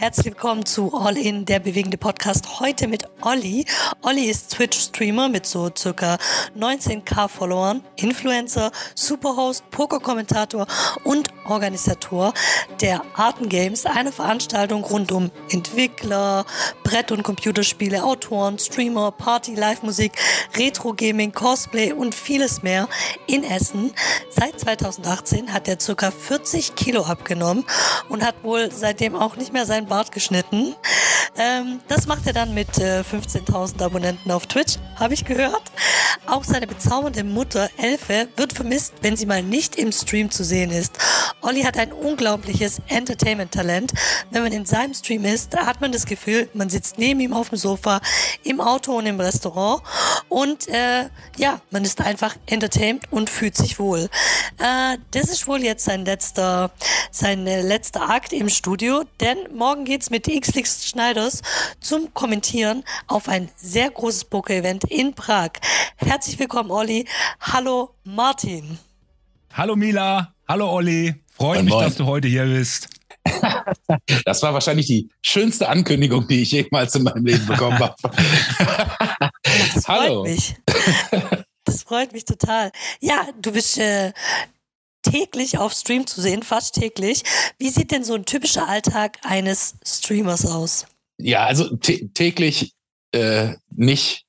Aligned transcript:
Herzlich 0.00 0.26
willkommen 0.26 0.64
zu 0.64 0.94
All 0.94 1.16
In, 1.18 1.44
der 1.44 1.58
bewegende 1.58 1.98
Podcast. 1.98 2.60
Heute 2.60 2.86
mit 2.86 3.02
Olli. 3.20 3.66
Olli 4.02 4.26
ist 4.30 4.52
Twitch-Streamer 4.52 5.28
mit 5.28 5.44
so 5.44 5.72
circa 5.76 6.18
19k 6.56 7.26
Followern, 7.26 7.82
Influencer, 7.96 8.70
Superhost, 8.94 9.68
Poker-Kommentator 9.72 10.68
und 11.02 11.30
Organisator 11.46 12.32
der 12.80 13.02
Arten 13.14 13.48
Games, 13.48 13.86
eine 13.86 14.12
Veranstaltung 14.12 14.84
rund 14.84 15.10
um 15.10 15.32
Entwickler, 15.50 16.46
Brett- 16.84 17.10
und 17.10 17.24
Computerspiele, 17.24 18.04
Autoren, 18.04 18.56
Streamer, 18.60 19.10
Party, 19.10 19.56
Live-Musik, 19.56 20.12
Retro-Gaming, 20.56 21.32
Cosplay 21.32 21.92
und 21.92 22.14
vieles 22.14 22.62
mehr 22.62 22.88
in 23.26 23.42
Essen. 23.42 23.92
Seit 24.30 24.60
2018 24.60 25.52
hat 25.52 25.66
er 25.66 25.80
circa 25.80 26.12
40 26.12 26.76
Kilo 26.76 27.02
abgenommen 27.02 27.64
und 28.08 28.24
hat 28.24 28.44
wohl 28.44 28.70
seitdem 28.70 29.16
auch 29.16 29.34
nicht 29.34 29.52
mehr 29.52 29.66
sein 29.66 29.87
Bart 29.88 30.12
geschnitten. 30.12 30.74
Ähm, 31.36 31.80
das 31.88 32.06
macht 32.06 32.26
er 32.26 32.32
dann 32.32 32.54
mit 32.54 32.78
äh, 32.78 33.00
15.000 33.00 33.82
Abonnenten 33.82 34.30
auf 34.30 34.46
Twitch, 34.46 34.76
habe 34.96 35.14
ich 35.14 35.24
gehört. 35.24 35.62
Auch 36.26 36.44
seine 36.44 36.66
bezaubernde 36.66 37.24
Mutter 37.24 37.70
Elfe 37.76 38.28
wird 38.36 38.52
vermisst, 38.52 38.94
wenn 39.02 39.16
sie 39.16 39.26
mal 39.26 39.42
nicht 39.42 39.76
im 39.76 39.92
Stream 39.92 40.30
zu 40.30 40.44
sehen 40.44 40.70
ist. 40.70 40.98
Olli 41.40 41.62
hat 41.62 41.78
ein 41.78 41.92
unglaubliches 41.92 42.82
Entertainment-Talent. 42.88 43.92
Wenn 44.30 44.42
man 44.42 44.52
in 44.52 44.66
seinem 44.66 44.94
Stream 44.94 45.24
ist, 45.24 45.56
hat 45.56 45.80
man 45.80 45.92
das 45.92 46.06
Gefühl, 46.06 46.48
man 46.54 46.68
sitzt 46.68 46.98
neben 46.98 47.20
ihm 47.20 47.32
auf 47.32 47.50
dem 47.50 47.58
Sofa, 47.58 48.00
im 48.44 48.60
Auto 48.60 48.96
und 48.96 49.06
im 49.06 49.20
Restaurant 49.20 49.82
und 50.28 50.68
äh, 50.68 51.08
ja, 51.36 51.60
man 51.70 51.84
ist 51.84 52.00
einfach 52.00 52.36
entertained 52.46 53.04
und 53.10 53.30
fühlt 53.30 53.56
sich 53.56 53.78
wohl. 53.78 54.08
Äh, 54.58 54.98
das 55.12 55.28
ist 55.30 55.46
wohl 55.46 55.62
jetzt 55.62 55.84
sein 55.84 56.04
letzter, 56.04 56.70
sein 57.10 57.46
äh, 57.46 57.62
letzter 57.62 58.08
Akt 58.08 58.32
im 58.32 58.48
Studio, 58.48 59.04
denn 59.20 59.38
morgen 59.54 59.77
geht's 59.84 60.10
mit 60.10 60.24
Xlix 60.24 60.86
Schneiders 60.88 61.42
zum 61.80 62.12
Kommentieren 62.14 62.84
auf 63.06 63.28
ein 63.28 63.50
sehr 63.56 63.90
großes 63.90 64.24
Poker-Event 64.26 64.84
in 64.84 65.14
Prag. 65.14 65.50
Herzlich 65.96 66.38
willkommen, 66.38 66.70
Olli. 66.70 67.06
Hallo, 67.40 67.90
Martin. 68.04 68.78
Hallo 69.52 69.76
Mila, 69.76 70.34
hallo 70.46 70.70
Olli. 70.70 71.14
Freut 71.32 71.64
mich, 71.64 71.74
dass 71.74 71.96
du 71.96 72.06
heute 72.06 72.28
hier 72.28 72.44
bist. 72.44 72.88
Das 74.24 74.42
war 74.42 74.54
wahrscheinlich 74.54 74.86
die 74.86 75.10
schönste 75.22 75.68
Ankündigung, 75.68 76.26
die 76.28 76.42
ich 76.42 76.52
jemals 76.52 76.94
in 76.94 77.02
meinem 77.02 77.26
Leben 77.26 77.46
bekommen 77.46 77.78
habe. 77.78 77.94
Das 79.74 79.84
freut 79.84 80.00
Hallo. 80.00 80.22
mich. 80.22 80.54
Das 81.64 81.82
freut 81.82 82.12
mich 82.12 82.24
total. 82.24 82.70
Ja, 83.00 83.26
du 83.40 83.52
bist 83.52 83.78
äh, 83.78 84.12
täglich 85.10 85.58
auf 85.58 85.72
Stream 85.72 86.06
zu 86.06 86.20
sehen, 86.20 86.42
fast 86.42 86.74
täglich. 86.74 87.22
Wie 87.58 87.70
sieht 87.70 87.90
denn 87.90 88.04
so 88.04 88.14
ein 88.14 88.24
typischer 88.24 88.68
Alltag 88.68 89.18
eines 89.22 89.74
Streamers 89.86 90.46
aus? 90.46 90.86
Ja, 91.18 91.46
also 91.46 91.76
täglich 91.76 92.74
äh, 93.12 93.54
nicht. 93.70 94.24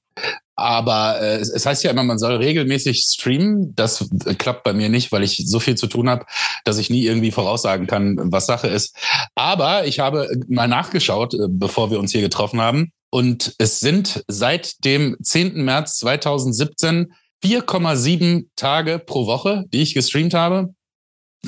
Aber 0.55 1.21
äh, 1.21 1.37
es 1.37 1.65
heißt 1.65 1.83
ja 1.85 1.91
immer, 1.91 2.03
man 2.03 2.19
soll 2.19 2.35
regelmäßig 2.35 3.05
streamen. 3.07 3.73
Das 3.75 4.09
äh, 4.25 4.35
klappt 4.35 4.63
bei 4.63 4.73
mir 4.73 4.89
nicht, 4.89 5.11
weil 5.11 5.23
ich 5.23 5.43
so 5.45 5.59
viel 5.59 5.75
zu 5.75 5.87
tun 5.87 6.09
habe, 6.09 6.25
dass 6.65 6.77
ich 6.77 6.89
nie 6.89 7.05
irgendwie 7.05 7.31
voraussagen 7.31 7.87
kann, 7.87 8.17
was 8.31 8.45
Sache 8.45 8.67
ist. 8.67 8.95
Aber 9.35 9.85
ich 9.85 9.99
habe 9.99 10.29
mal 10.49 10.67
nachgeschaut, 10.67 11.33
äh, 11.33 11.47
bevor 11.47 11.91
wir 11.91 11.99
uns 11.99 12.11
hier 12.11 12.21
getroffen 12.21 12.59
haben. 12.59 12.91
Und 13.09 13.55
es 13.57 13.79
sind 13.79 14.23
seit 14.27 14.83
dem 14.83 15.15
10. 15.21 15.63
März 15.63 15.97
2017 15.99 17.13
4,7 17.43 18.47
Tage 18.55 18.99
pro 18.99 19.25
Woche, 19.25 19.65
die 19.73 19.81
ich 19.81 19.93
gestreamt 19.93 20.33
habe. 20.33 20.73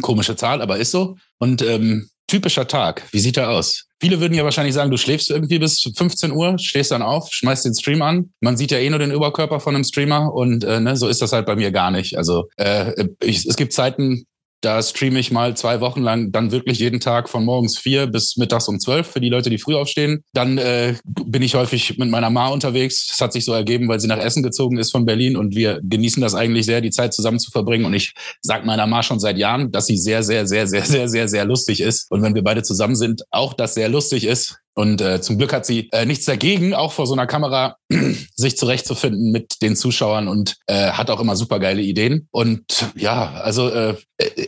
Komische 0.01 0.35
Zahl, 0.35 0.61
aber 0.61 0.77
ist 0.77 0.91
so. 0.91 1.17
Und 1.37 1.61
ähm, 1.61 2.09
typischer 2.27 2.67
Tag, 2.67 3.03
wie 3.11 3.19
sieht 3.19 3.37
er 3.37 3.49
aus? 3.49 3.87
Viele 3.99 4.19
würden 4.19 4.33
ja 4.33 4.43
wahrscheinlich 4.43 4.73
sagen, 4.73 4.89
du 4.89 4.97
schläfst 4.97 5.29
irgendwie 5.29 5.59
bis 5.59 5.81
15 5.81 6.31
Uhr, 6.31 6.57
stehst 6.57 6.91
dann 6.91 7.01
auf, 7.01 7.29
schmeißt 7.31 7.65
den 7.65 7.75
Stream 7.75 8.01
an. 8.01 8.31
Man 8.39 8.57
sieht 8.57 8.71
ja 8.71 8.79
eh 8.79 8.89
nur 8.89 8.99
den 8.99 9.11
Überkörper 9.11 9.59
von 9.59 9.75
einem 9.75 9.83
Streamer 9.83 10.33
und 10.33 10.63
äh, 10.63 10.79
ne, 10.79 10.95
so 10.95 11.07
ist 11.07 11.21
das 11.21 11.33
halt 11.33 11.45
bei 11.45 11.55
mir 11.55 11.71
gar 11.71 11.91
nicht. 11.91 12.17
Also 12.17 12.47
äh, 12.55 13.05
ich, 13.21 13.45
es 13.45 13.57
gibt 13.57 13.73
Zeiten, 13.73 14.25
da 14.61 14.81
streame 14.81 15.19
ich 15.19 15.31
mal 15.31 15.57
zwei 15.57 15.81
Wochen 15.81 16.01
lang 16.01 16.31
dann 16.31 16.51
wirklich 16.51 16.79
jeden 16.79 16.99
Tag 16.99 17.29
von 17.29 17.43
morgens 17.43 17.77
vier 17.77 18.07
bis 18.07 18.37
mittags 18.37 18.67
um 18.67 18.79
zwölf 18.79 19.07
für 19.07 19.19
die 19.19 19.29
Leute, 19.29 19.49
die 19.49 19.57
früh 19.57 19.75
aufstehen. 19.75 20.23
Dann 20.33 20.57
äh, 20.57 20.95
bin 21.03 21.41
ich 21.41 21.55
häufig 21.55 21.97
mit 21.97 22.09
meiner 22.09 22.29
Ma 22.29 22.47
unterwegs. 22.49 23.07
Das 23.07 23.21
hat 23.21 23.33
sich 23.33 23.43
so 23.43 23.53
ergeben, 23.53 23.87
weil 23.87 23.99
sie 23.99 24.07
nach 24.07 24.19
Essen 24.19 24.43
gezogen 24.43 24.77
ist 24.77 24.91
von 24.91 25.05
Berlin 25.05 25.35
und 25.35 25.55
wir 25.55 25.79
genießen 25.83 26.21
das 26.21 26.35
eigentlich 26.35 26.65
sehr, 26.65 26.81
die 26.81 26.91
Zeit 26.91 27.13
zusammen 27.13 27.39
zu 27.39 27.49
verbringen. 27.51 27.85
Und 27.85 27.95
ich 27.95 28.13
sage 28.41 28.65
meiner 28.65 28.85
Ma 28.85 29.01
schon 29.01 29.19
seit 29.19 29.37
Jahren, 29.37 29.71
dass 29.71 29.87
sie 29.87 29.97
sehr, 29.97 30.21
sehr, 30.23 30.45
sehr, 30.47 30.67
sehr, 30.67 30.85
sehr, 30.85 31.09
sehr, 31.09 31.27
sehr 31.27 31.45
lustig 31.45 31.81
ist. 31.81 32.11
Und 32.11 32.21
wenn 32.21 32.35
wir 32.35 32.43
beide 32.43 32.61
zusammen 32.61 32.95
sind, 32.95 33.23
auch 33.31 33.53
das 33.53 33.73
sehr 33.73 33.89
lustig 33.89 34.25
ist. 34.25 34.60
Und 34.73 35.01
äh, 35.01 35.21
zum 35.21 35.37
Glück 35.37 35.51
hat 35.51 35.65
sie 35.65 35.89
äh, 35.91 36.05
nichts 36.05 36.25
dagegen, 36.25 36.73
auch 36.73 36.93
vor 36.93 37.05
so 37.05 37.13
einer 37.13 37.27
Kamera 37.27 37.75
sich 38.35 38.57
zurechtzufinden 38.57 39.31
mit 39.31 39.61
den 39.61 39.75
Zuschauern 39.75 40.27
und 40.27 40.55
äh, 40.67 40.91
hat 40.91 41.09
auch 41.09 41.19
immer 41.19 41.35
super 41.35 41.59
geile 41.59 41.81
Ideen. 41.81 42.27
Und 42.31 42.89
ja, 42.95 43.33
also 43.33 43.69
äh, 43.69 43.97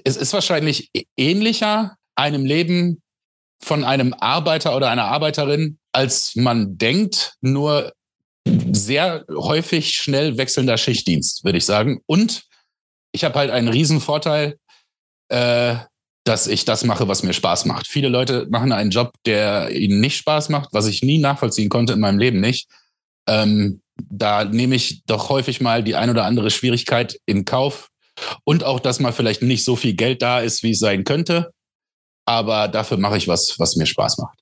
es 0.06 0.16
ist 0.16 0.34
wahrscheinlich 0.34 0.92
ähnlicher 1.18 1.98
einem 2.16 2.46
Leben 2.46 3.02
von 3.62 3.84
einem 3.84 4.14
Arbeiter 4.14 4.76
oder 4.76 4.90
einer 4.90 5.06
Arbeiterin, 5.06 5.78
als 5.92 6.36
man 6.36 6.78
denkt, 6.78 7.34
nur 7.42 7.92
sehr 8.72 9.26
häufig 9.30 9.96
schnell 9.96 10.38
wechselnder 10.38 10.78
Schichtdienst, 10.78 11.44
würde 11.44 11.58
ich 11.58 11.66
sagen. 11.66 12.02
Und 12.06 12.44
ich 13.12 13.24
habe 13.24 13.36
halt 13.40 13.52
einen 13.52 13.68
riesen 13.68 14.02
Vorteil, 14.02 14.58
äh, 15.30 15.76
dass 16.24 16.48
ich 16.48 16.66
das 16.66 16.84
mache, 16.84 17.08
was 17.08 17.24
mir 17.24 17.34
Spaß 17.34 17.66
macht. 17.66 17.88
Viele 17.88 18.08
Leute 18.08 18.48
machen 18.50 18.72
einen 18.72 18.92
Job, 18.92 19.14
der 19.26 19.72
ihnen 19.72 20.00
nicht 20.00 20.18
Spaß 20.18 20.50
macht, 20.50 20.70
was 20.72 20.88
ich 20.88 21.04
nie 21.04 21.18
nachvollziehen 21.18 21.70
konnte 21.70 21.94
in 21.94 22.00
meinem 22.00 22.20
Leben 22.20 22.40
nicht. 22.40 22.70
Ähm, 23.28 23.82
da 23.98 24.46
nehme 24.46 24.76
ich 24.76 25.04
doch 25.06 25.30
häufig 25.30 25.62
mal 25.62 25.84
die 25.84 25.96
ein 25.96 26.10
oder 26.10 26.26
andere 26.26 26.50
Schwierigkeit 26.50 27.20
in 27.26 27.46
Kauf 27.46 27.90
und 28.44 28.64
auch, 28.64 28.80
dass 28.80 29.00
mal 29.00 29.14
vielleicht 29.14 29.42
nicht 29.42 29.66
so 29.66 29.76
viel 29.76 29.94
Geld 29.94 30.22
da 30.22 30.40
ist, 30.40 30.64
wie 30.64 30.72
es 30.72 30.80
sein 30.80 31.04
könnte. 31.04 31.52
Aber 32.26 32.68
dafür 32.70 32.98
mache 32.98 33.18
ich 33.18 33.28
was, 33.28 33.56
was 33.60 33.76
mir 33.76 33.86
Spaß 33.86 34.18
macht. 34.20 34.40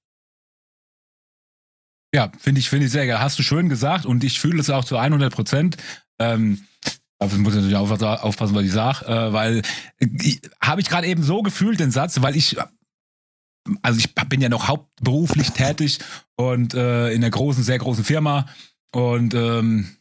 Ja, 2.13 2.31
finde 2.37 2.59
ich, 2.59 2.69
finde 2.69 2.85
ich 2.85 2.91
sehr 2.91 3.07
geil. 3.07 3.21
Hast 3.21 3.39
du 3.39 3.43
schön 3.43 3.69
gesagt 3.69 4.05
und 4.05 4.23
ich 4.23 4.39
fühle 4.39 4.59
es 4.59 4.69
auch 4.69 4.83
zu 4.83 4.97
100 4.97 5.33
Prozent. 5.33 5.77
Ähm, 6.19 6.65
Dafür 7.21 7.37
muss 7.37 7.53
ich 7.53 7.61
natürlich 7.61 7.77
aufpassen, 7.77 8.55
was 8.55 8.63
ich 8.63 8.71
sage, 8.71 9.05
äh, 9.05 9.31
weil 9.31 9.61
äh, 9.99 10.37
habe 10.59 10.81
ich 10.81 10.89
gerade 10.89 11.05
eben 11.05 11.21
so 11.21 11.43
gefühlt 11.43 11.79
den 11.79 11.91
Satz, 11.91 12.19
weil 12.23 12.35
ich 12.35 12.57
also 13.83 13.99
ich 13.99 14.15
bin 14.27 14.41
ja 14.41 14.49
noch 14.49 14.67
hauptberuflich 14.67 15.51
tätig 15.51 15.99
und 16.35 16.73
äh, 16.73 17.11
in 17.11 17.23
einer 17.23 17.29
großen, 17.29 17.63
sehr 17.63 17.77
großen 17.77 18.03
Firma 18.03 18.47
und 18.91 19.35
ähm, 19.35 19.95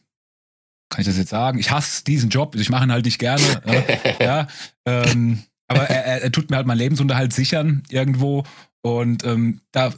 kann 0.89 1.01
ich 1.01 1.05
das 1.05 1.17
jetzt 1.17 1.29
sagen? 1.29 1.59
Ich 1.59 1.69
hasse 1.69 2.03
diesen 2.03 2.31
Job, 2.31 2.55
ich 2.55 2.71
mache 2.71 2.85
ihn 2.85 2.91
halt 2.91 3.05
nicht 3.05 3.19
gerne. 3.19 3.61
ja, 4.19 4.47
ähm, 4.87 5.43
aber 5.67 5.91
er, 5.91 6.03
er, 6.03 6.23
er, 6.23 6.31
tut 6.31 6.49
mir 6.49 6.57
halt 6.57 6.65
meinen 6.65 6.79
Lebensunterhalt 6.79 7.33
sichern 7.33 7.83
irgendwo 7.89 8.45
und 8.81 9.23
ähm, 9.25 9.61
da 9.71 9.93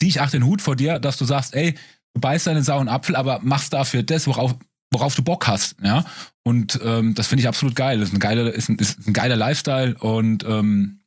ziehe 0.00 0.10
ich 0.10 0.20
auch 0.20 0.30
den 0.30 0.46
Hut 0.46 0.62
vor 0.62 0.76
dir, 0.76 1.00
dass 1.00 1.16
du 1.16 1.24
sagst, 1.24 1.56
ey, 1.56 1.74
du 2.14 2.20
beißt 2.20 2.46
deinen 2.46 2.62
sauren 2.62 2.88
Apfel, 2.88 3.16
aber 3.16 3.40
machst 3.42 3.72
dafür 3.72 4.04
das, 4.04 4.28
worauf, 4.28 4.54
worauf 4.92 5.14
du 5.14 5.22
Bock 5.22 5.46
hast, 5.46 5.76
ja. 5.82 6.04
Und 6.44 6.80
ähm, 6.84 7.14
das 7.14 7.28
finde 7.28 7.42
ich 7.42 7.48
absolut 7.48 7.74
geil. 7.74 7.98
Das 7.98 8.08
ist 8.08 8.14
ein 8.14 8.20
geiler, 8.20 8.52
ist 8.52 8.68
ein, 8.68 8.76
ist 8.76 9.06
ein 9.06 9.12
geiler 9.12 9.36
Lifestyle 9.36 9.94
und 9.98 10.44
ähm, 10.44 11.02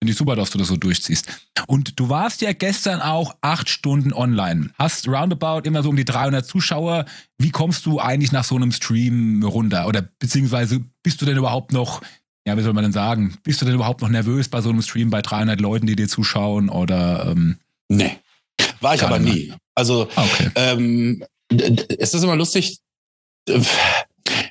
finde 0.00 0.12
ich 0.12 0.16
super, 0.16 0.34
dass 0.34 0.50
du 0.50 0.58
das 0.58 0.68
so 0.68 0.76
durchziehst. 0.76 1.26
Und 1.66 1.98
du 2.00 2.08
warst 2.08 2.40
ja 2.40 2.52
gestern 2.52 3.02
auch 3.02 3.36
acht 3.42 3.68
Stunden 3.68 4.12
online. 4.12 4.70
Hast 4.78 5.06
roundabout 5.08 5.62
immer 5.64 5.82
so 5.82 5.90
um 5.90 5.96
die 5.96 6.06
300 6.06 6.46
Zuschauer. 6.46 7.04
Wie 7.38 7.50
kommst 7.50 7.84
du 7.84 8.00
eigentlich 8.00 8.32
nach 8.32 8.44
so 8.44 8.56
einem 8.56 8.72
Stream 8.72 9.42
runter? 9.42 9.86
Oder 9.86 10.08
beziehungsweise 10.18 10.80
bist 11.02 11.20
du 11.20 11.26
denn 11.26 11.36
überhaupt 11.36 11.72
noch, 11.72 12.00
ja, 12.46 12.56
wie 12.56 12.62
soll 12.62 12.72
man 12.72 12.84
denn 12.84 12.92
sagen, 12.92 13.36
bist 13.42 13.60
du 13.60 13.66
denn 13.66 13.74
überhaupt 13.74 14.00
noch 14.00 14.08
nervös 14.08 14.48
bei 14.48 14.62
so 14.62 14.70
einem 14.70 14.82
Stream 14.82 15.10
bei 15.10 15.20
300 15.20 15.60
Leuten, 15.60 15.86
die 15.86 15.96
dir 15.96 16.08
zuschauen? 16.08 16.70
Oder, 16.70 17.26
ähm, 17.30 17.58
nee, 17.88 18.16
war 18.80 18.94
ich 18.94 19.02
aber 19.02 19.18
nie. 19.18 19.52
Also, 19.74 20.08
ah, 20.16 20.24
okay. 20.24 20.50
ähm, 20.54 21.24
es 21.50 22.14
ist 22.14 22.22
immer 22.22 22.36
lustig, 22.36 22.78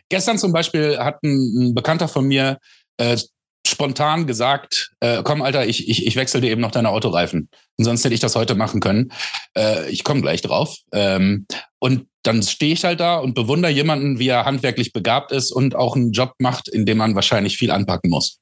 Gestern 0.10 0.38
zum 0.38 0.52
Beispiel 0.52 0.98
hat 0.98 1.24
ein, 1.24 1.70
ein 1.70 1.76
Bekannter 1.76 2.08
von 2.08 2.26
mir 2.26 2.58
äh, 2.98 3.18
spontan 3.66 4.26
gesagt, 4.28 4.92
äh, 5.00 5.22
komm 5.24 5.42
Alter, 5.42 5.68
ich, 5.68 5.88
ich, 5.88 6.06
ich 6.06 6.16
wechsle 6.16 6.42
dir 6.42 6.52
eben 6.52 6.62
noch 6.62 6.72
deine 6.72 6.90
Autoreifen. 6.90 7.50
Und 7.78 7.86
sonst 7.86 8.04
hätte 8.04 8.14
ich 8.14 8.20
das 8.20 8.36
heute 8.36 8.56
machen 8.56 8.80
können. 8.80 9.12
Äh, 9.56 9.90
ich 9.90 10.04
komme 10.04 10.22
gleich 10.22 10.42
drauf. 10.42 10.76
Ähm, 10.92 11.46
und 11.80 12.08
dann 12.24 12.44
stehe 12.44 12.74
ich 12.74 12.84
halt 12.84 13.00
da 13.00 13.18
und 13.18 13.36
bewundere 13.36 13.72
jemanden, 13.72 14.20
wie 14.20 14.28
er 14.28 14.46
handwerklich 14.46 14.92
begabt 14.92 15.32
ist 15.32 15.52
und 15.52 15.76
auch 15.76 15.96
einen 15.96 16.12
Job 16.12 16.34
macht, 16.40 16.68
in 16.68 16.86
dem 16.86 16.98
man 16.98 17.16
wahrscheinlich 17.16 17.58
viel 17.58 17.72
anpacken 17.72 18.10
muss. 18.10 18.40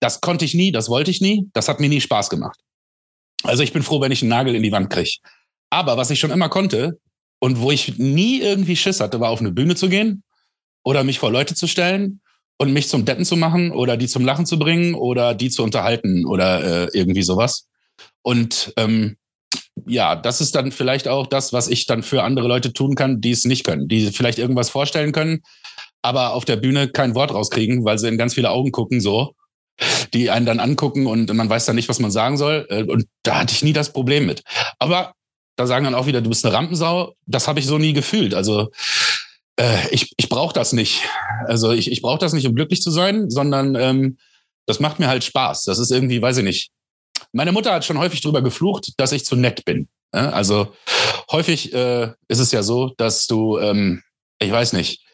Das 0.00 0.20
konnte 0.20 0.44
ich 0.44 0.54
nie, 0.54 0.72
das 0.72 0.88
wollte 0.88 1.10
ich 1.10 1.20
nie, 1.20 1.48
das 1.52 1.68
hat 1.68 1.80
mir 1.80 1.88
nie 1.88 2.00
Spaß 2.00 2.30
gemacht. 2.30 2.58
Also 3.42 3.62
ich 3.62 3.72
bin 3.72 3.82
froh, 3.82 4.00
wenn 4.00 4.12
ich 4.12 4.22
einen 4.22 4.30
Nagel 4.30 4.54
in 4.54 4.62
die 4.62 4.72
Wand 4.72 4.88
kriege. 4.90 5.18
Aber 5.70 5.96
was 5.96 6.10
ich 6.10 6.18
schon 6.18 6.30
immer 6.30 6.48
konnte 6.48 6.98
und 7.44 7.60
wo 7.60 7.70
ich 7.70 7.98
nie 7.98 8.40
irgendwie 8.40 8.74
Schiss 8.74 9.00
hatte, 9.00 9.20
war 9.20 9.28
auf 9.28 9.40
eine 9.40 9.52
Bühne 9.52 9.74
zu 9.74 9.90
gehen 9.90 10.22
oder 10.82 11.04
mich 11.04 11.18
vor 11.18 11.30
Leute 11.30 11.54
zu 11.54 11.66
stellen 11.66 12.22
und 12.56 12.72
mich 12.72 12.88
zum 12.88 13.04
Deppen 13.04 13.26
zu 13.26 13.36
machen 13.36 13.70
oder 13.70 13.98
die 13.98 14.06
zum 14.06 14.24
Lachen 14.24 14.46
zu 14.46 14.58
bringen 14.58 14.94
oder 14.94 15.34
die 15.34 15.50
zu 15.50 15.62
unterhalten 15.62 16.24
oder 16.24 16.86
äh, 16.86 16.88
irgendwie 16.94 17.22
sowas. 17.22 17.68
Und 18.22 18.72
ähm, 18.78 19.18
ja, 19.84 20.16
das 20.16 20.40
ist 20.40 20.54
dann 20.54 20.72
vielleicht 20.72 21.06
auch 21.06 21.26
das, 21.26 21.52
was 21.52 21.68
ich 21.68 21.84
dann 21.84 22.02
für 22.02 22.22
andere 22.22 22.48
Leute 22.48 22.72
tun 22.72 22.94
kann, 22.94 23.20
die 23.20 23.32
es 23.32 23.44
nicht 23.44 23.62
können, 23.62 23.88
die 23.88 24.06
vielleicht 24.06 24.38
irgendwas 24.38 24.70
vorstellen 24.70 25.12
können, 25.12 25.42
aber 26.00 26.32
auf 26.32 26.46
der 26.46 26.56
Bühne 26.56 26.88
kein 26.88 27.14
Wort 27.14 27.34
rauskriegen, 27.34 27.84
weil 27.84 27.98
sie 27.98 28.08
in 28.08 28.16
ganz 28.16 28.32
viele 28.32 28.52
Augen 28.52 28.72
gucken, 28.72 29.02
so, 29.02 29.34
die 30.14 30.30
einen 30.30 30.46
dann 30.46 30.60
angucken 30.60 31.06
und 31.06 31.30
man 31.34 31.50
weiß 31.50 31.66
dann 31.66 31.76
nicht, 31.76 31.90
was 31.90 32.00
man 32.00 32.10
sagen 32.10 32.38
soll. 32.38 32.66
Äh, 32.70 32.84
und 32.84 33.04
da 33.22 33.40
hatte 33.40 33.52
ich 33.52 33.62
nie 33.62 33.74
das 33.74 33.92
Problem 33.92 34.24
mit. 34.24 34.42
Aber 34.78 35.12
da 35.56 35.66
sagen 35.66 35.84
dann 35.84 35.94
auch 35.94 36.06
wieder, 36.06 36.20
du 36.20 36.28
bist 36.28 36.44
eine 36.44 36.54
Rampensau. 36.54 37.14
Das 37.26 37.48
habe 37.48 37.60
ich 37.60 37.66
so 37.66 37.78
nie 37.78 37.92
gefühlt. 37.92 38.34
Also 38.34 38.70
äh, 39.56 39.88
ich, 39.90 40.12
ich 40.16 40.28
brauche 40.28 40.52
das 40.52 40.72
nicht. 40.72 41.02
Also 41.46 41.72
ich, 41.72 41.90
ich 41.90 42.02
brauche 42.02 42.18
das 42.18 42.32
nicht, 42.32 42.46
um 42.46 42.54
glücklich 42.54 42.82
zu 42.82 42.90
sein, 42.90 43.30
sondern 43.30 43.74
ähm, 43.74 44.18
das 44.66 44.80
macht 44.80 44.98
mir 44.98 45.08
halt 45.08 45.24
Spaß. 45.24 45.64
Das 45.64 45.78
ist 45.78 45.90
irgendwie, 45.90 46.20
weiß 46.20 46.38
ich 46.38 46.44
nicht. 46.44 46.70
Meine 47.32 47.52
Mutter 47.52 47.72
hat 47.72 47.84
schon 47.84 47.98
häufig 47.98 48.20
drüber 48.20 48.42
geflucht, 48.42 48.92
dass 48.96 49.12
ich 49.12 49.24
zu 49.24 49.36
nett 49.36 49.64
bin. 49.64 49.88
Also 50.10 50.72
häufig 51.30 51.72
äh, 51.72 52.12
ist 52.28 52.38
es 52.38 52.52
ja 52.52 52.62
so, 52.62 52.92
dass 52.96 53.26
du, 53.26 53.58
ähm, 53.58 54.02
ich 54.38 54.50
weiß 54.50 54.72
nicht, 54.72 55.04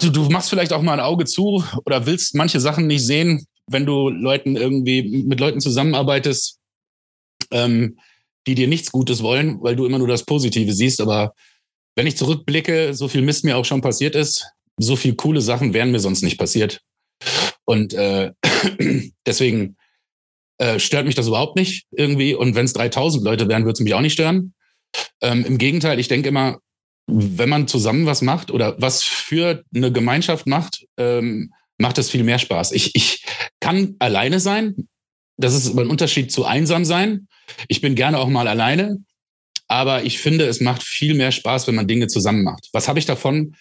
du, 0.00 0.10
du 0.10 0.28
machst 0.28 0.50
vielleicht 0.50 0.72
auch 0.72 0.82
mal 0.82 0.94
ein 0.94 1.00
Auge 1.00 1.24
zu 1.24 1.64
oder 1.84 2.06
willst 2.06 2.34
manche 2.34 2.60
Sachen 2.60 2.86
nicht 2.86 3.04
sehen, 3.04 3.46
wenn 3.66 3.86
du 3.86 4.08
Leuten 4.08 4.56
irgendwie 4.56 5.24
mit 5.24 5.40
Leuten 5.40 5.60
zusammenarbeitest, 5.60 6.58
ähm, 7.50 7.98
die 8.46 8.54
dir 8.54 8.68
nichts 8.68 8.90
Gutes 8.90 9.22
wollen, 9.22 9.62
weil 9.62 9.76
du 9.76 9.86
immer 9.86 9.98
nur 9.98 10.08
das 10.08 10.24
Positive 10.24 10.72
siehst. 10.72 11.00
Aber 11.00 11.34
wenn 11.96 12.06
ich 12.06 12.16
zurückblicke, 12.16 12.94
so 12.94 13.08
viel 13.08 13.22
Mist 13.22 13.44
mir 13.44 13.56
auch 13.56 13.64
schon 13.64 13.80
passiert 13.80 14.14
ist, 14.14 14.46
so 14.78 14.96
viel 14.96 15.14
coole 15.14 15.40
Sachen 15.40 15.74
wären 15.74 15.92
mir 15.92 16.00
sonst 16.00 16.22
nicht 16.22 16.38
passiert. 16.38 16.80
Und 17.64 17.94
äh, 17.94 18.32
deswegen 19.26 19.76
äh, 20.58 20.78
stört 20.78 21.06
mich 21.06 21.14
das 21.14 21.28
überhaupt 21.28 21.56
nicht 21.56 21.86
irgendwie. 21.92 22.34
Und 22.34 22.54
wenn 22.54 22.64
es 22.64 22.72
3000 22.72 23.24
Leute 23.24 23.48
wären, 23.48 23.64
würde 23.64 23.74
es 23.74 23.80
mich 23.80 23.94
auch 23.94 24.00
nicht 24.00 24.14
stören. 24.14 24.54
Ähm, 25.20 25.44
Im 25.44 25.58
Gegenteil, 25.58 25.98
ich 25.98 26.08
denke 26.08 26.28
immer, 26.28 26.58
wenn 27.06 27.48
man 27.48 27.68
zusammen 27.68 28.06
was 28.06 28.22
macht 28.22 28.50
oder 28.50 28.76
was 28.80 29.02
für 29.02 29.64
eine 29.74 29.92
Gemeinschaft 29.92 30.46
macht, 30.46 30.86
ähm, 30.96 31.52
macht 31.78 31.98
es 31.98 32.10
viel 32.10 32.22
mehr 32.22 32.38
Spaß. 32.38 32.72
Ich, 32.72 32.94
ich 32.94 33.24
kann 33.60 33.96
alleine 33.98 34.40
sein. 34.40 34.88
Das 35.36 35.54
ist 35.54 35.76
ein 35.76 35.88
Unterschied 35.88 36.30
zu 36.30 36.44
einsam 36.44 36.84
sein. 36.84 37.28
Ich 37.68 37.80
bin 37.80 37.94
gerne 37.94 38.18
auch 38.18 38.28
mal 38.28 38.48
alleine. 38.48 38.98
Aber 39.68 40.04
ich 40.04 40.18
finde, 40.18 40.46
es 40.46 40.60
macht 40.60 40.82
viel 40.82 41.14
mehr 41.14 41.32
Spaß, 41.32 41.66
wenn 41.66 41.74
man 41.74 41.88
Dinge 41.88 42.06
zusammen 42.06 42.42
macht. 42.42 42.68
Was 42.72 42.88
habe 42.88 42.98
ich 42.98 43.06
davon, 43.06 43.54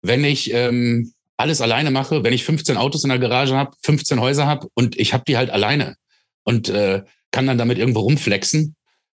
wenn 0.00 0.24
ich 0.24 0.52
ähm, 0.52 1.12
alles 1.36 1.60
alleine 1.60 1.90
mache, 1.90 2.24
wenn 2.24 2.32
ich 2.32 2.44
15 2.44 2.76
Autos 2.76 3.04
in 3.04 3.10
der 3.10 3.18
Garage 3.18 3.54
habe, 3.54 3.76
15 3.84 4.20
Häuser 4.20 4.46
habe 4.46 4.68
und 4.74 4.98
ich 4.98 5.12
habe 5.14 5.24
die 5.26 5.36
halt 5.36 5.50
alleine 5.50 5.96
und 6.44 6.68
äh, 6.68 7.02
kann 7.30 7.46
dann 7.46 7.58
damit 7.58 7.78
irgendwo 7.78 8.00
rumflexen? 8.00 8.74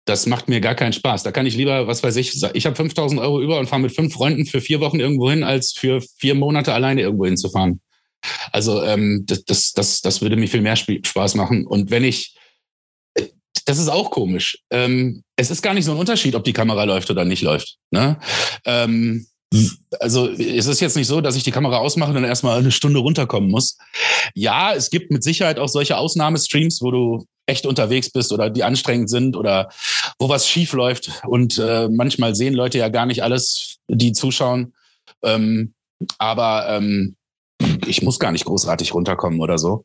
Das 0.05 0.27
macht 0.27 0.49
mir 0.49 0.61
gar 0.61 0.75
keinen 0.75 0.93
Spaß. 0.93 1.23
Da 1.23 1.31
kann 1.31 1.47
ich 1.47 1.55
lieber, 1.55 1.87
was 1.87 2.03
weiß 2.03 2.17
ich, 2.17 2.43
ich 2.55 2.67
habe 2.67 2.75
5000 2.75 3.21
Euro 3.21 3.41
über 3.41 3.61
und 3.61 3.69
fahre 3.69 3.83
mit 3.83 3.95
fünf 3.95 4.13
Freunden 4.13 4.47
für 4.47 4.61
vier 4.61 4.81
Wochen 4.81 4.99
irgendwo 4.99 5.31
hin, 5.31 5.45
als 5.45 5.73
für 5.73 6.01
vier 6.19 6.35
Monate 6.35 6.75
alleine 6.75 7.03
irgendwo 7.03 7.27
hinzufahren. 7.27 7.81
Also 8.51 8.83
ähm, 8.83 9.25
das, 9.27 9.45
das, 9.45 9.73
das, 9.73 10.01
das 10.01 10.23
würde 10.23 10.37
mir 10.37 10.49
viel 10.49 10.61
mehr 10.61 10.77
Spaß 10.77 11.37
machen. 11.37 11.67
Und 11.67 11.91
wenn 11.91 12.03
ich, 12.03 12.35
das 13.65 13.79
ist 13.79 13.89
auch 13.89 14.11
komisch. 14.11 14.59
Ähm, 14.71 15.23
es 15.37 15.51
ist 15.51 15.63
gar 15.63 15.75
nicht 15.75 15.85
so 15.85 15.93
ein 15.93 15.99
Unterschied, 15.99 16.35
ob 16.35 16.45
die 16.45 16.53
Kamera 16.53 16.85
läuft 16.85 17.11
oder 17.11 17.25
nicht 17.25 17.43
läuft. 17.43 17.77
Ne? 17.91 18.19
Ähm, 18.65 19.27
also 20.01 20.29
es 20.29 20.67
ist 20.67 20.81
jetzt 20.81 20.97
nicht 20.97 21.07
so, 21.07 21.21
dass 21.21 21.37
ich 21.37 21.43
die 21.43 21.51
Kamera 21.51 21.79
ausmache 21.79 22.11
und 22.11 22.15
dann 22.15 22.25
erstmal 22.25 22.59
eine 22.59 22.73
Stunde 22.73 23.01
runterkommen 23.01 23.51
muss. 23.51 23.77
Ja, 24.35 24.73
es 24.73 24.91
gibt 24.91 25.11
mit 25.11 25.23
Sicherheit 25.23 25.59
auch 25.59 25.69
solche 25.69 25.97
Ausnahmestreams, 25.97 26.81
wo 26.81 26.91
du 26.91 27.27
echt 27.47 27.67
unterwegs 27.67 28.11
bist 28.11 28.33
oder 28.33 28.51
die 28.51 28.65
anstrengend 28.65 29.11
sind 29.11 29.37
oder 29.37 29.69
wo 30.19 30.29
was 30.29 30.49
schief 30.49 30.73
läuft. 30.73 31.11
Und 31.27 31.59
äh, 31.59 31.89
manchmal 31.89 32.35
sehen 32.35 32.55
Leute 32.55 32.79
ja 32.79 32.89
gar 32.89 33.07
nicht 33.07 33.23
alles, 33.23 33.79
die 33.89 34.13
zuschauen. 34.13 34.75
Ähm, 35.23 35.75
aber 36.19 36.67
ähm, 36.69 37.17
ich 37.87 38.03
muss 38.03 38.19
gar 38.19 38.33
nicht 38.33 38.45
großartig 38.45 38.95
runterkommen 38.95 39.41
oder 39.41 39.59
so. 39.59 39.85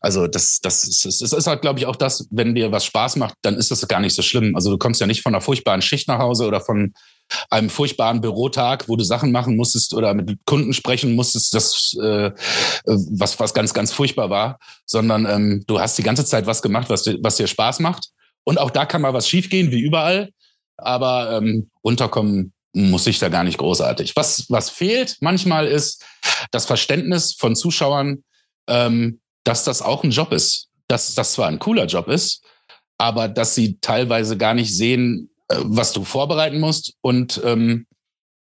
Also 0.00 0.26
das, 0.26 0.60
das, 0.60 0.84
ist, 0.84 1.04
das 1.04 1.32
ist 1.32 1.46
halt, 1.46 1.62
glaube 1.62 1.78
ich, 1.78 1.86
auch 1.86 1.96
das, 1.96 2.26
wenn 2.30 2.54
dir 2.54 2.72
was 2.72 2.84
Spaß 2.84 3.16
macht, 3.16 3.34
dann 3.42 3.56
ist 3.56 3.70
das 3.70 3.86
gar 3.88 4.00
nicht 4.00 4.14
so 4.14 4.22
schlimm. 4.22 4.54
Also 4.54 4.70
du 4.70 4.78
kommst 4.78 5.00
ja 5.00 5.06
nicht 5.06 5.22
von 5.22 5.34
einer 5.34 5.40
furchtbaren 5.40 5.82
Schicht 5.82 6.08
nach 6.08 6.18
Hause 6.18 6.46
oder 6.46 6.60
von 6.60 6.94
einem 7.50 7.70
furchtbaren 7.70 8.20
Bürotag, 8.20 8.88
wo 8.88 8.96
du 8.96 9.04
Sachen 9.04 9.32
machen 9.32 9.56
musstest 9.56 9.94
oder 9.94 10.14
mit 10.14 10.38
Kunden 10.44 10.72
sprechen 10.72 11.14
musstest, 11.14 11.54
das 11.54 11.96
äh, 12.00 12.30
was, 12.84 13.38
was 13.40 13.54
ganz, 13.54 13.72
ganz 13.74 13.92
furchtbar 13.92 14.30
war, 14.30 14.58
sondern 14.86 15.26
ähm, 15.26 15.64
du 15.66 15.80
hast 15.80 15.96
die 15.98 16.02
ganze 16.02 16.24
Zeit 16.24 16.46
was 16.46 16.62
gemacht, 16.62 16.90
was, 16.90 17.06
was 17.20 17.36
dir 17.36 17.46
Spaß 17.46 17.80
macht. 17.80 18.10
Und 18.44 18.58
auch 18.58 18.70
da 18.70 18.86
kann 18.86 19.02
mal 19.02 19.14
was 19.14 19.28
schiefgehen, 19.28 19.70
wie 19.70 19.80
überall. 19.80 20.30
Aber 20.76 21.38
ähm, 21.38 21.70
runterkommen 21.84 22.52
muss 22.72 23.06
ich 23.06 23.18
da 23.18 23.28
gar 23.28 23.44
nicht 23.44 23.58
großartig. 23.58 24.16
Was, 24.16 24.46
was 24.48 24.70
fehlt 24.70 25.16
manchmal 25.20 25.66
ist 25.66 26.04
das 26.50 26.66
Verständnis 26.66 27.34
von 27.34 27.54
Zuschauern, 27.54 28.24
ähm, 28.68 29.20
dass 29.44 29.64
das 29.64 29.82
auch 29.82 30.04
ein 30.04 30.10
Job 30.10 30.32
ist. 30.32 30.68
Dass 30.88 31.14
das 31.14 31.32
zwar 31.32 31.48
ein 31.48 31.58
cooler 31.58 31.86
Job 31.86 32.08
ist, 32.08 32.42
aber 32.98 33.28
dass 33.28 33.54
sie 33.54 33.78
teilweise 33.80 34.36
gar 34.36 34.54
nicht 34.54 34.74
sehen, 34.74 35.30
äh, 35.48 35.56
was 35.60 35.92
du 35.92 36.04
vorbereiten 36.04 36.60
musst 36.60 36.94
und 37.00 37.40
ähm, 37.44 37.86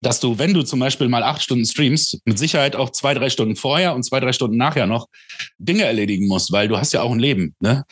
dass 0.02 0.20
du, 0.20 0.38
wenn 0.38 0.55
du 0.55 0.62
zum 0.62 0.78
Beispiel 0.78 1.08
mal 1.08 1.23
acht 1.23 1.43
Stunden 1.43 1.64
streamst, 1.64 2.20
mit 2.25 2.38
Sicherheit 2.38 2.76
auch 2.76 2.90
zwei, 2.90 3.14
drei 3.14 3.31
Stunden 3.31 3.56
vorher 3.56 3.94
und 3.94 4.05
zwei, 4.05 4.20
drei 4.20 4.32
Stunden 4.32 4.56
nachher 4.56 4.87
noch 4.87 5.08
Dinge 5.58 5.84
erledigen 5.84 6.28
musst, 6.28 6.52
weil 6.52 6.69
du 6.69 6.76
hast 6.76 6.93
ja 6.93 7.02
auch 7.02 7.11
ein 7.11 7.19
Leben. 7.19 7.55
Ne? 7.61 7.84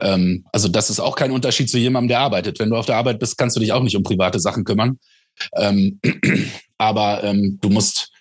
Ähm, 0.00 0.44
also 0.52 0.68
das 0.68 0.90
ist 0.90 1.00
auch 1.00 1.14
kein 1.14 1.30
Unterschied 1.30 1.70
zu 1.70 1.78
jemandem, 1.78 2.08
der 2.08 2.20
arbeitet. 2.20 2.58
Wenn 2.58 2.70
du 2.70 2.76
auf 2.76 2.86
der 2.86 2.96
Arbeit 2.96 3.18
bist, 3.18 3.36
kannst 3.36 3.56
du 3.56 3.60
dich 3.60 3.72
auch 3.72 3.82
nicht 3.82 3.96
um 3.96 4.02
private 4.02 4.40
Sachen 4.40 4.64
kümmern. 4.64 4.98
Ähm, 5.56 6.00
aber 6.78 7.24
ähm, 7.24 7.58
du 7.60 7.70
musst 7.70 8.12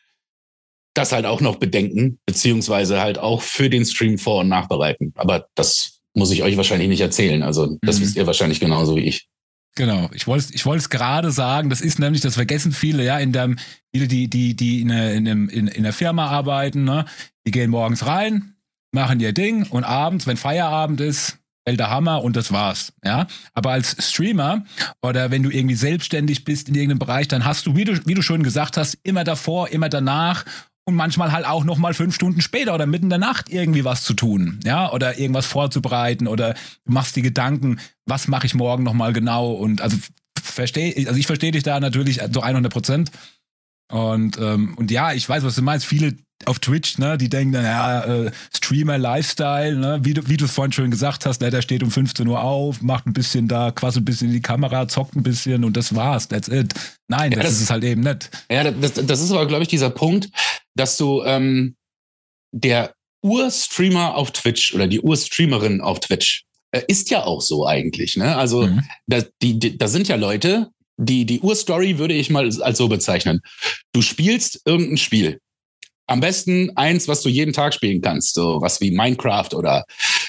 das 0.93 1.11
halt 1.11 1.25
auch 1.25 1.41
noch 1.41 1.55
bedenken, 1.55 2.19
beziehungsweise 2.25 2.99
halt 2.99 3.17
auch 3.17 3.41
für 3.41 3.69
den 3.69 3.85
Stream 3.85 4.17
vor- 4.17 4.41
und 4.41 4.49
nachbereiten. 4.49 5.13
Aber 5.15 5.47
das 5.55 6.01
muss 6.13 6.31
ich 6.31 6.43
euch 6.43 6.57
wahrscheinlich 6.57 6.89
nicht 6.89 7.01
erzählen. 7.01 7.43
Also 7.43 7.77
das 7.81 7.97
mhm. 7.97 8.03
wisst 8.03 8.15
ihr 8.17 8.27
wahrscheinlich 8.27 8.59
genauso 8.59 8.95
wie 8.95 9.01
ich. 9.05 9.27
Genau, 9.75 10.09
ich 10.13 10.27
wollte 10.27 10.53
ich 10.53 10.65
wollte 10.65 10.79
es 10.79 10.89
gerade 10.89 11.31
sagen, 11.31 11.69
das 11.69 11.79
ist 11.79 11.97
nämlich, 11.97 12.21
das 12.21 12.35
vergessen 12.35 12.73
viele, 12.73 13.05
ja, 13.05 13.17
in 13.19 13.31
dem, 13.31 13.57
viele, 13.93 14.09
die, 14.09 14.29
die, 14.29 14.53
die 14.53 14.81
in, 14.81 14.89
in, 14.89 15.47
in, 15.47 15.67
in 15.67 15.83
der 15.83 15.93
Firma 15.93 16.27
arbeiten, 16.27 16.83
ne, 16.83 17.05
die 17.47 17.51
gehen 17.51 17.69
morgens 17.69 18.05
rein, 18.05 18.55
machen 18.91 19.21
ihr 19.21 19.31
Ding 19.31 19.65
und 19.69 19.85
abends, 19.85 20.27
wenn 20.27 20.35
Feierabend 20.35 20.99
ist, 20.99 21.37
der 21.67 21.89
Hammer 21.89 22.23
und 22.23 22.35
das 22.35 22.51
war's. 22.51 22.93
Ja, 23.03 23.27
aber 23.53 23.71
als 23.71 23.95
Streamer 23.99 24.63
oder 25.01 25.31
wenn 25.31 25.43
du 25.43 25.49
irgendwie 25.49 25.75
selbstständig 25.75 26.43
bist 26.43 26.69
in 26.69 26.75
irgendeinem 26.75 26.99
Bereich, 26.99 27.27
dann 27.27 27.45
hast 27.45 27.65
du, 27.65 27.75
wie 27.75 27.85
du, 27.85 28.05
wie 28.05 28.13
du 28.13 28.21
schon 28.21 28.43
gesagt 28.43 28.77
hast, 28.77 28.97
immer 29.03 29.23
davor, 29.23 29.69
immer 29.69 29.89
danach 29.89 30.45
und 30.85 30.95
manchmal 30.95 31.31
halt 31.31 31.45
auch 31.45 31.63
noch 31.63 31.77
mal 31.77 31.93
fünf 31.93 32.15
Stunden 32.15 32.41
später 32.41 32.73
oder 32.73 32.85
mitten 32.85 33.05
in 33.05 33.09
der 33.11 33.19
Nacht 33.19 33.49
irgendwie 33.49 33.85
was 33.85 34.03
zu 34.03 34.13
tun, 34.13 34.59
ja, 34.63 34.91
oder 34.91 35.19
irgendwas 35.19 35.45
vorzubereiten 35.45 36.27
oder 36.27 36.53
du 36.85 36.91
machst 36.91 37.15
die 37.15 37.21
Gedanken, 37.21 37.79
was 38.05 38.27
mache 38.27 38.47
ich 38.47 38.55
morgen 38.55 38.83
noch 38.83 38.93
mal 38.93 39.13
genau 39.13 39.51
und 39.51 39.81
also 39.81 39.97
verstehe, 40.41 41.07
also 41.07 41.19
ich 41.19 41.27
verstehe 41.27 41.51
dich 41.51 41.63
da 41.63 41.79
natürlich 41.79 42.21
so 42.31 42.41
100 42.41 42.71
Prozent 42.71 43.11
und 43.91 44.37
ähm, 44.39 44.73
und 44.77 44.89
ja, 44.89 45.13
ich 45.13 45.27
weiß, 45.27 45.43
was 45.43 45.55
du 45.55 45.61
meinst. 45.61 45.85
Viele 45.85 46.15
auf 46.47 46.59
Twitch, 46.59 46.97
ne, 46.97 47.17
die 47.17 47.29
denken, 47.29 47.53
ja, 47.53 48.03
äh, 48.03 48.31
Streamer 48.55 48.97
Lifestyle, 48.97 49.75
ne, 49.75 49.99
wie 50.03 50.13
du, 50.13 50.27
wie 50.27 50.37
du 50.37 50.45
es 50.45 50.51
vorhin 50.51 50.71
schon 50.71 50.91
gesagt 50.91 51.25
hast, 51.25 51.41
ne, 51.41 51.49
der 51.49 51.61
steht 51.61 51.83
um 51.83 51.91
15 51.91 52.27
Uhr 52.27 52.41
auf, 52.41 52.81
macht 52.81 53.05
ein 53.07 53.13
bisschen 53.13 53.47
da, 53.47 53.71
quasi 53.71 53.99
ein 53.99 54.05
bisschen 54.05 54.27
in 54.27 54.33
die 54.33 54.41
Kamera, 54.41 54.87
zockt 54.87 55.15
ein 55.15 55.23
bisschen 55.23 55.63
und 55.63 55.77
das 55.77 55.95
war's, 55.95 56.27
that's 56.27 56.47
it. 56.47 56.73
Nein, 57.07 57.31
ja, 57.31 57.37
das, 57.37 57.45
das, 57.45 57.53
ist 57.55 57.61
es 57.61 57.69
halt 57.69 57.83
eben 57.83 58.01
nicht. 58.01 58.29
Ja, 58.51 58.69
das, 58.69 58.93
das 58.93 59.21
ist 59.21 59.31
aber, 59.31 59.47
glaube 59.47 59.63
ich, 59.63 59.69
dieser 59.69 59.89
Punkt, 59.89 60.29
dass 60.75 60.97
du 60.97 61.23
ähm, 61.23 61.75
der 62.51 62.93
Urstreamer 63.23 64.15
auf 64.15 64.31
Twitch 64.31 64.73
oder 64.73 64.87
die 64.87 65.01
Urstreamerin 65.01 65.81
auf 65.81 65.99
Twitch 65.99 66.45
äh, 66.71 66.81
ist 66.87 67.09
ja 67.09 67.23
auch 67.23 67.41
so 67.41 67.67
eigentlich, 67.67 68.17
ne? 68.17 68.35
Also 68.35 68.67
mhm. 68.67 68.83
da, 69.07 69.21
die, 69.41 69.59
die, 69.59 69.77
da 69.77 69.87
sind 69.87 70.07
ja 70.07 70.15
Leute, 70.15 70.71
die, 70.97 71.25
die 71.25 71.39
Urstory 71.39 71.97
würde 71.97 72.13
ich 72.13 72.29
mal 72.29 72.49
als 72.61 72.77
so 72.77 72.87
bezeichnen. 72.87 73.41
Du 73.93 74.01
spielst 74.01 74.61
irgendein 74.65 74.97
Spiel 74.97 75.39
am 76.11 76.19
besten 76.19 76.75
eins, 76.75 77.07
was 77.07 77.21
du 77.21 77.29
jeden 77.29 77.53
Tag 77.53 77.73
spielen 77.73 78.01
kannst, 78.01 78.35
so 78.35 78.61
was 78.61 78.81
wie 78.81 78.91
Minecraft 78.91 79.53
oder 79.53 79.85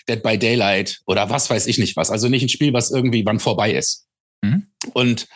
Dead 0.08 0.22
by 0.22 0.38
Daylight 0.38 1.00
oder 1.06 1.28
was 1.28 1.50
weiß 1.50 1.66
ich 1.66 1.78
nicht 1.78 1.96
was. 1.96 2.10
Also 2.10 2.28
nicht 2.28 2.42
ein 2.42 2.48
Spiel, 2.48 2.72
was 2.72 2.90
irgendwie 2.90 3.24
wann 3.26 3.40
vorbei 3.40 3.72
ist. 3.72 4.06
Mhm. 4.42 4.66
Und 4.94 5.26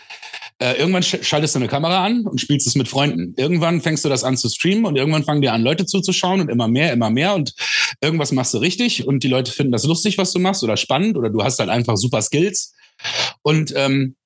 äh, 0.58 0.74
irgendwann 0.78 1.02
sch 1.02 1.18
schaltest 1.22 1.54
du 1.54 1.58
eine 1.58 1.68
Kamera 1.68 2.04
an 2.04 2.26
und 2.26 2.40
spielst 2.40 2.66
es 2.66 2.76
mit 2.76 2.88
Freunden. 2.88 3.34
Irgendwann 3.36 3.80
fängst 3.80 4.04
du 4.04 4.08
das 4.08 4.24
an 4.24 4.36
zu 4.36 4.48
streamen 4.48 4.86
und 4.86 4.96
irgendwann 4.96 5.24
fangen 5.24 5.42
dir 5.42 5.52
an, 5.52 5.62
Leute 5.62 5.84
zuzuschauen 5.84 6.40
und 6.40 6.48
immer 6.48 6.68
mehr, 6.68 6.92
immer 6.92 7.10
mehr 7.10 7.34
und 7.34 7.52
irgendwas 8.00 8.32
machst 8.32 8.54
du 8.54 8.58
richtig 8.58 9.06
und 9.06 9.22
die 9.22 9.28
Leute 9.28 9.52
finden 9.52 9.72
das 9.72 9.84
lustig, 9.84 10.16
was 10.16 10.32
du 10.32 10.38
machst 10.38 10.62
oder 10.62 10.76
spannend 10.76 11.16
oder 11.16 11.28
du 11.28 11.42
hast 11.42 11.58
halt 11.58 11.70
einfach 11.70 11.96
super 11.96 12.22
Skills. 12.22 12.72
Und 13.42 13.74
ähm, 13.76 14.16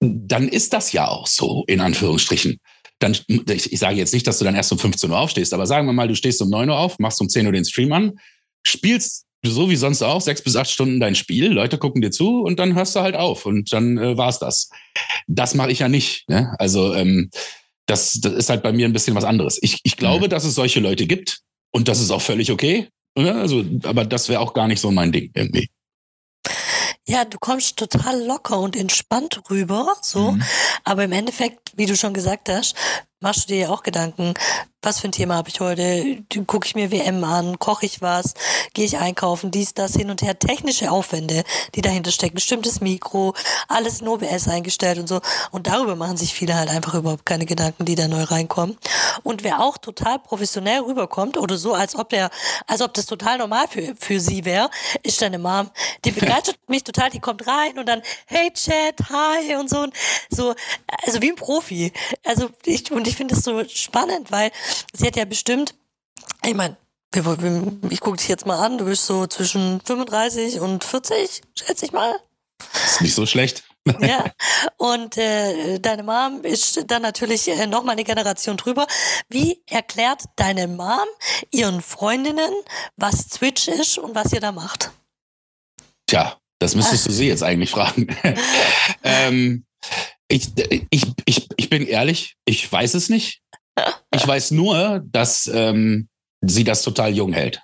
dann 0.00 0.48
ist 0.48 0.72
das 0.72 0.92
ja 0.92 1.08
auch 1.08 1.26
so, 1.26 1.64
in 1.68 1.80
Anführungsstrichen 1.80 2.58
dann, 3.02 3.16
ich, 3.26 3.72
ich 3.72 3.78
sage 3.78 3.96
jetzt 3.96 4.12
nicht, 4.12 4.26
dass 4.26 4.38
du 4.38 4.44
dann 4.44 4.54
erst 4.54 4.72
um 4.72 4.78
15 4.78 5.10
Uhr 5.10 5.18
aufstehst, 5.18 5.52
aber 5.54 5.66
sagen 5.66 5.86
wir 5.86 5.92
mal, 5.92 6.08
du 6.08 6.14
stehst 6.14 6.40
um 6.42 6.50
9 6.50 6.68
Uhr 6.68 6.78
auf, 6.78 6.98
machst 6.98 7.20
um 7.20 7.28
10 7.28 7.46
Uhr 7.46 7.52
den 7.52 7.64
Stream 7.64 7.92
an, 7.92 8.12
spielst 8.62 9.26
so 9.44 9.68
wie 9.68 9.76
sonst 9.76 10.02
auch 10.02 10.20
sechs 10.20 10.42
bis 10.42 10.54
acht 10.54 10.70
Stunden 10.70 11.00
dein 11.00 11.14
Spiel, 11.14 11.48
Leute 11.52 11.78
gucken 11.78 12.00
dir 12.00 12.10
zu 12.10 12.42
und 12.42 12.58
dann 12.58 12.74
hörst 12.74 12.94
du 12.94 13.00
halt 13.00 13.16
auf 13.16 13.44
und 13.44 13.72
dann 13.72 13.98
äh, 13.98 14.16
war's 14.16 14.38
das. 14.38 14.70
Das 15.26 15.54
mache 15.54 15.72
ich 15.72 15.80
ja 15.80 15.88
nicht. 15.88 16.28
Ne? 16.28 16.54
Also 16.58 16.94
ähm, 16.94 17.30
das, 17.86 18.20
das 18.20 18.32
ist 18.34 18.50
halt 18.50 18.62
bei 18.62 18.72
mir 18.72 18.86
ein 18.86 18.92
bisschen 18.92 19.16
was 19.16 19.24
anderes. 19.24 19.58
Ich, 19.60 19.80
ich 19.82 19.96
glaube, 19.96 20.26
mhm. 20.26 20.30
dass 20.30 20.44
es 20.44 20.54
solche 20.54 20.80
Leute 20.80 21.06
gibt 21.06 21.40
und 21.72 21.88
das 21.88 22.00
ist 22.00 22.12
auch 22.12 22.22
völlig 22.22 22.52
okay. 22.52 22.88
Ne? 23.16 23.34
Also, 23.34 23.64
aber 23.82 24.04
das 24.04 24.28
wäre 24.28 24.40
auch 24.40 24.54
gar 24.54 24.68
nicht 24.68 24.80
so 24.80 24.92
mein 24.92 25.10
Ding 25.10 25.30
irgendwie. 25.34 25.68
Ja, 27.08 27.24
du 27.24 27.38
kommst 27.38 27.76
total 27.76 28.22
locker 28.24 28.60
und 28.60 28.76
entspannt 28.76 29.42
rüber, 29.50 29.96
so. 30.02 30.32
Mhm. 30.32 30.42
Aber 30.84 31.04
im 31.04 31.12
Endeffekt, 31.12 31.72
wie 31.76 31.86
du 31.86 31.96
schon 31.96 32.14
gesagt 32.14 32.48
hast, 32.48 32.76
machst 33.20 33.44
du 33.44 33.54
dir 33.54 33.60
ja 33.62 33.68
auch 33.70 33.82
Gedanken, 33.82 34.34
was 34.82 34.98
für 34.98 35.08
ein 35.08 35.12
Thema 35.12 35.36
habe 35.36 35.48
ich 35.48 35.60
heute? 35.60 36.24
Gucke 36.46 36.66
ich 36.66 36.74
mir 36.74 36.90
WM 36.90 37.22
an, 37.22 37.58
koche 37.60 37.86
ich 37.86 38.02
was, 38.02 38.34
gehe 38.74 38.84
ich 38.84 38.98
einkaufen, 38.98 39.52
dies, 39.52 39.74
das 39.74 39.94
hin 39.94 40.10
und 40.10 40.22
her. 40.22 40.38
Technische 40.38 40.90
Aufwände, 40.90 41.44
die 41.76 41.82
dahinter 41.82 42.10
stecken, 42.10 42.34
bestimmtes 42.34 42.80
Mikro, 42.80 43.34
alles 43.68 44.00
in 44.00 44.08
OBS 44.08 44.48
eingestellt 44.48 44.98
und 44.98 45.08
so. 45.08 45.20
Und 45.52 45.68
darüber 45.68 45.94
machen 45.94 46.16
sich 46.16 46.34
viele 46.34 46.56
halt 46.56 46.68
einfach 46.68 46.94
überhaupt 46.94 47.24
keine 47.24 47.46
Gedanken, 47.46 47.84
die 47.84 47.94
da 47.94 48.08
neu 48.08 48.24
reinkommen. 48.24 48.76
Und 49.22 49.44
wer 49.44 49.60
auch 49.60 49.78
total 49.78 50.18
professionell 50.18 50.80
rüberkommt 50.80 51.36
oder 51.38 51.56
so, 51.56 51.74
als 51.74 51.94
ob 51.94 52.08
der, 52.08 52.30
als 52.66 52.82
ob 52.82 52.92
das 52.94 53.06
total 53.06 53.38
normal 53.38 53.68
für, 53.68 53.94
für 53.98 54.18
sie 54.18 54.44
wäre, 54.44 54.68
ist 55.04 55.22
deine 55.22 55.38
Mom. 55.38 55.70
Die 56.04 56.10
begeistert 56.10 56.58
mich 56.66 56.82
total, 56.82 57.10
die 57.10 57.20
kommt 57.20 57.46
rein 57.46 57.78
und 57.78 57.86
dann, 57.86 58.02
hey 58.26 58.50
Chat, 58.52 58.98
hi 59.10 59.54
und 59.54 59.70
so. 59.70 59.78
Und 59.78 59.94
so, 60.28 60.54
also 61.06 61.22
wie 61.22 61.30
ein 61.30 61.36
Profi. 61.36 61.92
Also 62.24 62.50
ich, 62.64 62.90
und 62.90 63.06
ich 63.06 63.14
finde 63.14 63.34
das 63.36 63.44
so 63.44 63.62
spannend, 63.68 64.32
weil 64.32 64.50
sie 64.92 65.06
hat 65.06 65.16
ja 65.16 65.24
bestimmt, 65.24 65.74
ich 66.44 66.54
meine, 66.54 66.76
ich 67.90 68.00
gucke 68.00 68.16
dich 68.16 68.28
jetzt 68.28 68.46
mal 68.46 68.64
an, 68.64 68.78
du 68.78 68.86
bist 68.86 69.06
so 69.06 69.26
zwischen 69.26 69.80
35 69.82 70.60
und 70.60 70.84
40, 70.84 71.42
schätze 71.54 71.84
ich 71.84 71.92
mal. 71.92 72.14
Ist 72.74 73.02
nicht 73.02 73.14
so 73.14 73.26
schlecht. 73.26 73.64
ja, 74.00 74.30
und 74.76 75.16
äh, 75.16 75.80
deine 75.80 76.04
Mom 76.04 76.44
ist 76.44 76.84
dann 76.86 77.02
natürlich 77.02 77.48
äh, 77.48 77.66
noch 77.66 77.82
mal 77.82 77.92
eine 77.92 78.04
Generation 78.04 78.56
drüber. 78.56 78.86
Wie 79.28 79.60
erklärt 79.66 80.22
deine 80.36 80.68
Mom 80.68 81.08
ihren 81.50 81.82
Freundinnen, 81.82 82.52
was 82.96 83.26
Twitch 83.28 83.66
ist 83.66 83.98
und 83.98 84.14
was 84.14 84.32
ihr 84.32 84.40
da 84.40 84.52
macht? 84.52 84.92
Tja, 86.06 86.38
das 86.60 86.76
müsstest 86.76 87.06
du 87.06 87.12
sie 87.12 87.26
jetzt 87.26 87.42
eigentlich 87.42 87.70
fragen. 87.70 88.06
ähm, 89.02 89.66
ich, 90.28 90.52
ich, 90.90 91.06
ich, 91.24 91.48
ich 91.56 91.68
bin 91.68 91.86
ehrlich, 91.86 92.36
ich 92.44 92.70
weiß 92.70 92.94
es 92.94 93.08
nicht. 93.08 93.41
Ich 94.14 94.26
weiß 94.26 94.50
nur, 94.50 95.02
dass 95.04 95.50
ähm, 95.52 96.08
sie 96.40 96.64
das 96.64 96.82
total 96.82 97.14
jung 97.14 97.32
hält. 97.32 97.60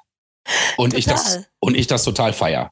Und 0.76 0.90
total. 0.90 0.98
ich 0.98 1.04
das 1.04 1.44
und 1.60 1.76
ich 1.76 1.86
das 1.86 2.04
total 2.04 2.32
feier. 2.32 2.70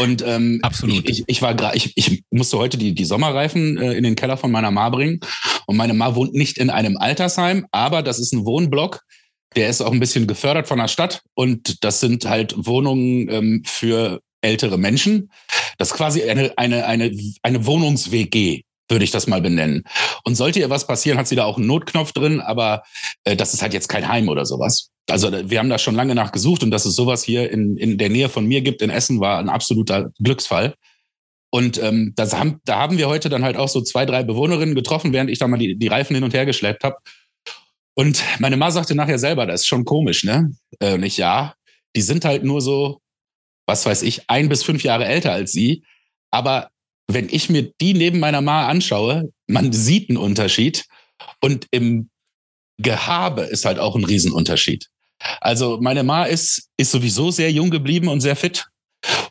Und 0.00 0.22
ähm, 0.26 0.60
Absolut. 0.62 1.08
Ich, 1.08 1.24
ich 1.26 1.40
war 1.40 1.54
gerade, 1.54 1.76
ich, 1.76 1.96
ich 1.96 2.24
musste 2.30 2.58
heute 2.58 2.76
die, 2.76 2.94
die 2.94 3.04
Sommerreifen 3.04 3.78
äh, 3.78 3.92
in 3.92 4.04
den 4.04 4.16
Keller 4.16 4.36
von 4.36 4.50
meiner 4.50 4.70
Ma 4.70 4.90
bringen. 4.90 5.20
Und 5.66 5.76
meine 5.76 5.94
Ma 5.94 6.14
wohnt 6.14 6.34
nicht 6.34 6.58
in 6.58 6.68
einem 6.68 6.96
Altersheim, 6.96 7.66
aber 7.70 8.02
das 8.02 8.18
ist 8.18 8.32
ein 8.32 8.44
Wohnblock. 8.44 9.02
Der 9.56 9.68
ist 9.68 9.80
auch 9.80 9.92
ein 9.92 10.00
bisschen 10.00 10.26
gefördert 10.26 10.66
von 10.68 10.78
der 10.78 10.88
Stadt. 10.88 11.22
Und 11.34 11.84
das 11.84 12.00
sind 12.00 12.26
halt 12.26 12.54
Wohnungen 12.56 13.28
ähm, 13.30 13.62
für 13.64 14.20
ältere 14.40 14.78
Menschen. 14.78 15.30
Das 15.78 15.92
ist 15.92 15.96
quasi 15.96 16.22
eine, 16.24 16.52
eine, 16.58 16.84
eine, 16.86 17.16
eine 17.42 17.64
Wohnungs-WG 17.64 18.62
würde 18.88 19.04
ich 19.04 19.10
das 19.10 19.26
mal 19.26 19.40
benennen. 19.40 19.84
Und 20.24 20.34
sollte 20.34 20.60
ihr 20.60 20.70
was 20.70 20.86
passieren, 20.86 21.18
hat 21.18 21.28
sie 21.28 21.36
da 21.36 21.44
auch 21.44 21.56
einen 21.56 21.66
Notknopf 21.66 22.12
drin, 22.12 22.40
aber 22.40 22.82
äh, 23.24 23.36
das 23.36 23.54
ist 23.54 23.62
halt 23.62 23.74
jetzt 23.74 23.88
kein 23.88 24.08
Heim 24.08 24.28
oder 24.28 24.44
sowas. 24.44 24.90
Also 25.08 25.32
wir 25.32 25.58
haben 25.58 25.68
da 25.68 25.78
schon 25.78 25.94
lange 25.94 26.14
nachgesucht 26.14 26.62
und 26.62 26.70
dass 26.70 26.84
es 26.84 26.94
sowas 26.94 27.24
hier 27.24 27.50
in, 27.50 27.76
in 27.76 27.98
der 27.98 28.08
Nähe 28.08 28.28
von 28.28 28.46
mir 28.46 28.60
gibt 28.60 28.82
in 28.82 28.90
Essen 28.90 29.20
war 29.20 29.38
ein 29.38 29.48
absoluter 29.48 30.10
Glücksfall. 30.22 30.74
Und 31.50 31.82
ähm, 31.82 32.12
das 32.16 32.34
haben, 32.34 32.60
da 32.64 32.78
haben 32.78 32.98
wir 32.98 33.08
heute 33.08 33.28
dann 33.28 33.44
halt 33.44 33.56
auch 33.56 33.68
so 33.68 33.82
zwei, 33.82 34.06
drei 34.06 34.22
Bewohnerinnen 34.22 34.74
getroffen, 34.74 35.12
während 35.12 35.28
ich 35.28 35.38
da 35.38 35.48
mal 35.48 35.58
die, 35.58 35.76
die 35.76 35.88
Reifen 35.88 36.14
hin 36.14 36.24
und 36.24 36.32
her 36.32 36.46
geschleppt 36.46 36.82
habe. 36.82 36.96
Und 37.94 38.22
meine 38.38 38.56
Ma 38.56 38.70
sagte 38.70 38.94
nachher 38.94 39.18
selber, 39.18 39.44
das 39.44 39.62
ist 39.62 39.66
schon 39.66 39.84
komisch, 39.84 40.24
ne? 40.24 40.50
Äh, 40.80 40.96
nicht 40.96 41.18
ja, 41.18 41.54
die 41.94 42.00
sind 42.00 42.24
halt 42.24 42.42
nur 42.42 42.62
so, 42.62 43.00
was 43.66 43.84
weiß 43.84 44.02
ich, 44.02 44.30
ein 44.30 44.48
bis 44.48 44.62
fünf 44.62 44.82
Jahre 44.82 45.04
älter 45.04 45.32
als 45.32 45.52
sie. 45.52 45.84
Aber 46.30 46.70
wenn 47.08 47.28
ich 47.28 47.50
mir 47.50 47.72
die 47.80 47.94
neben 47.94 48.20
meiner 48.20 48.40
Ma 48.40 48.68
anschaue, 48.68 49.30
man 49.46 49.72
sieht 49.72 50.08
einen 50.08 50.18
Unterschied 50.18 50.84
und 51.40 51.66
im 51.70 52.08
Gehabe 52.78 53.42
ist 53.42 53.64
halt 53.64 53.78
auch 53.78 53.96
ein 53.96 54.04
Riesenunterschied. 54.04 54.88
Also 55.40 55.78
meine 55.80 56.02
Ma 56.02 56.24
ist, 56.24 56.68
ist 56.76 56.90
sowieso 56.90 57.30
sehr 57.30 57.52
jung 57.52 57.70
geblieben 57.70 58.08
und 58.08 58.20
sehr 58.20 58.36
fit. 58.36 58.66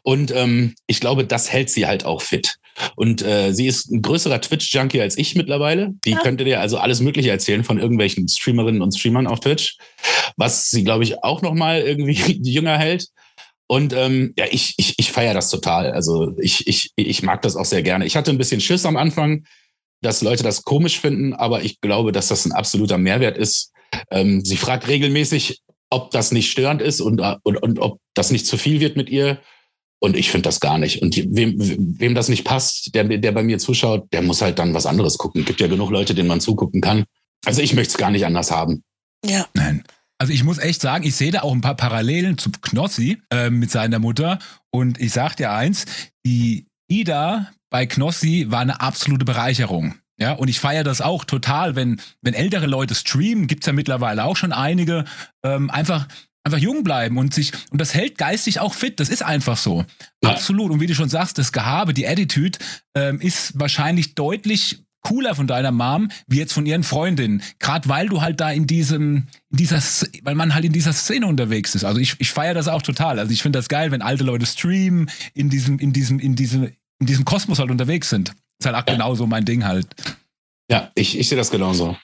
Und 0.03 0.31
ähm, 0.31 0.75
ich 0.87 0.99
glaube, 0.99 1.25
das 1.25 1.51
hält 1.51 1.69
sie 1.69 1.87
halt 1.87 2.05
auch 2.05 2.21
fit. 2.21 2.57
Und 2.95 3.21
äh, 3.21 3.53
sie 3.53 3.67
ist 3.67 3.91
ein 3.91 4.01
größerer 4.01 4.41
Twitch-Junkie 4.41 5.01
als 5.01 5.17
ich 5.17 5.35
mittlerweile. 5.35 5.93
Die 6.05 6.11
ja. 6.11 6.19
könnte 6.19 6.43
dir 6.43 6.59
also 6.59 6.77
alles 6.77 7.01
Mögliche 7.01 7.29
erzählen 7.29 7.63
von 7.63 7.77
irgendwelchen 7.77 8.27
Streamerinnen 8.27 8.81
und 8.81 8.97
Streamern 8.97 9.27
auf 9.27 9.39
Twitch, 9.39 9.77
was 10.37 10.69
sie, 10.69 10.83
glaube 10.83 11.03
ich, 11.03 11.23
auch 11.23 11.41
noch 11.41 11.53
mal 11.53 11.81
irgendwie 11.81 12.13
jünger 12.43 12.77
hält. 12.77 13.07
Und 13.71 13.93
ähm, 13.93 14.33
ja, 14.37 14.47
ich, 14.51 14.73
ich, 14.75 14.95
ich 14.97 15.13
feiere 15.13 15.33
das 15.33 15.49
total. 15.49 15.93
Also 15.93 16.33
ich, 16.41 16.67
ich, 16.67 16.91
ich 16.97 17.23
mag 17.23 17.41
das 17.41 17.55
auch 17.55 17.63
sehr 17.63 17.81
gerne. 17.81 18.05
Ich 18.05 18.17
hatte 18.17 18.29
ein 18.29 18.37
bisschen 18.37 18.59
Schiss 18.59 18.85
am 18.85 18.97
Anfang, 18.97 19.45
dass 20.01 20.21
Leute 20.21 20.43
das 20.43 20.63
komisch 20.63 20.99
finden, 20.99 21.33
aber 21.33 21.63
ich 21.63 21.79
glaube, 21.79 22.11
dass 22.11 22.27
das 22.27 22.45
ein 22.45 22.51
absoluter 22.51 22.97
Mehrwert 22.97 23.37
ist. 23.37 23.71
Ähm, 24.09 24.43
sie 24.43 24.57
fragt 24.57 24.89
regelmäßig, 24.89 25.61
ob 25.89 26.11
das 26.11 26.33
nicht 26.33 26.51
störend 26.51 26.81
ist 26.81 26.99
und, 26.99 27.21
und, 27.21 27.63
und 27.63 27.79
ob 27.79 28.01
das 28.13 28.29
nicht 28.29 28.45
zu 28.45 28.57
viel 28.57 28.81
wird 28.81 28.97
mit 28.97 29.09
ihr. 29.09 29.39
Und 29.99 30.17
ich 30.17 30.31
finde 30.31 30.49
das 30.49 30.59
gar 30.59 30.77
nicht. 30.77 31.01
Und 31.01 31.15
wem, 31.15 31.55
wem 31.57 32.13
das 32.13 32.27
nicht 32.27 32.43
passt, 32.43 32.93
der, 32.93 33.05
der 33.05 33.31
bei 33.31 33.43
mir 33.43 33.57
zuschaut, 33.57 34.11
der 34.11 34.21
muss 34.21 34.41
halt 34.41 34.59
dann 34.59 34.73
was 34.73 34.85
anderes 34.85 35.17
gucken. 35.17 35.45
Gibt 35.45 35.61
ja 35.61 35.67
genug 35.67 35.91
Leute, 35.91 36.13
denen 36.13 36.27
man 36.27 36.41
zugucken 36.41 36.81
kann. 36.81 37.05
Also 37.45 37.61
ich 37.61 37.73
möchte 37.73 37.91
es 37.91 37.97
gar 37.97 38.11
nicht 38.11 38.25
anders 38.25 38.51
haben. 38.51 38.83
Ja. 39.25 39.47
Nein. 39.53 39.85
Also 40.21 40.33
ich 40.33 40.43
muss 40.43 40.59
echt 40.59 40.81
sagen, 40.81 41.03
ich 41.03 41.15
sehe 41.15 41.31
da 41.31 41.41
auch 41.41 41.51
ein 41.51 41.61
paar 41.61 41.73
Parallelen 41.73 42.37
zu 42.37 42.51
Knossi 42.51 43.19
äh, 43.31 43.49
mit 43.49 43.71
seiner 43.71 43.97
Mutter. 43.97 44.37
Und 44.69 45.01
ich 45.01 45.13
sag 45.13 45.35
dir 45.35 45.51
eins, 45.51 45.87
die 46.23 46.67
Ida 46.87 47.49
bei 47.71 47.87
Knossi 47.87 48.45
war 48.49 48.59
eine 48.59 48.81
absolute 48.81 49.25
Bereicherung. 49.25 49.95
Ja, 50.19 50.33
und 50.33 50.47
ich 50.47 50.59
feiere 50.59 50.83
das 50.83 51.01
auch 51.01 51.25
total, 51.25 51.75
wenn, 51.75 51.99
wenn 52.21 52.35
ältere 52.35 52.67
Leute 52.67 52.93
streamen, 52.93 53.47
gibt's 53.47 53.65
ja 53.65 53.73
mittlerweile 53.73 54.23
auch 54.25 54.37
schon 54.37 54.53
einige, 54.53 55.05
ähm, 55.43 55.71
einfach, 55.71 56.07
einfach 56.43 56.59
jung 56.59 56.83
bleiben 56.83 57.17
und 57.17 57.33
sich, 57.33 57.51
und 57.71 57.81
das 57.81 57.95
hält 57.95 58.19
geistig 58.19 58.59
auch 58.59 58.75
fit. 58.75 58.99
Das 58.99 59.09
ist 59.09 59.23
einfach 59.23 59.57
so. 59.57 59.85
Ja. 60.23 60.29
Absolut. 60.29 60.69
Und 60.69 60.81
wie 60.81 60.85
du 60.85 60.93
schon 60.93 61.09
sagst, 61.09 61.39
das 61.39 61.51
Gehabe, 61.51 61.95
die 61.95 62.07
Attitude 62.07 62.59
ähm, 62.95 63.19
ist 63.19 63.59
wahrscheinlich 63.59 64.13
deutlich 64.13 64.83
cooler 65.01 65.35
von 65.35 65.47
deiner 65.47 65.71
Mom 65.71 66.09
wie 66.27 66.37
jetzt 66.37 66.53
von 66.53 66.65
ihren 66.65 66.83
Freundinnen. 66.83 67.41
Gerade 67.59 67.89
weil 67.89 68.07
du 68.07 68.21
halt 68.21 68.39
da 68.39 68.51
in 68.51 68.67
diesem, 68.67 69.27
in 69.49 69.57
dieser, 69.57 69.79
weil 70.23 70.35
man 70.35 70.53
halt 70.53 70.65
in 70.65 70.73
dieser 70.73 70.93
Szene 70.93 71.27
unterwegs 71.27 71.75
ist. 71.75 71.83
Also 71.83 71.99
ich, 71.99 72.15
ich 72.19 72.31
feiere 72.31 72.53
das 72.53 72.67
auch 72.67 72.81
total. 72.81 73.19
Also 73.19 73.31
ich 73.31 73.41
finde 73.41 73.59
das 73.59 73.67
geil, 73.67 73.91
wenn 73.91 74.01
alte 74.01 74.23
Leute 74.23 74.45
streamen, 74.45 75.09
in 75.33 75.49
diesem, 75.49 75.79
in 75.79 75.93
diesem, 75.93 76.19
in 76.19 76.35
diesem, 76.35 76.71
in 76.99 77.07
diesem 77.07 77.25
Kosmos 77.25 77.59
halt 77.59 77.71
unterwegs 77.71 78.09
sind. 78.09 78.33
ist 78.59 78.65
halt 78.65 78.75
auch 78.75 78.87
ja. 78.87 78.93
genauso 78.93 79.27
mein 79.27 79.45
Ding 79.45 79.65
halt. 79.65 79.87
Ja, 80.69 80.91
ich, 80.95 81.17
ich 81.17 81.27
sehe 81.27 81.37
das 81.37 81.51
genauso. 81.51 81.97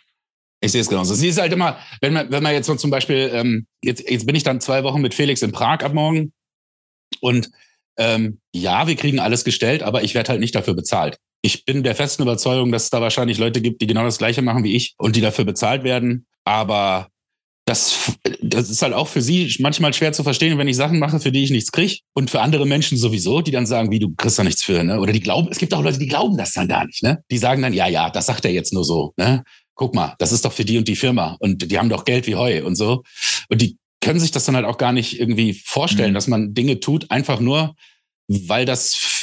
Ich 0.60 0.72
sehe 0.72 0.82
es 0.82 0.90
genauso. 0.90 1.14
Sie 1.14 1.28
ist 1.28 1.40
halt 1.40 1.54
immer, 1.54 1.78
wenn 2.02 2.14
man, 2.14 2.32
wenn 2.32 2.42
man 2.42 2.54
jetzt 2.54 2.66
so 2.66 2.76
zum 2.76 2.90
Beispiel, 2.90 3.30
ähm, 3.32 3.68
jetzt, 3.84 4.10
jetzt 4.10 4.26
bin 4.26 4.36
ich 4.36 4.44
dann 4.44 4.60
zwei 4.60 4.84
Wochen 4.84 5.02
mit 5.02 5.14
Felix 5.14 5.42
in 5.44 5.52
Prag 5.52 5.84
ab 5.84 5.94
morgen 5.94 6.34
und 7.22 7.52
ähm, 8.00 8.40
ja, 8.54 8.88
wir 8.88 8.96
kriegen 8.96 9.20
alles 9.20 9.44
gestellt, 9.44 9.84
aber 9.84 10.04
ich 10.04 10.16
werde 10.16 10.30
halt 10.30 10.40
nicht 10.40 10.56
dafür 10.56 10.74
bezahlt 10.74 11.20
ich 11.42 11.66
bin 11.66 11.84
der 11.84 11.96
festen 11.96 12.24
Überzeugung, 12.24 12.72
dass 12.72 12.86
es 12.86 12.90
da 12.90 13.02
wahrscheinlich 13.02 13.38
Leute 13.38 13.62
gibt, 13.62 13.82
die 13.82 13.88
genau 13.88 14.04
das 14.04 14.18
Gleiche 14.18 14.42
machen 14.42 14.64
wie 14.64 14.76
ich 14.76 14.96
und 14.98 15.16
die 15.16 15.22
dafür 15.22 15.46
bezahlt 15.46 15.84
werden. 15.84 16.26
Aber 16.44 17.10
das, 17.68 18.14
das 18.42 18.70
ist 18.70 18.82
halt 18.82 18.94
auch 18.94 19.10
für 19.10 19.22
sie 19.22 19.54
manchmal 19.60 19.94
schwer 19.94 20.14
zu 20.14 20.24
verstehen, 20.24 20.58
wenn 20.58 20.70
ich 20.70 20.78
Sachen 20.78 21.00
mache, 21.00 21.20
für 21.20 21.34
die 21.34 21.44
ich 21.44 21.50
nichts 21.52 21.72
kriege. 21.72 21.98
Und 22.14 22.30
für 22.30 22.42
andere 22.42 22.66
Menschen 22.66 22.98
sowieso, 22.98 23.42
die 23.42 23.52
dann 23.52 23.66
sagen, 23.66 23.92
wie 23.92 24.00
du 24.00 24.14
kriegst 24.16 24.40
da 24.40 24.44
nichts 24.44 24.64
für, 24.64 24.84
ne? 24.84 25.00
Oder 25.00 25.12
die 25.12 25.20
glauben, 25.20 25.50
es 25.52 25.58
gibt 25.58 25.74
auch 25.74 25.84
Leute, 25.84 26.00
die 26.00 26.08
glauben 26.08 26.38
das 26.38 26.54
dann 26.54 26.70
gar 26.70 26.86
nicht, 26.86 27.04
ne? 27.04 27.24
Die 27.30 27.38
sagen 27.38 27.62
dann, 27.62 27.74
ja, 27.74 27.88
ja, 27.88 28.10
das 28.10 28.28
sagt 28.28 28.46
er 28.46 28.52
jetzt 28.52 28.72
nur 28.72 28.86
so, 28.86 29.14
ne? 29.18 29.44
Guck 29.76 29.94
mal, 29.94 30.16
das 30.18 30.32
ist 30.32 30.46
doch 30.46 30.54
für 30.54 30.64
die 30.64 30.78
und 30.78 30.88
die 30.88 30.96
Firma 30.96 31.36
und 31.40 31.70
die 31.70 31.78
haben 31.78 31.90
doch 31.90 32.06
Geld 32.06 32.26
wie 32.26 32.36
Heu 32.36 32.66
und 32.66 32.76
so. 32.76 33.04
Und 33.50 33.62
die 33.62 33.78
können 34.02 34.20
sich 34.22 34.32
das 34.32 34.46
dann 34.46 34.56
halt 34.56 34.66
auch 34.66 34.78
gar 34.78 34.94
nicht 34.94 35.20
irgendwie 35.20 35.54
vorstellen, 35.54 36.12
mhm. 36.12 36.16
dass 36.16 36.28
man 36.28 36.54
Dinge 36.54 36.80
tut, 36.80 37.12
einfach 37.12 37.42
nur, 37.42 37.76
weil 38.30 38.66
das 38.66 39.17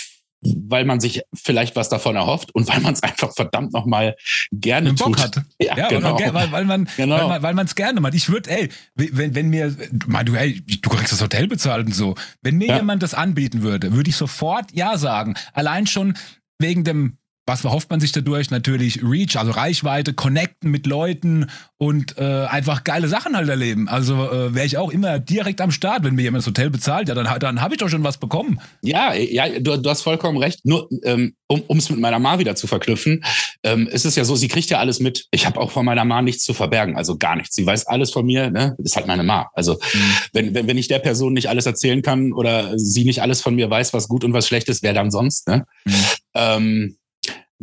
weil 0.44 0.84
man 0.84 1.00
sich 1.00 1.22
vielleicht 1.34 1.76
was 1.76 1.88
davon 1.88 2.16
erhofft 2.16 2.54
und 2.54 2.68
weil 2.68 2.80
man 2.80 2.94
es 2.94 3.02
einfach 3.02 3.32
verdammt 3.32 3.72
nochmal 3.72 4.16
gerne 4.52 4.92
Bock 4.92 5.16
tut. 5.16 5.20
hat. 5.20 5.42
Ja, 5.60 5.76
ja 5.76 5.88
genau. 5.88 6.18
weil, 6.18 6.52
weil 6.52 6.64
man 6.64 6.88
genau. 6.96 7.28
weil, 7.28 7.54
man 7.54 7.66
es 7.66 7.74
gerne 7.74 8.00
macht. 8.00 8.14
Ich 8.14 8.28
würde, 8.28 8.50
ey, 8.50 8.68
wenn, 8.94 9.34
wenn 9.34 9.48
mir, 9.48 9.74
mein, 10.06 10.26
du, 10.26 10.34
ey, 10.34 10.60
du 10.60 10.90
kriegst 10.90 11.12
das 11.12 11.22
Hotel 11.22 11.46
bezahlt 11.46 11.86
und 11.86 11.94
so. 11.94 12.14
Wenn 12.42 12.58
mir 12.58 12.68
ja. 12.68 12.76
jemand 12.76 13.02
das 13.02 13.14
anbieten 13.14 13.62
würde, 13.62 13.92
würde 13.92 14.10
ich 14.10 14.16
sofort 14.16 14.72
ja 14.72 14.98
sagen. 14.98 15.34
Allein 15.52 15.86
schon 15.86 16.14
wegen 16.58 16.84
dem 16.84 17.18
was 17.46 17.60
verhofft 17.60 17.90
man 17.90 18.00
sich 18.00 18.12
dadurch? 18.12 18.50
Natürlich 18.50 19.02
Reach, 19.02 19.36
also 19.36 19.52
Reichweite, 19.52 20.14
connecten 20.14 20.70
mit 20.70 20.86
Leuten 20.86 21.50
und 21.76 22.16
äh, 22.16 22.46
einfach 22.46 22.84
geile 22.84 23.08
Sachen 23.08 23.36
halt 23.36 23.48
erleben. 23.48 23.88
Also 23.88 24.14
äh, 24.30 24.54
wäre 24.54 24.64
ich 24.64 24.78
auch 24.78 24.90
immer 24.90 25.18
direkt 25.18 25.60
am 25.60 25.70
Start, 25.70 26.04
wenn 26.04 26.14
mir 26.14 26.22
jemand 26.22 26.42
das 26.42 26.46
Hotel 26.46 26.70
bezahlt, 26.70 27.08
ja, 27.08 27.14
dann, 27.14 27.28
dann 27.40 27.60
habe 27.60 27.74
ich 27.74 27.80
doch 27.80 27.88
schon 27.88 28.02
was 28.04 28.16
bekommen. 28.16 28.60
Ja, 28.82 29.12
ja, 29.12 29.58
du, 29.58 29.76
du 29.76 29.90
hast 29.90 30.02
vollkommen 30.02 30.38
recht. 30.38 30.64
Nur 30.64 30.88
ähm, 31.02 31.34
um 31.48 31.76
es 31.76 31.90
mit 31.90 32.00
meiner 32.00 32.18
Ma 32.18 32.38
wieder 32.38 32.56
zu 32.56 32.66
verknüpfen, 32.66 33.22
ähm, 33.62 33.86
ist 33.88 34.06
es 34.06 34.16
ja 34.16 34.24
so, 34.24 34.36
sie 34.36 34.48
kriegt 34.48 34.70
ja 34.70 34.78
alles 34.78 35.00
mit. 35.00 35.26
Ich 35.30 35.46
habe 35.46 35.60
auch 35.60 35.70
von 35.70 35.84
meiner 35.84 36.04
Ma 36.04 36.22
nichts 36.22 36.44
zu 36.44 36.54
verbergen, 36.54 36.96
also 36.96 37.18
gar 37.18 37.36
nichts. 37.36 37.54
Sie 37.54 37.66
weiß 37.66 37.86
alles 37.86 38.10
von 38.10 38.24
mir, 38.24 38.50
ne? 38.50 38.74
Ist 38.78 38.96
halt 38.96 39.06
meine 39.06 39.22
Ma. 39.22 39.48
Also 39.52 39.74
mhm. 39.74 40.16
wenn, 40.32 40.54
wenn, 40.54 40.66
wenn 40.66 40.78
ich 40.78 40.88
der 40.88 40.98
Person 40.98 41.34
nicht 41.34 41.48
alles 41.48 41.66
erzählen 41.66 42.00
kann 42.00 42.32
oder 42.32 42.78
sie 42.78 43.04
nicht 43.04 43.20
alles 43.20 43.42
von 43.42 43.54
mir 43.54 43.68
weiß, 43.68 43.92
was 43.92 44.08
gut 44.08 44.24
und 44.24 44.32
was 44.32 44.48
schlecht 44.48 44.68
ist, 44.68 44.82
wer 44.82 44.94
dann 44.94 45.10
sonst, 45.10 45.48
ne? 45.48 45.64
Mhm. 45.84 45.94
Ähm, 46.34 46.96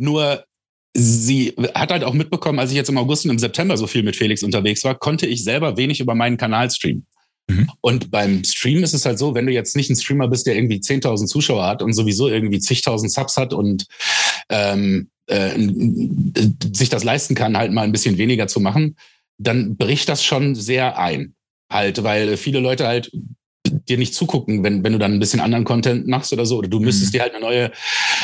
nur 0.02 0.44
sie 0.94 1.54
hat 1.74 1.90
halt 1.90 2.04
auch 2.04 2.12
mitbekommen, 2.12 2.58
als 2.58 2.70
ich 2.70 2.76
jetzt 2.76 2.90
im 2.90 2.98
August 2.98 3.24
und 3.24 3.30
im 3.30 3.38
September 3.38 3.76
so 3.76 3.86
viel 3.86 4.02
mit 4.02 4.16
Felix 4.16 4.42
unterwegs 4.42 4.84
war, 4.84 4.94
konnte 4.94 5.26
ich 5.26 5.42
selber 5.42 5.76
wenig 5.76 6.00
über 6.00 6.14
meinen 6.14 6.36
Kanal 6.36 6.70
streamen. 6.70 7.06
Mhm. 7.48 7.70
Und 7.80 8.10
beim 8.10 8.44
Stream 8.44 8.82
ist 8.82 8.92
es 8.92 9.06
halt 9.06 9.18
so, 9.18 9.34
wenn 9.34 9.46
du 9.46 9.52
jetzt 9.52 9.74
nicht 9.74 9.90
ein 9.90 9.96
Streamer 9.96 10.28
bist, 10.28 10.46
der 10.46 10.54
irgendwie 10.54 10.78
10.000 10.80 11.26
Zuschauer 11.26 11.66
hat 11.66 11.82
und 11.82 11.94
sowieso 11.94 12.28
irgendwie 12.28 12.60
zigtausend 12.60 13.10
Subs 13.10 13.36
hat 13.36 13.54
und 13.54 13.86
ähm, 14.50 15.08
äh, 15.26 15.58
sich 16.74 16.90
das 16.90 17.04
leisten 17.04 17.34
kann, 17.34 17.56
halt 17.56 17.72
mal 17.72 17.82
ein 17.82 17.92
bisschen 17.92 18.18
weniger 18.18 18.46
zu 18.46 18.60
machen, 18.60 18.96
dann 19.38 19.76
bricht 19.76 20.08
das 20.08 20.22
schon 20.22 20.54
sehr 20.54 20.98
ein. 20.98 21.34
Halt, 21.70 22.02
weil 22.02 22.36
viele 22.36 22.60
Leute 22.60 22.86
halt 22.86 23.10
dir 23.88 23.98
nicht 23.98 24.14
zugucken, 24.14 24.62
wenn, 24.64 24.84
wenn 24.84 24.92
du 24.92 24.98
dann 24.98 25.12
ein 25.12 25.20
bisschen 25.20 25.40
anderen 25.40 25.64
Content 25.64 26.06
machst 26.06 26.32
oder 26.32 26.46
so. 26.46 26.58
Oder 26.58 26.68
du 26.68 26.80
müsstest 26.80 27.12
mhm. 27.12 27.16
dir 27.16 27.22
halt 27.22 27.34
eine 27.34 27.44
neue, 27.44 27.70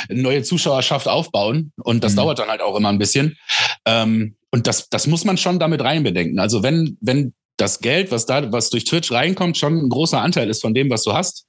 neue 0.09 0.43
Zuschauerschaft 0.43 1.09
aufbauen. 1.09 1.73
Und 1.83 2.05
das 2.05 2.13
mhm. 2.13 2.17
dauert 2.17 2.39
dann 2.39 2.49
halt 2.49 2.61
auch 2.61 2.77
immer 2.77 2.89
ein 2.89 2.99
bisschen. 2.99 3.37
Ähm, 3.85 4.37
und 4.51 4.67
das, 4.67 4.89
das 4.89 5.07
muss 5.07 5.25
man 5.25 5.37
schon 5.37 5.59
damit 5.59 5.83
reinbedenken. 5.83 6.39
Also 6.39 6.63
wenn, 6.63 6.97
wenn 7.01 7.35
das 7.57 7.81
Geld, 7.81 8.11
was 8.11 8.27
da, 8.27 8.51
was 8.53 8.71
durch 8.71 8.85
Twitch 8.85 9.13
reinkommt, 9.13 9.59
schon 9.59 9.77
ein 9.77 9.89
großer 9.89 10.21
Anteil 10.21 10.49
ist 10.49 10.63
von 10.63 10.75
dem, 10.75 10.91
was 10.91 11.03
du 11.03 11.13
hast, 11.13 11.49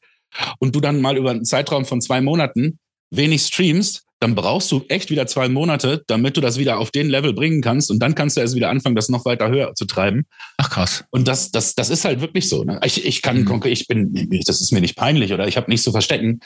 und 0.59 0.75
du 0.75 0.79
dann 0.79 1.01
mal 1.01 1.17
über 1.17 1.31
einen 1.31 1.45
Zeitraum 1.45 1.85
von 1.85 2.01
zwei 2.01 2.21
Monaten 2.21 2.79
wenig 3.11 3.41
streamst, 3.41 4.03
dann 4.19 4.35
brauchst 4.35 4.71
du 4.71 4.83
echt 4.89 5.09
wieder 5.09 5.27
zwei 5.27 5.47
Monate, 5.47 6.03
damit 6.07 6.35
du 6.35 6.41
das 6.41 6.57
wieder 6.57 6.77
auf 6.77 6.91
den 6.91 7.09
Level 7.09 7.33
bringen 7.33 7.61
kannst. 7.61 7.89
Und 7.89 7.99
dann 7.99 8.15
kannst 8.15 8.35
du 8.35 8.41
erst 8.41 8.55
wieder 8.55 8.69
anfangen, 8.69 8.95
das 8.95 9.07
noch 9.07 9.23
weiter 9.23 9.49
höher 9.49 9.73
zu 9.75 9.85
treiben. 9.85 10.25
Ach 10.69 10.73
krass. 10.73 11.03
Und 11.09 11.27
das, 11.27 11.51
das, 11.51 11.75
das 11.75 11.89
ist 11.89 12.05
halt 12.05 12.21
wirklich 12.21 12.47
so. 12.47 12.63
Ne? 12.63 12.79
Ich, 12.83 13.03
ich 13.03 13.21
kann, 13.21 13.43
mhm. 13.43 13.61
ich 13.65 13.87
bin, 13.87 14.29
das 14.45 14.61
ist 14.61 14.71
mir 14.71 14.81
nicht 14.81 14.95
peinlich 14.95 15.33
oder 15.33 15.47
ich 15.47 15.57
habe 15.57 15.69
nichts 15.69 15.83
zu 15.83 15.91
verstecken. 15.91 16.41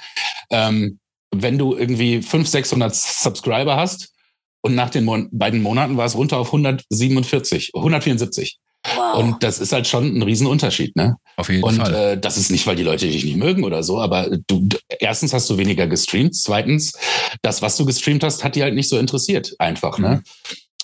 Ähm, 0.50 1.00
wenn 1.32 1.58
du 1.58 1.76
irgendwie 1.76 2.22
500, 2.22 2.48
600 2.48 2.96
Subscriber 2.96 3.76
hast 3.76 4.14
und 4.62 4.76
nach 4.76 4.90
den 4.90 5.04
Mon 5.04 5.30
beiden 5.32 5.62
Monaten 5.62 5.98
war 5.98 6.06
es 6.06 6.16
runter 6.16 6.38
auf 6.38 6.48
147, 6.48 7.72
174. 7.74 8.60
Wow. 8.96 9.16
Und 9.16 9.44
das 9.44 9.60
ist 9.60 9.72
halt 9.72 9.88
schon 9.88 10.18
ein 10.18 10.22
Riesenunterschied, 10.22 10.96
ne? 10.98 11.16
Auf 11.38 11.50
jeden 11.50 11.64
und, 11.64 11.78
Fall. 11.78 11.94
Und 11.94 12.00
äh, 12.00 12.20
das 12.20 12.38
ist 12.38 12.52
nicht, 12.52 12.68
weil 12.68 12.76
die 12.76 12.84
Leute 12.84 13.08
dich 13.08 13.24
nicht 13.24 13.38
mögen 13.38 13.64
oder 13.64 13.82
so, 13.82 14.00
aber 14.00 14.38
du, 14.48 14.68
erstens 15.00 15.34
hast 15.34 15.50
du 15.50 15.58
weniger 15.58 15.88
gestreamt, 15.88 16.36
zweitens, 16.36 16.94
das, 17.42 17.62
was 17.62 17.78
du 17.78 17.86
gestreamt 17.86 18.24
hast, 18.24 18.44
hat 18.44 18.56
die 18.56 18.62
halt 18.62 18.76
nicht 18.76 18.90
so 18.90 18.98
interessiert, 18.98 19.56
einfach, 19.58 19.98
ne? 20.00 20.08
mhm. 20.08 20.14
ne? 20.16 20.24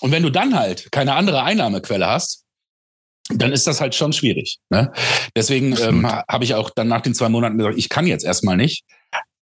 Und 0.00 0.12
wenn 0.12 0.22
du 0.22 0.30
dann 0.30 0.58
halt 0.58 0.90
keine 0.90 1.14
andere 1.14 1.42
Einnahmequelle 1.42 2.06
hast, 2.06 2.39
dann 3.34 3.52
ist 3.52 3.66
das 3.66 3.80
halt 3.80 3.94
schon 3.94 4.12
schwierig. 4.12 4.58
Ne? 4.70 4.92
Deswegen 5.36 5.76
ähm, 5.78 6.06
habe 6.06 6.44
ich 6.44 6.54
auch 6.54 6.70
dann 6.70 6.88
nach 6.88 7.00
den 7.00 7.14
zwei 7.14 7.28
Monaten 7.28 7.58
gesagt, 7.58 7.78
ich 7.78 7.88
kann 7.88 8.06
jetzt 8.06 8.24
erstmal 8.24 8.56
nicht. 8.56 8.84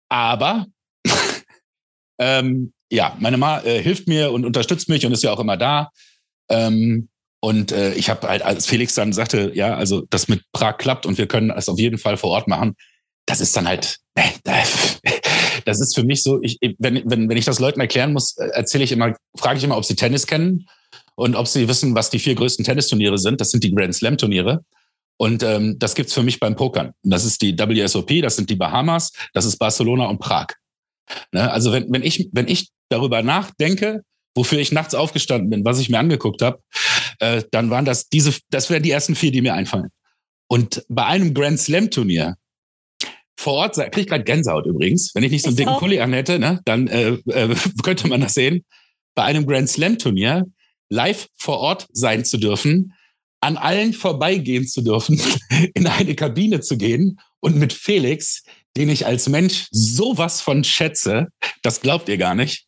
Aber 0.10 0.66
ähm, 2.20 2.74
ja, 2.92 3.16
meine 3.20 3.38
Ma 3.38 3.62
äh, 3.62 3.82
hilft 3.82 4.08
mir 4.08 4.32
und 4.32 4.46
unterstützt 4.46 4.90
mich 4.90 5.06
und 5.06 5.12
ist 5.12 5.24
ja 5.24 5.32
auch 5.32 5.40
immer 5.40 5.58
da. 5.58 5.90
Ähm, 6.50 7.10
und 7.40 7.72
äh, 7.72 7.94
ich 7.94 8.10
habe 8.10 8.28
halt, 8.28 8.42
als 8.42 8.66
Felix 8.66 8.96
dann 8.96 9.14
sagte, 9.14 9.52
ja, 9.54 9.76
also 9.76 10.02
das 10.10 10.28
mit 10.28 10.44
Prag 10.54 10.78
klappt 10.78 11.06
und 11.06 11.18
wir 11.18 11.28
können 11.28 11.52
es 11.52 11.70
auf 11.70 11.80
jeden 11.80 11.98
Fall 11.98 12.18
vor 12.18 12.32
Ort 12.32 12.48
machen, 12.48 12.76
das 13.26 13.42
ist 13.42 13.56
dann 13.56 13.68
halt, 13.68 13.98
äh, 14.16 14.24
das 15.66 15.80
ist 15.82 15.94
für 15.94 16.04
mich 16.04 16.24
so, 16.24 16.42
ich, 16.42 16.58
wenn, 16.80 17.04
wenn, 17.06 17.30
wenn 17.30 17.38
ich 17.38 17.46
das 17.46 17.60
Leuten 17.60 17.80
erklären 17.80 18.14
muss, 18.14 18.38
äh, 18.38 18.48
erzähle 18.48 18.86
ich 18.86 18.92
immer, 18.92 19.16
frage 19.38 19.58
ich 19.58 19.64
immer, 19.64 19.78
ob 19.78 19.86
sie 19.86 19.96
Tennis 19.96 20.26
kennen 20.26 20.68
und 21.18 21.36
ob 21.36 21.48
sie 21.48 21.68
wissen, 21.68 21.96
was 21.96 22.12
die 22.12 22.20
vier 22.20 22.36
größten 22.36 22.64
Tennisturniere 22.64 23.18
sind. 23.18 23.42
Das 23.42 23.50
sind 23.50 23.64
die 23.64 23.74
Grand 23.74 23.94
Slam 23.94 24.18
Turniere. 24.18 24.64
Und 25.18 25.42
ähm, 25.42 25.80
das 25.80 25.96
gibt's 25.96 26.14
für 26.14 26.22
mich 26.22 26.40
beim 26.40 26.56
Pokern. 26.56 26.94
Das 27.02 27.26
ist 27.26 27.42
die 27.42 27.58
WSOP, 27.58 28.22
das 28.22 28.36
sind 28.36 28.52
die 28.52 28.56
Bahamas, 28.56 29.12
das 29.34 29.46
ist 29.46 29.58
Barcelona 29.58 30.06
und 30.06 30.20
Prag. 30.20 30.46
Ne? 31.32 31.52
Also 31.52 31.72
wenn, 31.72 31.92
wenn, 31.92 32.04
ich, 32.04 32.30
wenn 32.34 32.48
ich 32.48 32.70
darüber 32.90 33.24
nachdenke, 33.24 34.04
wofür 34.36 34.60
ich 34.60 34.72
nachts 34.72 34.94
aufgestanden 34.94 35.50
bin, 35.50 35.66
was 35.66 35.80
ich 35.80 35.90
mir 35.90 35.98
angeguckt 35.98 36.44
habe, 36.44 36.62
äh, 37.20 37.42
dann 37.50 37.72
waren 37.72 37.86
das 37.86 38.10
diese, 38.10 38.36
das 38.52 38.70
wären 38.70 38.84
die 38.84 38.92
ersten 38.92 39.16
vier, 39.16 39.32
die 39.32 39.42
mir 39.42 39.56
einfallen. 39.56 39.90
Und 40.48 40.86
bei 40.88 41.06
einem 41.06 41.34
Grand 41.34 41.60
Slam 41.60 41.90
Turnier 41.90 42.36
vor 43.40 43.54
Ort, 43.54 43.76
kriege 43.76 44.02
ich 44.02 44.08
gerade 44.08 44.24
Gänsehaut 44.24 44.68
übrigens, 44.68 45.16
wenn 45.16 45.24
ich 45.24 45.32
nicht 45.32 45.42
so 45.42 45.48
einen 45.48 45.58
dicken 45.58 45.78
Pulli 45.78 46.00
an 46.00 46.14
hätte, 46.14 46.38
ne, 46.38 46.62
dann 46.66 46.88
äh, 46.88 47.14
äh, 47.26 47.56
könnte 47.84 48.08
man 48.08 48.22
das 48.22 48.36
sehen. 48.36 48.64
Bei 49.16 49.24
einem 49.24 49.48
Grand 49.48 49.68
Slam 49.68 49.98
Turnier 49.98 50.46
live 50.90 51.28
vor 51.38 51.60
Ort 51.60 51.88
sein 51.92 52.26
zu 52.26 52.38
dürfen, 52.38 52.94
an 53.42 53.58
allen 53.58 53.94
vorbeigehen 53.94 54.68
zu 54.68 54.82
dürfen, 54.82 55.22
in 55.74 55.88
eine 55.88 56.16
Kabine 56.16 56.62
zu 56.62 56.78
gehen 56.78 57.20
und 57.40 57.56
mit 57.56 57.74
Felix, 57.74 58.44
den 58.76 58.90
ich 58.90 59.06
als 59.06 59.30
Mensch 59.30 59.68
sowas 59.72 60.42
von 60.42 60.64
schätze, 60.64 61.28
das 61.62 61.82
glaubt 61.82 62.10
ihr 62.10 62.18
gar 62.18 62.36
nicht, 62.36 62.66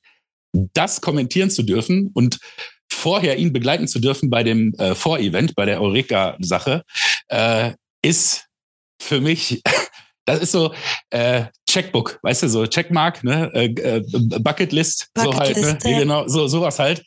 das 0.73 1.01
kommentieren 1.01 1.49
zu 1.49 1.63
dürfen 1.63 2.09
und 2.13 2.39
vorher 2.91 3.37
ihn 3.37 3.53
begleiten 3.53 3.87
zu 3.87 3.99
dürfen 3.99 4.29
bei 4.29 4.43
dem 4.43 4.73
äh, 4.75 4.95
Vorevent, 4.95 5.55
bei 5.55 5.65
der 5.65 5.81
Eureka-Sache, 5.81 6.83
äh, 7.27 7.73
ist 8.01 8.45
für 9.01 9.21
mich, 9.21 9.61
das 10.25 10.41
ist 10.41 10.51
so 10.51 10.73
äh, 11.11 11.45
Checkbook, 11.69 12.19
weißt 12.23 12.43
du, 12.43 12.49
so 12.49 12.65
Checkmark, 12.65 13.23
ne? 13.23 13.51
äh, 13.53 13.65
äh, 13.65 14.03
Bucketlist, 14.39 15.09
Bucket 15.13 15.33
so 15.33 15.39
halt, 15.39 15.57
ne? 15.57 15.77
ja. 15.83 15.99
genau, 15.99 16.27
so 16.27 16.47
sowas 16.47 16.79
halt. 16.79 17.03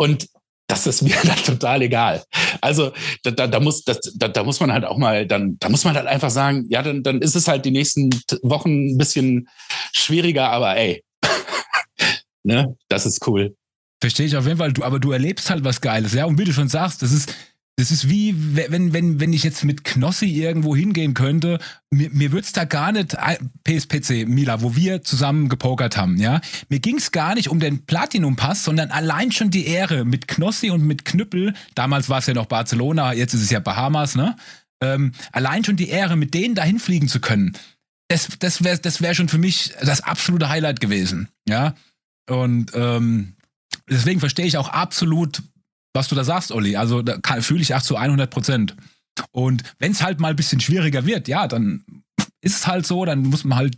Und 0.00 0.28
das 0.66 0.86
ist 0.86 1.02
mir 1.02 1.14
dann 1.24 1.36
total 1.36 1.82
egal. 1.82 2.24
Also 2.62 2.92
da, 3.22 3.32
da, 3.32 3.46
da 3.46 3.60
muss 3.60 3.84
das, 3.84 4.00
da, 4.16 4.28
da 4.28 4.44
muss 4.44 4.58
man 4.58 4.72
halt 4.72 4.86
auch 4.86 4.96
mal 4.96 5.26
dann, 5.26 5.58
da 5.58 5.68
muss 5.68 5.84
man 5.84 5.94
halt 5.94 6.06
einfach 6.06 6.30
sagen, 6.30 6.64
ja, 6.70 6.82
dann, 6.82 7.02
dann 7.02 7.20
ist 7.20 7.36
es 7.36 7.48
halt 7.48 7.66
die 7.66 7.70
nächsten 7.70 8.08
Wochen 8.42 8.92
ein 8.92 8.96
bisschen 8.98 9.48
schwieriger, 9.92 10.48
aber 10.48 10.74
ey, 10.76 11.04
ne, 12.44 12.74
das 12.88 13.04
ist 13.04 13.26
cool. 13.26 13.54
Verstehe 14.00 14.24
ich 14.24 14.36
auf 14.38 14.46
jeden 14.46 14.56
Fall, 14.56 14.72
du, 14.72 14.82
aber 14.82 14.98
du 14.98 15.12
erlebst 15.12 15.50
halt 15.50 15.64
was 15.64 15.82
Geiles, 15.82 16.14
ja. 16.14 16.24
Und 16.24 16.38
wie 16.38 16.44
du 16.44 16.52
schon 16.54 16.68
sagst, 16.68 17.02
das 17.02 17.12
ist, 17.12 17.34
das 17.80 17.90
ist 17.90 18.10
wie, 18.10 18.34
wenn, 18.36 18.92
wenn, 18.92 19.20
wenn 19.20 19.32
ich 19.32 19.42
jetzt 19.42 19.64
mit 19.64 19.84
Knossi 19.84 20.26
irgendwo 20.26 20.76
hingehen 20.76 21.14
könnte, 21.14 21.58
mir, 21.90 22.10
mir 22.10 22.30
würde 22.30 22.44
es 22.44 22.52
da 22.52 22.64
gar 22.64 22.92
nicht, 22.92 23.16
PSPC, 23.64 24.28
Mila, 24.28 24.60
wo 24.60 24.76
wir 24.76 25.02
zusammen 25.02 25.48
gepokert 25.48 25.96
haben, 25.96 26.18
ja. 26.18 26.42
Mir 26.68 26.80
ging 26.80 26.98
es 26.98 27.10
gar 27.10 27.34
nicht 27.34 27.48
um 27.48 27.58
den 27.58 27.86
Platinum-Pass, 27.86 28.64
sondern 28.64 28.90
allein 28.90 29.32
schon 29.32 29.50
die 29.50 29.66
Ehre 29.66 30.04
mit 30.04 30.28
Knossi 30.28 30.70
und 30.70 30.82
mit 30.82 31.06
Knüppel, 31.06 31.54
damals 31.74 32.10
war 32.10 32.18
es 32.18 32.26
ja 32.26 32.34
noch 32.34 32.46
Barcelona, 32.46 33.14
jetzt 33.14 33.32
ist 33.32 33.42
es 33.42 33.50
ja 33.50 33.60
Bahamas, 33.60 34.14
ne? 34.14 34.36
Ähm, 34.82 35.12
allein 35.32 35.64
schon 35.64 35.76
die 35.76 35.88
Ehre, 35.88 36.16
mit 36.16 36.34
denen 36.34 36.54
dahin 36.54 36.78
fliegen 36.78 37.08
zu 37.08 37.20
können, 37.20 37.56
das, 38.08 38.28
das 38.40 38.62
wäre 38.62 38.78
das 38.78 39.00
wär 39.00 39.14
schon 39.14 39.28
für 39.28 39.38
mich 39.38 39.72
das 39.80 40.02
absolute 40.02 40.50
Highlight 40.50 40.80
gewesen, 40.80 41.28
ja. 41.48 41.74
Und 42.28 42.72
ähm, 42.74 43.36
deswegen 43.88 44.20
verstehe 44.20 44.46
ich 44.46 44.58
auch 44.58 44.68
absolut, 44.68 45.42
was 45.92 46.08
du 46.08 46.14
da 46.14 46.24
sagst, 46.24 46.52
Olli. 46.52 46.76
Also 46.76 47.02
da 47.02 47.18
fühle 47.40 47.62
ich 47.62 47.74
auch 47.74 47.82
zu 47.82 47.96
100 47.96 48.30
Prozent. 48.30 48.76
Und 49.32 49.62
wenn 49.78 49.92
es 49.92 50.02
halt 50.02 50.20
mal 50.20 50.28
ein 50.28 50.36
bisschen 50.36 50.60
schwieriger 50.60 51.04
wird, 51.06 51.28
ja, 51.28 51.46
dann 51.46 51.84
ist 52.40 52.56
es 52.56 52.66
halt 52.66 52.86
so, 52.86 53.04
dann 53.04 53.22
muss 53.22 53.44
man 53.44 53.58
halt. 53.58 53.76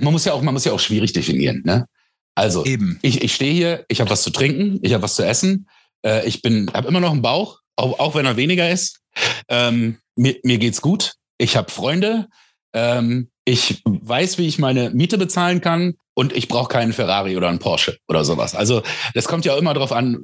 Man 0.00 0.12
muss 0.12 0.24
ja 0.24 0.32
auch, 0.32 0.42
man 0.42 0.54
muss 0.54 0.64
ja 0.64 0.72
auch 0.72 0.80
schwierig 0.80 1.12
definieren, 1.12 1.62
ne? 1.64 1.86
Also, 2.34 2.64
Eben. 2.64 2.98
ich, 3.02 3.22
ich 3.22 3.34
stehe 3.34 3.52
hier, 3.52 3.84
ich 3.88 4.00
habe 4.00 4.10
was 4.10 4.22
zu 4.22 4.30
trinken, 4.30 4.78
ich 4.82 4.92
habe 4.92 5.02
was 5.02 5.16
zu 5.16 5.26
essen, 5.26 5.68
äh, 6.04 6.26
ich 6.26 6.42
bin, 6.42 6.70
habe 6.72 6.88
immer 6.88 7.00
noch 7.00 7.10
einen 7.10 7.22
Bauch, 7.22 7.60
auch, 7.76 7.98
auch 7.98 8.14
wenn 8.14 8.26
er 8.26 8.36
weniger 8.36 8.70
ist. 8.70 9.00
Ähm, 9.48 9.98
mir, 10.16 10.36
mir 10.44 10.58
geht's 10.58 10.80
gut, 10.80 11.14
ich 11.38 11.56
habe 11.56 11.70
Freunde, 11.70 12.28
ähm, 12.72 13.30
ich 13.50 13.82
weiß, 13.84 14.38
wie 14.38 14.46
ich 14.46 14.58
meine 14.58 14.90
Miete 14.90 15.18
bezahlen 15.18 15.60
kann 15.60 15.94
und 16.14 16.32
ich 16.36 16.46
brauche 16.46 16.68
keinen 16.68 16.92
Ferrari 16.92 17.36
oder 17.36 17.48
einen 17.48 17.58
Porsche 17.58 17.98
oder 18.08 18.24
sowas. 18.24 18.54
Also 18.54 18.82
das 19.14 19.26
kommt 19.26 19.44
ja 19.44 19.56
immer 19.56 19.74
darauf 19.74 19.90
an, 19.90 20.18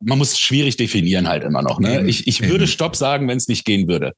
man 0.00 0.18
muss 0.18 0.38
schwierig 0.38 0.76
definieren 0.76 1.28
halt 1.28 1.42
immer 1.42 1.62
noch. 1.62 1.80
Ne? 1.80 2.06
Ich, 2.06 2.28
ich 2.28 2.42
würde 2.48 2.66
Stopp 2.66 2.94
sagen, 2.94 3.26
wenn 3.28 3.36
es 3.36 3.48
nicht 3.48 3.64
gehen 3.64 3.88
würde. 3.88 4.12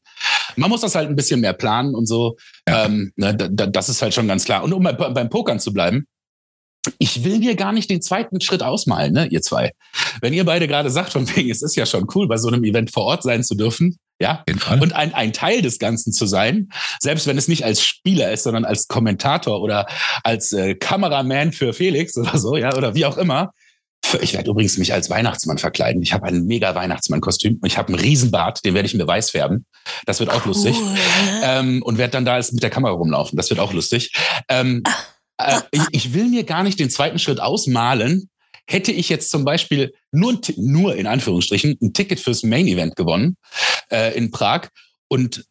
Man 0.56 0.68
muss 0.68 0.82
das 0.82 0.94
halt 0.94 1.08
ein 1.08 1.16
bisschen 1.16 1.40
mehr 1.40 1.54
planen 1.54 1.94
und 1.94 2.06
so. 2.06 2.36
Ja. 2.68 2.84
Ähm, 2.84 3.12
ne, 3.16 3.34
das 3.34 3.88
ist 3.88 4.02
halt 4.02 4.12
schon 4.12 4.28
ganz 4.28 4.44
klar. 4.44 4.62
Und 4.62 4.72
um 4.72 4.82
beim 4.82 5.30
Pokern 5.30 5.58
zu 5.58 5.72
bleiben, 5.72 6.06
ich 6.98 7.24
will 7.24 7.38
mir 7.38 7.54
gar 7.54 7.72
nicht 7.72 7.88
den 7.88 8.02
zweiten 8.02 8.42
Schritt 8.42 8.62
ausmalen, 8.62 9.14
ne, 9.14 9.26
ihr 9.26 9.40
zwei. 9.40 9.72
Wenn 10.20 10.34
ihr 10.34 10.44
beide 10.44 10.68
gerade 10.68 10.90
sagt, 10.90 11.12
von 11.12 11.26
wegen, 11.34 11.50
es 11.50 11.62
ist 11.62 11.76
ja 11.76 11.86
schon 11.86 12.06
cool, 12.14 12.28
bei 12.28 12.36
so 12.36 12.48
einem 12.48 12.62
Event 12.64 12.90
vor 12.90 13.04
Ort 13.04 13.22
sein 13.22 13.42
zu 13.42 13.54
dürfen, 13.54 13.96
Ja, 14.24 14.42
und 14.80 14.94
ein, 14.94 15.12
ein 15.12 15.34
Teil 15.34 15.60
des 15.60 15.78
Ganzen 15.78 16.10
zu 16.10 16.24
sein, 16.24 16.70
selbst 16.98 17.26
wenn 17.26 17.36
es 17.36 17.46
nicht 17.46 17.62
als 17.62 17.82
Spieler 17.84 18.32
ist, 18.32 18.44
sondern 18.44 18.64
als 18.64 18.88
Kommentator 18.88 19.60
oder 19.60 19.86
als 20.22 20.54
äh, 20.54 20.74
Kameraman 20.76 21.52
für 21.52 21.74
Felix 21.74 22.16
oder 22.16 22.38
so, 22.38 22.56
ja, 22.56 22.74
oder 22.74 22.94
wie 22.94 23.04
auch 23.04 23.18
immer. 23.18 23.52
Ich 24.22 24.32
werde 24.32 24.48
übrigens 24.48 24.78
mich 24.78 24.94
als 24.94 25.10
Weihnachtsmann 25.10 25.58
verkleiden. 25.58 26.00
Ich 26.00 26.14
habe 26.14 26.26
ein 26.26 26.46
mega 26.46 26.74
Weihnachtsmann-Kostüm. 26.74 27.60
Ich 27.64 27.76
habe 27.76 27.88
einen 27.88 28.00
Riesenbart, 28.00 28.64
den 28.64 28.72
werde 28.72 28.86
ich 28.86 28.94
mir 28.94 29.06
weiß 29.06 29.30
färben. 29.30 29.66
Das 30.06 30.20
wird 30.20 30.30
auch 30.30 30.46
cool. 30.46 30.52
lustig. 30.52 30.74
Ähm, 31.42 31.82
und 31.82 31.98
werde 31.98 32.12
dann 32.12 32.24
da 32.24 32.38
mit 32.38 32.62
der 32.62 32.70
Kamera 32.70 32.94
rumlaufen. 32.94 33.36
Das 33.36 33.50
wird 33.50 33.60
auch 33.60 33.74
lustig. 33.74 34.14
Ähm, 34.48 34.84
äh, 35.36 35.60
ich, 35.70 35.82
ich 35.90 36.14
will 36.14 36.30
mir 36.30 36.44
gar 36.44 36.62
nicht 36.62 36.80
den 36.80 36.88
zweiten 36.88 37.18
Schritt 37.18 37.40
ausmalen, 37.40 38.30
Hätte 38.66 38.92
ich 38.92 39.08
jetzt 39.08 39.30
zum 39.30 39.44
Beispiel 39.44 39.92
nur, 40.10 40.40
nur 40.56 40.96
in 40.96 41.06
Anführungsstrichen 41.06 41.78
ein 41.82 41.92
Ticket 41.92 42.20
fürs 42.20 42.42
Main 42.42 42.66
Event 42.66 42.96
gewonnen 42.96 43.36
äh, 43.90 44.16
in 44.16 44.30
Prag 44.30 44.68
und 45.08 45.44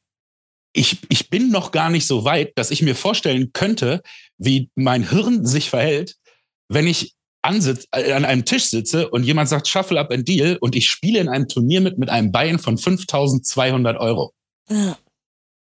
ich, 0.75 0.97
ich 1.09 1.29
bin 1.29 1.51
noch 1.51 1.71
gar 1.71 1.89
nicht 1.89 2.07
so 2.07 2.25
weit, 2.25 2.53
dass 2.57 2.71
ich 2.71 2.81
mir 2.81 2.95
vorstellen 2.95 3.53
könnte, 3.53 4.01
wie 4.37 4.69
mein 4.75 5.07
Hirn 5.07 5.45
sich 5.45 5.69
verhält, 5.69 6.15
wenn 6.67 6.87
ich 6.87 7.13
ansitz, 7.43 7.87
äh, 7.91 8.13
an 8.13 8.25
einem 8.25 8.45
Tisch 8.45 8.65
sitze 8.65 9.09
und 9.09 9.23
jemand 9.23 9.49
sagt 9.49 9.67
Shuffle 9.67 9.99
up 9.99 10.11
and 10.11 10.27
Deal 10.27 10.57
und 10.59 10.75
ich 10.75 10.89
spiele 10.89 11.19
in 11.19 11.29
einem 11.29 11.47
Turnier 11.47 11.81
mit 11.81 11.97
mit 11.97 12.09
einem 12.09 12.31
Bein 12.31 12.57
von 12.57 12.77
5200 12.77 13.99
Euro. 13.99 14.33
Ja. 14.69 14.97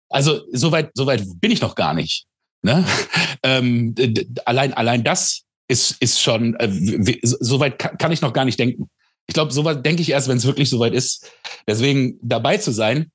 Also 0.09 0.41
soweit 0.51 0.91
soweit 0.93 1.23
bin 1.41 1.51
ich 1.51 1.61
noch 1.61 1.75
gar 1.75 1.93
nicht. 1.93 2.25
Ne? 2.61 2.85
ähm, 3.43 3.95
allein 4.45 4.73
allein 4.73 5.03
das 5.03 5.43
ist, 5.73 5.97
ist 5.99 6.21
schon, 6.21 6.55
äh, 6.55 6.69
so 7.23 7.59
weit 7.59 7.79
kann, 7.79 7.97
kann 7.97 8.11
ich 8.11 8.21
noch 8.21 8.33
gar 8.33 8.45
nicht 8.45 8.59
denken. 8.59 8.89
Ich 9.27 9.33
glaube, 9.33 9.51
so 9.51 9.65
weit 9.65 9.85
denke 9.85 10.01
ich 10.01 10.09
erst, 10.09 10.27
wenn 10.27 10.37
es 10.37 10.45
wirklich 10.45 10.69
soweit 10.69 10.93
ist. 10.93 11.31
Deswegen 11.67 12.19
dabei 12.21 12.57
zu 12.57 12.71
sein, 12.71 13.11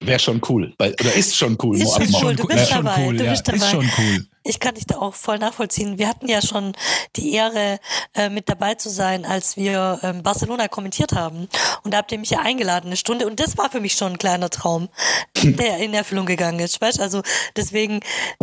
wäre 0.00 0.18
schon 0.18 0.40
cool. 0.48 0.74
Weil, 0.78 0.94
oder 1.00 1.14
ist 1.14 1.36
schon 1.36 1.56
cool. 1.62 1.80
Ist 1.80 1.94
schon 1.94 2.14
cool, 2.22 2.36
du 2.36 2.46
bist 2.46 2.70
dabei. 2.70 3.06
Cool, 3.06 3.16
du 3.16 3.24
bist 3.24 3.48
dabei. 3.48 3.56
Ist 3.56 3.70
schon 3.70 3.90
cool 3.98 4.26
ich 4.50 4.60
kann 4.60 4.74
dich 4.74 4.86
da 4.86 4.98
auch 4.98 5.14
voll 5.14 5.38
nachvollziehen. 5.38 5.98
Wir 5.98 6.08
hatten 6.08 6.28
ja 6.28 6.42
schon 6.42 6.72
die 7.16 7.32
Ehre, 7.32 7.78
äh, 8.14 8.28
mit 8.28 8.48
dabei 8.48 8.74
zu 8.74 8.90
sein, 8.90 9.24
als 9.24 9.56
wir 9.56 10.00
ähm, 10.02 10.22
Barcelona 10.22 10.68
kommentiert 10.68 11.12
haben. 11.12 11.48
Und 11.84 11.94
da 11.94 11.98
habt 11.98 12.12
ihr 12.12 12.18
mich 12.18 12.30
ja 12.30 12.40
eingeladen, 12.40 12.86
eine 12.86 12.96
Stunde. 12.96 13.26
Und 13.26 13.40
das 13.40 13.56
war 13.56 13.70
für 13.70 13.80
mich 13.80 13.94
schon 13.94 14.12
ein 14.12 14.18
kleiner 14.18 14.50
Traum, 14.50 14.88
der 15.42 15.78
in 15.78 15.94
Erfüllung 15.94 16.26
gegangen 16.26 16.58
ist. 16.58 16.80
Weißt? 16.80 17.00
Also 17.00 17.22
deswegen, 17.56 18.00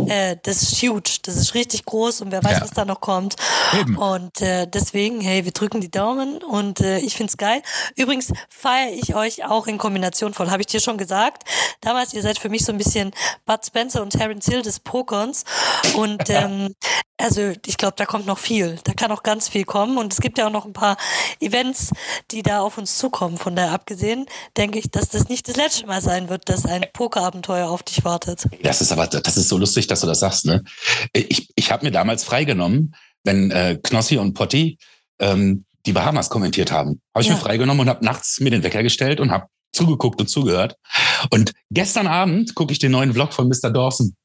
äh, 0.07 0.37
das 0.43 0.63
ist 0.63 0.81
huge. 0.81 1.19
Das 1.23 1.35
ist 1.35 1.53
richtig 1.53 1.85
groß 1.85 2.21
und 2.21 2.31
wer 2.31 2.43
weiß, 2.43 2.53
ja. 2.53 2.61
was 2.61 2.71
da 2.71 2.85
noch 2.85 3.01
kommt. 3.01 3.35
Eben. 3.77 3.97
Und 3.97 4.41
äh, 4.41 4.65
deswegen, 4.67 5.19
hey, 5.19 5.43
wir 5.43 5.51
drücken 5.51 5.81
die 5.81 5.91
Daumen 5.91 6.37
und 6.41 6.79
äh, 6.79 6.99
ich 6.99 7.15
find's 7.15 7.35
geil. 7.35 7.61
Übrigens 7.95 8.31
feiere 8.49 8.93
ich 8.93 9.15
euch 9.15 9.45
auch 9.45 9.67
in 9.67 9.77
Kombination 9.77 10.33
voll. 10.33 10.49
Habe 10.49 10.61
ich 10.61 10.67
dir 10.67 10.79
schon 10.79 10.97
gesagt. 10.97 11.43
Damals, 11.81 12.13
ihr 12.13 12.21
seid 12.21 12.39
für 12.39 12.49
mich 12.49 12.63
so 12.63 12.71
ein 12.71 12.77
bisschen 12.77 13.11
Bud 13.45 13.65
Spencer 13.65 14.01
und 14.01 14.11
Terence 14.11 14.45
Hill 14.45 14.61
des 14.61 14.79
Pokerns. 14.79 15.43
Und 15.97 16.29
ähm, 16.29 16.75
also 17.17 17.53
ich 17.65 17.77
glaube, 17.77 17.95
da 17.97 18.05
kommt 18.05 18.27
noch 18.27 18.37
viel. 18.37 18.77
Da 18.83 18.93
kann 18.93 19.11
auch 19.11 19.23
ganz 19.23 19.49
viel 19.49 19.63
kommen. 19.63 19.97
Und 19.97 20.13
es 20.13 20.21
gibt 20.21 20.37
ja 20.37 20.45
auch 20.45 20.51
noch 20.51 20.65
ein 20.65 20.73
paar 20.73 20.95
Events, 21.39 21.89
die 22.29 22.43
da 22.43 22.61
auf 22.61 22.77
uns 22.77 22.97
zukommen. 22.99 23.37
Von 23.37 23.55
daher 23.55 23.71
abgesehen, 23.71 24.27
denke 24.55 24.77
ich, 24.77 24.91
dass 24.91 25.09
das 25.09 25.27
nicht 25.27 25.47
das 25.47 25.55
letzte 25.55 25.87
Mal 25.87 26.01
sein 26.01 26.29
wird, 26.29 26.49
dass 26.49 26.65
ein 26.65 26.85
Pokerabenteuer 26.93 27.67
auf 27.67 27.81
dich 27.81 28.05
wartet. 28.05 28.45
Das 28.61 28.81
ist 28.81 28.91
aber, 28.91 29.07
das 29.07 29.37
ist 29.37 29.49
so 29.49 29.57
lustig, 29.57 29.87
dass 29.87 30.01
du 30.01 30.07
das 30.07 30.19
sagst. 30.19 30.45
Ne? 30.45 30.63
Ich, 31.13 31.49
ich 31.55 31.71
habe 31.71 31.83
mir 31.83 31.91
damals 31.91 32.23
freigenommen, 32.23 32.95
wenn 33.23 33.49
äh, 33.49 33.79
Knossi 33.81 34.17
und 34.17 34.35
Potti 34.35 34.77
ähm, 35.19 35.65
die 35.87 35.93
Bahamas 35.93 36.29
kommentiert 36.29 36.71
haben. 36.71 37.01
Habe 37.15 37.23
ich 37.23 37.27
ja. 37.27 37.33
mir 37.33 37.39
freigenommen 37.39 37.81
und 37.81 37.89
habe 37.89 38.05
nachts 38.05 38.39
mir 38.39 38.51
den 38.51 38.61
Wecker 38.61 38.83
gestellt 38.83 39.19
und 39.19 39.31
habe 39.31 39.47
zugeguckt 39.73 40.21
und 40.21 40.27
zugehört. 40.27 40.75
Und 41.31 41.53
gestern 41.71 42.05
Abend 42.05 42.53
gucke 42.53 42.71
ich 42.71 42.79
den 42.79 42.91
neuen 42.91 43.13
Vlog 43.13 43.33
von 43.33 43.47
Mr. 43.47 43.71
Dawson. 43.71 44.15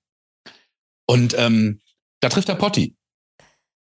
Und 1.12 1.34
ähm, 1.36 1.80
da 2.20 2.30
trifft 2.30 2.48
er 2.48 2.54
Potti. 2.54 2.96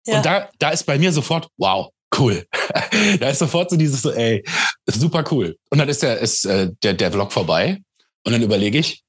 Ja. 0.06 0.18
Und 0.18 0.26
da, 0.26 0.50
da 0.60 0.70
ist 0.70 0.86
bei 0.86 1.00
mir 1.00 1.12
sofort, 1.12 1.50
wow, 1.58 1.90
cool. 2.18 2.46
da 3.20 3.30
ist 3.30 3.40
sofort 3.40 3.72
so 3.72 3.76
dieses 3.76 4.04
so, 4.04 4.12
ey, 4.12 4.44
super 4.86 5.24
cool. 5.32 5.58
Und 5.72 5.80
dann 5.80 5.90
ist 5.90 6.04
der, 6.04 6.20
ist, 6.20 6.46
äh, 6.46 6.72
der, 6.84 6.94
der 6.94 7.12
Vlog 7.12 7.32
vorbei. 7.32 7.82
Und 8.24 8.34
dann 8.34 8.44
überlege 8.44 8.78
ich, 8.78 9.04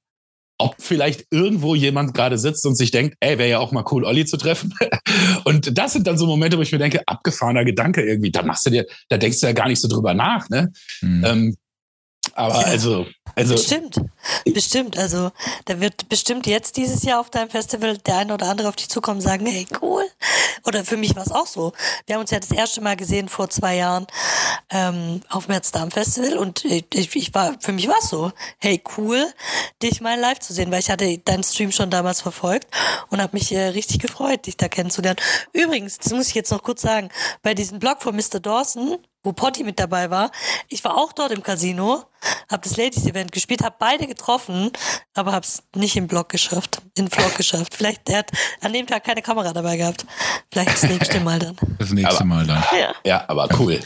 ob 0.57 0.77
vielleicht 0.79 1.27
irgendwo 1.31 1.75
jemand 1.75 2.14
gerade 2.14 2.38
sitzt 2.38 2.64
und 2.64 2.77
sich 2.77 2.90
denkt, 2.90 3.16
ey, 3.21 3.38
wäre 3.38 3.51
ja 3.51 3.59
auch 3.59 3.73
mal 3.73 3.85
cool, 3.90 4.05
Olli 4.05 4.25
zu 4.25 4.38
treffen. 4.38 4.75
und 5.44 5.77
das 5.77 5.92
sind 5.92 6.07
dann 6.07 6.16
so 6.16 6.27
Momente, 6.27 6.57
wo 6.57 6.62
ich 6.62 6.73
mir 6.73 6.79
denke, 6.79 7.03
abgefahrener 7.07 7.64
Gedanke 7.64 8.03
irgendwie. 8.03 8.33
Da 8.33 8.42
machst 8.42 8.64
du 8.64 8.71
dir, 8.71 8.87
da 9.09 9.18
denkst 9.18 9.40
du 9.40 9.47
ja 9.47 9.53
gar 9.53 9.68
nicht 9.68 9.83
so 9.83 9.87
drüber 9.87 10.14
nach, 10.14 10.49
ne? 10.49 10.73
Mhm. 11.03 11.25
Ähm, 11.25 11.57
aber 12.33 12.61
ja. 12.61 12.66
also, 12.66 13.07
also. 13.38 13.55
Bestimmt. 13.55 14.01
Bestimmt. 14.53 14.98
Also, 14.98 15.31
da 15.66 15.81
wird 15.81 16.09
bestimmt 16.09 16.46
jetzt 16.46 16.77
dieses 16.77 17.05
Jahr 17.05 17.20
auf 17.20 17.31
deinem 17.31 17.51
Festival 17.51 17.96
der 17.98 18.18
eine 18.18 18.35
oder 18.35 18.46
andere 18.46 18.68
auf 18.68 18.77
dich 18.77 18.88
zukommen 18.88 19.18
und 19.18 19.22
sagen, 19.22 19.46
hey, 19.46 19.66
cool. 19.81 20.05
Oder 20.66 20.85
für 20.85 20.96
mich 20.96 21.14
war 21.14 21.22
es 21.22 21.31
auch 21.31 21.46
so. 21.46 21.72
Wir 22.07 22.16
haben 22.16 22.22
uns 22.22 22.33
ja 22.33 22.40
das 22.40 22.51
erste 22.51 22.81
Mal 22.81 22.96
gesehen 22.96 23.29
vor 23.29 23.48
zwei 23.48 23.77
Jahren 23.77 24.07
ähm, 24.70 25.20
auf 25.29 25.46
Merzdarm 25.46 25.92
Festival 25.92 26.37
und 26.37 26.64
ich, 26.64 27.14
ich 27.14 27.35
war, 27.35 27.55
für 27.61 27.72
mich 27.72 27.87
war 27.87 27.98
es 28.01 28.11
so, 28.11 28.33
hey, 28.59 28.83
cool, 28.96 29.24
dich 29.83 30.01
mal 30.01 30.18
live 30.18 30.40
zu 30.40 30.53
sehen, 30.53 30.70
weil 30.72 30.81
ich 30.81 30.90
hatte 30.90 31.18
deinen 31.18 31.44
Stream 31.44 31.70
schon 31.70 31.90
damals 31.90 32.20
verfolgt 32.20 32.66
und 33.09 33.22
habe 33.22 33.37
mich 33.37 33.53
äh, 33.53 33.68
richtig 33.68 34.01
gefreut, 34.01 34.46
dich 34.46 34.57
da 34.57 34.68
kennenzulernen. 34.68 35.20
Übrigens, 35.53 35.98
das 35.98 36.12
muss 36.12 36.29
ich 36.29 36.35
jetzt 36.35 36.51
noch 36.51 36.62
kurz 36.64 36.83
sagen, 36.83 37.09
bei 37.42 37.55
diesem 37.55 37.79
Blog 37.79 38.03
von 38.03 38.16
Mr. 38.16 38.40
Dawson, 38.40 38.98
wo 39.29 39.33
Potti 39.33 39.62
mit 39.62 39.79
dabei 39.79 40.09
war. 40.09 40.33
Ich 40.69 40.83
war 40.85 40.97
auch 40.97 41.12
dort 41.12 41.33
im 41.33 41.43
Casino, 41.43 42.07
habe 42.51 42.62
das 42.67 42.79
Ladies 42.79 43.05
Event 43.05 43.31
gespielt, 43.31 43.62
habe 43.62 43.77
beide 43.79 44.07
getroffen, 44.07 44.73
aber 45.12 45.33
habe 45.33 45.45
es 45.45 45.62
nicht 45.77 45.97
im 45.97 46.07
Blog 46.07 46.31
geschafft, 46.31 46.81
in 46.97 47.11
Vlog 47.11 47.37
geschafft. 47.37 47.75
Vielleicht 47.75 48.09
der 48.09 48.19
hat 48.19 48.31
an 48.62 48.73
dem 48.73 48.87
Tag 48.87 49.05
keine 49.05 49.21
Kamera 49.21 49.53
dabei 49.53 49.77
gehabt. 49.77 50.07
Vielleicht 50.51 50.71
das 50.71 50.83
nächste 50.85 51.21
Mal 51.21 51.38
dann. 51.38 51.57
Das 51.79 51.91
nächste 51.91 52.17
aber, 52.17 52.25
Mal 52.25 52.47
dann. 52.47 52.64
Ja. 52.73 52.95
ja, 53.05 53.25
aber 53.29 53.49
cool. 53.59 53.79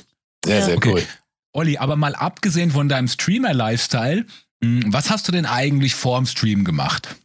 Sehr, 0.45 0.61
ja. 0.61 0.65
sehr 0.65 0.77
cool. 0.87 0.93
Okay. 0.93 1.07
Olli, 1.55 1.77
aber 1.77 1.97
mal 1.97 2.15
abgesehen 2.15 2.71
von 2.71 2.89
deinem 2.89 3.09
Streamer-Lifestyle, 3.09 4.25
hm, 4.63 4.93
was 4.93 5.11
hast 5.11 5.27
du 5.27 5.33
denn 5.33 5.45
eigentlich 5.45 5.97
vorm 5.97 6.25
Stream 6.25 6.65
gemacht? 6.65 7.17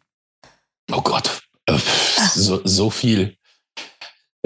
Oh 0.91 1.01
Gott, 1.01 1.43
äh, 1.67 1.77
so, 2.33 2.61
so 2.63 2.89
viel. 2.89 3.37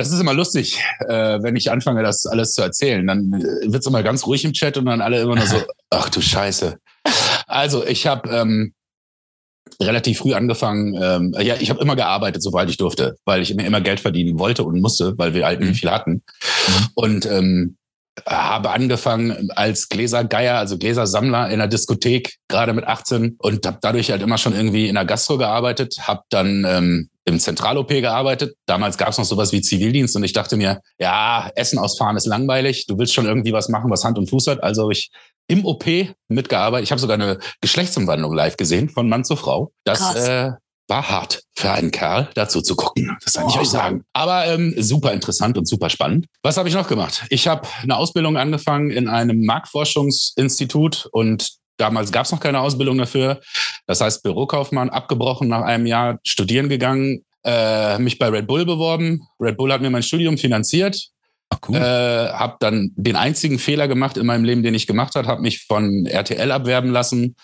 Das 0.01 0.11
ist 0.11 0.19
immer 0.19 0.33
lustig, 0.33 0.83
äh, 1.07 1.43
wenn 1.43 1.55
ich 1.55 1.69
anfange, 1.69 2.01
das 2.01 2.25
alles 2.25 2.53
zu 2.53 2.63
erzählen. 2.63 3.05
Dann 3.05 3.33
äh, 3.33 3.71
wird 3.71 3.81
es 3.81 3.85
immer 3.85 4.01
ganz 4.01 4.25
ruhig 4.25 4.43
im 4.43 4.53
Chat 4.53 4.75
und 4.77 4.85
dann 4.85 4.99
alle 4.99 5.21
immer 5.21 5.35
nur 5.35 5.45
so, 5.45 5.57
ach 5.91 6.09
du 6.09 6.21
Scheiße. 6.21 6.79
Also 7.45 7.85
ich 7.85 8.07
habe 8.07 8.27
ähm, 8.31 8.73
relativ 9.79 10.17
früh 10.17 10.33
angefangen, 10.33 10.99
ähm, 10.99 11.35
ja, 11.39 11.55
ich 11.59 11.69
habe 11.69 11.79
immer 11.81 11.95
gearbeitet, 11.95 12.41
sobald 12.41 12.71
ich 12.71 12.77
durfte, 12.77 13.15
weil 13.25 13.43
ich 13.43 13.53
mir 13.53 13.67
immer 13.67 13.79
Geld 13.79 13.99
verdienen 13.99 14.39
wollte 14.39 14.63
und 14.63 14.81
musste, 14.81 15.15
weil 15.19 15.35
wir 15.35 15.45
halt 15.45 15.59
nicht 15.59 15.69
mhm. 15.69 15.75
viel 15.75 15.91
hatten. 15.91 16.11
Mhm. 16.11 16.87
Und 16.95 17.25
ähm, 17.27 17.77
habe 18.25 18.71
angefangen 18.71 19.49
als 19.51 19.89
Gläsergeier, 19.89 20.57
also 20.57 20.77
Gläsersammler 20.77 21.49
in 21.49 21.59
der 21.59 21.67
Diskothek, 21.67 22.35
gerade 22.47 22.73
mit 22.73 22.85
18 22.85 23.37
und 23.39 23.65
habe 23.65 23.79
dadurch 23.81 24.11
halt 24.11 24.21
immer 24.21 24.37
schon 24.37 24.53
irgendwie 24.53 24.87
in 24.87 24.95
der 24.95 25.05
Gastro 25.05 25.37
gearbeitet, 25.37 25.95
habe 26.01 26.21
dann 26.29 26.65
ähm, 26.67 27.09
im 27.25 27.39
Zentral-OP 27.39 27.89
gearbeitet. 27.89 28.55
Damals 28.65 28.97
gab 28.97 29.09
es 29.09 29.17
noch 29.17 29.25
sowas 29.25 29.51
wie 29.51 29.61
Zivildienst 29.61 30.15
und 30.15 30.23
ich 30.23 30.33
dachte 30.33 30.57
mir, 30.57 30.81
ja, 30.99 31.49
Essen 31.55 31.79
ausfahren 31.79 32.17
ist 32.17 32.25
langweilig. 32.25 32.85
Du 32.87 32.97
willst 32.97 33.13
schon 33.13 33.25
irgendwie 33.25 33.53
was 33.53 33.69
machen, 33.69 33.89
was 33.89 34.03
Hand 34.03 34.17
und 34.17 34.29
Fuß 34.29 34.47
hat. 34.47 34.63
Also 34.63 34.83
habe 34.83 34.93
ich 34.93 35.11
im 35.47 35.65
OP 35.65 35.85
mitgearbeitet. 36.27 36.85
Ich 36.85 36.91
habe 36.91 37.01
sogar 37.01 37.15
eine 37.15 37.39
Geschlechtsumwandlung 37.61 38.33
live 38.33 38.57
gesehen 38.57 38.89
von 38.89 39.07
Mann 39.07 39.23
zu 39.23 39.35
Frau. 39.35 39.71
Das 39.83 40.15
äh, 40.15 40.51
war 40.91 41.09
hart 41.09 41.43
für 41.55 41.71
einen 41.71 41.89
Kerl, 41.89 42.29
dazu 42.35 42.61
zu 42.61 42.75
gucken. 42.75 43.17
Das 43.23 43.35
kann 43.35 43.47
ich 43.47 43.57
euch 43.57 43.69
sagen. 43.69 44.03
Aber 44.11 44.45
ähm, 44.47 44.75
super 44.77 45.13
interessant 45.13 45.57
und 45.57 45.65
super 45.65 45.89
spannend. 45.89 46.25
Was 46.43 46.57
habe 46.57 46.67
ich 46.67 46.75
noch 46.75 46.89
gemacht? 46.89 47.23
Ich 47.29 47.47
habe 47.47 47.65
eine 47.81 47.95
Ausbildung 47.95 48.35
angefangen 48.35 48.91
in 48.91 49.07
einem 49.07 49.45
Marktforschungsinstitut 49.45 51.07
und 51.11 51.49
Damals 51.77 52.11
gab 52.11 52.25
es 52.25 52.31
noch 52.31 52.39
keine 52.39 52.59
Ausbildung 52.59 52.99
dafür. 52.99 53.41
Das 53.87 54.01
heißt, 54.01 54.21
Bürokaufmann 54.21 54.91
abgebrochen 54.91 55.47
nach 55.47 55.63
einem 55.63 55.87
Jahr, 55.87 56.19
studieren 56.23 56.69
gegangen, 56.69 57.25
äh, 57.43 57.97
mich 57.97 58.19
bei 58.19 58.27
Red 58.27 58.45
Bull 58.45 58.65
beworben. 58.65 59.27
Red 59.39 59.57
Bull 59.57 59.73
hat 59.73 59.81
mir 59.81 59.89
mein 59.89 60.03
Studium 60.03 60.37
finanziert. 60.37 61.07
Ach, 61.49 61.57
cool. 61.67 61.77
Äh, 61.77 62.33
habe 62.33 62.57
dann 62.59 62.91
den 62.97 63.15
einzigen 63.15 63.57
Fehler 63.57 63.87
gemacht 63.87 64.17
in 64.17 64.27
meinem 64.27 64.43
Leben, 64.43 64.61
den 64.61 64.75
ich 64.75 64.85
gemacht 64.85 65.15
habe, 65.15 65.27
habe 65.27 65.41
mich 65.41 65.65
von 65.65 66.05
RTL 66.05 66.51
abwerben 66.51 66.91
lassen. 66.91 67.35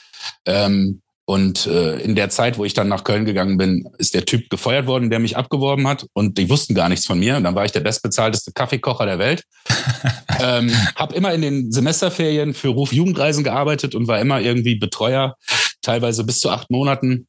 Ähm, 0.45 1.01
und 1.29 1.67
äh, 1.67 1.99
in 1.99 2.15
der 2.15 2.29
Zeit, 2.29 2.57
wo 2.57 2.63
ich 2.63 2.73
dann 2.73 2.87
nach 2.87 3.03
Köln 3.03 3.25
gegangen 3.25 3.57
bin, 3.57 3.89
ist 3.97 4.13
der 4.13 4.23
Typ 4.23 4.49
gefeuert 4.49 4.87
worden, 4.87 5.09
der 5.09 5.19
mich 5.19 5.35
abgeworben 5.35 5.85
hat. 5.85 6.07
Und 6.13 6.37
die 6.37 6.49
wussten 6.49 6.73
gar 6.73 6.87
nichts 6.87 7.05
von 7.05 7.19
mir. 7.19 7.35
Und 7.35 7.43
dann 7.43 7.53
war 7.53 7.65
ich 7.65 7.73
der 7.73 7.81
bestbezahlteste 7.81 8.53
Kaffeekocher 8.53 9.05
der 9.05 9.19
Welt. 9.19 9.43
ähm, 10.39 10.71
habe 10.95 11.13
immer 11.15 11.33
in 11.33 11.41
den 11.41 11.69
Semesterferien 11.73 12.53
für 12.53 12.69
Ruf 12.69 12.93
Jugendreisen 12.93 13.43
gearbeitet 13.43 13.93
und 13.93 14.07
war 14.07 14.21
immer 14.21 14.39
irgendwie 14.39 14.75
Betreuer, 14.75 15.35
teilweise 15.81 16.23
bis 16.23 16.39
zu 16.39 16.49
acht 16.49 16.71
Monaten 16.71 17.27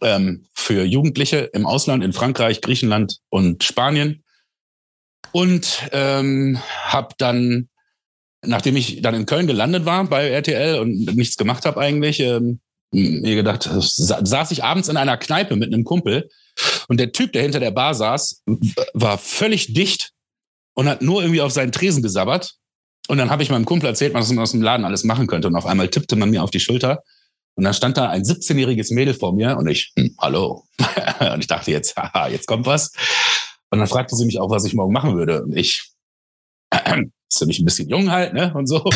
ähm, 0.00 0.46
für 0.54 0.82
Jugendliche 0.82 1.50
im 1.52 1.66
Ausland, 1.66 2.02
in 2.02 2.14
Frankreich, 2.14 2.62
Griechenland 2.62 3.18
und 3.28 3.62
Spanien. 3.62 4.24
Und 5.32 5.86
ähm, 5.92 6.58
habe 6.86 7.14
dann 7.18 7.68
nachdem 8.44 8.74
ich 8.74 9.02
dann 9.02 9.14
in 9.14 9.26
Köln 9.26 9.46
gelandet 9.46 9.84
war 9.84 10.02
bei 10.04 10.30
RTL 10.30 10.80
und 10.80 11.14
nichts 11.14 11.36
gemacht 11.36 11.64
habe 11.64 11.78
eigentlich, 11.78 12.18
ähm, 12.18 12.58
mir 12.92 13.34
gedacht, 13.34 13.68
saß 13.72 14.50
ich 14.50 14.64
abends 14.64 14.88
in 14.88 14.96
einer 14.96 15.16
Kneipe 15.16 15.56
mit 15.56 15.72
einem 15.72 15.84
Kumpel 15.84 16.28
und 16.88 17.00
der 17.00 17.12
Typ, 17.12 17.32
der 17.32 17.42
hinter 17.42 17.60
der 17.60 17.70
Bar 17.70 17.94
saß, 17.94 18.42
war 18.92 19.18
völlig 19.18 19.72
dicht 19.72 20.12
und 20.74 20.88
hat 20.88 21.02
nur 21.02 21.22
irgendwie 21.22 21.40
auf 21.40 21.52
seinen 21.52 21.72
Tresen 21.72 22.02
gesabbert. 22.02 22.54
Und 23.08 23.18
dann 23.18 23.30
habe 23.30 23.42
ich 23.42 23.50
meinem 23.50 23.64
Kumpel 23.64 23.88
erzählt, 23.88 24.14
was 24.14 24.28
man 24.30 24.42
aus 24.42 24.52
dem 24.52 24.62
Laden 24.62 24.84
alles 24.84 25.04
machen 25.04 25.26
könnte. 25.26 25.48
Und 25.48 25.56
auf 25.56 25.66
einmal 25.66 25.88
tippte 25.88 26.16
man 26.16 26.30
mir 26.30 26.42
auf 26.42 26.50
die 26.50 26.60
Schulter. 26.60 27.02
Und 27.54 27.64
dann 27.64 27.74
stand 27.74 27.96
da 27.96 28.08
ein 28.08 28.22
17-jähriges 28.22 28.94
Mädel 28.94 29.14
vor 29.14 29.34
mir 29.34 29.56
und 29.58 29.66
ich, 29.68 29.92
hm, 29.96 30.14
hallo. 30.18 30.64
und 31.34 31.40
ich 31.40 31.46
dachte 31.46 31.70
jetzt, 31.70 31.96
haha, 31.96 32.28
jetzt 32.28 32.46
kommt 32.46 32.66
was. 32.66 32.92
Und 33.70 33.78
dann 33.78 33.88
fragte 33.88 34.16
sie 34.16 34.24
mich 34.24 34.38
auch, 34.38 34.50
was 34.50 34.64
ich 34.64 34.74
morgen 34.74 34.92
machen 34.92 35.16
würde. 35.16 35.42
Und 35.42 35.56
ich, 35.56 35.90
ist 36.72 37.40
ja 37.40 37.46
nicht 37.46 37.60
ein 37.60 37.64
bisschen 37.64 37.88
jung 37.88 38.10
halt, 38.10 38.34
ne? 38.34 38.52
Und 38.54 38.66
so. 38.66 38.88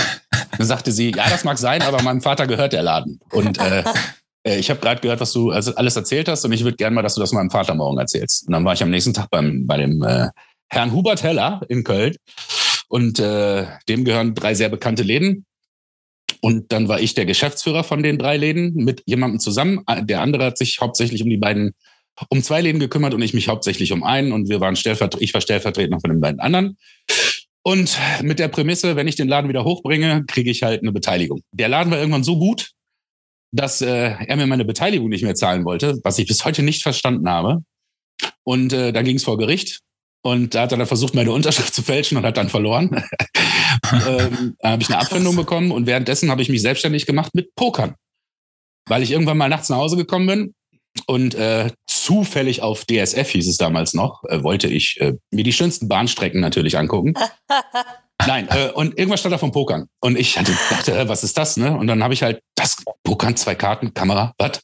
Dann 0.56 0.66
sagte 0.66 0.92
sie, 0.92 1.12
ja, 1.14 1.28
das 1.28 1.44
mag 1.44 1.58
sein, 1.58 1.82
aber 1.82 2.02
meinem 2.02 2.20
Vater 2.20 2.46
gehört 2.46 2.72
der 2.72 2.82
Laden. 2.82 3.20
Und 3.30 3.58
äh, 3.58 3.84
äh 4.46 4.58
ich 4.58 4.70
habe 4.70 4.80
gerade 4.80 5.00
gehört, 5.00 5.20
was 5.20 5.32
du 5.32 5.50
also 5.50 5.74
alles 5.74 5.96
erzählt 5.96 6.28
hast 6.28 6.44
und 6.44 6.52
ich 6.52 6.64
würde 6.64 6.76
gerne 6.76 6.94
mal, 6.94 7.02
dass 7.02 7.14
du 7.14 7.20
das 7.20 7.32
meinem 7.32 7.50
Vater 7.50 7.74
morgen 7.74 7.98
erzählst. 7.98 8.46
Und 8.46 8.52
dann 8.52 8.64
war 8.64 8.74
ich 8.74 8.82
am 8.82 8.90
nächsten 8.90 9.14
Tag 9.14 9.30
beim, 9.30 9.66
bei 9.66 9.76
dem 9.76 10.02
äh, 10.02 10.28
Herrn 10.68 10.92
Hubert 10.92 11.22
Heller 11.22 11.60
in 11.68 11.84
Köln 11.84 12.16
und 12.88 13.18
äh, 13.18 13.66
dem 13.88 14.04
gehören 14.04 14.34
drei 14.34 14.54
sehr 14.54 14.68
bekannte 14.68 15.02
Läden. 15.02 15.44
Und 16.40 16.70
dann 16.72 16.88
war 16.88 17.00
ich 17.00 17.14
der 17.14 17.26
Geschäftsführer 17.26 17.82
von 17.82 18.02
den 18.02 18.18
drei 18.18 18.36
Läden 18.36 18.74
mit 18.74 19.02
jemandem 19.06 19.40
zusammen. 19.40 19.82
Der 20.02 20.20
andere 20.20 20.44
hat 20.44 20.58
sich 20.58 20.78
hauptsächlich 20.80 21.22
um 21.22 21.30
die 21.30 21.38
beiden, 21.38 21.74
um 22.28 22.42
zwei 22.42 22.60
Läden 22.60 22.78
gekümmert 22.78 23.14
und 23.14 23.22
ich 23.22 23.34
mich 23.34 23.48
hauptsächlich 23.48 23.92
um 23.92 24.04
einen. 24.04 24.32
Und 24.32 24.48
wir 24.48 24.60
waren 24.60 24.76
stellvertretend, 24.76 25.22
ich 25.22 25.34
war 25.34 25.40
stellvertretend 25.40 26.00
von 26.00 26.10
den 26.10 26.20
beiden 26.20 26.40
anderen. 26.40 26.76
Und 27.66 27.98
mit 28.22 28.38
der 28.38 28.46
Prämisse, 28.46 28.94
wenn 28.94 29.08
ich 29.08 29.16
den 29.16 29.26
Laden 29.26 29.48
wieder 29.48 29.64
hochbringe, 29.64 30.24
kriege 30.28 30.52
ich 30.52 30.62
halt 30.62 30.82
eine 30.82 30.92
Beteiligung. 30.92 31.42
Der 31.50 31.68
Laden 31.68 31.90
war 31.90 31.98
irgendwann 31.98 32.22
so 32.22 32.38
gut, 32.38 32.70
dass 33.50 33.82
äh, 33.82 34.14
er 34.24 34.36
mir 34.36 34.46
meine 34.46 34.64
Beteiligung 34.64 35.08
nicht 35.08 35.24
mehr 35.24 35.34
zahlen 35.34 35.64
wollte, 35.64 35.98
was 36.04 36.16
ich 36.20 36.28
bis 36.28 36.44
heute 36.44 36.62
nicht 36.62 36.84
verstanden 36.84 37.28
habe. 37.28 37.64
Und 38.44 38.72
äh, 38.72 38.92
dann 38.92 39.04
ging 39.04 39.16
es 39.16 39.24
vor 39.24 39.36
Gericht. 39.36 39.80
Und 40.22 40.54
da 40.54 40.62
hat 40.62 40.72
er 40.72 40.78
dann 40.78 40.86
versucht, 40.86 41.16
meine 41.16 41.32
Unterschrift 41.32 41.74
zu 41.74 41.82
fälschen 41.82 42.16
und 42.16 42.24
hat 42.24 42.36
dann 42.36 42.50
verloren. 42.50 42.88
ähm, 44.06 44.54
da 44.60 44.70
habe 44.70 44.82
ich 44.82 44.88
eine 44.88 45.00
Abfindung 45.00 45.34
bekommen 45.34 45.72
und 45.72 45.86
währenddessen 45.86 46.30
habe 46.30 46.42
ich 46.42 46.48
mich 46.48 46.62
selbstständig 46.62 47.04
gemacht 47.04 47.34
mit 47.34 47.52
Pokern. 47.56 47.96
Weil 48.88 49.02
ich 49.02 49.10
irgendwann 49.10 49.38
mal 49.38 49.48
nachts 49.48 49.70
nach 49.70 49.78
Hause 49.78 49.96
gekommen 49.96 50.28
bin 50.28 50.54
und 51.08 51.34
äh, 51.34 51.72
zufällig 52.06 52.62
auf 52.62 52.84
DSF 52.84 53.28
hieß 53.30 53.48
es 53.48 53.56
damals 53.56 53.92
noch, 53.92 54.22
äh, 54.24 54.42
wollte 54.44 54.68
ich 54.68 55.00
äh, 55.00 55.14
mir 55.32 55.42
die 55.42 55.52
schönsten 55.52 55.88
Bahnstrecken 55.88 56.40
natürlich 56.40 56.78
angucken. 56.78 57.14
Nein, 58.26 58.48
äh, 58.48 58.70
und 58.70 58.96
irgendwas 58.96 59.20
stand 59.20 59.32
da 59.32 59.38
vom 59.38 59.50
Pokern. 59.50 59.88
Und 60.00 60.16
ich 60.16 60.38
hatte, 60.38 60.52
dachte, 60.70 60.96
äh, 60.96 61.08
was 61.08 61.24
ist 61.24 61.36
das? 61.36 61.56
Ne? 61.56 61.76
Und 61.76 61.88
dann 61.88 62.04
habe 62.04 62.14
ich 62.14 62.22
halt 62.22 62.40
das 62.54 62.76
Pokern, 63.02 63.36
zwei 63.36 63.56
Karten, 63.56 63.92
Kamera, 63.92 64.32
was? 64.38 64.60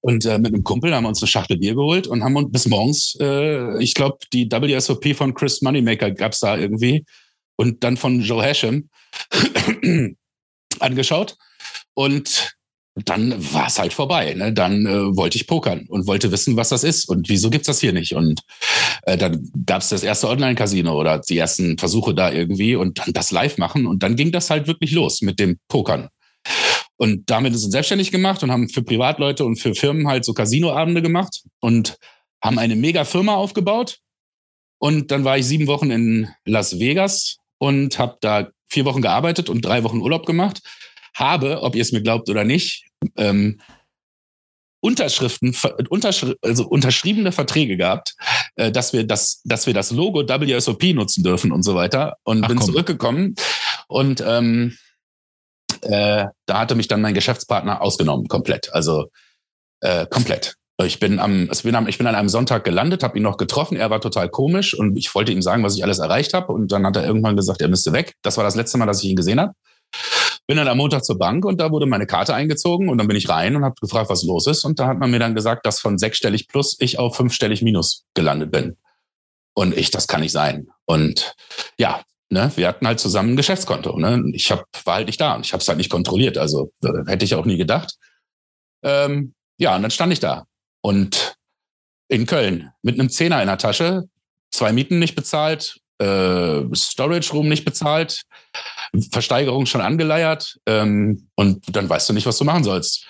Und 0.00 0.24
äh, 0.24 0.38
mit 0.38 0.54
einem 0.54 0.62
Kumpel 0.62 0.94
haben 0.94 1.04
wir 1.04 1.08
uns 1.08 1.20
eine 1.20 1.28
Schachtel 1.28 1.58
Bier 1.58 1.74
geholt 1.74 2.06
und 2.06 2.22
haben 2.22 2.36
uns 2.36 2.52
bis 2.52 2.66
morgens, 2.66 3.16
äh, 3.20 3.82
ich 3.82 3.94
glaube, 3.94 4.18
die 4.32 4.50
WSOP 4.50 5.16
von 5.16 5.34
Chris 5.34 5.62
Moneymaker 5.62 6.12
gab 6.12 6.32
es 6.32 6.40
da 6.40 6.56
irgendwie 6.56 7.04
und 7.56 7.82
dann 7.82 7.96
von 7.96 8.20
Joe 8.20 8.42
Hashem 8.42 8.88
angeschaut. 10.80 11.36
Und 11.94 12.56
dann 12.94 13.32
war 13.52 13.68
es 13.68 13.78
halt 13.78 13.92
vorbei. 13.92 14.34
Ne? 14.34 14.52
Dann 14.52 14.86
äh, 14.86 15.16
wollte 15.16 15.36
ich 15.36 15.46
pokern 15.46 15.86
und 15.88 16.06
wollte 16.06 16.30
wissen, 16.30 16.56
was 16.56 16.68
das 16.68 16.84
ist 16.84 17.08
und 17.08 17.28
wieso 17.28 17.48
gibt's 17.48 17.66
das 17.66 17.80
hier 17.80 17.92
nicht. 17.92 18.14
Und 18.14 18.42
äh, 19.02 19.16
dann 19.16 19.50
gab's 19.64 19.88
das 19.88 20.02
erste 20.02 20.28
Online-Casino 20.28 20.98
oder 20.98 21.18
die 21.18 21.38
ersten 21.38 21.78
Versuche 21.78 22.14
da 22.14 22.30
irgendwie 22.30 22.76
und 22.76 22.98
dann 22.98 23.12
das 23.12 23.30
live 23.30 23.56
machen. 23.56 23.86
Und 23.86 24.02
dann 24.02 24.16
ging 24.16 24.30
das 24.30 24.50
halt 24.50 24.66
wirklich 24.66 24.92
los 24.92 25.22
mit 25.22 25.38
dem 25.38 25.58
Pokern. 25.68 26.08
Und 26.96 27.30
damit 27.30 27.58
sind 27.58 27.70
selbstständig 27.70 28.10
gemacht 28.10 28.42
und 28.42 28.50
haben 28.50 28.68
für 28.68 28.82
Privatleute 28.82 29.44
und 29.44 29.56
für 29.56 29.74
Firmen 29.74 30.06
halt 30.06 30.24
so 30.24 30.34
Casinoabende 30.34 31.00
gemacht 31.00 31.42
und 31.60 31.96
haben 32.42 32.58
eine 32.58 32.76
mega 32.76 33.04
Firma 33.04 33.34
aufgebaut. 33.34 33.98
Und 34.78 35.10
dann 35.10 35.24
war 35.24 35.38
ich 35.38 35.46
sieben 35.46 35.66
Wochen 35.66 35.90
in 35.90 36.28
Las 36.44 36.78
Vegas 36.78 37.38
und 37.58 37.98
habe 37.98 38.18
da 38.20 38.48
vier 38.68 38.84
Wochen 38.84 39.00
gearbeitet 39.00 39.48
und 39.48 39.64
drei 39.64 39.82
Wochen 39.84 40.00
Urlaub 40.00 40.26
gemacht 40.26 40.60
habe, 41.14 41.62
ob 41.62 41.74
ihr 41.74 41.82
es 41.82 41.92
mir 41.92 42.02
glaubt 42.02 42.28
oder 42.28 42.44
nicht, 42.44 42.84
ähm, 43.16 43.60
Unterschriften, 44.84 45.54
unterschri 45.90 46.34
also 46.42 46.66
unterschriebene 46.66 47.30
Verträge 47.30 47.76
gehabt, 47.76 48.14
äh, 48.56 48.72
dass 48.72 48.92
wir 48.92 49.06
das, 49.06 49.40
dass 49.44 49.66
wir 49.66 49.74
das 49.74 49.92
Logo 49.92 50.26
WSOP 50.26 50.82
nutzen 50.94 51.22
dürfen 51.22 51.52
und 51.52 51.62
so 51.62 51.76
weiter. 51.76 52.16
Und 52.24 52.42
Ach, 52.42 52.48
bin 52.48 52.58
komm. 52.58 52.66
zurückgekommen 52.66 53.34
und 53.86 54.24
ähm, 54.26 54.76
äh, 55.82 56.26
da 56.46 56.58
hatte 56.58 56.74
mich 56.74 56.88
dann 56.88 57.00
mein 57.00 57.14
Geschäftspartner 57.14 57.80
ausgenommen, 57.80 58.26
komplett. 58.26 58.74
Also 58.74 59.06
äh, 59.80 60.06
komplett. 60.06 60.56
Ich 60.84 60.98
bin 60.98 61.20
am, 61.20 61.48
ich 61.52 61.62
bin 61.62 61.74
am, 61.74 61.86
ich 61.86 61.98
bin 61.98 62.06
an 62.06 62.14
einem 62.14 62.28
Sonntag 62.28 62.64
gelandet, 62.64 63.02
habe 63.02 63.16
ihn 63.16 63.22
noch 63.22 63.36
getroffen. 63.36 63.76
Er 63.76 63.90
war 63.90 64.00
total 64.00 64.28
komisch 64.28 64.74
und 64.74 64.96
ich 64.96 65.14
wollte 65.14 65.30
ihm 65.30 65.42
sagen, 65.42 65.62
was 65.62 65.76
ich 65.76 65.84
alles 65.84 65.98
erreicht 65.98 66.34
habe. 66.34 66.52
Und 66.52 66.72
dann 66.72 66.86
hat 66.86 66.96
er 66.96 67.04
irgendwann 67.04 67.36
gesagt, 67.36 67.60
er 67.60 67.68
müsste 67.68 67.92
weg. 67.92 68.14
Das 68.22 68.36
war 68.36 68.44
das 68.44 68.56
letzte 68.56 68.78
Mal, 68.78 68.86
dass 68.86 69.02
ich 69.02 69.10
ihn 69.10 69.16
gesehen 69.16 69.40
habe. 69.40 69.52
Bin 70.46 70.56
dann 70.56 70.68
am 70.68 70.76
Montag 70.76 71.04
zur 71.04 71.18
Bank 71.18 71.44
und 71.44 71.60
da 71.60 71.70
wurde 71.70 71.86
meine 71.86 72.06
Karte 72.06 72.34
eingezogen 72.34 72.88
und 72.88 72.98
dann 72.98 73.06
bin 73.06 73.16
ich 73.16 73.28
rein 73.28 73.54
und 73.56 73.64
habe 73.64 73.76
gefragt, 73.80 74.10
was 74.10 74.24
los 74.24 74.46
ist. 74.46 74.64
Und 74.64 74.78
da 74.78 74.88
hat 74.88 74.98
man 74.98 75.10
mir 75.10 75.18
dann 75.18 75.34
gesagt, 75.34 75.64
dass 75.66 75.80
von 75.80 75.98
sechsstellig 75.98 76.48
plus 76.48 76.76
ich 76.80 76.98
auf 76.98 77.16
fünfstellig 77.16 77.62
minus 77.62 78.04
gelandet 78.14 78.50
bin. 78.50 78.76
Und 79.54 79.76
ich, 79.76 79.90
das 79.90 80.08
kann 80.08 80.20
nicht 80.20 80.32
sein. 80.32 80.68
Und 80.84 81.34
ja, 81.78 82.02
ne, 82.30 82.50
wir 82.56 82.66
hatten 82.68 82.86
halt 82.86 82.98
zusammen 82.98 83.34
ein 83.34 83.36
Geschäftskonto. 83.36 83.98
Ne? 83.98 84.24
Ich 84.32 84.50
hab, 84.50 84.66
war 84.84 84.96
halt 84.96 85.06
nicht 85.06 85.20
da 85.20 85.34
und 85.34 85.46
ich 85.46 85.52
habe 85.52 85.60
es 85.60 85.68
halt 85.68 85.78
nicht 85.78 85.90
kontrolliert. 85.90 86.38
Also 86.38 86.72
hätte 87.06 87.24
ich 87.24 87.34
auch 87.34 87.44
nie 87.44 87.56
gedacht. 87.56 87.94
Ähm, 88.82 89.34
ja, 89.58 89.76
und 89.76 89.82
dann 89.82 89.90
stand 89.90 90.12
ich 90.12 90.20
da 90.20 90.44
und 90.80 91.36
in 92.08 92.26
Köln 92.26 92.70
mit 92.82 92.98
einem 92.98 93.10
Zehner 93.10 93.40
in 93.40 93.48
der 93.48 93.58
Tasche, 93.58 94.04
zwei 94.50 94.72
Mieten 94.72 94.98
nicht 94.98 95.14
bezahlt, 95.14 95.78
äh, 96.02 96.74
Storage 96.74 97.32
Room 97.32 97.48
nicht 97.48 97.64
bezahlt, 97.64 98.22
Versteigerung 99.10 99.66
schon 99.66 99.80
angeleiert 99.80 100.58
ähm, 100.66 101.28
und 101.36 101.64
dann 101.74 101.88
weißt 101.88 102.08
du 102.08 102.12
nicht, 102.12 102.26
was 102.26 102.38
du 102.38 102.44
machen 102.44 102.64
sollst. 102.64 103.06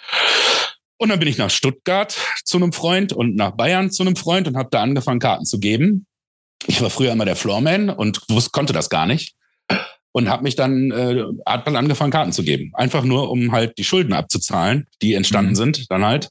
Und 0.99 1.09
dann 1.09 1.19
bin 1.19 1.27
ich 1.27 1.39
nach 1.39 1.51
Stuttgart 1.51 2.17
zu 2.45 2.59
einem 2.59 2.73
Freund 2.73 3.13
und 3.13 3.35
nach 3.35 3.53
Bayern 3.53 3.91
zu 3.91 4.05
einem 4.05 4.15
Freund 4.15 4.47
und 4.47 4.57
habe 4.57 4.69
da 4.71 4.83
angefangen, 4.83 5.19
Karten 5.19 5.45
zu 5.45 5.59
geben. 5.59 6.07
Ich 6.69 6.81
war 6.81 6.91
früher 6.91 7.11
immer 7.11 7.25
der 7.25 7.35
Floorman 7.35 7.91
und 7.91 8.21
wusste, 8.29 8.51
konnte 8.53 8.73
das 8.73 8.89
gar 8.89 9.07
nicht. 9.07 9.35
Und 10.13 10.29
habe 10.29 10.45
mich 10.45 10.55
dann, 10.55 10.93
äh, 10.93 11.25
hat 11.45 11.67
dann 11.67 11.75
angefangen, 11.75 12.13
Karten 12.13 12.33
zu 12.33 12.45
geben. 12.45 12.71
Einfach 12.75 13.03
nur, 13.03 13.31
um 13.31 13.51
halt 13.51 13.79
die 13.79 13.85
Schulden 13.85 14.13
abzuzahlen, 14.13 14.87
die 15.01 15.15
entstanden 15.15 15.53
mhm. 15.53 15.57
sind, 15.57 15.91
dann 15.91 16.05
halt. 16.05 16.29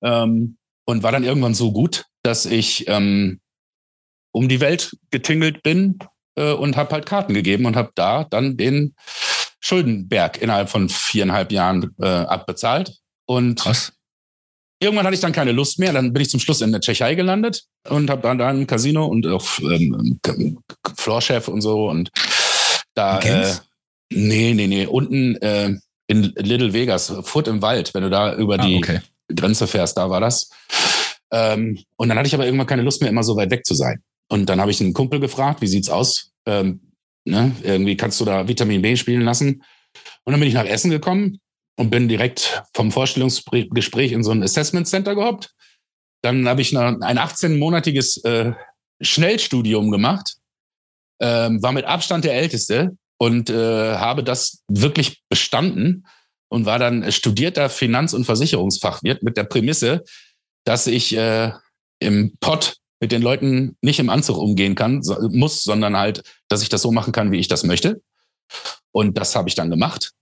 Ähm, 0.00 0.56
und 0.86 1.02
war 1.02 1.12
dann 1.12 1.24
irgendwann 1.24 1.54
so 1.54 1.72
gut, 1.72 2.04
dass 2.22 2.46
ich 2.46 2.88
ähm, 2.88 3.41
um 4.32 4.48
die 4.48 4.60
Welt 4.60 4.96
getingelt 5.10 5.62
bin 5.62 5.98
äh, 6.36 6.52
und 6.52 6.76
habe 6.76 6.92
halt 6.92 7.06
Karten 7.06 7.34
gegeben 7.34 7.66
und 7.66 7.76
habe 7.76 7.92
da 7.94 8.24
dann 8.24 8.56
den 8.56 8.94
Schuldenberg 9.60 10.42
innerhalb 10.42 10.68
von 10.68 10.88
viereinhalb 10.88 11.52
Jahren 11.52 11.94
äh, 12.00 12.06
abbezahlt. 12.06 12.96
Und 13.26 13.60
Krass. 13.60 13.92
irgendwann 14.80 15.06
hatte 15.06 15.14
ich 15.14 15.20
dann 15.20 15.32
keine 15.32 15.52
Lust 15.52 15.78
mehr. 15.78 15.92
Dann 15.92 16.12
bin 16.12 16.22
ich 16.22 16.30
zum 16.30 16.40
Schluss 16.40 16.60
in 16.60 16.72
der 16.72 16.80
Tschechei 16.80 17.14
gelandet 17.14 17.62
und 17.88 18.10
habe 18.10 18.22
dann 18.22 18.38
da 18.38 18.48
ein 18.48 18.66
Casino 18.66 19.06
und 19.06 19.26
auch 19.26 19.46
ähm, 19.60 20.18
Floorchef 20.96 21.48
und 21.48 21.60
so. 21.60 21.88
Und 21.88 22.10
da, 22.94 23.20
äh, 23.20 23.54
nee, 24.10 24.52
nee, 24.54 24.66
nee, 24.66 24.86
unten 24.86 25.36
äh, 25.36 25.74
in 26.08 26.22
Little 26.36 26.72
Vegas, 26.72 27.12
Foot 27.22 27.46
im 27.48 27.62
Wald, 27.62 27.94
wenn 27.94 28.02
du 28.02 28.10
da 28.10 28.34
über 28.34 28.54
ah, 28.54 28.66
die 28.66 28.76
okay. 28.76 29.00
Grenze 29.34 29.66
fährst, 29.66 29.96
da 29.96 30.10
war 30.10 30.20
das. 30.20 30.50
Ähm, 31.30 31.78
und 31.96 32.08
dann 32.08 32.18
hatte 32.18 32.26
ich 32.26 32.34
aber 32.34 32.44
irgendwann 32.44 32.66
keine 32.66 32.82
Lust 32.82 33.00
mehr, 33.00 33.10
immer 33.10 33.22
so 33.22 33.36
weit 33.36 33.50
weg 33.50 33.64
zu 33.64 33.74
sein. 33.74 34.02
Und 34.32 34.46
dann 34.46 34.62
habe 34.62 34.70
ich 34.70 34.80
einen 34.80 34.94
Kumpel 34.94 35.20
gefragt, 35.20 35.60
wie 35.60 35.66
sieht's 35.66 35.90
aus? 35.90 36.32
Ähm, 36.46 36.94
ne? 37.26 37.54
Irgendwie 37.62 37.98
kannst 37.98 38.18
du 38.18 38.24
da 38.24 38.48
Vitamin 38.48 38.80
B 38.80 38.96
spielen 38.96 39.20
lassen? 39.20 39.62
Und 40.24 40.32
dann 40.32 40.40
bin 40.40 40.48
ich 40.48 40.54
nach 40.54 40.64
Essen 40.64 40.90
gekommen 40.90 41.38
und 41.76 41.90
bin 41.90 42.08
direkt 42.08 42.62
vom 42.72 42.90
Vorstellungsgespräch 42.90 44.10
in 44.10 44.24
so 44.24 44.30
ein 44.30 44.42
Assessment 44.42 44.88
Center 44.88 45.14
gehoppt. 45.14 45.50
Dann 46.22 46.48
habe 46.48 46.62
ich 46.62 46.74
ein 46.74 47.02
18-monatiges 47.02 48.24
äh, 48.24 48.54
Schnellstudium 49.02 49.90
gemacht, 49.90 50.36
ähm, 51.20 51.62
war 51.62 51.72
mit 51.72 51.84
Abstand 51.84 52.24
der 52.24 52.32
Älteste 52.32 52.96
und 53.18 53.50
äh, 53.50 53.96
habe 53.96 54.24
das 54.24 54.62
wirklich 54.66 55.22
bestanden 55.28 56.06
und 56.48 56.64
war 56.64 56.78
dann 56.78 57.12
studierter 57.12 57.68
Finanz- 57.68 58.14
und 58.14 58.24
Versicherungsfachwirt 58.24 59.22
mit 59.22 59.36
der 59.36 59.44
Prämisse, 59.44 60.04
dass 60.64 60.86
ich 60.86 61.14
äh, 61.14 61.52
im 62.00 62.34
Pott 62.40 62.78
mit 63.02 63.10
den 63.10 63.20
Leuten 63.20 63.76
nicht 63.82 63.98
im 63.98 64.10
Anzug 64.10 64.38
umgehen 64.38 64.76
kann, 64.76 65.02
so, 65.02 65.16
muss, 65.28 65.64
sondern 65.64 65.96
halt, 65.96 66.22
dass 66.48 66.62
ich 66.62 66.68
das 66.68 66.82
so 66.82 66.92
machen 66.92 67.12
kann, 67.12 67.32
wie 67.32 67.38
ich 67.40 67.48
das 67.48 67.64
möchte. 67.64 68.00
Und 68.92 69.18
das 69.18 69.34
habe 69.34 69.48
ich 69.48 69.56
dann 69.56 69.70
gemacht. 69.70 70.12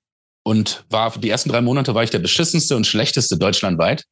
Und 0.45 0.87
war 0.89 1.11
die 1.19 1.29
ersten 1.29 1.51
drei 1.51 1.61
Monate 1.61 1.95
war 1.95 2.05
ich 2.05 2.09
der 2.09 2.21
beschissenste 2.21 2.77
und 2.77 2.87
schlechteste 2.87 3.37
deutschlandweit. 3.37 4.05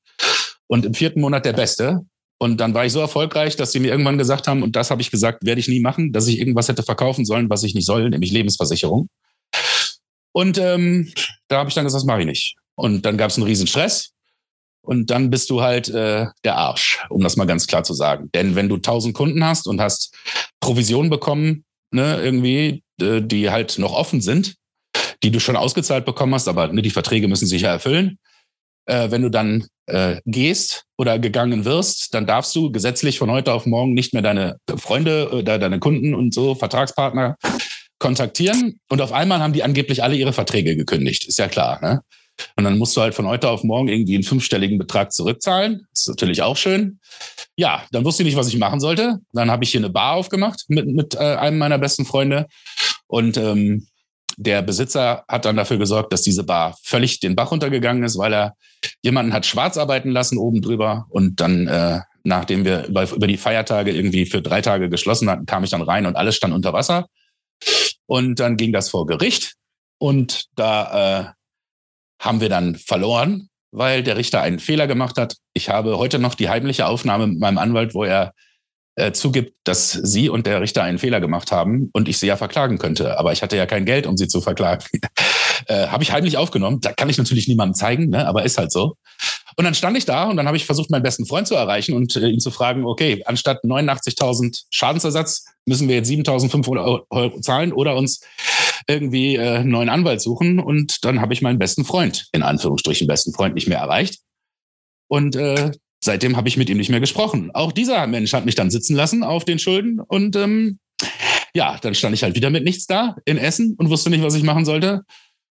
Und 0.66 0.84
im 0.84 0.92
vierten 0.92 1.22
Monat 1.22 1.46
der 1.46 1.54
Beste. 1.54 2.02
Und 2.38 2.60
dann 2.60 2.74
war 2.74 2.84
ich 2.84 2.92
so 2.92 3.00
erfolgreich, 3.00 3.56
dass 3.56 3.72
sie 3.72 3.80
mir 3.80 3.90
irgendwann 3.90 4.18
gesagt 4.18 4.46
haben, 4.46 4.62
und 4.62 4.76
das 4.76 4.90
habe 4.90 5.00
ich 5.00 5.10
gesagt, 5.10 5.46
werde 5.46 5.62
ich 5.62 5.68
nie 5.68 5.80
machen, 5.80 6.12
dass 6.12 6.26
ich 6.26 6.38
irgendwas 6.38 6.68
hätte 6.68 6.82
verkaufen 6.82 7.24
sollen, 7.24 7.48
was 7.48 7.62
ich 7.62 7.74
nicht 7.74 7.86
soll, 7.86 8.10
nämlich 8.10 8.32
Lebensversicherung. 8.32 9.08
Und 10.32 10.58
ähm, 10.58 11.10
da 11.48 11.60
habe 11.60 11.70
ich 11.70 11.74
dann 11.74 11.84
gesagt, 11.84 12.02
das 12.02 12.06
mache 12.06 12.20
ich 12.20 12.26
nicht. 12.26 12.56
Und 12.74 13.06
dann 13.06 13.16
gab 13.16 13.30
es 13.30 13.38
einen 13.38 13.46
riesen 13.46 13.66
Stress. 13.66 14.10
Und 14.82 15.10
dann 15.10 15.30
bist 15.30 15.50
du 15.50 15.60
halt 15.60 15.88
äh, 15.88 16.26
der 16.44 16.56
Arsch, 16.56 17.04
um 17.10 17.22
das 17.22 17.36
mal 17.36 17.46
ganz 17.46 17.66
klar 17.66 17.84
zu 17.84 17.94
sagen. 17.94 18.30
Denn 18.34 18.54
wenn 18.54 18.68
du 18.68 18.76
1000 18.76 19.14
Kunden 19.14 19.44
hast 19.44 19.66
und 19.66 19.80
hast 19.80 20.16
Provision 20.60 21.10
bekommen, 21.10 21.64
ne, 21.90 22.20
irgendwie, 22.22 22.82
äh, 23.00 23.20
die 23.20 23.50
halt 23.50 23.78
noch 23.78 23.92
offen 23.92 24.20
sind, 24.20 24.54
die 25.22 25.30
du 25.30 25.40
schon 25.40 25.56
ausgezahlt 25.56 26.04
bekommen 26.04 26.34
hast, 26.34 26.48
aber 26.48 26.68
ne, 26.68 26.82
die 26.82 26.90
Verträge 26.90 27.28
müssen 27.28 27.46
sich 27.46 27.62
ja 27.62 27.72
erfüllen. 27.72 28.18
Äh, 28.86 29.10
wenn 29.10 29.22
du 29.22 29.30
dann 29.30 29.66
äh, 29.86 30.20
gehst 30.24 30.84
oder 30.96 31.18
gegangen 31.18 31.64
wirst, 31.64 32.14
dann 32.14 32.26
darfst 32.26 32.54
du 32.56 32.72
gesetzlich 32.72 33.18
von 33.18 33.30
heute 33.30 33.52
auf 33.52 33.66
morgen 33.66 33.92
nicht 33.92 34.14
mehr 34.14 34.22
deine 34.22 34.58
Freunde 34.76 35.30
oder 35.32 35.58
deine 35.58 35.78
Kunden 35.78 36.14
und 36.14 36.32
so, 36.32 36.54
Vertragspartner 36.54 37.36
kontaktieren. 37.98 38.80
Und 38.88 39.00
auf 39.00 39.12
einmal 39.12 39.40
haben 39.40 39.52
die 39.52 39.62
angeblich 39.62 40.02
alle 40.02 40.16
ihre 40.16 40.32
Verträge 40.32 40.76
gekündigt. 40.76 41.26
Ist 41.26 41.38
ja 41.38 41.48
klar. 41.48 41.80
Ne? 41.82 42.00
Und 42.56 42.64
dann 42.64 42.78
musst 42.78 42.96
du 42.96 43.00
halt 43.00 43.14
von 43.14 43.26
heute 43.26 43.48
auf 43.48 43.64
morgen 43.64 43.88
irgendwie 43.88 44.14
einen 44.14 44.24
fünfstelligen 44.24 44.78
Betrag 44.78 45.12
zurückzahlen. 45.12 45.86
Ist 45.92 46.08
natürlich 46.08 46.42
auch 46.42 46.56
schön. 46.56 47.00
Ja, 47.56 47.84
dann 47.90 48.04
wusste 48.04 48.22
ich 48.22 48.28
nicht, 48.28 48.36
was 48.36 48.48
ich 48.48 48.58
machen 48.58 48.80
sollte. 48.80 49.18
Dann 49.32 49.50
habe 49.50 49.64
ich 49.64 49.70
hier 49.70 49.80
eine 49.80 49.90
Bar 49.90 50.14
aufgemacht 50.14 50.64
mit, 50.68 50.86
mit 50.86 51.14
äh, 51.14 51.18
einem 51.18 51.58
meiner 51.58 51.78
besten 51.78 52.04
Freunde. 52.04 52.46
Und 53.06 53.36
ähm, 53.36 53.86
der 54.36 54.62
Besitzer 54.62 55.24
hat 55.26 55.44
dann 55.44 55.56
dafür 55.56 55.78
gesorgt, 55.78 56.12
dass 56.12 56.22
diese 56.22 56.44
Bar 56.44 56.76
völlig 56.84 57.18
den 57.18 57.34
Bach 57.34 57.50
runtergegangen 57.50 58.04
ist, 58.04 58.16
weil 58.18 58.32
er 58.32 58.54
jemanden 59.02 59.32
hat 59.32 59.46
schwarz 59.46 59.76
arbeiten 59.76 60.10
lassen 60.10 60.38
oben 60.38 60.62
drüber. 60.62 61.06
Und 61.08 61.40
dann, 61.40 61.66
äh, 61.66 62.00
nachdem 62.22 62.64
wir 62.64 62.86
über, 62.86 63.10
über 63.10 63.26
die 63.26 63.36
Feiertage 63.36 63.90
irgendwie 63.90 64.26
für 64.26 64.40
drei 64.40 64.60
Tage 64.60 64.88
geschlossen 64.88 65.28
hatten, 65.28 65.46
kam 65.46 65.64
ich 65.64 65.70
dann 65.70 65.82
rein 65.82 66.06
und 66.06 66.14
alles 66.14 66.36
stand 66.36 66.54
unter 66.54 66.72
Wasser. 66.72 67.08
Und 68.06 68.38
dann 68.38 68.56
ging 68.56 68.72
das 68.72 68.90
vor 68.90 69.06
Gericht. 69.06 69.54
Und 69.98 70.44
da 70.54 71.20
äh, 71.20 71.37
haben 72.18 72.40
wir 72.40 72.48
dann 72.48 72.74
verloren, 72.74 73.48
weil 73.70 74.02
der 74.02 74.16
Richter 74.16 74.42
einen 74.42 74.58
Fehler 74.58 74.86
gemacht 74.86 75.18
hat. 75.18 75.36
Ich 75.54 75.68
habe 75.68 75.98
heute 75.98 76.18
noch 76.18 76.34
die 76.34 76.48
heimliche 76.48 76.86
Aufnahme 76.86 77.26
mit 77.26 77.38
meinem 77.38 77.58
Anwalt, 77.58 77.94
wo 77.94 78.04
er 78.04 78.32
äh, 78.96 79.12
zugibt, 79.12 79.54
dass 79.64 79.92
Sie 79.92 80.28
und 80.28 80.46
der 80.46 80.60
Richter 80.60 80.82
einen 80.82 80.98
Fehler 80.98 81.20
gemacht 81.20 81.52
haben 81.52 81.90
und 81.92 82.08
ich 82.08 82.18
Sie 82.18 82.26
ja 82.26 82.36
verklagen 82.36 82.78
könnte. 82.78 83.18
Aber 83.18 83.32
ich 83.32 83.42
hatte 83.42 83.56
ja 83.56 83.66
kein 83.66 83.84
Geld, 83.84 84.06
um 84.06 84.16
Sie 84.16 84.26
zu 84.26 84.40
verklagen. 84.40 84.84
äh, 85.66 85.86
habe 85.86 86.02
ich 86.02 86.12
heimlich 86.12 86.36
aufgenommen. 86.36 86.80
Da 86.80 86.92
kann 86.92 87.08
ich 87.08 87.18
natürlich 87.18 87.46
niemandem 87.46 87.74
zeigen, 87.74 88.08
ne? 88.08 88.26
aber 88.26 88.44
ist 88.44 88.58
halt 88.58 88.72
so. 88.72 88.96
Und 89.58 89.64
dann 89.64 89.74
stand 89.74 89.96
ich 89.98 90.04
da 90.04 90.30
und 90.30 90.36
dann 90.36 90.46
habe 90.46 90.56
ich 90.56 90.66
versucht, 90.66 90.88
meinen 90.88 91.02
besten 91.02 91.26
Freund 91.26 91.48
zu 91.48 91.56
erreichen 91.56 91.94
und 91.94 92.14
äh, 92.14 92.28
ihn 92.28 92.38
zu 92.38 92.52
fragen, 92.52 92.84
okay, 92.84 93.24
anstatt 93.26 93.64
89.000 93.64 94.66
Schadensersatz 94.70 95.46
müssen 95.66 95.88
wir 95.88 95.96
jetzt 95.96 96.08
7.500 96.08 97.06
Euro 97.10 97.40
zahlen 97.40 97.72
oder 97.72 97.96
uns 97.96 98.20
irgendwie 98.86 99.34
äh, 99.34 99.56
einen 99.56 99.70
neuen 99.70 99.88
Anwalt 99.88 100.20
suchen. 100.20 100.60
Und 100.60 101.04
dann 101.04 101.20
habe 101.20 101.32
ich 101.32 101.42
meinen 101.42 101.58
besten 101.58 101.84
Freund, 101.84 102.28
in 102.30 102.44
Anführungsstrichen 102.44 103.08
besten 103.08 103.32
Freund, 103.32 103.56
nicht 103.56 103.66
mehr 103.66 103.78
erreicht. 103.78 104.20
Und 105.08 105.34
äh, 105.34 105.72
seitdem 106.04 106.36
habe 106.36 106.46
ich 106.46 106.56
mit 106.56 106.70
ihm 106.70 106.76
nicht 106.76 106.90
mehr 106.90 107.00
gesprochen. 107.00 107.50
Auch 107.52 107.72
dieser 107.72 108.06
Mensch 108.06 108.32
hat 108.34 108.46
mich 108.46 108.54
dann 108.54 108.70
sitzen 108.70 108.94
lassen 108.94 109.24
auf 109.24 109.44
den 109.44 109.58
Schulden 109.58 109.98
und 109.98 110.36
ähm, 110.36 110.78
ja, 111.52 111.78
dann 111.82 111.96
stand 111.96 112.14
ich 112.14 112.22
halt 112.22 112.36
wieder 112.36 112.50
mit 112.50 112.62
nichts 112.62 112.86
da 112.86 113.16
in 113.24 113.38
Essen 113.38 113.74
und 113.76 113.90
wusste 113.90 114.10
nicht, 114.10 114.22
was 114.22 114.36
ich 114.36 114.44
machen 114.44 114.64
sollte. 114.64 115.02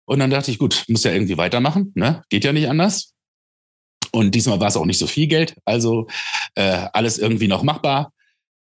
Und 0.06 0.20
dann 0.20 0.30
dachte 0.30 0.50
ich, 0.50 0.58
gut, 0.58 0.84
muss 0.88 1.04
ja 1.04 1.12
irgendwie 1.12 1.36
weitermachen, 1.36 1.92
ne? 1.94 2.22
Geht 2.30 2.44
ja 2.44 2.54
nicht 2.54 2.68
anders. 2.68 3.12
Und 4.12 4.34
diesmal 4.34 4.60
war 4.60 4.68
es 4.68 4.76
auch 4.76 4.86
nicht 4.86 4.98
so 4.98 5.06
viel 5.06 5.26
Geld, 5.26 5.56
also 5.64 6.08
äh, 6.54 6.88
alles 6.92 7.18
irgendwie 7.18 7.48
noch 7.48 7.62
machbar. 7.62 8.12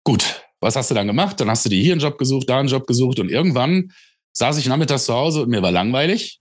Gut, 0.04 0.42
was 0.60 0.76
hast 0.76 0.90
du 0.90 0.94
dann 0.94 1.06
gemacht? 1.06 1.40
Dann 1.40 1.48
hast 1.48 1.64
du 1.64 1.68
dir 1.70 1.82
hier 1.82 1.92
einen 1.92 2.00
Job 2.00 2.18
gesucht, 2.18 2.48
da 2.48 2.58
einen 2.58 2.68
Job 2.68 2.86
gesucht 2.86 3.18
und 3.18 3.30
irgendwann 3.30 3.92
saß 4.32 4.58
ich 4.58 4.66
nachmittags 4.66 5.06
zu 5.06 5.14
Hause 5.14 5.42
und 5.42 5.48
mir 5.48 5.62
war 5.62 5.72
langweilig. 5.72 6.40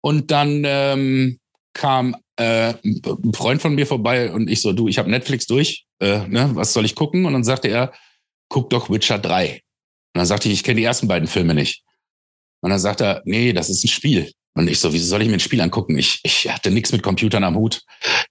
Und 0.00 0.30
dann 0.30 0.64
ähm, 0.66 1.38
kam 1.74 2.16
äh, 2.36 2.74
ein 2.84 3.32
Freund 3.34 3.62
von 3.62 3.74
mir 3.74 3.86
vorbei 3.86 4.32
und 4.32 4.50
ich 4.50 4.60
so, 4.60 4.72
du, 4.72 4.88
ich 4.88 4.98
habe 4.98 5.10
Netflix 5.10 5.46
durch, 5.46 5.86
äh, 6.00 6.26
ne, 6.26 6.50
was 6.54 6.72
soll 6.72 6.84
ich 6.84 6.94
gucken? 6.94 7.24
Und 7.24 7.32
dann 7.32 7.44
sagte 7.44 7.68
er, 7.68 7.92
guck 8.48 8.70
doch 8.70 8.90
Witcher 8.90 9.18
3. 9.18 9.52
Und 9.54 9.60
dann 10.18 10.26
sagte 10.26 10.48
ich, 10.48 10.54
ich 10.54 10.64
kenne 10.64 10.80
die 10.80 10.84
ersten 10.84 11.08
beiden 11.08 11.28
Filme 11.28 11.54
nicht. 11.54 11.84
Und 12.60 12.70
dann 12.70 12.78
sagt 12.78 13.00
er, 13.00 13.22
nee, 13.24 13.52
das 13.52 13.70
ist 13.70 13.84
ein 13.84 13.88
Spiel. 13.88 14.32
Und 14.54 14.68
ich 14.68 14.80
so, 14.80 14.92
wieso 14.92 15.06
soll 15.06 15.22
ich 15.22 15.28
mir 15.28 15.34
ein 15.34 15.40
Spiel 15.40 15.60
angucken? 15.60 15.96
Ich, 15.98 16.20
ich 16.24 16.48
hatte 16.50 16.70
nichts 16.70 16.92
mit 16.92 17.02
Computern 17.02 17.44
am 17.44 17.56
Hut. 17.56 17.82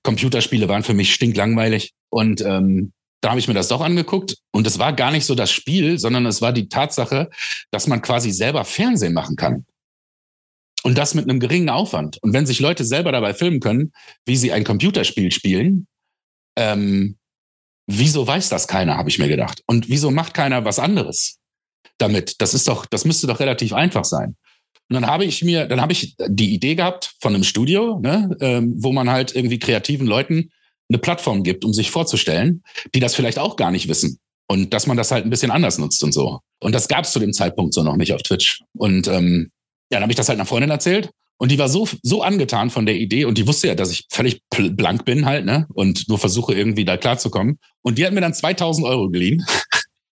Computerspiele 0.03 0.67
waren 0.67 0.83
für 0.83 0.93
mich 0.93 1.13
stinklangweilig. 1.13 1.93
Und 2.09 2.41
ähm, 2.41 2.93
da 3.21 3.29
habe 3.29 3.39
ich 3.39 3.47
mir 3.47 3.53
das 3.53 3.69
doch 3.69 3.81
angeguckt. 3.81 4.37
Und 4.51 4.67
es 4.67 4.77
war 4.77 4.93
gar 4.93 5.11
nicht 5.11 5.25
so 5.25 5.33
das 5.33 5.51
Spiel, 5.51 5.97
sondern 5.97 6.25
es 6.25 6.41
war 6.41 6.53
die 6.53 6.69
Tatsache, 6.69 7.29
dass 7.71 7.87
man 7.87 8.01
quasi 8.01 8.31
selber 8.31 8.65
Fernsehen 8.65 9.13
machen 9.13 9.35
kann. 9.35 9.65
Und 10.83 10.97
das 10.97 11.13
mit 11.13 11.29
einem 11.29 11.39
geringen 11.39 11.69
Aufwand. 11.69 12.17
Und 12.21 12.33
wenn 12.33 12.45
sich 12.45 12.59
Leute 12.59 12.85
selber 12.85 13.11
dabei 13.11 13.33
filmen 13.33 13.59
können, 13.59 13.91
wie 14.25 14.35
sie 14.35 14.51
ein 14.51 14.63
Computerspiel 14.63 15.31
spielen, 15.31 15.87
ähm, 16.57 17.17
wieso 17.87 18.25
weiß 18.25 18.49
das 18.49 18.67
keiner, 18.67 18.97
habe 18.97 19.09
ich 19.09 19.19
mir 19.19 19.27
gedacht. 19.27 19.61
Und 19.67 19.89
wieso 19.89 20.11
macht 20.11 20.33
keiner 20.33 20.65
was 20.65 20.79
anderes 20.79 21.37
damit? 21.97 22.41
Das 22.41 22.53
ist 22.53 22.67
doch, 22.67 22.85
das 22.85 23.05
müsste 23.05 23.27
doch 23.27 23.39
relativ 23.39 23.73
einfach 23.73 24.05
sein. 24.05 24.35
Und 24.89 24.95
dann 24.95 25.07
habe 25.07 25.25
ich 25.25 25.43
mir, 25.43 25.67
dann 25.67 25.81
habe 25.81 25.93
ich 25.93 26.15
die 26.27 26.53
Idee 26.53 26.75
gehabt 26.75 27.13
von 27.21 27.33
einem 27.33 27.43
Studio, 27.43 27.99
ne, 28.01 28.35
ähm, 28.41 28.73
wo 28.77 28.91
man 28.91 29.09
halt 29.09 29.35
irgendwie 29.35 29.59
kreativen 29.59 30.05
Leuten 30.07 30.51
eine 30.89 30.97
Plattform 30.97 31.43
gibt, 31.43 31.63
um 31.63 31.73
sich 31.73 31.91
vorzustellen, 31.91 32.63
die 32.93 32.99
das 32.99 33.15
vielleicht 33.15 33.39
auch 33.39 33.55
gar 33.55 33.71
nicht 33.71 33.87
wissen. 33.87 34.19
Und 34.47 34.73
dass 34.73 34.85
man 34.87 34.97
das 34.97 35.11
halt 35.11 35.25
ein 35.25 35.29
bisschen 35.29 35.51
anders 35.51 35.77
nutzt 35.77 36.03
und 36.03 36.13
so. 36.13 36.39
Und 36.59 36.75
das 36.75 36.89
gab 36.89 37.05
es 37.05 37.13
zu 37.13 37.19
dem 37.19 37.31
Zeitpunkt 37.31 37.73
so 37.73 37.83
noch 37.83 37.95
nicht 37.95 38.13
auf 38.13 38.21
Twitch. 38.21 38.61
Und 38.73 39.07
ähm, 39.07 39.49
ja, 39.89 39.97
dann 39.97 40.03
habe 40.03 40.11
ich 40.11 40.17
das 40.17 40.27
halt 40.27 40.37
einer 40.37 40.45
Freundin 40.45 40.69
erzählt. 40.69 41.09
Und 41.37 41.51
die 41.51 41.57
war 41.57 41.69
so, 41.69 41.87
so 42.03 42.21
angetan 42.21 42.69
von 42.69 42.85
der 42.85 42.95
Idee 42.97 43.25
und 43.25 43.35
die 43.35 43.47
wusste 43.47 43.67
ja, 43.67 43.73
dass 43.73 43.89
ich 43.89 44.05
völlig 44.11 44.43
blank 44.51 45.05
bin 45.05 45.25
halt, 45.25 45.43
ne? 45.43 45.65
Und 45.73 46.07
nur 46.07 46.19
versuche 46.19 46.53
irgendwie 46.53 46.85
da 46.85 46.97
klarzukommen. 46.97 47.57
Und 47.81 47.97
die 47.97 48.05
hat 48.05 48.13
mir 48.13 48.21
dann 48.21 48.35
2000 48.35 48.85
Euro 48.85 49.09
geliehen. 49.09 49.43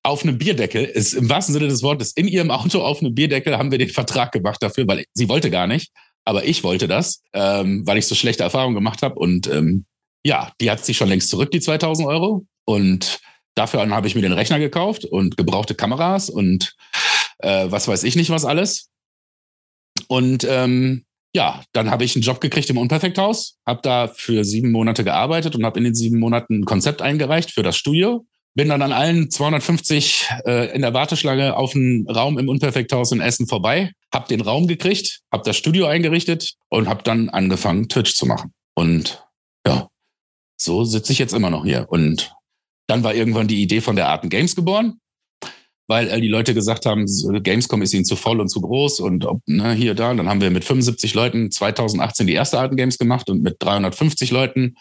Auf 0.09 0.23
einem 0.23 0.37
Bierdeckel, 0.37 0.83
ist 0.83 1.13
im 1.13 1.29
wahrsten 1.29 1.53
Sinne 1.53 1.67
des 1.67 1.83
Wortes, 1.83 2.11
in 2.13 2.27
ihrem 2.27 2.51
Auto 2.51 2.81
auf 2.81 3.01
einem 3.01 3.15
Bierdeckel 3.15 3.57
haben 3.57 3.71
wir 3.71 3.77
den 3.77 3.89
Vertrag 3.89 4.31
gemacht 4.31 4.61
dafür, 4.61 4.87
weil 4.87 5.05
sie 5.13 5.29
wollte 5.29 5.49
gar 5.49 5.67
nicht, 5.67 5.91
aber 6.25 6.45
ich 6.45 6.63
wollte 6.63 6.87
das, 6.87 7.21
ähm, 7.33 7.85
weil 7.87 7.97
ich 7.97 8.07
so 8.07 8.15
schlechte 8.15 8.43
Erfahrungen 8.43 8.75
gemacht 8.75 9.01
habe. 9.01 9.15
Und 9.15 9.47
ähm, 9.47 9.85
ja, 10.25 10.51
die 10.59 10.69
hat 10.69 10.85
sich 10.85 10.97
schon 10.97 11.09
längst 11.09 11.29
zurück, 11.29 11.51
die 11.51 11.59
2000 11.59 12.07
Euro. 12.07 12.45
Und 12.65 13.19
dafür 13.55 13.87
habe 13.89 14.07
ich 14.07 14.15
mir 14.15 14.21
den 14.21 14.33
Rechner 14.33 14.59
gekauft 14.59 15.05
und 15.05 15.37
gebrauchte 15.37 15.75
Kameras 15.75 16.29
und 16.29 16.75
äh, 17.39 17.65
was 17.69 17.87
weiß 17.87 18.03
ich 18.03 18.15
nicht 18.15 18.29
was 18.29 18.45
alles. 18.45 18.89
Und 20.07 20.45
ähm, 20.49 21.05
ja, 21.35 21.61
dann 21.73 21.91
habe 21.91 22.03
ich 22.03 22.15
einen 22.15 22.23
Job 22.23 22.41
gekriegt 22.41 22.69
im 22.69 22.77
Unperfekthaus, 22.77 23.57
habe 23.65 23.81
da 23.83 24.07
für 24.07 24.43
sieben 24.43 24.71
Monate 24.71 25.03
gearbeitet 25.03 25.55
und 25.55 25.65
habe 25.65 25.77
in 25.77 25.83
den 25.83 25.95
sieben 25.95 26.19
Monaten 26.19 26.61
ein 26.61 26.65
Konzept 26.65 27.01
eingereicht 27.01 27.51
für 27.51 27.63
das 27.63 27.77
Studio. 27.77 28.25
Bin 28.55 28.69
dann 28.69 28.81
an 28.81 28.91
allen 28.91 29.29
250 29.29 30.29
äh, 30.45 30.73
in 30.73 30.81
der 30.81 30.93
Warteschlange 30.93 31.55
auf 31.55 31.75
einen 31.75 32.09
Raum 32.09 32.37
im 32.37 32.49
Unperfekthaus 32.49 33.11
in 33.11 33.21
Essen 33.21 33.47
vorbei, 33.47 33.91
habe 34.13 34.27
den 34.27 34.41
Raum 34.41 34.67
gekriegt, 34.67 35.21
habe 35.31 35.43
das 35.43 35.55
Studio 35.55 35.85
eingerichtet 35.85 36.55
und 36.69 36.89
habe 36.89 37.03
dann 37.03 37.29
angefangen, 37.29 37.89
Twitch 37.89 38.15
zu 38.15 38.25
machen. 38.25 38.53
Und 38.75 39.23
ja, 39.65 39.87
so 40.57 40.83
sitze 40.83 41.13
ich 41.13 41.19
jetzt 41.19 41.33
immer 41.33 41.49
noch 41.49 41.63
hier. 41.63 41.87
Und 41.89 42.35
dann 42.87 43.03
war 43.03 43.13
irgendwann 43.13 43.47
die 43.47 43.61
Idee 43.61 43.81
von 43.81 43.95
der 43.95 44.09
Arten 44.09 44.29
Games 44.29 44.55
geboren 44.55 44.99
weil 45.89 46.07
äh, 46.07 46.21
die 46.21 46.27
Leute 46.27 46.53
gesagt 46.53 46.85
haben, 46.85 47.05
Gamescom 47.43 47.81
ist 47.81 47.93
ihnen 47.93 48.05
zu 48.05 48.15
voll 48.15 48.39
und 48.39 48.47
zu 48.47 48.61
groß 48.61 49.01
und 49.01 49.25
ob, 49.25 49.41
ne, 49.47 49.73
hier, 49.73 49.95
da. 49.95 50.11
Und 50.11 50.17
dann 50.17 50.29
haben 50.29 50.39
wir 50.39 50.51
mit 50.51 50.63
75 50.63 51.15
Leuten 51.15 51.51
2018 51.51 52.27
die 52.27 52.33
erste 52.33 52.59
Arten 52.59 52.77
Games 52.77 52.97
gemacht 52.99 53.29
und 53.29 53.41
mit 53.41 53.57
350 53.59 54.29
Leuten 54.29 54.75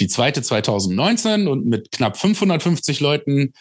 die 0.00 0.08
zweite 0.08 0.42
2019 0.42 1.46
und 1.46 1.66
mit 1.66 1.92
knapp 1.92 2.16
550 2.16 3.00
Leuten 3.00 3.52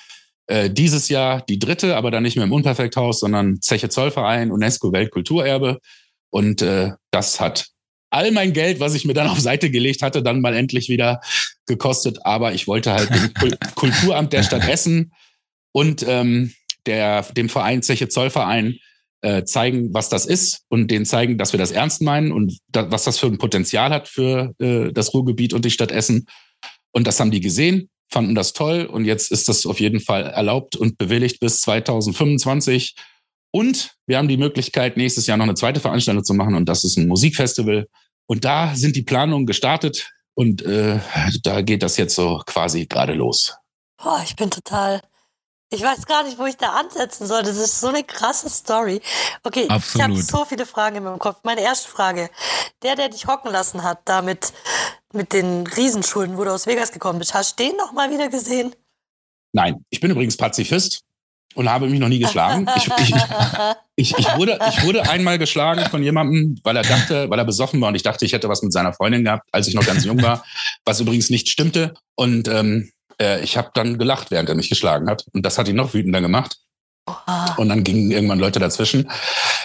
äh, 0.48 0.70
dieses 0.70 1.10
Jahr 1.10 1.42
die 1.42 1.60
dritte, 1.60 1.96
aber 1.96 2.10
dann 2.10 2.24
nicht 2.24 2.36
mehr 2.36 2.46
im 2.46 2.52
Unperfekthaus, 2.52 3.20
sondern 3.20 3.62
Zeche 3.62 3.90
Zollverein, 3.90 4.52
UNESCO 4.52 4.92
Weltkulturerbe. 4.92 5.80
Und 6.32 6.62
äh, 6.62 6.92
das 7.12 7.40
hat 7.40 7.68
all 8.10 8.32
mein 8.32 8.54
Geld, 8.54 8.80
was 8.80 8.96
ich 8.96 9.06
mir 9.06 9.14
dann 9.14 9.28
auf 9.30 9.40
Seite 9.40 9.70
gelegt 9.70 10.02
hatte, 10.02 10.24
dann 10.24 10.42
mal 10.42 10.56
endlich 10.56 10.90
wieder 10.90 11.22
gekostet. 11.68 12.26
Aber 12.26 12.54
ich 12.54 12.68
wollte 12.68 12.94
halt 12.94 13.10
dem 13.10 13.34
Kulturamt 13.76 14.34
der 14.34 14.44
Stadt 14.44 14.68
Essen 14.68 15.14
und 15.72 16.04
ähm, 16.08 16.54
der, 16.86 17.22
dem 17.24 17.50
Verein 17.50 17.84
Zeche 17.84 18.10
Zollverein 18.10 18.80
äh, 19.22 19.44
zeigen, 19.44 19.94
was 19.94 20.10
das 20.10 20.26
ist 20.26 20.62
und 20.70 20.90
denen 20.90 21.06
zeigen, 21.06 21.38
dass 21.38 21.54
wir 21.54 21.58
das 21.58 21.72
ernst 21.72 22.02
meinen 22.02 22.32
und 22.32 22.58
da, 22.68 22.92
was 22.92 23.04
das 23.04 23.20
für 23.20 23.28
ein 23.28 23.38
Potenzial 23.38 23.92
hat 23.92 24.08
für 24.08 24.54
äh, 24.60 24.92
das 24.92 25.14
Ruhrgebiet 25.14 25.54
und 25.54 25.66
die 25.66 25.72
Stadt 25.72 25.92
Essen. 25.92 26.26
Und 26.92 27.06
das 27.06 27.20
haben 27.20 27.32
die 27.32 27.42
gesehen, 27.42 27.90
fanden 28.12 28.36
das 28.36 28.54
toll 28.54 28.86
und 28.86 29.06
jetzt 29.06 29.32
ist 29.32 29.48
das 29.50 29.66
auf 29.66 29.80
jeden 29.80 30.00
Fall 30.00 30.24
erlaubt 30.24 30.76
und 30.76 30.98
bewilligt 30.98 31.40
bis 31.40 31.62
2025. 31.62 32.96
Und 33.52 33.96
wir 34.08 34.18
haben 34.18 34.28
die 34.28 34.38
Möglichkeit, 34.38 34.98
nächstes 34.98 35.28
Jahr 35.28 35.38
noch 35.38 35.46
eine 35.46 35.56
zweite 35.56 35.80
Veranstaltung 35.80 36.24
zu 36.24 36.34
machen 36.34 36.56
und 36.56 36.68
das 36.68 36.84
ist 36.84 36.98
ein 36.98 37.08
Musikfestival. 37.08 37.88
Und 38.28 38.46
da 38.46 38.76
sind 38.76 38.96
die 38.96 39.02
Planungen 39.02 39.48
gestartet 39.48 40.12
und 40.36 40.62
äh, 40.62 41.00
da 41.44 41.62
geht 41.62 41.84
das 41.84 41.98
jetzt 41.98 42.16
so 42.16 42.42
quasi 42.46 42.86
gerade 42.86 43.14
los. 43.14 43.56
Boah, 44.02 44.22
ich 44.24 44.36
bin 44.36 44.50
total 44.50 45.02
Ich 45.72 45.84
weiß 45.84 46.08
gar 46.08 46.24
nicht, 46.24 46.40
wo 46.40 46.46
ich 46.46 46.58
da 46.58 46.70
ansetzen 46.70 47.28
soll. 47.28 47.44
Das 47.44 47.58
ist 47.58 47.80
so 47.80 47.88
eine 47.88 48.04
krasse 48.04 48.50
Story. 48.50 49.02
Okay, 49.44 49.68
Absolut. 49.70 49.96
ich 49.96 50.02
habe 50.02 50.22
so 50.22 50.46
viele 50.46 50.66
Fragen 50.66 50.96
in 50.96 51.04
meinem 51.04 51.20
Kopf. 51.20 51.42
Meine 51.44 51.62
erste 51.62 51.90
Frage. 51.90 52.30
Der, 52.82 52.96
der 52.96 53.10
dich 53.10 53.28
hocken 53.28 53.52
lassen 53.52 53.84
hat, 53.84 54.00
da 54.06 54.24
mit, 54.24 54.52
mit 55.14 55.32
den 55.32 55.68
Riesenschulden, 55.68 56.38
wo 56.38 56.44
du 56.44 56.52
aus 56.52 56.66
Vegas 56.66 56.92
gekommen 56.92 57.20
bist, 57.20 57.36
hast 57.36 57.60
du 57.60 57.66
den 57.66 57.78
noch 57.78 57.92
mal 57.92 58.10
wieder 58.12 58.30
gesehen? 58.30 58.76
Nein, 59.54 59.86
ich 59.90 60.00
bin 60.00 60.10
übrigens 60.10 60.38
Pazifist 60.38 61.02
und 61.54 61.70
habe 61.70 61.88
mich 61.88 62.00
noch 62.00 62.10
nie 62.10 62.20
geschlagen. 62.20 62.68
Ich, 62.76 62.88
ich, 62.88 63.16
ich, 63.96 64.18
ich, 64.18 64.38
wurde, 64.38 64.60
ich 64.70 64.84
wurde 64.84 65.08
einmal 65.10 65.38
geschlagen 65.38 65.86
von 65.90 66.02
jemandem, 66.02 66.60
weil 66.64 66.78
er 66.78 66.84
dachte, 66.84 67.30
weil 67.30 67.38
er 67.38 67.46
besoffen 67.46 67.82
war 67.82 67.90
und 67.90 67.96
ich 67.96 68.04
dachte, 68.04 68.26
ich 68.26 68.34
hätte 68.34 68.50
was 68.50 68.62
mit 68.62 68.74
seiner 68.74 68.94
Freundin 68.94 69.24
gehabt, 69.24 69.48
als 69.52 69.68
ich 69.68 69.76
noch 69.76 69.86
ganz 69.86 70.06
jung 70.06 70.22
war, 70.22 70.44
was 70.86 71.00
übrigens 71.00 71.30
nicht 71.30 71.50
stimmte. 71.50 71.94
Und 72.16 72.48
ähm, 72.48 72.92
äh, 73.22 73.42
ich 73.44 73.58
habe 73.58 73.72
dann 73.74 73.98
gelacht, 73.98 74.32
während 74.32 74.50
er 74.50 74.56
mich 74.56 74.70
geschlagen 74.70 75.10
hat. 75.10 75.26
Und 75.34 75.46
das 75.46 75.58
hat 75.58 75.68
ihn 75.68 75.76
noch 75.76 75.94
wütender 75.94 76.22
gemacht. 76.22 76.58
Oha. 77.08 77.56
Und 77.58 77.70
dann 77.70 77.84
gingen 77.84 78.12
irgendwann 78.12 78.40
Leute 78.40 78.60
dazwischen. 78.60 79.10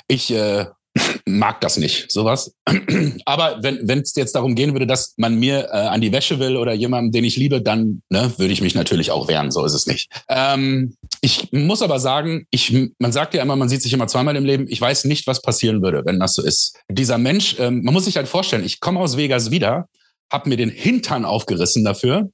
Ich 0.09 0.31
äh, 0.33 0.67
mag 1.27 1.61
das 1.61 1.77
nicht, 1.77 2.11
sowas. 2.11 2.55
Aber 3.25 3.59
wenn 3.63 4.01
es 4.01 4.15
jetzt 4.15 4.35
darum 4.35 4.55
gehen 4.55 4.73
würde, 4.73 4.87
dass 4.87 5.15
man 5.17 5.39
mir 5.39 5.69
äh, 5.73 5.77
an 5.77 6.01
die 6.01 6.13
Wäsche 6.13 6.39
will 6.39 6.57
oder 6.57 6.73
jemandem, 6.73 7.13
den 7.13 7.25
ich 7.25 7.37
liebe, 7.37 7.61
dann 7.61 8.03
ne, 8.11 8.33
würde 8.37 8.53
ich 8.53 8.61
mich 8.61 8.75
natürlich 8.75 9.11
auch 9.11 9.29
wehren. 9.29 9.51
So 9.51 9.65
ist 9.65 9.75
es 9.75 9.87
nicht. 9.87 10.11
Ähm, 10.29 10.95
ich 11.21 11.51
muss 11.53 11.83
aber 11.83 11.99
sagen, 12.01 12.47
ich, 12.51 12.91
man 12.99 13.13
sagt 13.13 13.35
ja 13.35 13.43
immer, 13.43 13.57
man 13.57 13.69
sieht 13.69 13.83
sich 13.83 13.93
immer 13.93 14.07
zweimal 14.07 14.37
im 14.37 14.45
Leben. 14.45 14.67
Ich 14.69 14.81
weiß 14.81 15.05
nicht, 15.05 15.27
was 15.27 15.43
passieren 15.43 15.83
würde, 15.83 16.03
wenn 16.05 16.21
das 16.21 16.35
so 16.35 16.43
ist. 16.43 16.77
Dieser 16.89 17.19
Mensch, 17.19 17.57
ähm, 17.59 17.83
man 17.83 17.95
muss 17.95 18.05
sich 18.05 18.17
halt 18.17 18.29
vorstellen, 18.29 18.65
ich 18.65 18.81
komme 18.81 19.01
aus 19.01 19.17
Vegas 19.17 19.51
wieder, 19.51 19.89
habe 20.33 20.49
mir 20.49 20.57
den 20.57 20.71
Hintern 20.71 21.25
aufgerissen 21.25 21.85
dafür, 21.85 22.31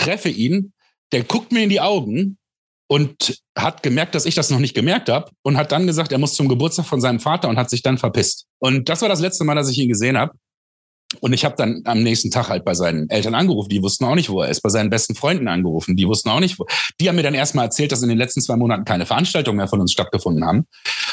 treffe 0.00 0.28
ihn, 0.28 0.72
der 1.12 1.24
guckt 1.24 1.52
mir 1.52 1.62
in 1.62 1.70
die 1.70 1.80
Augen 1.80 2.38
und 2.88 3.40
hat 3.56 3.82
gemerkt, 3.82 4.14
dass 4.14 4.26
ich 4.26 4.34
das 4.34 4.50
noch 4.50 4.58
nicht 4.58 4.74
gemerkt 4.74 5.08
habe 5.08 5.30
und 5.42 5.56
hat 5.56 5.70
dann 5.70 5.86
gesagt, 5.86 6.12
er 6.12 6.18
muss 6.18 6.34
zum 6.34 6.48
Geburtstag 6.48 6.86
von 6.86 7.00
seinem 7.00 7.20
Vater 7.20 7.48
und 7.48 7.56
hat 7.56 7.70
sich 7.70 7.82
dann 7.82 7.98
verpisst. 7.98 8.46
Und 8.58 8.88
das 8.88 9.02
war 9.02 9.08
das 9.08 9.20
letzte 9.20 9.44
Mal, 9.44 9.54
dass 9.54 9.70
ich 9.70 9.78
ihn 9.78 9.88
gesehen 9.88 10.18
habe. 10.18 10.32
Und 11.18 11.32
ich 11.32 11.44
habe 11.44 11.56
dann 11.56 11.82
am 11.86 12.02
nächsten 12.02 12.30
Tag 12.30 12.48
halt 12.48 12.64
bei 12.64 12.74
seinen 12.74 13.10
Eltern 13.10 13.34
angerufen, 13.34 13.68
die 13.68 13.82
wussten 13.82 14.04
auch 14.04 14.14
nicht, 14.14 14.30
wo 14.30 14.42
er 14.42 14.48
ist, 14.48 14.60
bei 14.60 14.68
seinen 14.68 14.90
besten 14.90 15.16
Freunden 15.16 15.48
angerufen, 15.48 15.96
die 15.96 16.06
wussten 16.06 16.28
auch 16.28 16.38
nicht, 16.38 16.58
wo. 16.58 16.66
Die 17.00 17.08
haben 17.08 17.16
mir 17.16 17.24
dann 17.24 17.34
erstmal 17.34 17.64
erzählt, 17.64 17.90
dass 17.90 18.02
in 18.02 18.08
den 18.08 18.18
letzten 18.18 18.40
zwei 18.40 18.56
Monaten 18.56 18.84
keine 18.84 19.06
Veranstaltungen 19.06 19.56
mehr 19.56 19.66
von 19.66 19.80
uns 19.80 19.92
stattgefunden 19.92 20.44
haben 20.44 20.66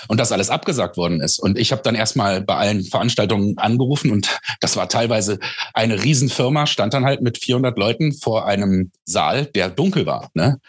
und 0.08 0.20
dass 0.20 0.32
alles 0.32 0.52
abgesagt 0.52 0.98
worden 0.98 1.20
ist. 1.20 1.40
Und 1.40 1.58
ich 1.58 1.72
habe 1.72 1.82
dann 1.82 1.96
erstmal 1.96 2.42
bei 2.42 2.56
allen 2.56 2.84
Veranstaltungen 2.84 3.58
angerufen 3.58 4.12
und 4.12 4.40
das 4.60 4.78
war 4.78 4.88
teilweise 4.88 5.40
eine 5.74 6.04
Riesenfirma, 6.04 6.68
stand 6.68 6.94
dann 6.94 7.06
halt 7.06 7.22
mit 7.22 7.40
400 7.40 7.76
Leuten 7.78 8.14
vor 8.14 8.46
einem 8.46 8.92
Saal, 9.04 9.48
der 9.48 9.70
dunkel 9.70 10.06
war. 10.06 10.30
Ne? 10.36 10.60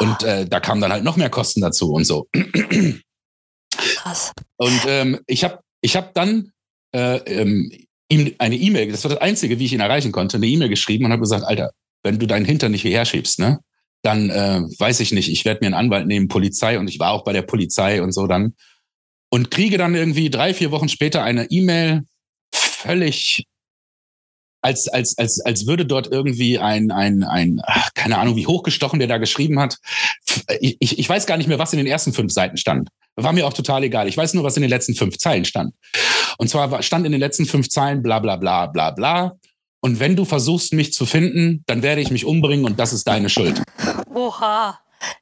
Und 0.00 0.22
äh, 0.22 0.46
da 0.46 0.58
kamen 0.58 0.80
dann 0.80 0.92
halt 0.92 1.04
noch 1.04 1.18
mehr 1.18 1.30
Kosten 1.30 1.60
dazu 1.60 1.92
und 1.92 2.04
so. 2.04 2.28
Krass. 3.76 4.32
Und 4.56 4.80
ähm, 4.86 5.20
ich 5.26 5.44
habe 5.44 5.58
ich 5.82 5.96
hab 5.96 6.14
dann 6.14 6.52
äh, 6.92 7.16
ähm, 7.18 7.70
ihm 8.10 8.34
eine 8.38 8.56
E-Mail, 8.56 8.90
das 8.90 9.04
war 9.04 9.10
das 9.10 9.20
Einzige, 9.20 9.58
wie 9.58 9.64
ich 9.64 9.72
ihn 9.72 9.80
erreichen 9.80 10.12
konnte, 10.12 10.36
eine 10.36 10.46
E-Mail 10.46 10.68
geschrieben 10.68 11.06
und 11.06 11.12
habe 11.12 11.22
gesagt, 11.22 11.44
Alter, 11.44 11.70
wenn 12.02 12.18
du 12.18 12.26
deinen 12.26 12.44
Hintern 12.44 12.72
nicht 12.72 12.82
hierher 12.82 13.04
schiebst, 13.04 13.38
ne, 13.38 13.58
dann 14.02 14.30
äh, 14.30 14.60
weiß 14.78 15.00
ich 15.00 15.12
nicht, 15.12 15.30
ich 15.30 15.44
werde 15.44 15.60
mir 15.62 15.66
einen 15.66 15.86
Anwalt 15.86 16.06
nehmen, 16.06 16.28
Polizei 16.28 16.78
und 16.78 16.88
ich 16.88 16.98
war 16.98 17.12
auch 17.12 17.24
bei 17.24 17.32
der 17.32 17.42
Polizei 17.42 18.02
und 18.02 18.12
so 18.12 18.26
dann. 18.26 18.54
Und 19.32 19.50
kriege 19.50 19.78
dann 19.78 19.94
irgendwie 19.94 20.28
drei, 20.28 20.54
vier 20.54 20.72
Wochen 20.72 20.88
später 20.88 21.22
eine 21.22 21.46
E-Mail 21.50 22.02
völlig 22.52 23.44
als, 24.62 24.88
als, 24.88 25.16
als, 25.18 25.40
als 25.40 25.66
würde 25.66 25.86
dort 25.86 26.10
irgendwie 26.10 26.58
ein, 26.58 26.90
ein, 26.90 27.22
ein, 27.22 27.60
keine 27.94 28.18
Ahnung, 28.18 28.36
wie 28.36 28.46
hochgestochen 28.46 28.98
der 28.98 29.08
da 29.08 29.18
geschrieben 29.18 29.58
hat. 29.58 29.78
Ich, 30.60 30.98
ich, 30.98 31.08
weiß 31.08 31.26
gar 31.26 31.36
nicht 31.36 31.46
mehr, 31.46 31.58
was 31.58 31.72
in 31.72 31.78
den 31.78 31.86
ersten 31.86 32.12
fünf 32.12 32.32
Seiten 32.32 32.56
stand. 32.56 32.88
War 33.16 33.32
mir 33.32 33.46
auch 33.46 33.52
total 33.52 33.82
egal. 33.84 34.08
Ich 34.08 34.16
weiß 34.16 34.34
nur, 34.34 34.44
was 34.44 34.56
in 34.56 34.62
den 34.62 34.70
letzten 34.70 34.94
fünf 34.94 35.18
Zeilen 35.18 35.44
stand. 35.44 35.74
Und 36.38 36.48
zwar 36.48 36.70
war- 36.70 36.82
stand 36.82 37.06
in 37.06 37.12
den 37.12 37.20
letzten 37.20 37.46
fünf 37.46 37.68
Zeilen 37.68 38.02
bla 38.02 38.18
bla 38.18 38.36
bla 38.36 38.66
bla 38.66 38.90
bla. 38.90 39.32
Und 39.80 39.98
wenn 39.98 40.14
du 40.14 40.24
versuchst, 40.24 40.74
mich 40.74 40.92
zu 40.92 41.06
finden, 41.06 41.62
dann 41.66 41.82
werde 41.82 42.02
ich 42.02 42.10
mich 42.10 42.24
umbringen 42.24 42.66
und 42.66 42.78
das 42.78 42.92
ist 42.92 43.06
deine 43.08 43.30
Schuld. 43.30 43.62
Oha. 44.14 44.78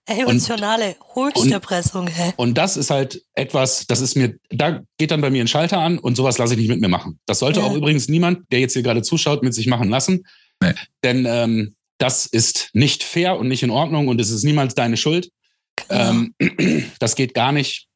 Emotionale 0.07 0.97
Hochsterpressung, 1.15 2.09
hä? 2.09 2.33
Und 2.37 2.57
das 2.59 2.77
ist 2.77 2.91
halt 2.91 3.23
etwas, 3.35 3.87
das 3.87 4.01
ist 4.01 4.17
mir, 4.17 4.37
da 4.51 4.83
geht 4.97 5.11
dann 5.11 5.21
bei 5.21 5.31
mir 5.31 5.43
ein 5.43 5.49
Schalter 5.49 5.79
an 5.79 5.99
und 5.99 6.17
sowas 6.17 6.39
lasse 6.39 6.55
ich 6.55 6.59
nicht 6.61 6.69
mit 6.69 6.81
mir 6.81 6.89
machen. 6.89 7.19
Das 7.27 7.39
sollte 7.39 7.61
Ja. 7.61 7.67
auch 7.67 7.75
übrigens 7.75 8.09
niemand, 8.09 8.51
der 8.51 8.61
jetzt 8.61 8.73
hier 8.73 8.83
gerade 8.83 9.03
zuschaut, 9.03 9.43
mit 9.43 9.55
sich 9.55 9.67
machen 9.67 9.89
lassen. 9.89 10.25
Nee. 10.63 10.73
Denn 11.05 11.27
ähm, 11.29 11.75
das 11.99 12.27
ist 12.27 12.71
nicht 12.73 13.03
fair 13.03 13.39
und 13.39 13.49
nicht 13.49 13.63
in 13.63 13.71
Ordnung 13.71 14.09
und 14.09 14.21
es 14.21 14.31
ist 14.31 14.45
niemals 14.45 14.75
deine 14.75 14.97
Schuld. 14.97 15.31
Genau. 15.89 16.11
Ähm, 16.41 16.85
das 16.99 17.15
geht 17.15 17.35
gar 17.35 17.53
nicht. 17.53 17.87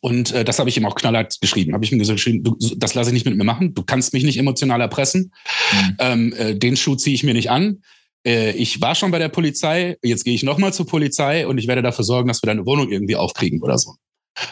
Und 0.00 0.32
äh, 0.32 0.44
das 0.44 0.58
habe 0.58 0.68
ich 0.68 0.76
ihm 0.76 0.84
auch 0.86 0.96
knallhart 0.96 1.40
geschrieben. 1.40 1.74
Habe 1.74 1.84
ich 1.84 1.92
ihm 1.92 1.98
gesagt, 1.98 2.16
geschrieben, 2.16 2.42
du, 2.42 2.56
das 2.76 2.94
lasse 2.94 3.10
ich 3.10 3.14
nicht 3.14 3.26
mit 3.26 3.36
mir 3.36 3.44
machen. 3.44 3.74
Du 3.74 3.82
kannst 3.84 4.12
mich 4.12 4.24
nicht 4.24 4.38
emotional 4.38 4.80
erpressen. 4.80 5.32
Mhm. 5.72 5.96
Ähm, 5.98 6.32
äh, 6.32 6.54
den 6.56 6.76
Schuh 6.76 6.96
ziehe 6.96 7.14
ich 7.14 7.22
mir 7.22 7.34
nicht 7.34 7.50
an. 7.50 7.82
Äh, 8.26 8.52
ich 8.52 8.80
war 8.80 8.94
schon 8.94 9.10
bei 9.10 9.18
der 9.18 9.28
Polizei. 9.28 9.96
Jetzt 10.02 10.24
gehe 10.24 10.34
ich 10.34 10.42
nochmal 10.42 10.72
zur 10.72 10.86
Polizei 10.86 11.46
und 11.46 11.58
ich 11.58 11.66
werde 11.66 11.82
dafür 11.82 12.04
sorgen, 12.04 12.28
dass 12.28 12.42
wir 12.42 12.46
deine 12.48 12.66
Wohnung 12.66 12.90
irgendwie 12.90 13.16
aufkriegen 13.16 13.62
oder 13.62 13.78
so. 13.78 13.94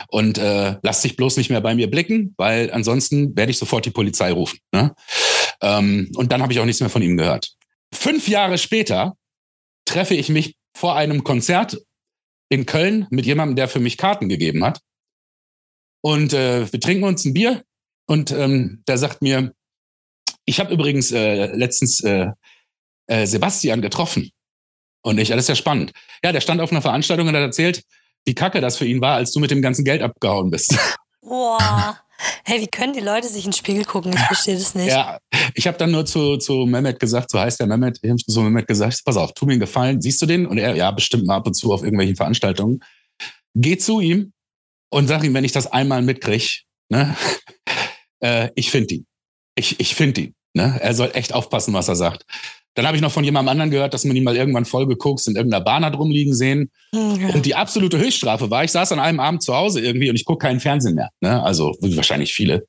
Und 0.08 0.38
äh, 0.38 0.76
lass 0.82 1.02
dich 1.02 1.16
bloß 1.16 1.36
nicht 1.36 1.50
mehr 1.50 1.60
bei 1.60 1.74
mir 1.74 1.90
blicken, 1.90 2.34
weil 2.36 2.70
ansonsten 2.72 3.36
werde 3.36 3.50
ich 3.50 3.58
sofort 3.58 3.86
die 3.86 3.90
Polizei 3.90 4.32
rufen. 4.32 4.58
Ne? 4.72 4.94
Ähm, 5.62 6.10
und 6.16 6.32
dann 6.32 6.42
habe 6.42 6.52
ich 6.52 6.60
auch 6.60 6.64
nichts 6.64 6.80
mehr 6.80 6.90
von 6.90 7.02
ihm 7.02 7.16
gehört. 7.16 7.54
Fünf 7.92 8.28
Jahre 8.28 8.58
später 8.58 9.16
treffe 9.86 10.14
ich 10.14 10.28
mich 10.28 10.56
vor 10.76 10.96
einem 10.96 11.24
Konzert 11.24 11.78
in 12.48 12.66
Köln 12.66 13.06
mit 13.10 13.26
jemandem, 13.26 13.56
der 13.56 13.68
für 13.68 13.80
mich 13.80 13.96
Karten 13.96 14.28
gegeben 14.28 14.64
hat. 14.64 14.80
Und 16.02 16.32
äh, 16.32 16.70
wir 16.70 16.80
trinken 16.80 17.04
uns 17.04 17.24
ein 17.24 17.34
Bier 17.34 17.62
und 18.06 18.30
ähm, 18.32 18.82
der 18.88 18.98
sagt 18.98 19.22
mir, 19.22 19.52
ich 20.44 20.58
habe 20.58 20.72
übrigens 20.72 21.12
äh, 21.12 21.46
letztens 21.54 22.00
äh, 22.02 22.28
äh, 23.10 23.26
Sebastian 23.26 23.82
getroffen. 23.82 24.30
Und 25.02 25.18
ich, 25.18 25.30
ist 25.30 25.48
ja 25.48 25.54
spannend. 25.54 25.92
Ja, 26.22 26.32
der 26.32 26.40
stand 26.40 26.60
auf 26.60 26.70
einer 26.70 26.82
Veranstaltung 26.82 27.28
und 27.28 27.34
hat 27.34 27.42
erzählt, 27.42 27.82
wie 28.24 28.34
kacke 28.34 28.60
das 28.60 28.76
für 28.76 28.84
ihn 28.84 29.00
war, 29.00 29.16
als 29.16 29.32
du 29.32 29.40
mit 29.40 29.50
dem 29.50 29.62
ganzen 29.62 29.84
Geld 29.84 30.02
abgehauen 30.02 30.50
bist. 30.50 30.76
Boah. 31.22 31.98
Hey, 32.44 32.60
wie 32.60 32.66
können 32.66 32.92
die 32.92 33.00
Leute 33.00 33.26
sich 33.28 33.46
in 33.46 33.50
den 33.50 33.56
Spiegel 33.56 33.84
gucken? 33.84 34.12
Ich 34.12 34.20
verstehe 34.20 34.54
das 34.54 34.74
nicht. 34.74 34.88
ja, 34.88 35.18
ich 35.54 35.66
habe 35.66 35.78
dann 35.78 35.90
nur 35.90 36.04
zu, 36.04 36.36
zu 36.36 36.66
Mehmet 36.66 37.00
gesagt, 37.00 37.30
so 37.30 37.40
heißt 37.40 37.60
der 37.60 37.66
Mehmet, 37.66 37.98
ich 38.02 38.10
habe 38.10 38.18
zu 38.18 38.42
Mehmet 38.42 38.68
gesagt, 38.68 39.00
pass 39.04 39.16
auf, 39.16 39.32
tu 39.32 39.46
mir 39.46 39.52
einen 39.52 39.60
Gefallen, 39.60 40.02
siehst 40.02 40.20
du 40.20 40.26
den? 40.26 40.46
Und 40.46 40.58
er, 40.58 40.76
ja, 40.76 40.90
bestimmt 40.90 41.26
mal 41.26 41.36
ab 41.36 41.46
und 41.46 41.54
zu 41.54 41.72
auf 41.72 41.82
irgendwelchen 41.82 42.16
Veranstaltungen. 42.16 42.80
Geh 43.54 43.78
zu 43.78 44.00
ihm 44.00 44.32
und 44.90 45.08
sag 45.08 45.24
ihm, 45.24 45.32
wenn 45.32 45.44
ich 45.44 45.52
das 45.52 45.66
einmal 45.66 46.02
mitkrieg, 46.02 46.64
ne, 46.90 47.16
äh, 48.20 48.50
ich 48.54 48.70
finde 48.70 48.96
ihn. 48.96 49.06
Ich, 49.54 49.80
ich 49.80 49.94
finde 49.94 50.20
ihn. 50.20 50.34
Ne? 50.54 50.78
Er 50.80 50.94
soll 50.94 51.10
echt 51.14 51.32
aufpassen, 51.32 51.74
was 51.74 51.88
er 51.88 51.96
sagt. 51.96 52.24
Dann 52.74 52.86
habe 52.86 52.96
ich 52.96 53.02
noch 53.02 53.12
von 53.12 53.24
jemandem 53.24 53.50
anderen 53.50 53.70
gehört, 53.70 53.94
dass 53.94 54.04
man 54.04 54.14
ihn 54.14 54.24
mal 54.24 54.36
irgendwann 54.36 54.64
vollgeguckt 54.64 55.26
in 55.26 55.36
irgendeiner 55.36 55.64
Bahn 55.64 55.84
hat 55.84 55.98
rumliegen 55.98 56.34
sehen. 56.34 56.70
Ja. 56.92 57.34
Und 57.34 57.44
die 57.44 57.54
absolute 57.54 57.98
Höchststrafe 57.98 58.50
war, 58.50 58.64
ich 58.64 58.70
saß 58.70 58.92
an 58.92 59.00
einem 59.00 59.20
Abend 59.20 59.42
zu 59.42 59.54
Hause 59.54 59.80
irgendwie 59.80 60.08
und 60.08 60.16
ich 60.16 60.24
gucke 60.24 60.46
keinen 60.46 60.60
Fernsehen 60.60 60.94
mehr. 60.94 61.10
Ne? 61.20 61.42
Also 61.42 61.76
wie 61.80 61.96
wahrscheinlich 61.96 62.32
viele. 62.32 62.66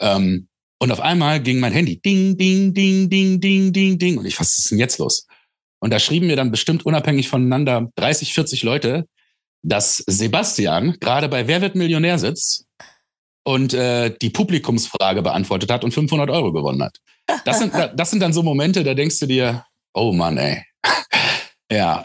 Ähm, 0.00 0.48
und 0.78 0.92
auf 0.92 1.00
einmal 1.00 1.40
ging 1.40 1.60
mein 1.60 1.72
Handy 1.72 2.00
ding, 2.00 2.36
ding, 2.36 2.74
ding, 2.74 3.08
ding, 3.08 3.40
ding, 3.40 3.72
ding, 3.72 3.98
ding. 3.98 4.18
Und 4.18 4.26
ich, 4.26 4.38
was 4.38 4.58
ist 4.58 4.70
denn 4.70 4.78
jetzt 4.78 4.98
los? 4.98 5.26
Und 5.78 5.92
da 5.92 5.98
schrieben 5.98 6.26
mir 6.26 6.36
dann 6.36 6.50
bestimmt 6.50 6.84
unabhängig 6.84 7.28
voneinander 7.28 7.90
30, 7.94 8.34
40 8.34 8.62
Leute, 8.62 9.06
dass 9.62 10.02
Sebastian 10.06 10.96
gerade 11.00 11.28
bei 11.28 11.46
Wer 11.46 11.60
wird 11.60 11.76
Millionär 11.76 12.18
sitzt 12.18 12.66
und 13.46 13.74
äh, 13.74 14.10
die 14.10 14.30
Publikumsfrage 14.30 15.22
beantwortet 15.22 15.70
hat 15.70 15.84
und 15.84 15.94
500 15.94 16.28
Euro 16.30 16.52
gewonnen 16.52 16.82
hat. 16.82 16.98
Das 17.44 17.60
sind, 17.60 17.72
das 17.94 18.10
sind 18.10 18.20
dann 18.20 18.32
so 18.32 18.42
Momente, 18.42 18.82
da 18.82 18.92
denkst 18.92 19.20
du 19.20 19.26
dir, 19.26 19.64
oh 19.94 20.12
Mann, 20.12 20.36
ey. 20.36 20.64
ja. 21.70 22.04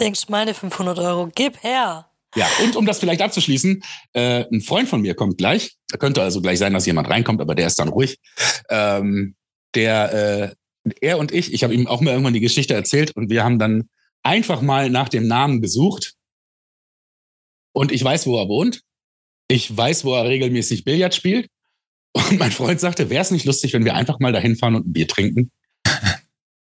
Denkst, 0.00 0.28
meine 0.28 0.54
500 0.54 0.98
Euro, 0.98 1.30
gib 1.34 1.62
her. 1.62 2.06
Ja, 2.34 2.46
und 2.64 2.74
um 2.76 2.86
das 2.86 3.00
vielleicht 3.00 3.20
abzuschließen, 3.20 3.82
äh, 4.14 4.46
ein 4.50 4.62
Freund 4.62 4.88
von 4.88 5.02
mir 5.02 5.14
kommt 5.14 5.36
gleich. 5.36 5.76
Da 5.90 5.98
könnte 5.98 6.22
also 6.22 6.40
gleich 6.40 6.58
sein, 6.58 6.72
dass 6.72 6.86
jemand 6.86 7.10
reinkommt, 7.10 7.42
aber 7.42 7.54
der 7.54 7.66
ist 7.66 7.78
dann 7.78 7.88
ruhig. 7.88 8.18
Ähm, 8.70 9.36
der, 9.74 10.54
äh, 10.84 10.90
er 11.02 11.18
und 11.18 11.32
ich, 11.32 11.52
ich 11.52 11.64
habe 11.64 11.74
ihm 11.74 11.86
auch 11.86 12.00
mal 12.00 12.12
irgendwann 12.12 12.34
die 12.34 12.40
Geschichte 12.40 12.72
erzählt 12.72 13.14
und 13.14 13.28
wir 13.28 13.44
haben 13.44 13.58
dann 13.58 13.90
einfach 14.22 14.62
mal 14.62 14.88
nach 14.88 15.10
dem 15.10 15.26
Namen 15.26 15.60
gesucht. 15.60 16.14
Und 17.72 17.92
ich 17.92 18.02
weiß, 18.02 18.26
wo 18.26 18.38
er 18.38 18.48
wohnt. 18.48 18.85
Ich 19.48 19.74
weiß, 19.76 20.04
wo 20.04 20.14
er 20.14 20.24
regelmäßig 20.24 20.84
Billard 20.84 21.14
spielt. 21.14 21.48
Und 22.12 22.38
mein 22.38 22.50
Freund 22.50 22.80
sagte, 22.80 23.10
wäre 23.10 23.22
es 23.22 23.30
nicht 23.30 23.44
lustig, 23.44 23.72
wenn 23.72 23.84
wir 23.84 23.94
einfach 23.94 24.18
mal 24.18 24.32
dahin 24.32 24.56
fahren 24.56 24.74
und 24.74 24.86
ein 24.88 24.92
Bier 24.92 25.06
trinken? 25.06 25.50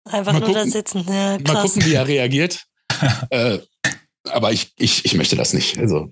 Einfach 0.07 0.33
Mal 0.33 0.41
nur 0.41 0.49
da 0.49 0.55
gucken. 0.55 0.70
sitzen. 0.70 1.05
Ja, 1.09 1.39
Mal 1.47 1.62
gucken, 1.62 1.85
wie 1.85 1.95
er 1.95 2.07
reagiert. 2.09 2.64
äh, 3.31 3.59
aber 4.25 4.53
ich, 4.53 4.72
ich, 4.77 5.05
ich 5.05 5.14
möchte 5.14 5.37
das 5.37 5.53
nicht. 5.53 5.79
Also, 5.79 6.11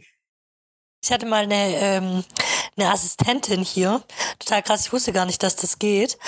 Ich 1.02 1.10
hatte 1.10 1.26
mal 1.26 1.44
eine, 1.44 1.76
ähm, 1.78 2.24
eine 2.76 2.90
Assistentin 2.90 3.62
hier. 3.62 4.02
Total 4.38 4.62
krass, 4.62 4.86
ich 4.86 4.92
wusste 4.92 5.12
gar 5.12 5.26
nicht, 5.26 5.42
dass 5.42 5.56
das 5.56 5.78
geht. 5.78 6.18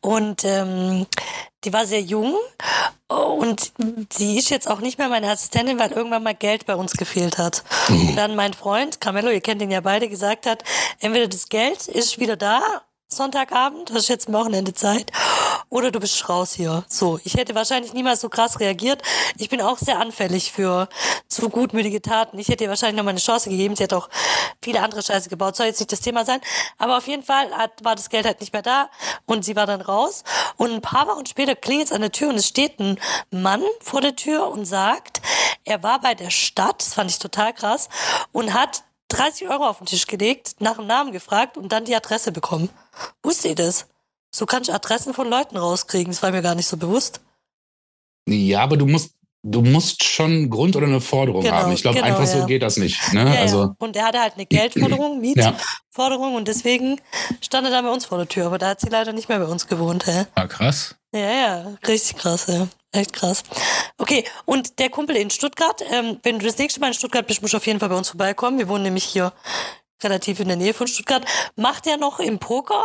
Und 0.00 0.44
ähm, 0.44 1.06
die 1.64 1.72
war 1.72 1.86
sehr 1.86 2.02
jung 2.02 2.36
und 3.08 3.72
sie 4.12 4.38
ist 4.38 4.50
jetzt 4.50 4.70
auch 4.70 4.80
nicht 4.80 4.98
mehr 4.98 5.08
meine 5.08 5.30
Assistentin, 5.30 5.78
weil 5.78 5.92
irgendwann 5.92 6.22
mal 6.22 6.34
Geld 6.34 6.66
bei 6.66 6.76
uns 6.76 6.92
gefehlt 6.92 7.38
hat. 7.38 7.64
Und 7.88 8.16
dann 8.16 8.36
mein 8.36 8.54
Freund, 8.54 9.00
Carmelo, 9.00 9.30
ihr 9.30 9.40
kennt 9.40 9.62
ihn 9.62 9.70
ja 9.70 9.80
beide, 9.80 10.08
gesagt 10.08 10.46
hat, 10.46 10.62
entweder 11.00 11.26
das 11.26 11.48
Geld 11.48 11.88
ist 11.88 12.18
wieder 12.20 12.36
da 12.36 12.82
Sonntagabend, 13.10 13.90
hast 13.94 14.08
jetzt 14.08 14.28
ein 14.28 14.34
Wochenende 14.34 14.74
Zeit, 14.74 15.12
oder 15.70 15.90
du 15.90 15.98
bist 15.98 16.28
raus 16.28 16.52
hier. 16.52 16.84
So, 16.88 17.18
ich 17.24 17.34
hätte 17.36 17.54
wahrscheinlich 17.54 17.94
niemals 17.94 18.20
so 18.20 18.28
krass 18.28 18.60
reagiert. 18.60 19.02
Ich 19.38 19.48
bin 19.48 19.62
auch 19.62 19.78
sehr 19.78 19.98
anfällig 19.98 20.52
für 20.52 20.90
zu 21.26 21.48
gutmütige 21.48 22.02
Taten. 22.02 22.38
Ich 22.38 22.48
hätte 22.48 22.64
ihr 22.64 22.70
wahrscheinlich 22.70 22.98
noch 22.98 23.04
mal 23.04 23.10
eine 23.10 23.18
Chance 23.18 23.48
gegeben. 23.48 23.76
Sie 23.76 23.84
hat 23.84 23.94
auch 23.94 24.10
viele 24.60 24.82
andere 24.82 25.02
Scheiße 25.02 25.30
gebaut. 25.30 25.56
Soll 25.56 25.66
jetzt 25.66 25.80
nicht 25.80 25.90
das 25.90 26.00
Thema 26.00 26.26
sein. 26.26 26.40
Aber 26.76 26.98
auf 26.98 27.06
jeden 27.06 27.22
Fall 27.22 27.50
hat, 27.52 27.82
war 27.82 27.96
das 27.96 28.10
Geld 28.10 28.26
halt 28.26 28.40
nicht 28.40 28.52
mehr 28.52 28.62
da 28.62 28.90
und 29.24 29.42
sie 29.42 29.56
war 29.56 29.66
dann 29.66 29.80
raus. 29.80 30.22
Und 30.58 30.70
ein 30.70 30.82
paar 30.82 31.08
Wochen 31.08 31.24
später 31.24 31.56
klingelt 31.56 31.86
es 31.86 31.92
an 31.92 32.02
der 32.02 32.12
Tür 32.12 32.28
und 32.28 32.36
es 32.36 32.46
steht 32.46 32.78
ein 32.78 33.00
Mann 33.30 33.62
vor 33.80 34.02
der 34.02 34.16
Tür 34.16 34.48
und 34.48 34.66
sagt, 34.66 35.22
er 35.64 35.82
war 35.82 35.98
bei 36.00 36.14
der 36.14 36.30
Stadt, 36.30 36.82
das 36.82 36.92
fand 36.92 37.10
ich 37.10 37.18
total 37.18 37.54
krass, 37.54 37.88
und 38.32 38.52
hat 38.52 38.84
30 39.08 39.48
Euro 39.48 39.66
auf 39.66 39.78
den 39.78 39.86
Tisch 39.86 40.06
gelegt, 40.06 40.56
nach 40.58 40.76
dem 40.76 40.86
Namen 40.86 41.12
gefragt 41.12 41.56
und 41.56 41.72
dann 41.72 41.86
die 41.86 41.96
Adresse 41.96 42.30
bekommen. 42.30 42.68
Wusste 43.22 43.48
ihr 43.48 43.54
das? 43.54 43.86
So 44.34 44.46
kann 44.46 44.62
ich 44.62 44.72
Adressen 44.72 45.14
von 45.14 45.28
Leuten 45.28 45.56
rauskriegen. 45.56 46.12
Das 46.12 46.22
war 46.22 46.30
mir 46.30 46.42
gar 46.42 46.54
nicht 46.54 46.68
so 46.68 46.76
bewusst. 46.76 47.20
Ja, 48.28 48.60
aber 48.60 48.76
du 48.76 48.86
musst, 48.86 49.12
du 49.42 49.62
musst 49.62 50.04
schon 50.04 50.30
einen 50.30 50.50
Grund 50.50 50.76
oder 50.76 50.86
eine 50.86 51.00
Forderung 51.00 51.42
Genau, 51.42 51.54
haben. 51.54 51.72
Ich 51.72 51.82
glaube, 51.82 51.96
genau, 51.96 52.08
einfach 52.08 52.26
so 52.26 52.38
ja. 52.38 52.46
geht 52.46 52.62
das 52.62 52.76
nicht. 52.76 53.12
Ne? 53.14 53.24
Ja, 53.34 53.40
also, 53.40 53.62
ja. 53.62 53.74
Und 53.78 53.96
er 53.96 54.04
hatte 54.06 54.20
halt 54.20 54.34
eine 54.34 54.46
Geldforderung, 54.46 55.22
Ja. 55.34 55.52
Mietforderung 55.52 56.34
und 56.34 56.46
deswegen 56.46 57.00
stand 57.40 57.66
er 57.66 57.70
dann 57.70 57.84
bei 57.84 57.90
uns 57.90 58.04
vor 58.04 58.18
der 58.18 58.28
Tür. 58.28 58.46
Aber 58.46 58.58
da 58.58 58.68
hat 58.68 58.80
sie 58.80 58.88
leider 58.90 59.12
nicht 59.12 59.28
mehr 59.28 59.38
bei 59.38 59.46
uns 59.46 59.66
gewohnt. 59.66 60.06
Hä? 60.06 60.26
Ah, 60.34 60.46
krass. 60.46 60.94
Ja, 61.14 61.20
ja, 61.20 61.76
richtig 61.86 62.18
krass, 62.18 62.46
ja. 62.48 62.68
Echt 62.92 63.12
krass. 63.14 63.42
Okay, 63.96 64.24
und 64.44 64.78
der 64.78 64.90
Kumpel 64.90 65.16
in 65.16 65.30
Stuttgart, 65.30 65.82
ähm, 65.90 66.18
wenn 66.22 66.38
du 66.38 66.46
das 66.46 66.58
nächste 66.58 66.80
Mal 66.80 66.88
in 66.88 66.94
Stuttgart 66.94 67.26
bist, 67.26 67.40
musst 67.42 67.54
du 67.54 67.58
auf 67.58 67.66
jeden 67.66 67.80
Fall 67.80 67.88
bei 67.88 67.96
uns 67.96 68.10
vorbeikommen. 68.10 68.58
Wir 68.58 68.68
wohnen 68.68 68.84
nämlich 68.84 69.04
hier 69.04 69.32
relativ 70.02 70.40
in 70.40 70.48
der 70.48 70.56
Nähe 70.56 70.74
von 70.74 70.86
Stuttgart. 70.86 71.24
Macht 71.56 71.86
er 71.86 71.96
noch 71.96 72.18
im 72.20 72.38
Poker? 72.38 72.84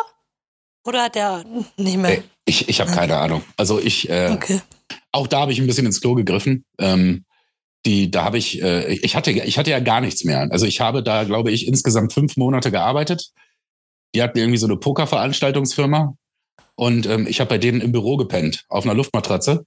Oder 0.85 1.03
hat 1.03 1.15
er 1.15 1.43
nicht 1.77 1.97
mehr? 1.97 2.11
Ey, 2.17 2.23
ich 2.45 2.67
ich 2.69 2.81
habe 2.81 2.91
keine 2.91 3.17
Ahnung. 3.17 3.43
Also 3.57 3.79
ich, 3.79 4.09
äh, 4.09 4.31
Okay. 4.33 4.61
auch 5.11 5.27
da 5.27 5.41
habe 5.41 5.51
ich 5.53 5.59
ein 5.59 5.67
bisschen 5.67 5.85
ins 5.85 6.01
Klo 6.01 6.13
gegriffen. 6.15 6.65
Ähm, 6.79 7.23
die, 7.85 8.09
da 8.11 8.23
habe 8.25 8.37
ich, 8.37 8.61
äh, 8.61 8.93
ich 8.93 9.15
hatte, 9.15 9.31
ich 9.31 9.57
hatte 9.57 9.71
ja 9.71 9.79
gar 9.79 10.01
nichts 10.01 10.23
mehr. 10.23 10.47
Also 10.51 10.65
ich 10.65 10.79
habe 10.81 11.03
da, 11.03 11.23
glaube 11.23 11.51
ich, 11.51 11.67
insgesamt 11.67 12.13
fünf 12.13 12.37
Monate 12.37 12.71
gearbeitet. 12.71 13.31
Die 14.15 14.21
hatten 14.21 14.37
irgendwie 14.37 14.57
so 14.57 14.67
eine 14.67 14.77
Pokerveranstaltungsfirma 14.77 16.15
und 16.75 17.05
ähm, 17.05 17.27
ich 17.27 17.39
habe 17.39 17.49
bei 17.49 17.57
denen 17.57 17.81
im 17.81 17.91
Büro 17.91 18.17
gepennt 18.17 18.63
auf 18.69 18.83
einer 18.85 18.93
Luftmatratze 18.93 19.65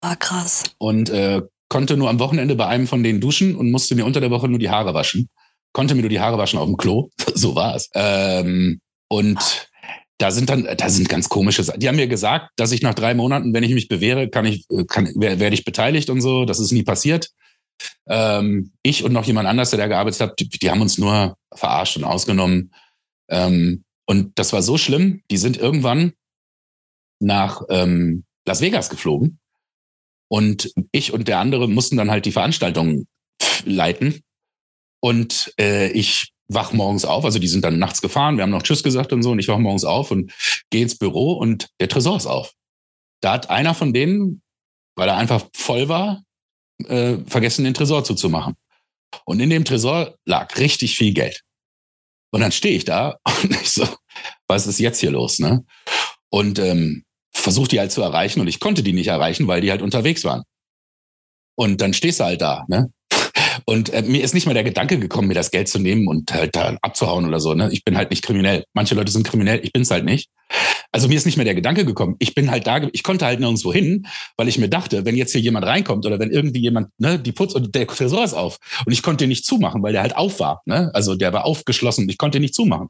War 0.00 0.16
krass. 0.16 0.64
und 0.78 1.10
äh, 1.10 1.42
konnte 1.68 1.96
nur 1.96 2.08
am 2.10 2.18
Wochenende 2.18 2.54
bei 2.56 2.66
einem 2.66 2.86
von 2.86 3.02
denen 3.02 3.20
duschen 3.20 3.56
und 3.56 3.70
musste 3.70 3.94
mir 3.94 4.04
unter 4.04 4.20
der 4.20 4.30
Woche 4.30 4.48
nur 4.48 4.58
die 4.58 4.70
Haare 4.70 4.94
waschen. 4.94 5.28
Konnte 5.76 5.94
mir 5.94 6.00
nur 6.00 6.08
die 6.08 6.20
Haare 6.20 6.38
waschen 6.38 6.58
auf 6.58 6.64
dem 6.64 6.78
Klo. 6.78 7.10
so 7.34 7.54
war 7.54 7.74
es. 7.76 7.90
Ähm, 7.92 8.80
und 9.08 9.68
da 10.16 10.30
sind 10.30 10.48
dann, 10.48 10.66
da 10.78 10.88
sind 10.88 11.10
ganz 11.10 11.28
komische 11.28 11.62
Sachen. 11.62 11.80
Die 11.80 11.86
haben 11.86 11.96
mir 11.96 12.08
gesagt, 12.08 12.48
dass 12.56 12.72
ich 12.72 12.80
nach 12.80 12.94
drei 12.94 13.12
Monaten, 13.12 13.52
wenn 13.52 13.62
ich 13.62 13.74
mich 13.74 13.86
bewähre, 13.86 14.30
kann 14.30 14.46
ich, 14.46 14.64
äh, 14.70 14.84
kann, 14.84 15.12
wer- 15.16 15.38
werde 15.38 15.52
ich 15.52 15.66
beteiligt 15.66 16.08
und 16.08 16.22
so. 16.22 16.46
Das 16.46 16.60
ist 16.60 16.72
nie 16.72 16.82
passiert. 16.82 17.28
Ähm, 18.08 18.72
ich 18.82 19.04
und 19.04 19.12
noch 19.12 19.26
jemand 19.26 19.46
anders, 19.46 19.68
der 19.68 19.78
da 19.78 19.86
gearbeitet 19.86 20.20
hat, 20.22 20.40
die, 20.40 20.48
die 20.48 20.70
haben 20.70 20.80
uns 20.80 20.96
nur 20.96 21.36
verarscht 21.54 21.98
und 21.98 22.04
ausgenommen. 22.04 22.72
Ähm, 23.28 23.84
und 24.06 24.38
das 24.38 24.54
war 24.54 24.62
so 24.62 24.78
schlimm. 24.78 25.20
Die 25.30 25.36
sind 25.36 25.58
irgendwann 25.58 26.14
nach 27.20 27.60
ähm, 27.68 28.24
Las 28.46 28.62
Vegas 28.62 28.88
geflogen. 28.88 29.40
Und 30.28 30.72
ich 30.90 31.12
und 31.12 31.28
der 31.28 31.38
andere 31.38 31.68
mussten 31.68 31.98
dann 31.98 32.10
halt 32.10 32.24
die 32.24 32.32
Veranstaltung 32.32 33.06
leiten. 33.66 34.22
Und 35.00 35.52
äh, 35.58 35.90
ich 35.90 36.32
wach 36.48 36.72
morgens 36.72 37.04
auf, 37.04 37.24
also 37.24 37.38
die 37.38 37.48
sind 37.48 37.64
dann 37.64 37.78
nachts 37.78 38.00
gefahren, 38.00 38.36
wir 38.36 38.42
haben 38.42 38.50
noch 38.50 38.62
Tschüss 38.62 38.82
gesagt 38.82 39.12
und 39.12 39.22
so, 39.22 39.32
und 39.32 39.38
ich 39.38 39.48
wach 39.48 39.58
morgens 39.58 39.84
auf 39.84 40.10
und 40.10 40.32
gehe 40.70 40.82
ins 40.82 40.96
Büro 40.96 41.32
und 41.32 41.68
der 41.80 41.88
Tresor 41.88 42.16
ist 42.16 42.26
auf. 42.26 42.52
Da 43.20 43.32
hat 43.32 43.50
einer 43.50 43.74
von 43.74 43.92
denen, 43.92 44.42
weil 44.96 45.08
er 45.08 45.16
einfach 45.16 45.46
voll 45.54 45.88
war, 45.88 46.22
äh, 46.84 47.18
vergessen, 47.26 47.64
den 47.64 47.74
Tresor 47.74 48.04
zuzumachen. 48.04 48.54
Und 49.24 49.40
in 49.40 49.50
dem 49.50 49.64
Tresor 49.64 50.16
lag 50.24 50.56
richtig 50.58 50.96
viel 50.96 51.12
Geld. 51.12 51.42
Und 52.32 52.40
dann 52.40 52.52
stehe 52.52 52.76
ich 52.76 52.84
da 52.84 53.18
und 53.42 53.50
ich 53.50 53.70
so, 53.70 53.86
was 54.48 54.66
ist 54.66 54.78
jetzt 54.78 55.00
hier 55.00 55.10
los, 55.10 55.38
ne? 55.38 55.64
Und 56.28 56.58
ähm, 56.58 57.04
versuche 57.32 57.68
die 57.68 57.78
halt 57.78 57.92
zu 57.92 58.02
erreichen 58.02 58.40
und 58.40 58.48
ich 58.48 58.60
konnte 58.60 58.82
die 58.82 58.92
nicht 58.92 59.06
erreichen, 59.06 59.46
weil 59.46 59.60
die 59.60 59.70
halt 59.70 59.82
unterwegs 59.82 60.24
waren. 60.24 60.42
Und 61.56 61.80
dann 61.80 61.94
stehst 61.94 62.20
du 62.20 62.24
halt 62.24 62.40
da, 62.40 62.64
ne? 62.68 62.92
Und 63.68 63.92
äh, 63.92 64.02
mir 64.02 64.22
ist 64.22 64.32
nicht 64.32 64.46
mal 64.46 64.54
der 64.54 64.62
Gedanke 64.62 64.98
gekommen, 64.98 65.26
mir 65.26 65.34
das 65.34 65.50
Geld 65.50 65.68
zu 65.68 65.80
nehmen 65.80 66.06
und 66.06 66.32
halt 66.32 66.54
da 66.54 66.76
abzuhauen 66.82 67.26
oder 67.26 67.40
so. 67.40 67.52
Ne? 67.52 67.68
Ich 67.72 67.84
bin 67.84 67.96
halt 67.96 68.10
nicht 68.10 68.22
kriminell. 68.22 68.64
Manche 68.74 68.94
Leute 68.94 69.10
sind 69.10 69.26
kriminell, 69.26 69.60
ich 69.62 69.72
bin's 69.72 69.90
halt 69.90 70.04
nicht. 70.04 70.30
Also 70.92 71.08
mir 71.08 71.16
ist 71.16 71.26
nicht 71.26 71.36
mehr 71.36 71.44
der 71.44 71.56
Gedanke 71.56 71.84
gekommen. 71.84 72.14
Ich 72.20 72.34
bin 72.34 72.48
halt 72.50 72.68
da, 72.68 72.80
ich 72.92 73.02
konnte 73.02 73.26
halt 73.26 73.40
nirgendwo 73.40 73.72
hin, 73.72 74.06
weil 74.36 74.46
ich 74.46 74.56
mir 74.58 74.68
dachte, 74.68 75.04
wenn 75.04 75.16
jetzt 75.16 75.32
hier 75.32 75.40
jemand 75.40 75.66
reinkommt 75.66 76.06
oder 76.06 76.20
wenn 76.20 76.30
irgendwie 76.30 76.60
jemand, 76.60 76.90
ne, 76.98 77.18
die 77.18 77.32
Putz 77.32 77.54
und 77.54 77.74
der 77.74 77.88
Tresor 77.88 78.24
ist 78.24 78.34
auf 78.34 78.58
und 78.86 78.92
ich 78.92 79.02
konnte 79.02 79.24
den 79.24 79.30
nicht 79.30 79.44
zumachen, 79.44 79.82
weil 79.82 79.92
der 79.92 80.02
halt 80.02 80.16
auf 80.16 80.38
war. 80.38 80.62
Ne? 80.64 80.90
Also 80.94 81.16
der 81.16 81.32
war 81.32 81.44
aufgeschlossen, 81.44 82.08
ich 82.08 82.18
konnte 82.18 82.38
ihn 82.38 82.42
nicht 82.42 82.54
zumachen. 82.54 82.88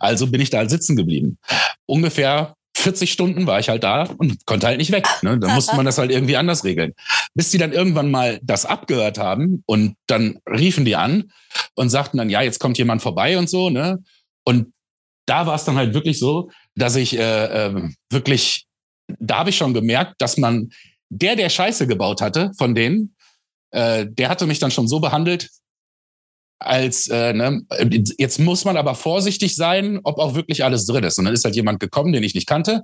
Also 0.00 0.28
bin 0.28 0.40
ich 0.40 0.48
da 0.48 0.66
sitzen 0.66 0.96
geblieben. 0.96 1.36
Ungefähr 1.84 2.55
40 2.86 3.10
Stunden 3.10 3.48
war 3.48 3.58
ich 3.58 3.68
halt 3.68 3.82
da 3.82 4.04
und 4.04 4.46
konnte 4.46 4.68
halt 4.68 4.78
nicht 4.78 4.92
weg. 4.92 5.08
Ne? 5.22 5.36
Dann 5.40 5.56
musste 5.56 5.74
man 5.74 5.84
das 5.84 5.98
halt 5.98 6.12
irgendwie 6.12 6.36
anders 6.36 6.62
regeln. 6.62 6.94
Bis 7.34 7.50
die 7.50 7.58
dann 7.58 7.72
irgendwann 7.72 8.12
mal 8.12 8.38
das 8.44 8.64
abgehört 8.64 9.18
haben 9.18 9.64
und 9.66 9.96
dann 10.06 10.38
riefen 10.48 10.84
die 10.84 10.94
an 10.94 11.32
und 11.74 11.90
sagten 11.90 12.18
dann, 12.18 12.30
ja, 12.30 12.42
jetzt 12.42 12.60
kommt 12.60 12.78
jemand 12.78 13.02
vorbei 13.02 13.38
und 13.38 13.50
so. 13.50 13.70
Ne? 13.70 14.04
Und 14.44 14.72
da 15.26 15.46
war 15.46 15.56
es 15.56 15.64
dann 15.64 15.74
halt 15.74 15.94
wirklich 15.94 16.20
so, 16.20 16.48
dass 16.76 16.94
ich 16.94 17.18
äh, 17.18 17.66
äh, 17.66 17.90
wirklich, 18.08 18.66
da 19.18 19.38
habe 19.38 19.50
ich 19.50 19.56
schon 19.56 19.74
gemerkt, 19.74 20.14
dass 20.18 20.36
man, 20.36 20.70
der, 21.08 21.34
der 21.34 21.48
Scheiße 21.48 21.88
gebaut 21.88 22.20
hatte 22.20 22.52
von 22.56 22.76
denen, 22.76 23.16
äh, 23.72 24.06
der 24.08 24.28
hatte 24.28 24.46
mich 24.46 24.60
dann 24.60 24.70
schon 24.70 24.86
so 24.86 25.00
behandelt, 25.00 25.50
als 26.58 27.08
äh, 27.08 27.32
ne, 27.32 27.62
jetzt 28.18 28.38
muss 28.38 28.64
man 28.64 28.76
aber 28.76 28.94
vorsichtig 28.94 29.56
sein, 29.56 30.00
ob 30.04 30.18
auch 30.18 30.34
wirklich 30.34 30.64
alles 30.64 30.86
drin 30.86 31.04
ist. 31.04 31.18
Und 31.18 31.26
dann 31.26 31.34
ist 31.34 31.44
halt 31.44 31.56
jemand 31.56 31.80
gekommen, 31.80 32.12
den 32.12 32.22
ich 32.22 32.34
nicht 32.34 32.46
kannte. 32.46 32.82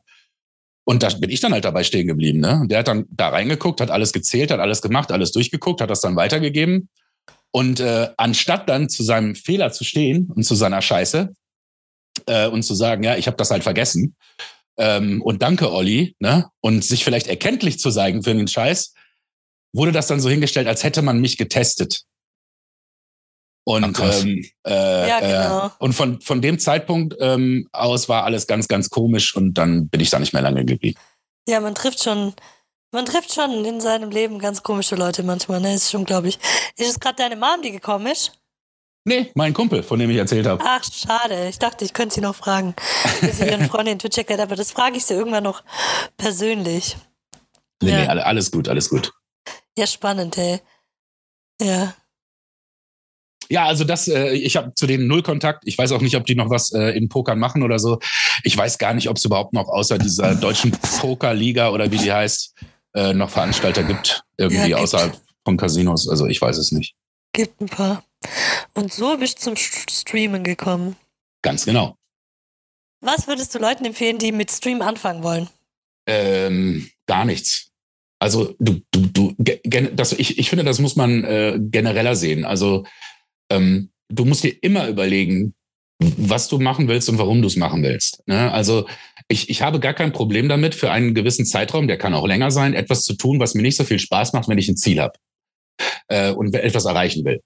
Und 0.84 1.02
da 1.02 1.08
bin 1.10 1.30
ich 1.30 1.40
dann 1.40 1.52
halt 1.52 1.64
dabei 1.64 1.84
stehen 1.84 2.06
geblieben. 2.06 2.40
Ne? 2.40 2.64
Der 2.66 2.80
hat 2.80 2.88
dann 2.88 3.06
da 3.10 3.28
reingeguckt, 3.28 3.80
hat 3.80 3.90
alles 3.90 4.12
gezählt, 4.12 4.50
hat 4.50 4.60
alles 4.60 4.82
gemacht, 4.82 5.12
alles 5.12 5.30
durchgeguckt, 5.32 5.80
hat 5.80 5.90
das 5.90 6.00
dann 6.00 6.16
weitergegeben. 6.16 6.88
Und 7.52 7.80
äh, 7.80 8.08
anstatt 8.16 8.68
dann 8.68 8.88
zu 8.88 9.02
seinem 9.02 9.34
Fehler 9.34 9.72
zu 9.72 9.84
stehen 9.84 10.30
und 10.34 10.42
zu 10.42 10.54
seiner 10.54 10.82
Scheiße 10.82 11.32
äh, 12.26 12.48
und 12.48 12.62
zu 12.62 12.74
sagen, 12.74 13.04
ja, 13.04 13.16
ich 13.16 13.26
habe 13.26 13.36
das 13.36 13.50
halt 13.50 13.62
vergessen 13.62 14.16
ähm, 14.78 15.22
und 15.22 15.42
danke, 15.42 15.70
Olli, 15.70 16.16
ne? 16.18 16.48
und 16.60 16.84
sich 16.84 17.04
vielleicht 17.04 17.26
erkenntlich 17.26 17.78
zu 17.78 17.90
zeigen 17.90 18.22
für 18.22 18.34
den 18.34 18.48
Scheiß, 18.48 18.94
wurde 19.72 19.92
das 19.92 20.06
dann 20.06 20.20
so 20.20 20.30
hingestellt, 20.30 20.66
als 20.66 20.82
hätte 20.82 21.02
man 21.02 21.20
mich 21.20 21.36
getestet. 21.36 22.02
Und, 23.64 23.84
Ach, 24.00 24.22
ähm, 24.22 24.44
äh, 24.66 25.08
Ja, 25.08 25.20
genau. 25.20 25.66
äh, 25.66 25.70
und 25.78 25.92
von, 25.92 26.20
von 26.20 26.42
dem 26.42 26.58
Zeitpunkt 26.58 27.14
ähm, 27.20 27.68
aus 27.72 28.08
war 28.08 28.24
alles 28.24 28.46
ganz, 28.48 28.66
ganz 28.66 28.90
komisch 28.90 29.36
und 29.36 29.54
dann 29.54 29.88
bin 29.88 30.00
ich 30.00 30.10
da 30.10 30.18
nicht 30.18 30.32
mehr 30.32 30.42
lange 30.42 30.64
geblieben. 30.64 30.98
Ja, 31.48 31.60
man 31.60 31.74
trifft 31.76 32.02
schon, 32.02 32.34
man 32.92 33.04
trifft 33.06 33.32
schon 33.32 33.64
in 33.64 33.80
seinem 33.80 34.10
Leben 34.10 34.38
ganz 34.40 34.62
komische 34.64 34.96
Leute 34.96 35.22
manchmal, 35.22 35.60
ne? 35.60 35.74
Ist 35.74 35.90
schon 35.90 36.00
unglaublich. 36.00 36.38
Ist 36.76 36.88
es 36.90 36.98
gerade 37.00 37.16
deine 37.16 37.36
Mom, 37.36 37.62
die 37.62 37.70
gekommen 37.70 38.06
ist? 38.06 38.32
Nee, 39.04 39.32
mein 39.34 39.52
Kumpel, 39.52 39.82
von 39.82 39.98
dem 39.98 40.10
ich 40.10 40.16
erzählt 40.16 40.46
habe. 40.46 40.62
Ach, 40.64 40.82
schade. 40.84 41.48
Ich 41.48 41.58
dachte, 41.58 41.84
ich 41.84 41.92
könnte 41.92 42.14
sie 42.16 42.20
noch 42.20 42.36
fragen, 42.36 42.74
bis 43.20 43.38
sie 43.38 43.46
ihren 43.46 43.64
Freundin 43.70 43.98
Twitch 43.98 44.16
erklärt, 44.18 44.40
aber 44.40 44.54
das 44.56 44.70
frage 44.72 44.96
ich 44.96 45.04
sie 45.04 45.14
irgendwann 45.14 45.42
noch 45.44 45.62
persönlich. 46.16 46.96
Nee, 47.82 47.90
Ja. 47.90 48.00
nee, 48.00 48.06
alle- 48.06 48.26
alles 48.26 48.50
gut, 48.50 48.68
alles 48.68 48.88
gut. 48.88 49.12
Ja, 49.76 49.86
spannend, 49.88 50.36
ey. 50.38 50.60
Ja. 51.60 51.94
Ja, 53.52 53.66
also 53.66 53.84
das, 53.84 54.08
äh, 54.08 54.30
ich 54.32 54.56
habe 54.56 54.72
zu 54.74 54.86
denen 54.86 55.06
null 55.06 55.22
Kontakt. 55.22 55.64
Ich 55.66 55.76
weiß 55.76 55.92
auch 55.92 56.00
nicht, 56.00 56.16
ob 56.16 56.24
die 56.24 56.34
noch 56.34 56.48
was 56.48 56.72
äh, 56.72 56.96
in 56.96 57.10
Pokern 57.10 57.38
machen 57.38 57.62
oder 57.62 57.78
so. 57.78 57.98
Ich 58.44 58.56
weiß 58.56 58.78
gar 58.78 58.94
nicht, 58.94 59.10
ob 59.10 59.18
es 59.18 59.24
überhaupt 59.26 59.52
noch 59.52 59.68
außer 59.68 59.98
dieser 59.98 60.34
deutschen 60.46 60.70
Pokerliga 60.72 61.68
oder 61.70 61.90
wie 61.92 61.98
die 61.98 62.10
heißt, 62.12 62.54
äh, 62.94 63.12
noch 63.12 63.28
Veranstalter 63.28 63.82
gibt, 63.82 64.24
irgendwie 64.38 64.56
Ja, 64.62 64.66
gibt. 64.68 64.78
außerhalb 64.80 65.20
von 65.44 65.58
Casinos. 65.58 66.08
Also 66.08 66.26
ich 66.26 66.40
weiß 66.40 66.56
es 66.56 66.72
nicht. 66.72 66.94
Gibt 67.34 67.60
ein 67.60 67.66
paar. 67.68 68.02
Und 68.72 68.90
so 68.92 69.18
bist 69.18 69.38
du 69.38 69.42
zum 69.42 69.54
St- 69.54 69.90
Streamen 70.00 70.44
gekommen. 70.44 70.96
Ganz 71.42 71.66
genau. 71.66 71.96
Was 73.02 73.26
würdest 73.28 73.54
du 73.54 73.58
Leuten 73.58 73.84
empfehlen, 73.84 74.16
die 74.18 74.32
mit 74.32 74.50
Stream 74.50 74.80
anfangen 74.80 75.22
wollen? 75.22 75.48
Ähm, 76.06 76.88
gar 77.06 77.24
nichts. 77.26 77.68
Also 78.18 78.54
du, 78.60 78.80
du, 78.92 79.06
du, 79.08 79.34
gen- 79.38 79.94
das, 79.96 80.12
ich, 80.12 80.38
ich 80.38 80.48
finde, 80.48 80.64
das 80.64 80.78
muss 80.78 80.94
man 80.96 81.24
äh, 81.24 81.58
genereller 81.60 82.14
sehen. 82.14 82.44
Also 82.44 82.84
ähm, 83.52 83.90
du 84.08 84.24
musst 84.24 84.44
dir 84.44 84.54
immer 84.62 84.88
überlegen, 84.88 85.54
was 85.98 86.48
du 86.48 86.58
machen 86.58 86.88
willst 86.88 87.08
und 87.08 87.18
warum 87.18 87.42
du 87.42 87.48
es 87.48 87.56
machen 87.56 87.82
willst. 87.82 88.26
Ne? 88.26 88.52
Also 88.52 88.86
ich, 89.28 89.48
ich 89.50 89.62
habe 89.62 89.80
gar 89.80 89.94
kein 89.94 90.12
Problem 90.12 90.48
damit, 90.48 90.74
für 90.74 90.90
einen 90.90 91.14
gewissen 91.14 91.46
Zeitraum, 91.46 91.86
der 91.86 91.98
kann 91.98 92.14
auch 92.14 92.26
länger 92.26 92.50
sein, 92.50 92.74
etwas 92.74 93.02
zu 93.02 93.14
tun, 93.14 93.38
was 93.38 93.54
mir 93.54 93.62
nicht 93.62 93.76
so 93.76 93.84
viel 93.84 93.98
Spaß 93.98 94.32
macht, 94.32 94.48
wenn 94.48 94.58
ich 94.58 94.68
ein 94.68 94.76
Ziel 94.76 95.00
habe 95.00 95.14
äh, 96.08 96.32
und 96.32 96.54
etwas 96.54 96.84
erreichen 96.84 97.24
will. 97.24 97.40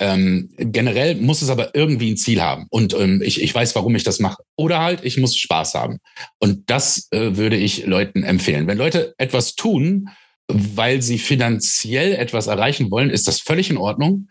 Ähm, 0.00 0.50
generell 0.58 1.16
muss 1.16 1.42
es 1.42 1.50
aber 1.50 1.74
irgendwie 1.74 2.12
ein 2.12 2.16
Ziel 2.16 2.40
haben 2.40 2.66
und 2.70 2.94
ähm, 2.94 3.20
ich, 3.24 3.42
ich 3.42 3.52
weiß, 3.52 3.74
warum 3.74 3.96
ich 3.96 4.04
das 4.04 4.20
mache. 4.20 4.42
Oder 4.56 4.80
halt, 4.80 5.04
ich 5.04 5.16
muss 5.16 5.36
Spaß 5.36 5.74
haben. 5.74 5.98
Und 6.38 6.70
das 6.70 7.08
äh, 7.10 7.36
würde 7.36 7.56
ich 7.56 7.86
Leuten 7.86 8.22
empfehlen. 8.22 8.68
Wenn 8.68 8.78
Leute 8.78 9.14
etwas 9.18 9.56
tun, 9.56 10.10
weil 10.46 11.02
sie 11.02 11.18
finanziell 11.18 12.14
etwas 12.14 12.46
erreichen 12.46 12.90
wollen, 12.90 13.10
ist 13.10 13.26
das 13.26 13.40
völlig 13.40 13.70
in 13.70 13.76
Ordnung. 13.76 14.28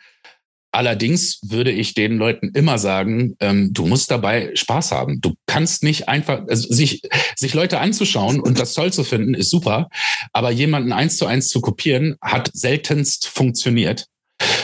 Allerdings 0.72 1.40
würde 1.44 1.72
ich 1.72 1.94
den 1.94 2.18
Leuten 2.18 2.52
immer 2.54 2.78
sagen, 2.78 3.36
ähm, 3.40 3.74
du 3.74 3.86
musst 3.86 4.12
dabei 4.12 4.52
Spaß 4.54 4.92
haben. 4.92 5.22
Du 5.22 5.34
kannst 5.46 5.84
nicht 5.84 6.08
einfach, 6.10 6.42
also 6.48 6.74
sich, 6.74 7.02
sich 7.36 7.54
Leute 7.54 7.80
anzuschauen 7.80 8.40
und 8.40 8.60
das 8.60 8.74
toll 8.74 8.92
zu 8.92 9.04
finden, 9.04 9.34
ist 9.34 9.50
super. 9.50 9.90
Aber 10.34 10.52
jemanden 10.52 10.92
eins 10.92 11.18
zu 11.18 11.26
eins 11.26 11.50
zu 11.50 11.62
kopieren, 11.62 12.18
hat 12.22 12.52
seltenst 12.54 13.28
funktioniert. 13.28 14.08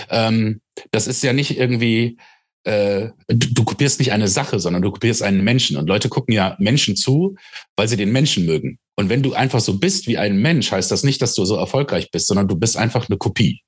Ähm, 0.09 0.61
das 0.91 1.07
ist 1.07 1.23
ja 1.23 1.33
nicht 1.33 1.57
irgendwie, 1.57 2.17
äh, 2.63 3.09
du, 3.27 3.53
du 3.53 3.63
kopierst 3.63 3.99
nicht 3.99 4.11
eine 4.11 4.27
Sache, 4.27 4.59
sondern 4.59 4.81
du 4.81 4.91
kopierst 4.91 5.21
einen 5.21 5.43
Menschen. 5.43 5.77
Und 5.77 5.87
Leute 5.87 6.09
gucken 6.09 6.33
ja 6.33 6.55
Menschen 6.59 6.95
zu, 6.95 7.35
weil 7.75 7.87
sie 7.87 7.97
den 7.97 8.11
Menschen 8.11 8.45
mögen. 8.45 8.79
Und 8.95 9.09
wenn 9.09 9.23
du 9.23 9.33
einfach 9.33 9.59
so 9.59 9.79
bist 9.79 10.07
wie 10.07 10.19
ein 10.19 10.37
Mensch, 10.37 10.71
heißt 10.71 10.91
das 10.91 11.03
nicht, 11.03 11.21
dass 11.21 11.33
du 11.33 11.45
so 11.45 11.55
erfolgreich 11.55 12.11
bist, 12.11 12.27
sondern 12.27 12.47
du 12.47 12.55
bist 12.55 12.77
einfach 12.77 13.09
eine 13.09 13.17
Kopie. 13.17 13.61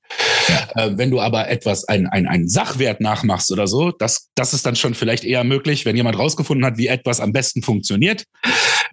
Ja. 0.48 0.84
Äh, 0.84 0.98
wenn 0.98 1.10
du 1.10 1.20
aber 1.20 1.48
etwas, 1.48 1.84
ein, 1.84 2.06
ein, 2.06 2.28
einen 2.28 2.48
Sachwert 2.48 3.00
nachmachst 3.00 3.50
oder 3.50 3.66
so, 3.66 3.90
das, 3.90 4.28
das 4.36 4.54
ist 4.54 4.64
dann 4.64 4.76
schon 4.76 4.94
vielleicht 4.94 5.24
eher 5.24 5.42
möglich, 5.42 5.84
wenn 5.84 5.96
jemand 5.96 6.16
rausgefunden 6.16 6.64
hat, 6.64 6.78
wie 6.78 6.86
etwas 6.86 7.18
am 7.18 7.32
besten 7.32 7.62
funktioniert. 7.62 8.24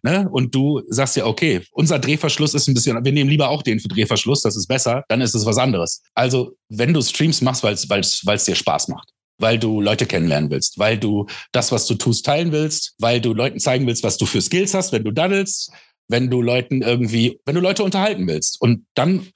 Ne? 0.02 0.28
Und 0.32 0.56
du 0.56 0.82
sagst 0.90 1.16
ja, 1.16 1.28
okay, 1.28 1.62
unser 1.72 2.00
Drehverschluss 2.00 2.56
ist 2.56 2.68
ein 2.68 2.74
bisschen, 2.74 3.06
wir 3.06 3.12
nehmen 3.12 3.30
lieber 3.30 3.50
auch 3.50 3.62
den 3.62 3.80
für 3.80 3.88
Drehverschluss, 3.88 4.42
das 4.42 4.56
ist 4.56 4.68
besser, 4.68 5.04
dann 5.10 5.22
ist 5.22 5.36
es 5.36 5.46
was 5.46 5.60
anderes. 5.60 6.02
Also, 6.16 6.58
wenn 6.68 6.94
du 6.94 7.02
Streams 7.02 7.42
machst, 7.42 7.64
weil 7.64 7.74
es 8.02 8.46
dir 8.46 8.56
Spaß 8.56 8.88
macht 8.88 9.13
weil 9.44 9.60
du 9.60 9.82
Leute 9.82 10.06
kennenlernen 10.06 10.50
willst, 10.50 10.80
weil 10.80 10.98
du 10.98 11.28
das, 11.52 11.74
was 11.74 11.86
du 11.86 11.96
tust, 11.96 12.26
teilen 12.26 12.54
willst, 12.54 12.96
weil 12.98 13.20
du 13.20 13.34
Leuten 13.34 13.60
zeigen 13.60 13.86
willst, 13.86 14.02
was 14.02 14.18
du 14.18 14.26
für 14.26 14.42
Skills 14.42 14.74
hast, 14.74 14.94
wenn 14.94 15.04
du 15.04 15.12
daddelst, 15.12 15.70
wenn 16.08 16.30
du 16.30 16.42
Leuten 16.42 16.82
irgendwie, 16.82 17.42
wenn 17.46 17.56
du 17.56 17.60
Leute 17.60 17.84
unterhalten 17.84 18.26
willst. 18.26 18.62
Und 18.62 18.86
dann 18.94 19.28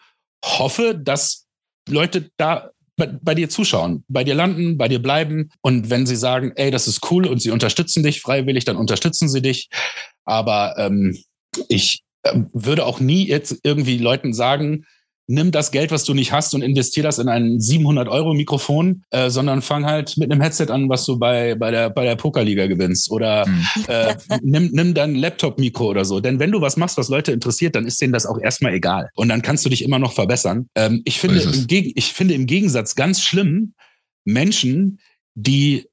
hoffe, 0.46 0.98
dass 0.98 1.46
Leute 1.90 2.30
da 2.38 2.72
bei, 2.96 3.08
bei, 3.22 3.36
dir 3.36 3.50
zuschauen, 3.50 4.06
bei 4.08 4.24
dir 4.24 4.34
landen, 4.34 4.78
bei 4.78 4.88
dir 4.88 5.02
bleiben. 5.02 5.50
Und 5.60 5.90
wenn 5.90 6.06
sie 6.06 6.16
sagen, 6.16 6.54
ey, 6.56 6.72
das 6.72 6.88
ist 6.88 7.12
cool 7.12 7.28
und 7.28 7.42
sie 7.42 7.52
unterstützen 7.52 8.02
dich 8.02 8.22
freiwillig, 8.22 8.64
dann 8.64 8.78
unterstützen 8.78 9.28
sie 9.28 9.42
dich. 9.42 9.68
Aber 10.24 10.76
ähm, 10.78 11.18
ich 11.68 12.04
äh, 12.24 12.40
würde 12.54 12.86
auch 12.86 13.02
nie 13.02 13.28
jetzt 13.28 13.58
irgendwie 13.64 13.98
Leuten 13.98 14.34
sagen, 14.34 14.86
nimm 15.28 15.52
das 15.52 15.72
Geld, 15.72 15.92
was 15.92 16.06
du 16.06 16.14
nicht 16.14 16.32
hast 16.32 16.54
und 16.56 16.62
investier 16.62 17.04
das 17.04 17.20
in 17.20 17.28
ein 17.28 17.60
700 17.60 18.08
Euro 18.08 18.34
Mikrofon, 18.34 19.04
äh, 19.12 19.30
sondern 19.30 19.62
fang 19.62 19.86
halt 19.86 20.18
mit 20.18 20.32
einem 20.32 20.42
Headset 20.42 20.68
an, 20.70 20.90
was 20.90 21.06
du 21.06 21.20
bei, 21.20 21.56
bei 21.56 21.70
der, 21.70 21.90
bei 21.90 22.06
der 22.06 22.16
Pokerliga 22.16 22.68
gewinnst 22.68 23.12
oder 23.12 23.48
mhm. 23.48 23.66
äh, 23.88 24.16
nimm, 24.42 24.70
nimm 24.72 24.94
dein 24.94 25.16
Laptop-Mikro 25.16 25.88
oder 25.88 26.06
so. 26.06 26.22
Denn 26.22 26.40
wenn 26.40 26.52
du 26.52 26.62
was 26.62 26.78
machst, 26.78 26.98
was 26.98 27.10
Leute 27.10 27.34
interessiert, 27.34 27.76
dann 27.76 27.86
ist 27.86 28.02
denen 28.02 28.14
das 28.14 28.26
auch 28.26 28.40
erstmal 28.40 28.74
egal. 28.74 29.10
Und 29.16 29.30
dann 29.30 29.42
kannst 29.42 29.66
du 29.66 29.70
dich 29.70 29.84
immer 29.84 30.00
noch 30.00 30.14
verbessern. 30.14 30.70
Ähm, 30.76 31.02
ich 31.06 31.20
finde, 31.20 31.42
im 31.42 31.68
ich 31.70 32.14
finde 32.14 32.34
im 32.34 32.46
Gegensatz 32.46 32.96
ganz 32.96 33.22
schlimm 33.22 33.74
Menschen, 34.26 35.00
die 35.36 35.86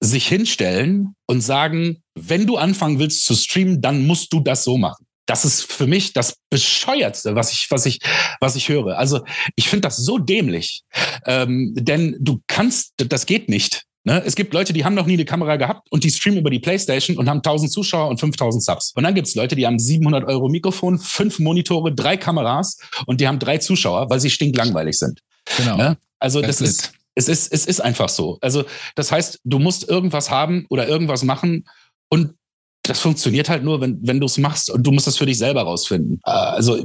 sich 0.00 0.26
hinstellen 0.26 1.14
und 1.26 1.40
sagen, 1.40 2.02
wenn 2.14 2.46
du 2.46 2.56
anfangen 2.56 2.98
willst 2.98 3.24
zu 3.24 3.34
streamen, 3.34 3.80
dann 3.80 4.06
musst 4.06 4.32
du 4.32 4.40
das 4.40 4.64
so 4.64 4.76
machen. 4.76 5.06
Das 5.26 5.44
ist 5.44 5.70
für 5.70 5.86
mich 5.86 6.12
das 6.12 6.36
bescheuertste, 6.50 7.34
was 7.34 7.52
ich, 7.52 7.68
was 7.70 7.86
ich, 7.86 8.00
was 8.40 8.56
ich 8.56 8.68
höre. 8.68 8.98
Also 8.98 9.24
ich 9.54 9.68
finde 9.68 9.82
das 9.82 9.96
so 9.96 10.18
dämlich, 10.18 10.82
ähm, 11.26 11.74
denn 11.76 12.16
du 12.20 12.42
kannst, 12.48 12.94
das 12.96 13.26
geht 13.26 13.48
nicht. 13.48 13.84
Ne? 14.04 14.20
Es 14.24 14.34
gibt 14.34 14.52
Leute, 14.52 14.72
die 14.72 14.84
haben 14.84 14.94
noch 14.94 15.06
nie 15.06 15.12
eine 15.12 15.24
Kamera 15.24 15.56
gehabt 15.56 15.86
und 15.92 16.02
die 16.02 16.10
streamen 16.10 16.40
über 16.40 16.50
die 16.50 16.58
Playstation 16.58 17.16
und 17.16 17.28
haben 17.28 17.38
1000 17.38 17.70
Zuschauer 17.70 18.08
und 18.08 18.18
5000 18.18 18.62
Subs. 18.62 18.92
Und 18.96 19.04
dann 19.04 19.14
gibt 19.14 19.28
es 19.28 19.36
Leute, 19.36 19.54
die 19.54 19.64
haben 19.64 19.78
700 19.78 20.24
Euro 20.24 20.48
Mikrofon, 20.48 20.98
fünf 20.98 21.38
Monitore, 21.38 21.94
drei 21.94 22.16
Kameras 22.16 22.78
und 23.06 23.20
die 23.20 23.28
haben 23.28 23.38
drei 23.38 23.58
Zuschauer, 23.58 24.10
weil 24.10 24.18
sie 24.18 24.30
stinklangweilig 24.30 24.98
sind. 24.98 25.20
Genau. 25.56 25.76
Ne? 25.76 25.98
Also 26.18 26.40
das, 26.40 26.58
das 26.58 26.68
ist, 26.68 26.92
es 27.14 27.28
ist, 27.28 27.52
es 27.52 27.66
ist 27.66 27.80
einfach 27.80 28.08
so. 28.08 28.38
Also 28.40 28.64
das 28.96 29.12
heißt, 29.12 29.40
du 29.44 29.60
musst 29.60 29.88
irgendwas 29.88 30.30
haben 30.30 30.66
oder 30.68 30.88
irgendwas 30.88 31.22
machen 31.22 31.68
und 32.08 32.34
das 32.82 33.00
funktioniert 33.00 33.48
halt 33.48 33.62
nur, 33.62 33.80
wenn, 33.80 33.98
wenn 34.02 34.20
du 34.20 34.26
es 34.26 34.38
machst 34.38 34.70
und 34.70 34.82
du 34.82 34.92
musst 34.92 35.06
es 35.06 35.16
für 35.16 35.26
dich 35.26 35.38
selber 35.38 35.62
rausfinden. 35.62 36.20
Äh, 36.24 36.30
also 36.30 36.84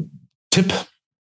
Tipp, 0.52 0.74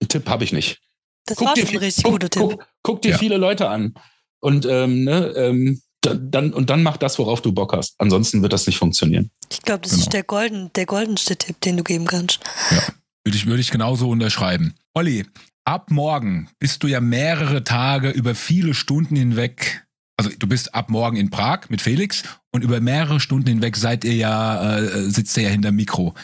Tipp 0.09 0.29
habe 0.29 0.45
ich 0.45 0.53
nicht. 0.53 0.81
Das 1.27 1.37
guck 1.37 1.49
war 1.49 1.55
dir, 1.55 1.67
schon 1.67 1.77
ein 1.77 1.83
richtig 1.83 2.05
guck, 2.05 2.13
guter 2.13 2.31
Tipp. 2.31 2.43
Guck, 2.43 2.67
guck 2.83 3.03
dir 3.03 3.13
ja. 3.13 3.19
viele 3.19 3.37
Leute 3.37 3.69
an 3.69 3.95
und 4.41 4.67
ähm, 4.67 5.05
ne, 5.05 5.27
ähm, 5.37 5.83
dann 6.03 6.53
und 6.53 6.69
dann 6.69 6.83
mach 6.83 6.97
das, 6.97 7.19
worauf 7.19 7.43
du 7.43 7.53
Bock 7.53 7.73
hast. 7.75 7.95
Ansonsten 7.99 8.43
wird 8.43 8.53
das 8.53 8.67
nicht 8.67 8.79
funktionieren. 8.79 9.31
Ich 9.51 9.63
glaube, 9.63 9.83
das 9.83 9.93
genau. 9.93 10.03
ist 10.03 10.13
der 10.13 10.25
golden, 10.25 10.73
der 10.75 10.87
goldenste 10.87 11.37
Tipp, 11.37 11.61
den 11.61 11.77
du 11.77 11.85
geben 11.85 12.07
kannst. 12.07 12.41
Ja, 12.71 12.83
würde 13.25 13.37
ich, 13.37 13.47
würde 13.47 13.61
ich 13.61 13.71
genauso 13.71 14.09
unterschreiben. 14.09 14.75
Olli, 14.95 15.27
ab 15.65 15.91
morgen 15.91 16.49
bist 16.59 16.83
du 16.83 16.89
ja 16.89 17.01
mehrere 17.01 17.63
Tage 17.63 18.11
über 18.11 18.35
viele 18.35 18.75
Stunden 18.75 19.15
hinweg 19.15 19.87
also 20.23 20.37
du 20.39 20.47
bist 20.47 20.75
ab 20.75 20.91
morgen 20.91 21.17
in 21.17 21.31
Prag 21.31 21.69
mit 21.69 21.83
Felix 21.83 22.23
und 22.53 22.63
über 22.63 22.81
mehrere 22.81 23.21
Stunden 23.21 23.49
hinweg 23.49 23.77
seid 23.77 24.05
ihr 24.05 24.15
ja, 24.15 24.79
äh, 24.79 25.11
sitzt 25.11 25.37
ihr 25.37 25.45
ja 25.45 25.49
hinter 25.51 25.73
Mikro. 25.73 26.15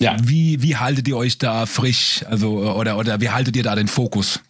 Ja. 0.00 0.16
Wie, 0.20 0.62
wie 0.62 0.76
haltet 0.76 1.08
ihr 1.08 1.16
euch 1.16 1.38
da 1.38 1.66
frisch? 1.66 2.24
Also, 2.26 2.74
oder, 2.74 2.98
oder 2.98 3.20
wie 3.20 3.30
haltet 3.30 3.56
ihr 3.56 3.62
da 3.62 3.74
den 3.74 3.88
Fokus? 3.88 4.40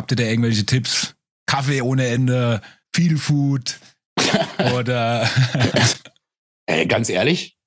Habt 0.00 0.12
ihr 0.12 0.16
da 0.16 0.24
irgendwelche 0.24 0.64
Tipps? 0.64 1.14
Kaffee 1.46 1.82
ohne 1.82 2.06
Ende, 2.06 2.62
viel 2.94 3.18
Food 3.18 3.78
oder 4.74 5.28
äh, 6.66 6.86
ganz 6.86 7.08
ehrlich, 7.08 7.58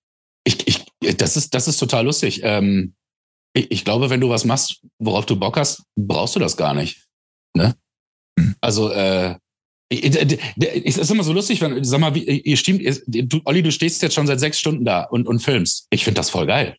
ich, 0.48 0.68
ich, 0.68 1.18
das, 1.18 1.38
ist, 1.38 1.54
das 1.54 1.68
ist 1.68 1.78
total 1.78 2.06
lustig. 2.06 2.42
Ähm, 2.44 2.96
ich, 3.54 3.72
ich, 3.72 3.86
glaube, 3.86 4.10
wenn 4.10 4.22
du 4.22 4.30
was 4.30 4.46
machst, 4.46 4.82
worauf 5.00 5.26
du 5.26 5.36
Bock 5.36 5.58
hast, 5.58 5.84
brauchst 6.00 6.36
du 6.36 6.40
das 6.40 6.58
gar 6.58 6.74
nicht. 6.74 7.06
Ne? 7.56 7.76
Hm. 8.40 8.56
Also 8.62 8.92
äh, 8.92 9.38
es 9.90 10.98
ist 10.98 11.12
immer 11.12 11.24
so 11.24 11.34
lustig, 11.34 11.62
wenn, 11.62 11.84
sag 11.84 12.00
mal, 12.00 12.16
wie, 12.16 12.24
ihr 12.24 12.58
stimmt, 12.58 12.82
du, 13.08 13.42
Olli, 13.46 13.62
du 13.62 13.72
stehst 13.72 14.02
jetzt 14.02 14.16
schon 14.16 14.28
seit 14.28 14.40
sechs 14.40 14.60
Stunden 14.60 14.84
da 14.84 15.04
und, 15.04 15.28
und 15.28 15.40
filmst. 15.40 15.88
Ich 15.92 16.04
finde 16.04 16.20
das 16.20 16.30
voll 16.30 16.48
geil. 16.48 16.78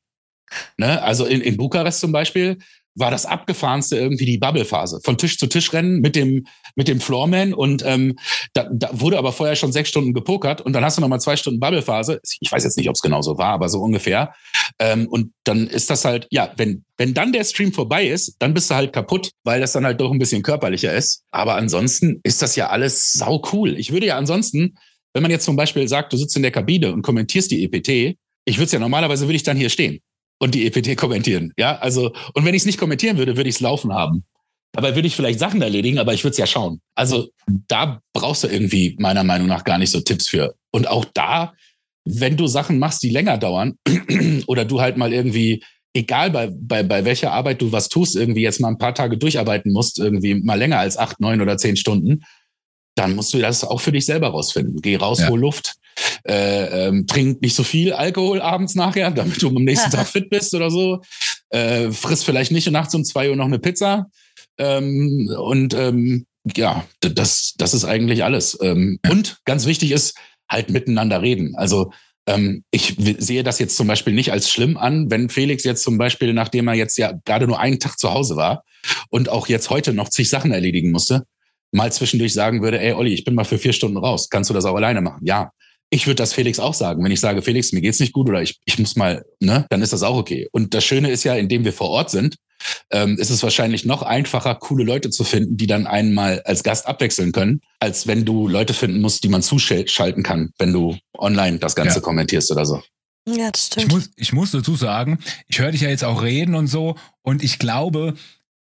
Ne? 0.77 1.03
Also 1.03 1.25
in, 1.27 1.41
in 1.41 1.57
Bukarest 1.57 2.01
zum 2.01 2.13
Beispiel, 2.13 2.59
war 2.97 3.11
das 3.11 3.27
abgefahrenste 3.27 3.97
irgendwie 3.97 4.25
die 4.25 4.39
Bubble-Phase. 4.39 5.01
Von 5.05 5.19
Tisch 5.19 5.39
zu 5.39 5.47
Tisch 5.47 5.73
rennen 5.73 6.01
mit 6.01 6.17
dem, 6.17 6.47
mit 6.75 6.89
dem 6.89 7.01
Floorman 7.01 7.55
und 7.55 7.85
ähm, 7.87 8.19
da, 8.55 8.69
da 8.73 8.89
wurde 8.93 9.19
aber 9.19 9.33
vorher 9.33 9.55
schon 9.55 9.73
sechs 9.73 9.91
Stunden 9.91 10.15
gepokert 10.15 10.63
und 10.63 10.73
dann 10.73 10.85
hast 10.85 10.97
du 10.97 11.03
nochmal 11.03 11.21
zwei 11.21 11.37
Stunden 11.37 11.61
Bubble-Phase. 11.61 12.21
Ich 12.41 12.51
weiß 12.51 12.65
jetzt 12.65 12.77
nicht, 12.77 12.89
ob 12.89 12.95
es 12.95 13.03
genau 13.03 13.23
so 13.23 13.39
war, 13.39 13.53
aber 13.53 13.69
so 13.69 13.81
ungefähr. 13.81 14.35
Ähm, 14.79 15.07
und 15.09 15.33
dann 15.45 15.67
ist 15.67 15.91
das 15.91 16.05
halt, 16.05 16.27
ja, 16.31 16.53
wenn, 16.57 16.85
wenn 16.97 17.15
dann 17.15 17.33
der 17.33 17.45
Stream 17.45 17.73
vorbei 17.73 18.07
ist, 18.07 18.37
dann 18.39 18.55
bist 18.55 18.71
du 18.71 18.75
halt 18.75 18.93
kaputt, 18.93 19.31
weil 19.45 19.61
das 19.61 19.73
dann 19.73 19.85
halt 19.85 20.01
doch 20.01 20.11
ein 20.11 20.19
bisschen 20.19 20.43
körperlicher 20.43 20.93
ist. 20.95 21.23
Aber 21.31 21.55
ansonsten 21.57 22.21
ist 22.25 22.43
das 22.43 22.57
ja 22.57 22.69
alles 22.69 23.13
sau 23.13 23.43
cool. 23.53 23.79
Ich 23.79 23.93
würde 23.93 24.07
ja 24.07 24.17
ansonsten, 24.17 24.77
wenn 25.13 25.23
man 25.23 25.31
jetzt 25.31 25.45
zum 25.45 25.57
Beispiel 25.57 25.87
sagt, 25.87 26.13
du 26.13 26.17
sitzt 26.17 26.37
in 26.37 26.43
der 26.43 26.51
Kabine 26.51 26.93
und 26.93 27.03
kommentierst 27.03 27.51
die 27.51 27.65
EPT, 27.65 28.19
ich 28.49 28.59
würde 28.59 28.65
es 28.65 28.73
ja 28.73 28.79
normalerweise 28.79 29.27
würde 29.27 29.37
ich 29.37 29.43
dann 29.43 29.57
hier 29.57 29.71
stehen 29.71 30.01
und 30.39 30.55
die 30.55 30.67
EPT 30.67 30.97
kommentieren. 30.97 31.53
Ja, 31.57 31.79
also, 31.79 32.13
und 32.35 32.45
wenn 32.45 32.55
ich 32.55 32.63
es 32.63 32.67
nicht 32.67 32.79
kommentieren 32.79 33.19
würde, 33.19 33.37
würde 33.37 33.49
ich 33.49 33.57
es 33.57 33.61
laufen 33.61 33.93
haben. 33.93 34.25
Dabei 34.73 34.95
würde 34.95 35.09
ich 35.09 35.17
vielleicht 35.17 35.39
Sachen 35.39 35.63
erledigen, 35.63 35.99
aber 35.99 36.13
ich 36.13 36.23
würde 36.23 36.33
es 36.33 36.39
ja 36.39 36.47
schauen. 36.47 36.81
Also 36.95 37.31
da 37.47 38.01
brauchst 38.13 38.45
du 38.45 38.49
irgendwie 38.49 38.95
meiner 38.99 39.25
Meinung 39.25 39.49
nach 39.49 39.65
gar 39.65 39.79
nicht 39.79 39.91
so 39.91 40.01
Tipps 40.01 40.29
für. 40.29 40.55
Und 40.71 40.87
auch 40.87 41.07
da, 41.15 41.55
wenn 42.05 42.37
du 42.37 42.47
Sachen 42.47 42.79
machst, 42.79 43.03
die 43.03 43.09
länger 43.09 43.39
dauern, 43.39 43.79
oder 44.47 44.67
du 44.67 44.81
halt 44.81 44.99
mal 44.99 45.15
irgendwie, 45.15 45.65
egal 45.95 46.31
bei, 46.31 46.51
bei, 46.53 46.83
bei 46.83 47.07
welcher 47.07 47.33
Arbeit 47.33 47.63
du 47.63 47.73
was 47.73 47.89
tust, 47.89 48.17
irgendwie 48.17 48.43
jetzt 48.43 48.61
mal 48.61 48.69
ein 48.69 48.79
paar 48.79 48.95
Tage 48.95 49.17
durcharbeiten 49.17 49.73
musst, 49.73 49.99
irgendwie 49.99 50.35
mal 50.35 50.59
länger 50.59 50.79
als 50.79 50.99
acht, 50.99 51.21
neun 51.21 51.41
oder 51.41 51.57
zehn 51.57 51.77
Stunden, 51.77 52.25
dann 52.97 53.17
musst 53.17 53.33
du 53.33 53.39
das 53.39 53.65
auch 53.65 53.81
für 53.81 53.93
dich 53.93 54.05
selber 54.05 54.29
rausfinden. 54.29 54.81
Geh 54.83 54.97
raus, 54.97 55.21
ja. 55.21 55.29
hol 55.29 55.41
Luft, 55.41 55.77
äh, 56.25 56.87
ähm, 56.87 57.07
trink 57.07 57.41
nicht 57.43 57.55
so 57.55 57.63
viel 57.63 57.93
Alkohol 57.93 58.41
abends 58.41 58.75
nachher, 58.75 59.11
damit 59.11 59.43
du 59.43 59.49
am 59.49 59.65
nächsten 59.65 59.91
Tag 59.91 60.07
fit 60.09 60.31
bist 60.31 60.55
oder 60.55 60.71
so. 60.71 61.01
Äh, 61.51 61.91
friss 61.91 62.25
vielleicht 62.25 62.53
nicht 62.53 62.71
nachts 62.71 62.95
um 62.95 63.05
zwei 63.05 63.31
Uhr 63.31 63.37
noch 63.37 63.47
eine 63.47 63.59
Pizza. 63.59 64.07
Ähm, 64.59 65.31
und 65.39 65.75
ähm, 65.75 66.27
ja, 66.57 66.85
das, 67.01 67.55
das 67.57 67.75
ist 67.75 67.85
eigentlich 67.85 68.25
alles. 68.25 68.59
Ähm, 68.63 68.99
und 69.11 69.39
ganz 69.45 69.67
wichtig 69.67 69.93
ist, 69.93 70.17
halt 70.49 70.71
miteinander 70.71 71.23
reden. 71.23 71.55
Also 71.57 71.93
ähm, 72.27 72.65
ich 72.71 72.97
sehe 73.19 73.43
das 73.43 73.59
jetzt 73.59 73.77
zum 73.77 73.87
Beispiel 73.87 74.13
nicht 74.13 74.33
als 74.33 74.51
schlimm 74.51 74.77
an, 74.77 75.11
wenn 75.11 75.29
Felix 75.29 75.65
jetzt 75.65 75.83
zum 75.83 75.99
Beispiel, 75.99 76.33
nachdem 76.33 76.69
er 76.69 76.75
jetzt 76.75 76.99
ja 76.99 77.13
gerade 77.25 77.47
nur 77.47 77.61
einen 77.61 77.81
Tag 77.81 77.99
zu 77.99 78.13
Hause 78.13 78.37
war 78.37 78.65
und 79.11 79.29
auch 79.29 79.49
jetzt 79.49 79.71
heute 79.71 79.93
noch 79.93 80.09
zig 80.09 80.29
Sachen 80.29 80.53
erledigen 80.53 80.91
musste, 80.91 81.25
mal 81.73 81.93
zwischendurch 81.93 82.33
sagen 82.33 82.63
würde, 82.63 82.81
ey 82.81 82.93
Olli, 82.93 83.13
ich 83.13 83.25
bin 83.25 83.35
mal 83.35 83.45
für 83.45 83.59
vier 83.59 83.73
Stunden 83.73 83.97
raus, 83.97 84.29
kannst 84.29 84.51
du 84.51 84.55
das 84.55 84.65
auch 84.65 84.75
alleine 84.75 85.01
machen? 85.01 85.25
Ja, 85.25 85.51
ich 85.91 86.07
würde 86.07 86.17
das 86.17 86.33
Felix 86.33 86.59
auch 86.59 86.75
sagen. 86.75 87.03
Wenn 87.05 87.13
ich 87.13 87.21
sage, 87.21 87.43
Felix, 87.43 87.73
mir 87.73 87.81
geht's 87.81 88.01
nicht 88.01 88.13
gut 88.13 88.29
oder 88.29 88.43
ich, 88.43 88.59
ich 88.65 88.79
muss 88.79 88.97
mal, 88.97 89.25
ne, 89.41 89.67
dann 89.71 89.83
ist 89.83 89.93
das 89.93 90.03
auch 90.03 90.17
okay. 90.17 90.49
Und 90.53 90.75
das 90.75 90.85
Schöne 90.85 91.11
ist 91.11 91.25
ja, 91.25 91.35
indem 91.35 91.65
wir 91.65 91.73
vor 91.73 91.91
Ort 91.91 92.11
sind, 92.11 92.37
ähm, 92.91 93.19
ist 93.19 93.31
es 93.31 93.43
wahrscheinlich 93.43 93.85
noch 93.85 94.03
einfacher, 94.03 94.55
coole 94.55 94.85
Leute 94.85 95.11
zu 95.11 95.25
finden, 95.25 95.57
die 95.57 95.67
dann 95.67 95.87
einmal 95.87 96.41
als 96.45 96.63
Gast 96.63 96.87
abwechseln 96.87 97.33
können, 97.33 97.61
als 97.81 98.07
wenn 98.07 98.25
du 98.25 98.49
Leute 98.49 98.75
finden 98.75 99.01
musst, 99.01 99.23
die 99.25 99.29
man 99.29 99.43
zuschalten 99.43 100.23
kann, 100.23 100.51
wenn 100.59 100.73
du 100.73 100.97
online 101.17 101.59
das 101.59 101.77
Ganze 101.77 101.97
ja. 101.97 102.01
kommentierst 102.01 102.51
oder 102.51 102.65
so. 102.65 102.83
Ja, 103.29 103.51
das 103.51 103.67
stimmt. 103.67 103.87
Ich 103.87 103.93
muss, 103.93 104.11
ich 104.17 104.33
muss 104.33 104.51
dazu 104.53 104.77
sagen, 104.77 105.19
ich 105.49 105.59
höre 105.59 105.73
dich 105.73 105.81
ja 105.81 105.89
jetzt 105.89 106.05
auch 106.05 106.23
reden 106.23 106.55
und 106.55 106.69
so 106.69 106.97
und 107.23 107.43
ich 107.43 107.59
glaube, 107.59 108.15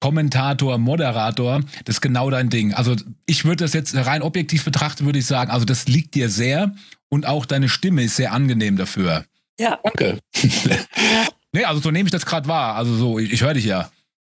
Kommentator, 0.06 0.78
Moderator, 0.78 1.62
das 1.84 1.96
ist 1.96 2.02
genau 2.02 2.30
dein 2.30 2.52
Ding. 2.52 2.76
Also 2.76 2.96
ich 3.26 3.44
würde 3.44 3.64
das 3.64 3.74
jetzt 3.74 3.96
rein 3.96 4.22
objektiv 4.22 4.64
betrachten, 4.64 5.08
würde 5.08 5.18
ich 5.18 5.26
sagen, 5.26 5.50
also 5.50 5.66
das 5.66 5.88
liegt 5.88 6.14
dir 6.14 6.30
sehr 6.30 6.76
und 7.10 7.26
auch 7.26 7.48
deine 7.48 7.70
Stimme 7.70 8.04
ist 8.04 8.16
sehr 8.16 8.32
angenehm 8.32 8.78
dafür. 8.78 9.26
Ja. 9.60 9.80
Danke. 9.84 10.20
ja. 10.36 11.28
Nee, 11.54 11.64
also 11.64 11.82
so 11.82 11.90
nehme 11.90 12.06
ich 12.06 12.12
das 12.12 12.28
gerade 12.28 12.48
wahr. 12.48 12.76
Also 12.76 12.96
so, 12.96 13.18
ich, 13.18 13.34
ich 13.34 13.42
höre 13.42 13.56
dich 13.56 13.66
ja. 13.66 13.90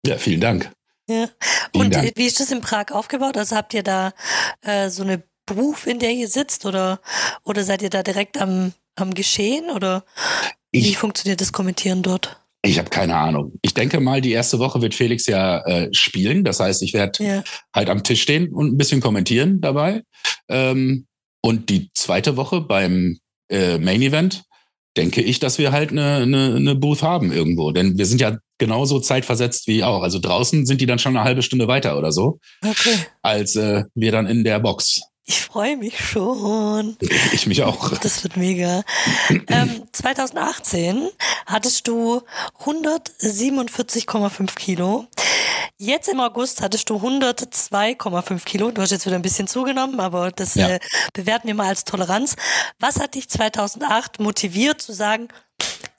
Ja, 0.05 0.19
vielen 0.19 0.41
Dank. 0.41 0.73
Ja. 1.09 1.29
Vielen 1.73 1.85
und 1.85 1.95
Dank. 1.95 2.15
wie 2.17 2.27
ist 2.27 2.41
das 2.41 2.51
in 2.51 2.63
Prag 2.63 2.91
aufgebaut? 2.91 3.37
Also 3.37 3.55
habt 3.55 3.73
ihr 3.73 3.85
da 3.85 4.13
äh, 4.63 4.91
so 4.91 5.05
eine 5.05 5.23
Beruf, 5.47 5.87
in 5.87 6.01
der 6.01 6.11
ihr 6.11 6.27
sitzt 6.27 6.67
oder, 6.67 6.99
oder 7.45 7.63
seid 7.63 7.83
ihr 7.83 7.91
da 7.91 8.03
direkt 8.03 8.39
am, 8.39 8.73
am 8.97 9.15
Geschehen 9.15 9.71
oder 9.71 10.05
ich, 10.73 10.85
wie 10.85 10.95
funktioniert 10.97 11.41
das 11.41 11.53
Kommentieren 11.53 12.03
dort? 12.03 12.40
Ich 12.63 12.79
habe 12.79 12.91
keine 12.91 13.17
Ahnung. 13.17 13.59
Ich 13.63 13.73
denke 13.73 14.01
mal, 14.01 14.21
die 14.21 14.33
erste 14.33 14.59
Woche 14.59 14.83
wird 14.83 14.95
Felix 14.95 15.27
ja 15.27 15.61
äh, 15.61 15.89
spielen. 15.93 16.45
Das 16.45 16.61
heißt, 16.61 16.83
ich 16.83 16.93
werde 16.93 17.25
ja. 17.25 17.43
halt 17.75 17.89
am 17.89 18.05
Tisch 18.05 18.23
stehen 18.23 18.53
und 18.53 18.69
ein 18.69 18.77
bisschen 18.77 19.01
kommentieren 19.01 19.61
dabei. 19.61 20.03
Ähm, 20.49 21.07
und 21.43 21.71
die 21.71 21.91
zweite 21.95 22.37
Woche 22.37 22.61
beim 22.61 23.19
äh, 23.49 23.79
Main 23.79 24.03
Event 24.03 24.45
denke 24.97 25.23
ich, 25.23 25.39
dass 25.39 25.59
wir 25.59 25.73
halt 25.73 25.91
eine, 25.91 26.17
eine, 26.17 26.55
eine 26.57 26.75
Booth 26.75 27.03
haben 27.03 27.33
irgendwo. 27.33 27.71
Denn 27.71 27.97
wir 27.97 28.07
sind 28.07 28.21
ja 28.21 28.37
genauso 28.59 29.01
zeitversetzt 29.01 29.67
wie 29.67 29.83
auch. 29.83 30.03
Also 30.03 30.19
draußen 30.19 30.67
sind 30.67 30.81
die 30.81 30.87
dann 30.87 30.99
schon 30.99 31.17
eine 31.17 31.25
halbe 31.25 31.43
Stunde 31.43 31.69
weiter 31.69 31.97
oder 31.97 32.13
so, 32.13 32.41
okay. 32.63 32.95
als 33.23 33.57
äh, 33.57 33.85
wir 33.95 34.13
dann 34.13 34.27
in 34.27 34.45
der 34.45 34.59
Box. 34.59 35.01
Ich 35.27 35.41
freue 35.41 35.77
mich 35.77 35.97
schon. 35.99 36.97
Ich 37.33 37.47
mich 37.47 37.63
auch. 37.63 37.97
Das 37.99 38.25
wird 38.25 38.37
mega. 38.37 38.83
ähm, 39.47 39.85
2018 39.93 41.09
hattest 41.51 41.89
du 41.89 42.23
147,5 42.65 44.55
Kilo. 44.55 45.07
Jetzt 45.79 46.09
im 46.09 46.21
August 46.21 46.61
hattest 46.61 46.91
du 46.91 46.97
102,5 46.97 48.45
Kilo. 48.45 48.71
Du 48.71 48.83
hast 48.83 48.91
jetzt 48.91 49.07
wieder 49.07 49.17
ein 49.17 49.23
bisschen 49.23 49.47
zugenommen, 49.47 49.99
aber 50.01 50.31
das 50.31 50.55
ja. 50.55 50.69
äh, 50.69 50.81
bewerten 51.13 51.49
wir 51.49 51.55
mal 51.55 51.69
als 51.69 51.85
Toleranz. 51.85 52.37
Was 52.79 53.01
hat 53.01 53.15
dich 53.15 53.29
2008 53.29 54.21
motiviert 54.21 54.81
zu 54.83 54.93
sagen, 54.93 55.29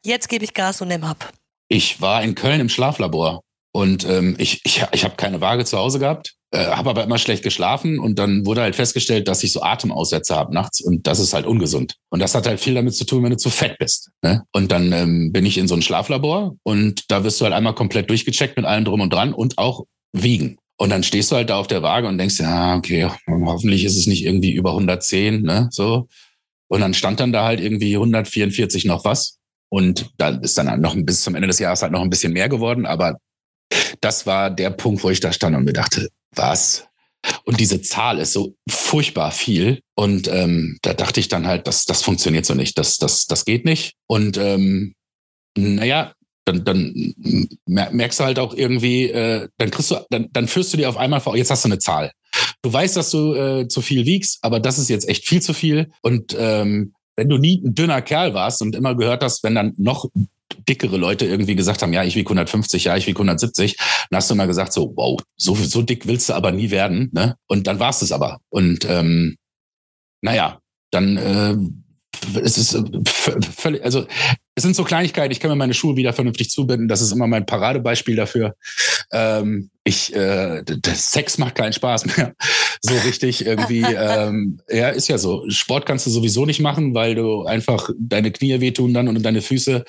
jetzt 0.03 0.29
gebe 0.29 0.45
ich 0.45 0.53
Gas 0.53 0.81
und 0.81 0.89
nimm 0.89 1.03
ab? 1.03 1.31
Ich 1.67 2.01
war 2.01 2.21
in 2.23 2.35
Köln 2.35 2.59
im 2.59 2.69
Schlaflabor 2.69 3.41
und 3.71 4.05
ähm, 4.05 4.35
ich, 4.37 4.61
ich, 4.65 4.85
ich 4.91 5.03
habe 5.03 5.15
keine 5.15 5.41
Waage 5.41 5.65
zu 5.65 5.77
Hause 5.77 5.99
gehabt 5.99 6.35
äh, 6.51 6.65
habe 6.65 6.89
aber 6.89 7.03
immer 7.03 7.17
schlecht 7.17 7.43
geschlafen 7.43 7.97
und 7.99 8.19
dann 8.19 8.45
wurde 8.45 8.61
halt 8.61 8.75
festgestellt, 8.75 9.27
dass 9.27 9.43
ich 9.43 9.53
so 9.53 9.61
Atemaussätze 9.61 10.35
habe 10.35 10.53
nachts 10.53 10.81
und 10.81 11.07
das 11.07 11.19
ist 11.19 11.33
halt 11.33 11.45
ungesund. 11.45 11.95
Und 12.09 12.19
das 12.19 12.35
hat 12.35 12.45
halt 12.45 12.59
viel 12.59 12.73
damit 12.73 12.93
zu 12.93 13.05
tun, 13.05 13.23
wenn 13.23 13.31
du 13.31 13.37
zu 13.37 13.49
fett 13.49 13.77
bist. 13.79 14.11
Ne? 14.21 14.43
Und 14.51 14.71
dann 14.71 14.91
ähm, 14.91 15.31
bin 15.31 15.45
ich 15.45 15.57
in 15.57 15.67
so 15.67 15.75
ein 15.75 15.81
Schlaflabor 15.81 16.55
und 16.63 17.09
da 17.09 17.23
wirst 17.23 17.39
du 17.39 17.45
halt 17.45 17.53
einmal 17.53 17.75
komplett 17.75 18.09
durchgecheckt 18.09 18.57
mit 18.57 18.65
allem 18.65 18.85
drum 18.85 19.01
und 19.01 19.13
dran 19.13 19.33
und 19.33 19.57
auch 19.57 19.85
wiegen. 20.13 20.57
Und 20.77 20.89
dann 20.89 21.03
stehst 21.03 21.31
du 21.31 21.35
halt 21.35 21.49
da 21.49 21.57
auf 21.57 21.67
der 21.67 21.83
Waage 21.83 22.07
und 22.07 22.17
denkst, 22.17 22.39
ja, 22.39 22.75
okay, 22.75 23.07
hoffentlich 23.27 23.85
ist 23.85 23.97
es 23.97 24.07
nicht 24.07 24.25
irgendwie 24.25 24.51
über 24.51 24.71
110, 24.71 25.43
ne, 25.43 25.67
so. 25.71 26.07
Und 26.67 26.81
dann 26.81 26.93
stand 26.93 27.19
dann 27.19 27.31
da 27.31 27.45
halt 27.45 27.59
irgendwie 27.59 27.93
144 27.95 28.85
noch 28.85 29.05
was. 29.05 29.37
Und 29.69 30.09
da 30.17 30.29
ist 30.29 30.57
dann 30.57 30.69
halt 30.69 30.81
noch 30.81 30.95
bis 30.97 31.21
zum 31.21 31.35
Ende 31.35 31.47
des 31.47 31.59
Jahres 31.59 31.81
halt 31.81 31.91
noch 31.91 32.01
ein 32.01 32.09
bisschen 32.09 32.33
mehr 32.33 32.49
geworden. 32.49 32.85
Aber 32.85 33.17
das 34.01 34.25
war 34.25 34.49
der 34.49 34.69
Punkt, 34.71 35.03
wo 35.03 35.09
ich 35.09 35.19
da 35.19 35.31
stand 35.31 35.55
und 35.55 35.65
mir 35.65 35.73
dachte, 35.73 36.09
was? 36.35 36.85
Und 37.45 37.59
diese 37.59 37.81
Zahl 37.81 38.19
ist 38.19 38.33
so 38.33 38.55
furchtbar 38.69 39.31
viel. 39.31 39.81
Und 39.95 40.27
ähm, 40.27 40.79
da 40.81 40.93
dachte 40.93 41.19
ich 41.19 41.27
dann 41.27 41.47
halt, 41.47 41.67
das, 41.67 41.85
das 41.85 42.01
funktioniert 42.01 42.45
so 42.45 42.55
nicht. 42.55 42.77
Das, 42.77 42.97
das, 42.97 43.25
das 43.27 43.45
geht 43.45 43.65
nicht. 43.65 43.93
Und 44.07 44.37
ähm, 44.37 44.95
naja, 45.55 46.13
dann, 46.45 46.63
dann 46.65 47.13
merkst 47.67 48.19
du 48.19 48.23
halt 48.23 48.39
auch 48.39 48.53
irgendwie, 48.53 49.09
äh, 49.09 49.47
dann 49.57 49.69
kriegst 49.69 49.91
du, 49.91 49.97
dann, 50.09 50.29
dann 50.31 50.47
führst 50.47 50.73
du 50.73 50.77
dir 50.77 50.89
auf 50.89 50.97
einmal 50.97 51.21
vor, 51.21 51.37
jetzt 51.37 51.51
hast 51.51 51.63
du 51.63 51.69
eine 51.69 51.79
Zahl. 51.79 52.11
Du 52.63 52.73
weißt, 52.73 52.97
dass 52.97 53.11
du 53.11 53.35
äh, 53.35 53.67
zu 53.67 53.81
viel 53.81 54.05
wiegst, 54.05 54.39
aber 54.41 54.59
das 54.59 54.79
ist 54.79 54.89
jetzt 54.89 55.07
echt 55.07 55.27
viel 55.27 55.41
zu 55.41 55.53
viel. 55.53 55.91
Und 56.01 56.35
ähm, 56.37 56.93
wenn 57.15 57.29
du 57.29 57.37
nie 57.37 57.61
ein 57.63 57.75
dünner 57.75 58.01
Kerl 58.01 58.33
warst 58.33 58.61
und 58.61 58.75
immer 58.75 58.95
gehört 58.95 59.23
hast, 59.23 59.43
wenn 59.43 59.55
dann 59.55 59.73
noch 59.77 60.09
dickere 60.67 60.97
Leute 60.97 61.25
irgendwie 61.25 61.55
gesagt 61.55 61.81
haben, 61.81 61.93
ja, 61.93 62.03
ich 62.03 62.15
wiege 62.15 62.27
150, 62.27 62.83
ja, 62.85 62.97
ich 62.97 63.07
wiege 63.07 63.17
170, 63.17 63.77
dann 63.77 64.17
hast 64.17 64.29
du 64.29 64.35
mal 64.35 64.47
gesagt, 64.47 64.73
so, 64.73 64.93
wow, 64.95 65.19
so, 65.35 65.55
so 65.55 65.81
dick 65.81 66.07
willst 66.07 66.29
du 66.29 66.33
aber 66.33 66.51
nie 66.51 66.71
werden. 66.71 67.09
Ne? 67.13 67.35
Und 67.47 67.67
dann 67.67 67.79
war 67.79 67.89
es 67.89 68.01
es 68.01 68.11
aber. 68.11 68.39
Und 68.49 68.85
ähm, 68.85 69.37
naja, 70.21 70.59
dann 70.91 71.17
äh, 71.17 71.55
es 72.39 72.57
ist 72.57 72.73
äh, 72.73 72.83
völlig, 73.05 73.83
also 73.83 74.05
es 74.61 74.63
sind 74.63 74.75
so 74.75 74.83
Kleinigkeiten, 74.83 75.31
ich 75.31 75.39
kann 75.39 75.49
mir 75.49 75.55
meine 75.55 75.73
Schuhe 75.73 75.95
wieder 75.95 76.13
vernünftig 76.13 76.51
zubinden, 76.51 76.87
das 76.87 77.01
ist 77.01 77.11
immer 77.11 77.25
mein 77.25 77.47
Paradebeispiel 77.47 78.15
dafür. 78.15 78.55
Ähm, 79.11 79.71
ich, 79.83 80.15
äh, 80.15 80.63
Sex 80.93 81.39
macht 81.39 81.55
keinen 81.55 81.73
Spaß 81.73 82.05
mehr. 82.15 82.33
So 82.83 82.95
richtig 83.05 83.45
irgendwie, 83.45 83.83
ähm, 83.83 84.59
ja, 84.67 84.89
ist 84.89 85.07
ja 85.07 85.19
so. 85.19 85.47
Sport 85.49 85.85
kannst 85.85 86.07
du 86.07 86.09
sowieso 86.09 86.47
nicht 86.47 86.61
machen, 86.61 86.95
weil 86.95 87.13
du 87.13 87.43
einfach 87.43 87.91
deine 87.99 88.31
Knie 88.31 88.59
wehtun 88.59 88.91
dann 88.91 89.07
und 89.07 89.21
deine 89.21 89.43
Füße. 89.43 89.85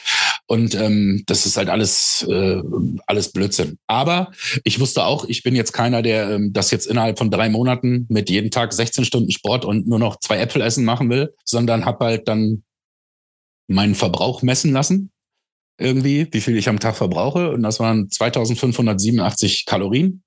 Und 0.46 0.74
ähm, 0.74 1.22
das 1.26 1.46
ist 1.46 1.56
halt 1.56 1.70
alles, 1.70 2.26
äh, 2.28 2.60
alles 3.06 3.32
Blödsinn. 3.32 3.78
Aber 3.86 4.30
ich 4.64 4.78
wusste 4.78 5.06
auch, 5.06 5.24
ich 5.24 5.42
bin 5.42 5.56
jetzt 5.56 5.72
keiner, 5.72 6.02
der 6.02 6.32
ähm, 6.32 6.52
das 6.52 6.70
jetzt 6.70 6.86
innerhalb 6.86 7.16
von 7.16 7.30
drei 7.30 7.48
Monaten 7.48 8.04
mit 8.10 8.28
jeden 8.28 8.50
Tag 8.50 8.74
16 8.74 9.06
Stunden 9.06 9.30
Sport 9.30 9.64
und 9.64 9.86
nur 9.86 9.98
noch 9.98 10.20
zwei 10.20 10.36
Äpfel 10.36 10.60
essen 10.60 10.84
machen 10.84 11.08
will, 11.08 11.32
sondern 11.46 11.86
habe 11.86 12.04
halt 12.04 12.28
dann 12.28 12.62
meinen 13.72 13.94
Verbrauch 13.94 14.42
messen 14.42 14.72
lassen. 14.72 15.10
Irgendwie, 15.78 16.28
wie 16.30 16.40
viel 16.40 16.56
ich 16.56 16.68
am 16.68 16.80
Tag 16.80 16.96
verbrauche. 16.96 17.50
Und 17.50 17.62
das 17.62 17.80
waren 17.80 18.10
2587 18.10 19.64
Kalorien. 19.66 20.22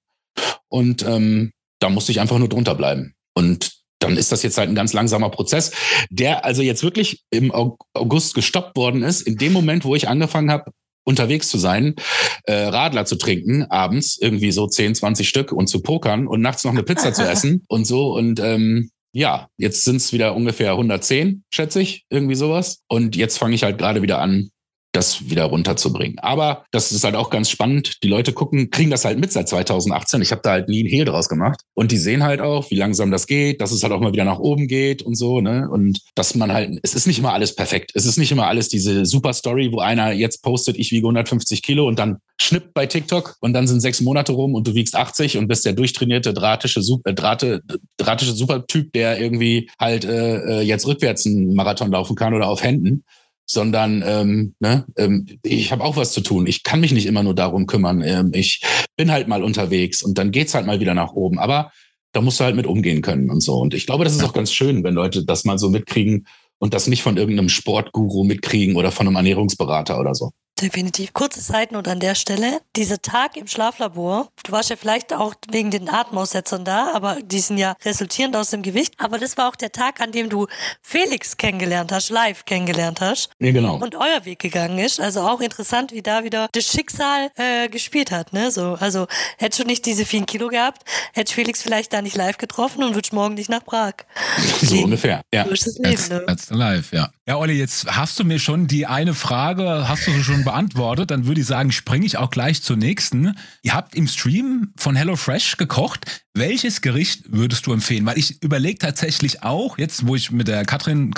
Und 0.68 1.04
ähm, 1.04 1.52
da 1.80 1.90
musste 1.90 2.12
ich 2.12 2.20
einfach 2.20 2.38
nur 2.38 2.50
drunter 2.50 2.76
bleiben. 2.76 3.14
Und 3.34 3.72
dann 4.00 4.18
ist 4.18 4.32
das 4.32 4.44
jetzt 4.44 4.58
halt 4.58 4.70
ein 4.70 4.76
ganz 4.76 4.94
langsamer 4.94 5.30
Prozess, 5.30 5.72
der 6.10 6.46
also 6.46 6.62
jetzt 6.62 6.84
wirklich 6.84 7.24
im 7.30 7.52
August 7.52 8.36
gestoppt 8.36 8.76
worden 8.76 9.04
ist, 9.04 9.22
in 9.22 9.38
dem 9.38 9.54
Moment, 9.54 9.86
wo 9.86 9.96
ich 9.96 10.08
angefangen 10.08 10.52
habe, 10.52 10.72
unterwegs 11.06 11.50
zu 11.50 11.58
sein, 11.58 11.96
äh, 12.44 12.54
Radler 12.54 13.06
zu 13.06 13.16
trinken, 13.16 13.64
abends 13.64 14.18
irgendwie 14.20 14.52
so 14.52 14.68
10, 14.68 14.96
20 14.96 15.30
Stück 15.30 15.52
und 15.52 15.68
zu 15.68 15.82
pokern 15.82 16.28
und 16.28 16.42
nachts 16.42 16.64
noch 16.64 16.72
eine 16.72 16.84
Pizza 16.84 17.14
zu 17.14 17.24
essen 17.30 17.64
und 17.68 17.86
so. 17.86 18.14
Und 18.14 18.40
ähm, 18.40 18.90
ja, 19.16 19.48
jetzt 19.56 19.86
sind 19.86 19.96
es 19.96 20.12
wieder 20.12 20.36
ungefähr 20.36 20.72
110, 20.72 21.46
schätze 21.50 21.82
ich, 21.82 22.06
irgendwie 22.10 22.36
sowas. 22.36 22.84
Und 22.90 23.16
jetzt 23.16 23.38
fange 23.38 23.56
ich 23.56 23.64
halt 23.64 23.78
gerade 23.78 24.02
wieder 24.02 24.20
an, 24.20 24.50
das 24.96 25.30
wieder 25.30 25.46
runterzubringen. 25.46 26.20
Aber 26.20 26.66
das 26.72 26.92
ist 26.92 27.04
halt 27.04 27.16
auch 27.16 27.30
ganz 27.30 27.50
spannend. 27.50 28.04
Die 28.04 28.08
Leute 28.08 28.34
gucken, 28.34 28.70
kriegen 28.70 28.92
das 28.92 29.06
halt 29.06 29.20
mit 29.20 29.32
seit 29.32 29.50
2018. 29.50 30.22
Ich 30.22 30.32
habe 30.32 30.42
da 30.44 30.52
halt 30.52 30.70
nie 30.70 30.80
einen 30.80 30.90
Hehl 30.90 31.06
draus 31.06 31.30
gemacht. 31.30 31.62
Und 31.74 31.92
die 31.92 31.98
sehen 31.98 32.24
halt 32.24 32.42
auch, 32.42 32.72
wie 32.72 32.76
langsam 32.76 33.12
das 33.12 33.28
geht, 33.28 33.62
dass 33.62 33.72
es 33.72 33.84
halt 33.84 33.94
auch 33.94 34.00
mal 34.00 34.14
wieder 34.14 34.26
nach 34.26 34.40
oben 34.40 34.68
geht 34.68 35.02
und 35.02 35.16
so, 35.16 35.42
ne? 35.42 35.70
Und 35.70 36.00
dass 36.16 36.36
man 36.36 36.54
halt, 36.54 36.80
es 36.84 36.94
ist 36.94 37.08
nicht 37.08 37.20
immer 37.20 37.34
alles 37.34 37.56
perfekt. 37.56 37.92
Es 37.94 38.06
ist 38.06 38.18
nicht 38.18 38.32
immer 38.32 38.48
alles 38.48 38.70
diese 38.70 39.06
super 39.06 39.34
Story, 39.34 39.72
wo 39.72 39.80
einer 39.80 40.12
jetzt 40.12 40.42
postet, 40.42 40.78
ich 40.78 40.92
wiege 40.92 41.06
150 41.06 41.62
Kilo 41.62 41.88
und 41.88 42.00
dann 42.00 42.18
schnippt 42.40 42.74
bei 42.74 42.86
TikTok 42.86 43.36
und 43.40 43.54
dann 43.54 43.68
sind 43.68 43.80
sechs 43.80 44.02
Monate 44.02 44.34
rum 44.34 44.56
und 44.56 44.68
du 44.68 44.74
wiegst 44.74 44.96
80 44.96 45.38
und 45.38 45.48
bist 45.48 45.66
der 45.66 45.74
durchtrainierte 45.74 46.34
drahtische, 46.34 46.82
äh, 47.06 47.14
drahte, 47.14 47.62
drahtische 47.98 48.34
Supertyp, 48.34 48.92
der 48.94 49.20
irgendwie 49.20 49.70
halt 49.80 50.06
äh, 50.06 50.60
äh, 50.60 50.62
jetzt 50.62 50.86
rückwärts 50.88 51.26
einen 51.26 51.54
Marathon 51.54 51.92
laufen 51.92 52.16
kann 52.16 52.34
oder 52.34 52.48
auf 52.48 52.64
Händen 52.64 53.04
sondern 53.46 54.04
ähm, 54.06 54.56
ne, 54.60 54.86
ähm, 54.98 55.28
ich 55.44 55.72
habe 55.72 55.84
auch 55.84 55.98
was 55.98 56.12
zu 56.12 56.22
tun. 56.22 56.48
Ich 56.48 56.64
kann 56.64 56.80
mich 56.80 56.92
nicht 56.92 57.06
immer 57.06 57.24
nur 57.24 57.36
darum 57.36 57.68
kümmern. 57.68 58.02
Ähm, 58.02 58.32
ich 58.34 58.62
bin 58.98 59.12
halt 59.12 59.28
mal 59.28 59.44
unterwegs 59.44 60.02
und 60.02 60.18
dann 60.18 60.32
geht's 60.32 60.56
halt 60.56 60.66
mal 60.66 60.80
wieder 60.80 60.94
nach 60.94 61.14
oben. 61.14 61.40
Aber 61.40 61.72
da 62.12 62.22
musst 62.22 62.40
du 62.40 62.44
halt 62.44 62.56
mit 62.56 62.66
umgehen 62.66 63.02
können 63.02 63.30
und 63.30 63.42
so. 63.42 63.56
Und 63.56 63.74
ich 63.74 63.86
glaube, 63.86 64.04
das 64.04 64.16
ist 64.16 64.24
auch 64.24 64.34
ganz 64.34 64.52
schön, 64.52 64.84
wenn 64.84 64.94
Leute 64.94 65.26
das 65.26 65.46
mal 65.46 65.60
so 65.60 65.70
mitkriegen 65.70 66.28
und 66.58 66.74
das 66.74 66.88
nicht 66.88 67.04
von 67.04 67.18
irgendeinem 67.18 67.50
Sportguru 67.50 68.24
mitkriegen 68.24 68.78
oder 68.78 68.92
von 68.92 69.08
einem 69.08 69.18
Ernährungsberater 69.18 70.00
oder 70.00 70.16
so. 70.16 70.32
Definitiv. 70.62 71.12
Kurze 71.12 71.42
Seitennote 71.42 71.92
an 71.92 72.00
der 72.00 72.16
Stelle. 72.16 72.62
Dieser 72.78 73.02
Tag 73.02 73.36
im 73.36 73.46
Schlaflabor, 73.46 74.30
du 74.46 74.54
warst 74.54 74.70
ja 74.70 74.78
vielleicht 74.78 75.12
auch 75.12 75.36
wegen 75.52 75.70
den 75.70 75.90
Atemaussetzern 75.90 76.64
da, 76.64 76.94
aber 76.94 77.18
die 77.22 77.42
sind 77.42 77.58
ja 77.58 77.76
resultierend 77.84 78.38
aus 78.38 78.52
dem 78.52 78.62
Gewicht. 78.62 78.94
Aber 79.00 79.18
das 79.18 79.38
war 79.38 79.50
auch 79.50 79.58
der 79.58 79.74
Tag, 79.74 80.00
an 80.00 80.14
dem 80.14 80.30
du 80.30 80.48
Felix 80.82 81.36
kennengelernt 81.36 81.92
hast, 81.92 82.10
live 82.10 82.46
kennengelernt 82.46 83.02
hast. 83.02 83.32
Nee, 83.38 83.52
genau. 83.52 83.76
Und 83.76 83.96
euer 83.96 84.24
Weg 84.24 84.40
gegangen 84.40 84.80
ist. 84.80 85.02
Also 85.02 85.22
auch 85.22 85.42
interessant, 85.42 85.92
wie 85.92 86.02
da 86.02 86.24
wieder 86.24 86.48
das 86.54 86.64
Schicksal 86.64 87.32
äh, 87.36 87.68
gespielt 87.68 88.12
hat. 88.12 88.32
Ne? 88.32 88.50
So, 88.50 88.78
also 88.80 89.08
hättest 89.38 89.62
du 89.62 89.68
nicht 89.68 89.86
diese 89.86 90.06
vielen 90.06 90.26
Kilo 90.26 90.48
gehabt, 90.48 90.84
hättest 91.12 91.34
Felix 91.34 91.64
vielleicht 91.64 91.92
da 91.92 92.02
nicht 92.02 92.16
live 92.16 92.38
getroffen 92.38 92.82
und 92.82 92.96
würdest 92.96 93.12
morgen 93.12 93.34
nicht 93.34 93.50
nach 93.50 93.66
Prag. 93.66 93.96
so 94.62 94.84
ungefähr, 94.86 95.22
ja. 95.34 95.44
So 95.44 95.52
ist 95.52 95.68
das 95.68 95.78
Leben, 95.80 95.96
That's, 95.96 96.10
ne? 96.10 96.24
that's 96.26 96.50
live, 96.50 96.94
ja. 96.94 97.10
Ja, 97.28 97.38
Olli, 97.38 97.54
jetzt 97.54 97.88
hast 97.88 98.20
du 98.20 98.24
mir 98.24 98.40
schon 98.40 98.68
die 98.68 98.86
eine 98.86 99.16
Frage, 99.16 99.90
hast 99.90 100.06
du 100.08 100.12
schon 100.24 100.45
beantwortet, 100.46 101.12
dann 101.12 101.28
würde 101.28 101.42
ich 101.42 101.48
sagen, 101.48 101.74
springe 101.74 102.06
ich 102.06 102.18
auch 102.18 102.32
gleich 102.32 102.64
zur 102.64 102.78
nächsten. 102.78 103.38
Ihr 103.62 103.74
habt 103.74 103.96
im 103.96 104.08
Stream 104.08 104.72
von 104.78 104.96
HelloFresh 104.96 105.58
gekocht. 105.58 106.24
Welches 106.34 106.82
Gericht 106.82 107.24
würdest 107.28 107.68
du 107.68 107.74
empfehlen? 107.74 108.06
Weil 108.06 108.18
ich 108.18 108.42
überlege 108.42 108.80
tatsächlich 108.80 109.44
auch, 109.44 109.78
jetzt 109.78 110.08
wo 110.08 110.16
ich 110.16 110.32
mit 110.32 110.48
der 110.48 110.64
Katrin 110.64 111.14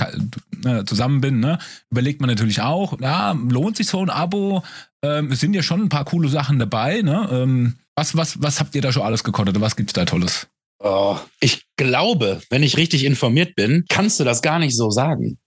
äh, 0.66 0.84
zusammen 0.86 1.22
bin, 1.22 1.40
ne, 1.40 1.60
überlegt 1.92 2.22
man 2.22 2.30
natürlich 2.30 2.62
auch, 2.62 3.00
ja, 3.00 3.34
lohnt 3.34 3.78
sich 3.78 3.88
so 3.88 4.02
ein 4.02 4.10
Abo? 4.10 4.64
Ähm, 5.04 5.32
es 5.32 5.40
sind 5.40 5.54
ja 5.54 5.62
schon 5.62 5.82
ein 5.82 5.90
paar 5.90 6.06
coole 6.06 6.30
Sachen 6.30 6.58
dabei, 6.58 7.04
ne? 7.04 7.30
Ähm, 7.32 7.76
was, 7.96 8.16
was, 8.16 8.42
was 8.42 8.60
habt 8.60 8.76
ihr 8.76 8.82
da 8.82 8.92
schon 8.92 9.04
alles 9.04 9.24
gekocht 9.24 9.50
oder 9.50 9.62
was 9.62 9.76
gibt's 9.76 9.94
da 9.94 10.06
Tolles? 10.06 10.48
Oh, 10.80 11.18
ich 11.40 11.66
glaube, 11.76 12.42
wenn 12.50 12.64
ich 12.64 12.78
richtig 12.78 13.04
informiert 13.04 13.56
bin, 13.56 13.86
kannst 13.90 14.20
du 14.20 14.24
das 14.24 14.42
gar 14.42 14.60
nicht 14.60 14.76
so 14.76 14.92
sagen. 14.92 15.38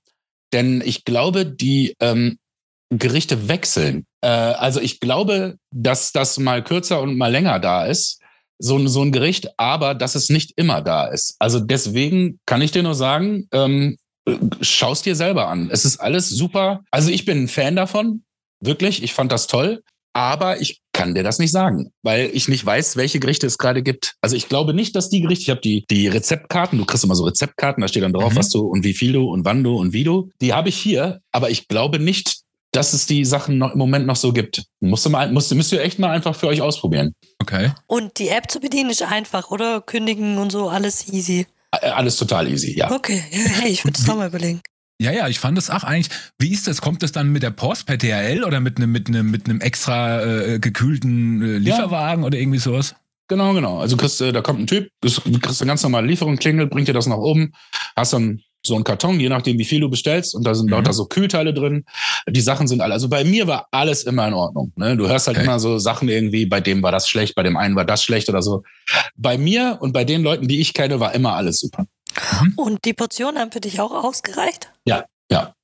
Denn 0.52 0.82
ich 0.84 1.04
glaube, 1.04 1.46
die 1.46 1.94
ähm, 2.00 2.38
Gerichte 2.90 3.48
wechseln. 3.48 4.04
Äh, 4.20 4.28
also 4.28 4.80
ich 4.80 5.00
glaube, 5.00 5.56
dass 5.72 6.12
das 6.12 6.38
mal 6.38 6.62
kürzer 6.62 7.00
und 7.00 7.16
mal 7.16 7.30
länger 7.30 7.58
da 7.60 7.86
ist, 7.86 8.18
so, 8.58 8.76
ein- 8.76 8.88
so 8.88 9.02
ein 9.02 9.12
Gericht, 9.12 9.48
aber 9.58 9.94
dass 9.94 10.14
es 10.14 10.28
nicht 10.28 10.52
immer 10.56 10.82
da 10.82 11.06
ist. 11.06 11.36
Also 11.38 11.60
deswegen 11.60 12.38
kann 12.46 12.60
ich 12.62 12.72
dir 12.72 12.82
nur 12.82 12.94
sagen, 12.94 13.48
ähm, 13.52 13.96
äh, 14.26 14.36
schaust 14.60 15.06
dir 15.06 15.16
selber 15.16 15.48
an. 15.48 15.70
Es 15.72 15.84
ist 15.84 15.98
alles 15.98 16.28
super. 16.28 16.82
Also 16.90 17.10
ich 17.10 17.24
bin 17.24 17.44
ein 17.44 17.48
Fan 17.48 17.76
davon, 17.76 18.22
wirklich. 18.62 19.02
Ich 19.02 19.14
fand 19.14 19.32
das 19.32 19.46
toll. 19.46 19.82
Aber 20.12 20.60
ich 20.60 20.80
kann 20.92 21.14
dir 21.14 21.22
das 21.22 21.38
nicht 21.38 21.52
sagen, 21.52 21.92
weil 22.02 22.30
ich 22.34 22.48
nicht 22.48 22.66
weiß, 22.66 22.96
welche 22.96 23.20
Gerichte 23.20 23.46
es 23.46 23.58
gerade 23.58 23.80
gibt. 23.80 24.16
Also 24.20 24.34
ich 24.34 24.48
glaube 24.48 24.74
nicht, 24.74 24.96
dass 24.96 25.08
die 25.08 25.20
Gerichte, 25.20 25.42
ich 25.44 25.50
habe 25.50 25.60
die, 25.60 25.84
die 25.88 26.08
Rezeptkarten, 26.08 26.76
du 26.80 26.84
kriegst 26.84 27.04
immer 27.04 27.14
so 27.14 27.22
Rezeptkarten, 27.22 27.80
da 27.80 27.86
steht 27.86 28.02
dann 28.02 28.12
drauf, 28.12 28.32
Mhm. 28.32 28.36
was 28.36 28.48
du 28.50 28.66
und 28.66 28.82
wie 28.82 28.92
viel 28.92 29.12
du 29.12 29.30
und 29.30 29.44
wann 29.44 29.62
du 29.62 29.76
und 29.78 29.92
wie 29.92 30.02
du. 30.02 30.30
Die 30.40 30.52
habe 30.52 30.68
ich 30.68 30.76
hier, 30.76 31.20
aber 31.30 31.50
ich 31.50 31.68
glaube 31.68 32.00
nicht, 32.00 32.40
dass 32.72 32.92
es 32.92 33.06
die 33.06 33.24
Sachen 33.24 33.58
noch 33.58 33.72
im 33.72 33.78
Moment 33.78 34.06
noch 34.06 34.16
so 34.16 34.32
gibt. 34.32 34.64
Musst 34.80 35.04
du 35.04 35.10
mal, 35.10 35.30
musst, 35.32 35.52
müsst 35.54 35.72
ihr 35.72 35.82
echt 35.82 35.98
mal 35.98 36.10
einfach 36.10 36.34
für 36.34 36.46
euch 36.46 36.60
ausprobieren. 36.60 37.14
Okay. 37.40 37.72
Und 37.86 38.18
die 38.18 38.28
App 38.28 38.50
zu 38.50 38.60
bedienen 38.60 38.90
ist 38.90 39.02
einfach, 39.02 39.50
oder? 39.50 39.80
Kündigen 39.80 40.38
und 40.38 40.52
so, 40.52 40.68
alles 40.68 41.08
easy. 41.12 41.46
Äh, 41.72 41.88
Alles 41.90 42.16
total 42.16 42.48
easy, 42.48 42.76
ja. 42.76 42.90
Okay, 42.90 43.22
ja, 43.30 43.38
hey, 43.38 43.70
ich 43.70 43.84
würde 43.84 43.98
es 43.98 44.04
doch 44.04 44.16
mal 44.16 44.28
überlegen. 44.28 44.60
Ja, 45.00 45.12
ja, 45.12 45.28
ich 45.28 45.38
fand 45.38 45.56
das 45.56 45.70
auch 45.70 45.82
eigentlich. 45.82 46.14
Wie 46.38 46.52
ist 46.52 46.66
das? 46.66 46.82
Kommt 46.82 47.02
das 47.02 47.12
dann 47.12 47.30
mit 47.30 47.42
der 47.42 47.52
Post 47.52 47.86
per 47.86 47.96
DHL 47.96 48.44
oder 48.44 48.60
mit 48.60 48.76
einem 48.76 48.92
mit 48.92 49.08
einem 49.08 49.30
mit 49.30 49.48
einem 49.48 49.60
extra 49.60 50.22
äh, 50.22 50.58
gekühlten 50.58 51.40
äh, 51.40 51.58
Lieferwagen 51.58 52.24
oder 52.24 52.36
irgendwie 52.36 52.58
sowas? 52.58 52.96
Genau, 53.28 53.54
genau. 53.54 53.78
Also 53.78 53.96
kriegst, 53.96 54.20
äh, 54.20 54.32
da 54.32 54.42
kommt 54.42 54.60
ein 54.60 54.66
Typ, 54.66 54.90
du 55.00 55.08
kriegst 55.38 55.62
eine 55.62 55.68
ganz 55.68 55.82
normale 55.84 56.06
Lieferung, 56.06 56.36
klingelt, 56.36 56.68
bringt 56.68 56.88
dir 56.88 56.92
das 56.92 57.06
nach 57.06 57.16
oben, 57.16 57.52
hast 57.96 58.12
dann 58.12 58.42
so 58.64 58.74
einen 58.74 58.84
Karton, 58.84 59.18
je 59.20 59.28
nachdem, 59.28 59.58
wie 59.58 59.64
viel 59.64 59.80
du 59.80 59.88
bestellst, 59.88 60.34
und 60.34 60.44
da 60.44 60.54
sind 60.54 60.66
Mhm. 60.66 60.72
lauter 60.72 60.92
so 60.92 61.06
Kühlteile 61.06 61.54
drin. 61.54 61.84
Die 62.28 62.40
Sachen 62.40 62.68
sind 62.68 62.80
alle, 62.80 62.92
also 62.94 63.08
bei 63.08 63.24
mir 63.24 63.46
war 63.46 63.66
alles 63.70 64.04
immer 64.04 64.28
in 64.28 64.34
Ordnung. 64.34 64.72
Ne? 64.76 64.96
Du 64.96 65.08
hörst 65.08 65.26
halt 65.26 65.36
Okay. 65.38 65.46
immer 65.46 65.58
so 65.58 65.78
Sachen 65.78 66.08
irgendwie, 66.08 66.44
bei 66.46 66.60
dem 66.60 66.82
war 66.82 66.92
das 66.92 67.08
schlecht, 67.08 67.34
bei 67.34 67.42
dem 67.42 67.56
einen 67.56 67.74
war 67.76 67.84
das 67.84 68.02
schlecht 68.04 68.28
oder 68.28 68.42
so. 68.42 68.62
Bei 69.16 69.38
mir 69.38 69.78
und 69.80 69.92
bei 69.92 70.04
den 70.04 70.22
Leuten, 70.22 70.46
die 70.48 70.60
ich 70.60 70.74
kenne, 70.74 71.00
war 71.00 71.14
immer 71.14 71.34
alles 71.34 71.60
super. 71.60 71.86
Und 72.56 72.84
die 72.84 72.92
Portionen 72.92 73.38
haben 73.40 73.52
für 73.52 73.60
dich 73.60 73.80
auch 73.80 73.92
ausgereicht? 73.92 74.70
Ja, 74.84 75.04
ja. 75.30 75.54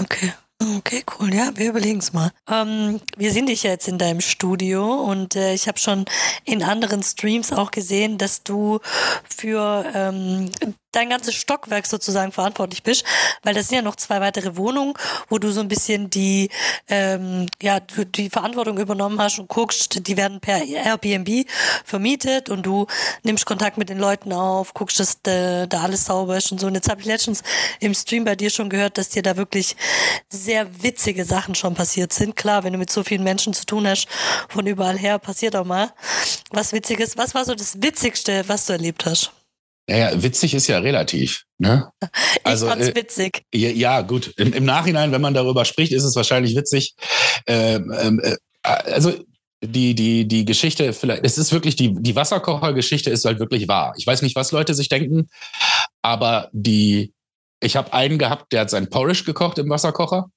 Okay. 0.00 0.32
Okay, 0.78 1.02
cool. 1.18 1.34
Ja, 1.34 1.50
wir 1.56 1.70
überlegen 1.70 1.98
es 1.98 2.12
mal. 2.12 2.30
Ähm, 2.48 3.00
wir 3.16 3.32
sind 3.32 3.48
dich 3.48 3.64
ja 3.64 3.70
jetzt 3.70 3.88
in 3.88 3.98
deinem 3.98 4.20
Studio 4.20 4.94
und 4.94 5.34
äh, 5.34 5.54
ich 5.54 5.66
habe 5.66 5.78
schon 5.80 6.04
in 6.44 6.62
anderen 6.62 7.02
Streams 7.02 7.52
auch 7.52 7.72
gesehen, 7.72 8.16
dass 8.16 8.44
du 8.44 8.78
für 9.28 9.84
ähm, 9.92 10.50
dein 10.92 11.08
ganzes 11.08 11.34
Stockwerk 11.34 11.86
sozusagen 11.86 12.32
verantwortlich 12.32 12.82
bist, 12.82 13.04
weil 13.42 13.54
das 13.54 13.68
sind 13.68 13.76
ja 13.76 13.82
noch 13.82 13.96
zwei 13.96 14.20
weitere 14.20 14.56
Wohnungen, 14.56 14.94
wo 15.28 15.38
du 15.38 15.50
so 15.50 15.60
ein 15.60 15.68
bisschen 15.68 16.10
die, 16.10 16.50
ähm, 16.88 17.46
ja, 17.60 17.80
die 17.80 18.30
Verantwortung 18.30 18.78
übernommen 18.78 19.20
hast 19.20 19.38
und 19.38 19.48
guckst, 19.48 20.06
die 20.06 20.16
werden 20.16 20.40
per 20.40 20.62
Airbnb 20.62 21.48
vermietet 21.84 22.50
und 22.50 22.64
du 22.64 22.86
nimmst 23.22 23.46
Kontakt 23.46 23.78
mit 23.78 23.88
den 23.88 23.98
Leuten 23.98 24.32
auf, 24.32 24.74
guckst, 24.74 25.00
dass 25.00 25.20
da, 25.22 25.66
da 25.66 25.82
alles 25.82 26.04
sauber 26.04 26.36
ist 26.36 26.52
und 26.52 26.60
so. 26.60 26.66
Und 26.66 26.74
jetzt 26.74 26.88
habe 26.88 27.00
ich 27.00 27.06
letztens 27.06 27.42
im 27.80 27.94
Stream 27.94 28.24
bei 28.24 28.36
dir 28.36 28.50
schon 28.50 28.68
gehört, 28.68 28.98
dass 28.98 29.08
dir 29.08 29.22
da 29.22 29.36
wirklich 29.36 29.76
sehr 30.28 30.82
witzige 30.82 31.24
Sachen 31.24 31.54
schon 31.54 31.74
passiert 31.74 32.12
sind. 32.12 32.36
Klar, 32.36 32.64
wenn 32.64 32.72
du 32.72 32.78
mit 32.78 32.90
so 32.90 33.02
vielen 33.02 33.24
Menschen 33.24 33.54
zu 33.54 33.64
tun 33.64 33.86
hast, 33.86 34.06
von 34.48 34.66
überall 34.66 34.98
her, 34.98 35.18
passiert 35.18 35.56
auch 35.56 35.64
mal 35.64 35.92
was 36.50 36.72
Witziges. 36.72 37.16
Was 37.16 37.34
war 37.34 37.44
so 37.44 37.54
das 37.54 37.82
Witzigste, 37.82 38.44
was 38.48 38.66
du 38.66 38.74
erlebt 38.74 39.06
hast? 39.06 39.32
Ja, 39.88 39.96
ja, 39.96 40.22
witzig 40.22 40.54
ist 40.54 40.68
ja 40.68 40.78
relativ. 40.78 41.44
Ne? 41.58 41.90
Ich 42.00 42.46
Also, 42.46 42.66
fand's 42.66 42.88
äh, 42.88 42.94
witzig. 42.94 43.42
Ja, 43.52 43.68
ja 43.70 44.00
gut. 44.02 44.32
Im, 44.36 44.52
Im 44.52 44.64
Nachhinein, 44.64 45.10
wenn 45.12 45.20
man 45.20 45.34
darüber 45.34 45.64
spricht, 45.64 45.92
ist 45.92 46.04
es 46.04 46.14
wahrscheinlich 46.14 46.56
witzig. 46.56 46.94
Ähm, 47.46 47.92
ähm, 47.98 48.20
äh, 48.22 48.36
also 48.62 49.12
die, 49.64 49.94
die, 49.94 50.26
die 50.26 50.44
Geschichte, 50.44 50.92
vielleicht, 50.92 51.24
es 51.24 51.38
ist 51.38 51.52
wirklich, 51.52 51.76
die, 51.76 51.94
die 51.94 52.16
Wasserkocher-Geschichte 52.16 53.10
ist 53.10 53.24
halt 53.24 53.38
wirklich 53.38 53.68
wahr. 53.68 53.94
Ich 53.96 54.06
weiß 54.06 54.22
nicht, 54.22 54.36
was 54.36 54.52
Leute 54.52 54.74
sich 54.74 54.88
denken, 54.88 55.28
aber 56.00 56.48
die, 56.52 57.12
ich 57.60 57.76
habe 57.76 57.92
einen 57.92 58.18
gehabt, 58.18 58.52
der 58.52 58.62
hat 58.62 58.70
sein 58.70 58.88
Porridge 58.88 59.24
gekocht 59.24 59.58
im 59.58 59.70
Wasserkocher. 59.70 60.30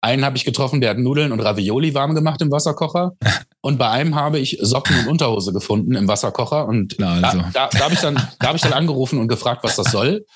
Einen 0.00 0.24
habe 0.24 0.36
ich 0.36 0.44
getroffen, 0.44 0.80
der 0.80 0.90
hat 0.90 0.98
Nudeln 0.98 1.32
und 1.32 1.40
Ravioli 1.40 1.94
warm 1.94 2.14
gemacht 2.14 2.40
im 2.40 2.50
Wasserkocher. 2.50 3.12
Und 3.62 3.78
bei 3.78 3.88
einem 3.88 4.14
habe 4.16 4.38
ich 4.38 4.58
Socken 4.60 4.98
und 5.00 5.06
Unterhose 5.08 5.52
gefunden 5.52 5.94
im 5.94 6.08
Wasserkocher. 6.08 6.66
Und 6.66 6.96
Na, 6.98 7.14
also. 7.22 7.38
da, 7.38 7.50
da, 7.52 7.68
da 7.68 7.78
habe 7.84 7.94
ich, 7.94 8.00
dann- 8.00 8.16
da 8.40 8.48
hab 8.48 8.56
ich 8.56 8.62
dann 8.62 8.72
angerufen 8.72 9.18
und 9.18 9.28
gefragt, 9.28 9.62
was 9.64 9.76
das 9.76 9.90
soll. 9.92 10.26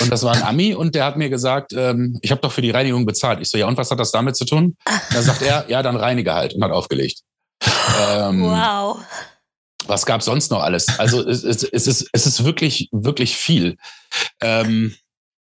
Und 0.00 0.10
das 0.10 0.22
war 0.24 0.34
ein 0.34 0.42
Ami 0.42 0.74
und 0.74 0.94
der 0.94 1.04
hat 1.04 1.16
mir 1.16 1.28
gesagt, 1.28 1.72
ähm, 1.72 2.18
ich 2.22 2.30
habe 2.32 2.40
doch 2.40 2.50
für 2.50 2.62
die 2.62 2.70
Reinigung 2.70 3.04
bezahlt. 3.06 3.40
Ich 3.40 3.48
so, 3.48 3.58
ja, 3.58 3.68
und 3.68 3.76
was 3.76 3.90
hat 3.90 4.00
das 4.00 4.10
damit 4.10 4.34
zu 4.36 4.44
tun? 4.44 4.76
Da 5.12 5.22
sagt 5.22 5.42
er, 5.42 5.66
ja, 5.68 5.82
dann 5.82 5.94
reinige 5.96 6.34
halt 6.34 6.54
und 6.54 6.64
hat 6.64 6.72
aufgelegt. 6.72 7.20
Ähm, 8.08 8.42
Wow. 8.42 8.98
Was 9.86 10.06
gab 10.06 10.22
sonst 10.22 10.50
noch 10.52 10.62
alles? 10.62 10.86
Also 11.00 11.26
es, 11.28 11.42
es, 11.42 11.64
es, 11.64 11.86
ist, 11.88 12.08
es 12.12 12.26
ist 12.26 12.44
wirklich, 12.44 12.88
wirklich 12.92 13.36
viel. 13.36 13.76
Ähm, 14.40 14.94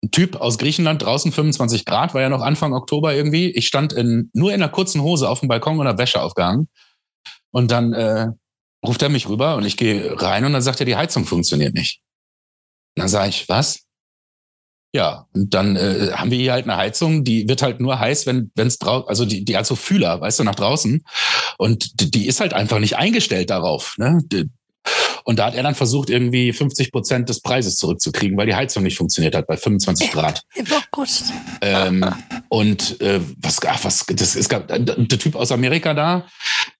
ein 0.03 0.11
Typ 0.11 0.35
aus 0.37 0.57
Griechenland, 0.57 1.01
draußen 1.03 1.31
25 1.31 1.85
Grad, 1.85 2.13
war 2.15 2.21
ja 2.21 2.29
noch 2.29 2.41
Anfang 2.41 2.73
Oktober 2.73 3.13
irgendwie. 3.13 3.51
Ich 3.51 3.67
stand 3.67 3.93
in, 3.93 4.29
nur 4.33 4.49
in 4.53 4.61
einer 4.61 4.71
kurzen 4.71 5.01
Hose 5.01 5.29
auf 5.29 5.39
dem 5.41 5.49
Balkon 5.49 5.79
und 5.79 5.87
habe 5.87 5.99
Wäsche 5.99 6.21
aufgehangen. 6.21 6.67
Und 7.53 7.71
dann 7.71 7.93
äh, 7.93 8.27
ruft 8.85 9.01
er 9.01 9.09
mich 9.09 9.29
rüber 9.29 9.55
und 9.55 9.65
ich 9.65 9.77
gehe 9.77 10.19
rein 10.21 10.43
und 10.45 10.53
dann 10.53 10.61
sagt 10.61 10.79
er, 10.79 10.85
die 10.85 10.95
Heizung 10.95 11.25
funktioniert 11.25 11.73
nicht. 11.73 12.01
Und 12.95 13.01
dann 13.01 13.09
sage 13.09 13.29
ich, 13.29 13.47
was? 13.47 13.83
Ja, 14.95 15.27
und 15.33 15.53
dann 15.53 15.75
äh, 15.75 16.11
haben 16.13 16.29
wir 16.29 16.37
hier 16.37 16.53
halt 16.53 16.65
eine 16.65 16.77
Heizung, 16.77 17.23
die 17.23 17.47
wird 17.47 17.63
halt 17.63 17.79
nur 17.79 17.97
heiß, 17.97 18.27
wenn 18.27 18.51
es 18.55 18.77
draußen, 18.77 19.07
also 19.09 19.25
die, 19.25 19.43
die 19.43 19.57
hat 19.57 19.65
so 19.65 19.75
Fühler, 19.75 20.21
weißt 20.21 20.39
du, 20.39 20.43
nach 20.43 20.53
draußen. 20.55 21.03
Und 21.57 21.99
die, 21.99 22.11
die 22.11 22.27
ist 22.27 22.39
halt 22.41 22.53
einfach 22.53 22.79
nicht 22.79 22.97
eingestellt 22.97 23.49
darauf. 23.49 23.95
Ne? 23.97 24.19
Die- 24.25 24.49
Und 25.23 25.39
da 25.39 25.45
hat 25.45 25.55
er 25.55 25.63
dann 25.63 25.75
versucht, 25.75 26.09
irgendwie 26.09 26.51
50 26.51 26.91
Prozent 26.91 27.29
des 27.29 27.41
Preises 27.41 27.77
zurückzukriegen, 27.77 28.37
weil 28.37 28.47
die 28.47 28.55
Heizung 28.55 28.83
nicht 28.83 28.97
funktioniert 28.97 29.35
hat 29.35 29.47
bei 29.47 29.55
25 29.55 30.11
Grad. 30.11 30.41
Im 30.55 30.65
August. 30.71 31.31
Ähm, 31.61 32.05
und 32.49 32.99
äh, 33.01 33.21
was, 33.37 33.59
ach, 33.65 33.83
was, 33.83 34.05
das 34.05 34.35
ist 34.35 34.51
der 34.51 35.07
Typ 35.07 35.35
aus 35.35 35.51
Amerika 35.51 35.93
da, 35.93 36.27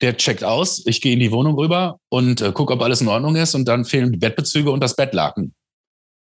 der 0.02 0.18
checkt 0.18 0.44
aus. 0.44 0.84
Ich 0.86 1.00
gehe 1.00 1.14
in 1.14 1.20
die 1.20 1.32
Wohnung 1.32 1.56
rüber 1.56 2.00
und 2.10 2.42
äh, 2.42 2.52
gucke, 2.52 2.74
ob 2.74 2.82
alles 2.82 3.02
in 3.02 3.08
Ordnung 3.08 3.36
ist. 3.36 3.56
Und 3.56 3.66
dann 3.66 3.86
fehlen 3.86 4.12
die 4.12 4.20
Bettbezüge 4.20 4.72
und 4.72 4.82
das 4.82 4.96
Bettlaken. 4.96 5.54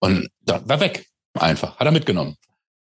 Und 0.00 0.28
dann 0.42 0.68
war 0.68 0.80
weg. 0.80 1.06
Einfach. 1.34 1.76
Hat 1.76 1.86
er 1.86 1.92
mitgenommen. 1.92 2.36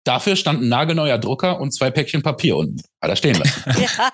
Dafür 0.03 0.35
stand 0.35 0.61
ein 0.61 0.69
nagelneuer 0.69 1.17
Drucker 1.17 1.59
und 1.59 1.71
zwei 1.71 1.89
Päckchen 1.89 2.21
Papier 2.21 2.57
unten. 2.57 2.81
Hat 3.01 3.09
er 3.09 3.15
stehen 3.15 3.35
lassen. 3.35 3.63
Ja. 3.79 4.11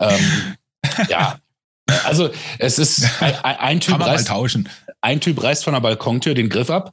ähm, 0.00 0.56
ja. 1.08 1.38
Also 2.04 2.30
es 2.58 2.78
ist 2.78 3.02
ein, 3.20 3.34
ein, 3.42 3.80
Typ 3.80 4.00
reißt, 4.00 4.28
tauschen. 4.28 4.68
ein 5.00 5.20
Typ 5.20 5.42
reißt 5.42 5.64
von 5.64 5.74
der 5.74 5.80
Balkontür 5.80 6.34
den 6.34 6.48
Griff 6.48 6.70
ab. 6.70 6.92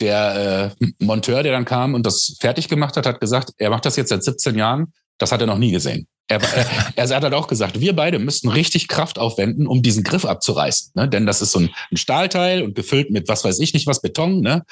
Der 0.00 0.74
äh, 0.78 0.86
Monteur, 0.98 1.42
der 1.42 1.52
dann 1.52 1.64
kam 1.64 1.94
und 1.94 2.04
das 2.04 2.36
fertig 2.38 2.68
gemacht 2.68 2.96
hat, 2.96 3.06
hat 3.06 3.20
gesagt, 3.20 3.52
er 3.56 3.70
macht 3.70 3.86
das 3.86 3.96
jetzt 3.96 4.10
seit 4.10 4.22
17 4.22 4.56
Jahren. 4.56 4.92
Das 5.18 5.32
hat 5.32 5.40
er 5.40 5.46
noch 5.46 5.56
nie 5.56 5.70
gesehen. 5.70 6.06
Er, 6.28 6.42
er, 6.42 6.66
er 6.96 7.16
hat 7.16 7.22
halt 7.22 7.34
auch 7.34 7.46
gesagt, 7.46 7.80
wir 7.80 7.94
beide 7.94 8.18
müssten 8.18 8.48
richtig 8.48 8.88
Kraft 8.88 9.18
aufwenden, 9.18 9.66
um 9.66 9.82
diesen 9.82 10.02
Griff 10.02 10.24
abzureißen. 10.24 10.90
Ne? 10.94 11.08
Denn 11.08 11.24
das 11.24 11.40
ist 11.40 11.52
so 11.52 11.60
ein, 11.60 11.70
ein 11.90 11.96
Stahlteil 11.96 12.62
und 12.62 12.74
gefüllt 12.74 13.10
mit 13.10 13.28
was 13.28 13.44
weiß 13.44 13.60
ich 13.60 13.72
nicht 13.74 13.86
was, 13.86 14.02
Beton. 14.02 14.40
Ne? 14.40 14.64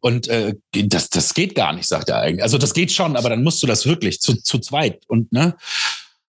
Und 0.00 0.28
äh, 0.28 0.54
das, 0.72 1.08
das 1.08 1.32
geht 1.32 1.54
gar 1.54 1.72
nicht, 1.72 1.88
sagt 1.88 2.10
er 2.10 2.20
eigentlich. 2.20 2.42
Also 2.42 2.58
das 2.58 2.74
geht 2.74 2.92
schon, 2.92 3.16
aber 3.16 3.30
dann 3.30 3.42
musst 3.42 3.62
du 3.62 3.66
das 3.66 3.86
wirklich 3.86 4.20
zu, 4.20 4.34
zu 4.34 4.58
zweit. 4.58 5.00
Und 5.08 5.32
ne? 5.32 5.56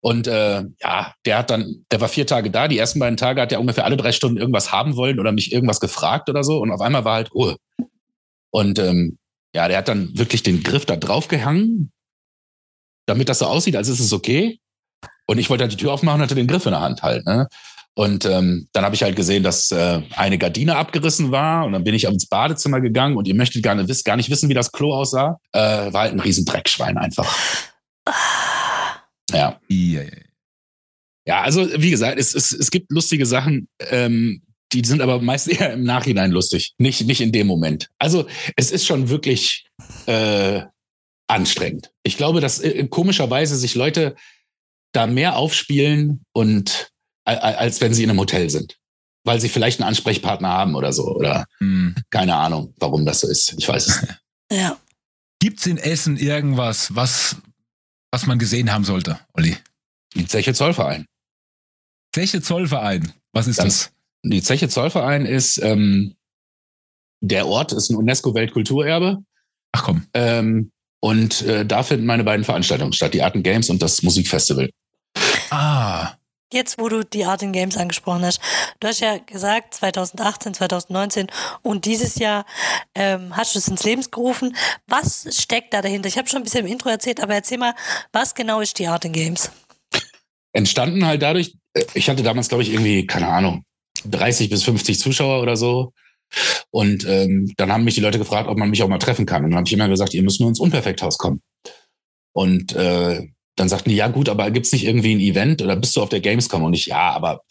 Und 0.01 0.27
äh, 0.27 0.63
ja, 0.81 1.13
der 1.25 1.37
hat 1.37 1.51
dann, 1.51 1.85
der 1.91 2.01
war 2.01 2.07
vier 2.09 2.25
Tage 2.25 2.49
da. 2.49 2.67
Die 2.67 2.77
ersten 2.77 2.99
beiden 2.99 3.17
Tage 3.17 3.39
hat 3.39 3.51
er 3.51 3.59
ungefähr 3.59 3.85
alle 3.85 3.97
drei 3.97 4.11
Stunden 4.11 4.37
irgendwas 4.37 4.71
haben 4.71 4.95
wollen 4.95 5.19
oder 5.19 5.31
mich 5.31 5.51
irgendwas 5.51 5.79
gefragt 5.79 6.29
oder 6.29 6.43
so. 6.43 6.57
Und 6.57 6.71
auf 6.71 6.81
einmal 6.81 7.05
war 7.05 7.15
halt 7.15 7.33
Ruhe. 7.33 7.57
Und 8.49 8.79
ähm, 8.79 9.19
ja, 9.53 9.67
der 9.67 9.77
hat 9.77 9.87
dann 9.87 10.17
wirklich 10.17 10.41
den 10.43 10.63
Griff 10.63 10.85
da 10.85 10.95
drauf 10.95 11.27
gehangen, 11.27 11.91
damit 13.05 13.29
das 13.29 13.39
so 13.39 13.45
aussieht, 13.45 13.75
als 13.75 13.89
ist 13.89 13.99
es 13.99 14.11
okay. 14.11 14.59
Und 15.27 15.37
ich 15.37 15.49
wollte 15.49 15.63
halt 15.63 15.71
die 15.71 15.77
Tür 15.77 15.93
aufmachen 15.93 16.19
und 16.19 16.23
hatte 16.23 16.35
den 16.35 16.47
Griff 16.47 16.65
in 16.65 16.71
der 16.71 16.81
Hand 16.81 17.03
halt. 17.03 17.25
Ne? 17.25 17.47
Und 17.93 18.25
ähm, 18.25 18.67
dann 18.73 18.85
habe 18.85 18.95
ich 18.95 19.03
halt 19.03 19.15
gesehen, 19.15 19.43
dass 19.43 19.69
äh, 19.71 20.01
eine 20.15 20.37
Gardine 20.37 20.77
abgerissen 20.77 21.31
war 21.31 21.65
und 21.65 21.73
dann 21.73 21.83
bin 21.83 21.93
ich 21.93 22.05
ins 22.05 22.25
Badezimmer 22.25 22.81
gegangen 22.81 23.17
und 23.17 23.27
ihr 23.27 23.35
möchtet 23.35 23.63
gar 23.63 23.75
nicht, 23.75 24.05
gar 24.05 24.15
nicht 24.15 24.29
wissen, 24.29 24.49
wie 24.49 24.53
das 24.53 24.71
Klo 24.71 24.93
aussah. 24.93 25.39
Äh, 25.51 25.91
war 25.93 26.01
halt 26.01 26.13
ein 26.13 26.19
riesen 26.19 26.45
Dreckschwein 26.45 26.97
einfach. 26.97 27.27
Ja. 29.33 29.59
Ja, 29.69 30.01
Ja, 31.27 31.41
also 31.41 31.67
wie 31.81 31.91
gesagt, 31.91 32.17
es, 32.19 32.33
es, 32.35 32.51
es 32.51 32.71
gibt 32.71 32.91
lustige 32.91 33.25
Sachen, 33.25 33.67
ähm, 33.79 34.41
die 34.73 34.83
sind 34.85 35.01
aber 35.01 35.21
meist 35.21 35.47
eher 35.49 35.73
im 35.73 35.83
Nachhinein 35.83 36.31
lustig, 36.31 36.73
nicht, 36.77 37.05
nicht 37.05 37.21
in 37.21 37.31
dem 37.31 37.47
Moment. 37.47 37.89
Also 37.99 38.27
es 38.55 38.71
ist 38.71 38.85
schon 38.85 39.09
wirklich 39.09 39.65
äh, 40.07 40.61
anstrengend. 41.27 41.91
Ich 42.03 42.17
glaube, 42.17 42.41
dass 42.41 42.59
äh, 42.59 42.87
komischerweise 42.87 43.55
sich 43.57 43.75
Leute 43.75 44.15
da 44.93 45.07
mehr 45.07 45.35
aufspielen 45.37 46.25
und 46.33 46.91
a- 47.25 47.33
als 47.33 47.79
wenn 47.81 47.93
sie 47.93 48.03
in 48.03 48.09
einem 48.09 48.19
Hotel 48.19 48.49
sind. 48.49 48.77
Weil 49.23 49.39
sie 49.39 49.49
vielleicht 49.49 49.79
einen 49.79 49.87
Ansprechpartner 49.89 50.49
haben 50.49 50.73
oder 50.75 50.91
so. 50.93 51.05
Oder 51.15 51.45
Hm. 51.59 51.93
keine 52.09 52.35
Ahnung, 52.35 52.73
warum 52.79 53.05
das 53.05 53.19
so 53.19 53.29
ist. 53.29 53.53
Ich 53.57 53.67
weiß 53.67 53.87
es 53.87 54.01
nicht. 54.01 54.19
Ja. 54.51 54.77
Gibt's 55.39 55.65
in 55.67 55.77
Essen 55.77 56.17
irgendwas, 56.17 56.95
was, 56.95 57.35
was 58.11 58.25
man 58.27 58.39
gesehen 58.39 58.71
haben 58.71 58.83
sollte, 58.83 59.19
Olli? 59.33 59.57
Die 60.15 60.25
Zeche 60.27 60.53
Zollverein. 60.53 61.05
Zeche 62.13 62.41
Zollverein. 62.41 63.13
Was 63.31 63.47
ist 63.47 63.57
Ganz- 63.57 63.85
das? 63.85 63.93
Die 64.23 64.41
Zeche 64.43 64.69
Zollverein 64.69 65.25
ist, 65.25 65.57
ähm, 65.63 66.15
der 67.21 67.47
Ort 67.47 67.71
ist 67.71 67.89
ein 67.89 67.95
UNESCO-Weltkulturerbe. 67.95 69.23
Ach 69.71 69.83
komm. 69.83 70.05
Ähm, 70.13 70.71
und 70.99 71.41
äh, 71.43 71.65
da 71.65 71.81
finden 71.83 72.05
meine 72.05 72.23
beiden 72.23 72.43
Veranstaltungen 72.45 72.93
statt, 72.93 73.13
die 73.13 73.23
Art 73.23 73.35
and 73.35 73.43
Games 73.43 73.69
und 73.69 73.81
das 73.81 74.03
Musikfestival. 74.03 74.69
Ah. 75.49 76.13
Jetzt, 76.53 76.79
wo 76.79 76.89
du 76.89 77.03
die 77.03 77.25
Art 77.25 77.41
in 77.41 77.53
Games 77.53 77.77
angesprochen 77.77 78.25
hast, 78.25 78.41
du 78.79 78.87
hast 78.87 78.99
ja 78.99 79.17
gesagt, 79.17 79.73
2018, 79.75 80.53
2019 80.53 81.27
und 81.61 81.85
dieses 81.85 82.15
Jahr 82.15 82.45
ähm, 82.93 83.35
hast 83.35 83.55
du 83.55 83.59
es 83.59 83.67
ins 83.67 83.83
Leben 83.83 84.03
gerufen. 84.11 84.55
Was 84.87 85.27
steckt 85.31 85.73
da 85.73 85.81
dahinter? 85.81 86.07
Ich 86.07 86.17
habe 86.17 86.27
schon 86.27 86.41
ein 86.41 86.43
bisschen 86.43 86.65
im 86.65 86.71
Intro 86.71 86.89
erzählt, 86.89 87.21
aber 87.21 87.35
erzähl 87.35 87.57
mal, 87.57 87.73
was 88.11 88.35
genau 88.35 88.59
ist 88.59 88.79
die 88.79 88.87
Art 88.87 89.05
in 89.05 89.13
Games? 89.13 89.51
Entstanden 90.53 91.05
halt 91.05 91.21
dadurch, 91.21 91.55
äh, 91.73 91.85
ich 91.93 92.09
hatte 92.09 92.23
damals, 92.23 92.49
glaube 92.49 92.63
ich, 92.63 92.73
irgendwie, 92.73 93.05
keine 93.07 93.27
Ahnung, 93.27 93.63
30 94.05 94.49
bis 94.49 94.63
50 94.63 94.99
Zuschauer 94.99 95.41
oder 95.41 95.55
so. 95.55 95.93
Und 96.69 97.05
ähm, 97.05 97.51
dann 97.57 97.71
haben 97.71 97.83
mich 97.83 97.95
die 97.95 98.01
Leute 98.01 98.17
gefragt, 98.17 98.47
ob 98.47 98.57
man 98.57 98.69
mich 98.69 98.83
auch 98.83 98.87
mal 98.87 98.97
treffen 98.97 99.25
kann. 99.25 99.43
Und 99.43 99.51
dann 99.51 99.57
habe 99.57 99.67
ich 99.67 99.73
immer 99.73 99.89
gesagt, 99.89 100.13
ihr 100.13 100.23
müsst 100.23 100.39
nur 100.39 100.49
ins 100.49 100.59
Unperfekthaus 100.59 101.17
kommen. 101.17 101.41
Und 102.33 102.73
äh, 102.73 103.27
dann 103.55 103.69
sagten 103.69 103.89
die, 103.89 103.95
ja 103.95 104.07
gut, 104.07 104.29
aber 104.29 104.49
gibt's 104.51 104.71
nicht 104.71 104.85
irgendwie 104.85 105.15
ein 105.15 105.19
Event 105.19 105.61
oder 105.61 105.75
bist 105.75 105.95
du 105.95 106.01
auf 106.01 106.09
der 106.09 106.21
Gamescom? 106.21 106.63
Und 106.63 106.73
ich, 106.73 106.87
ja, 106.87 107.11
aber 107.11 107.41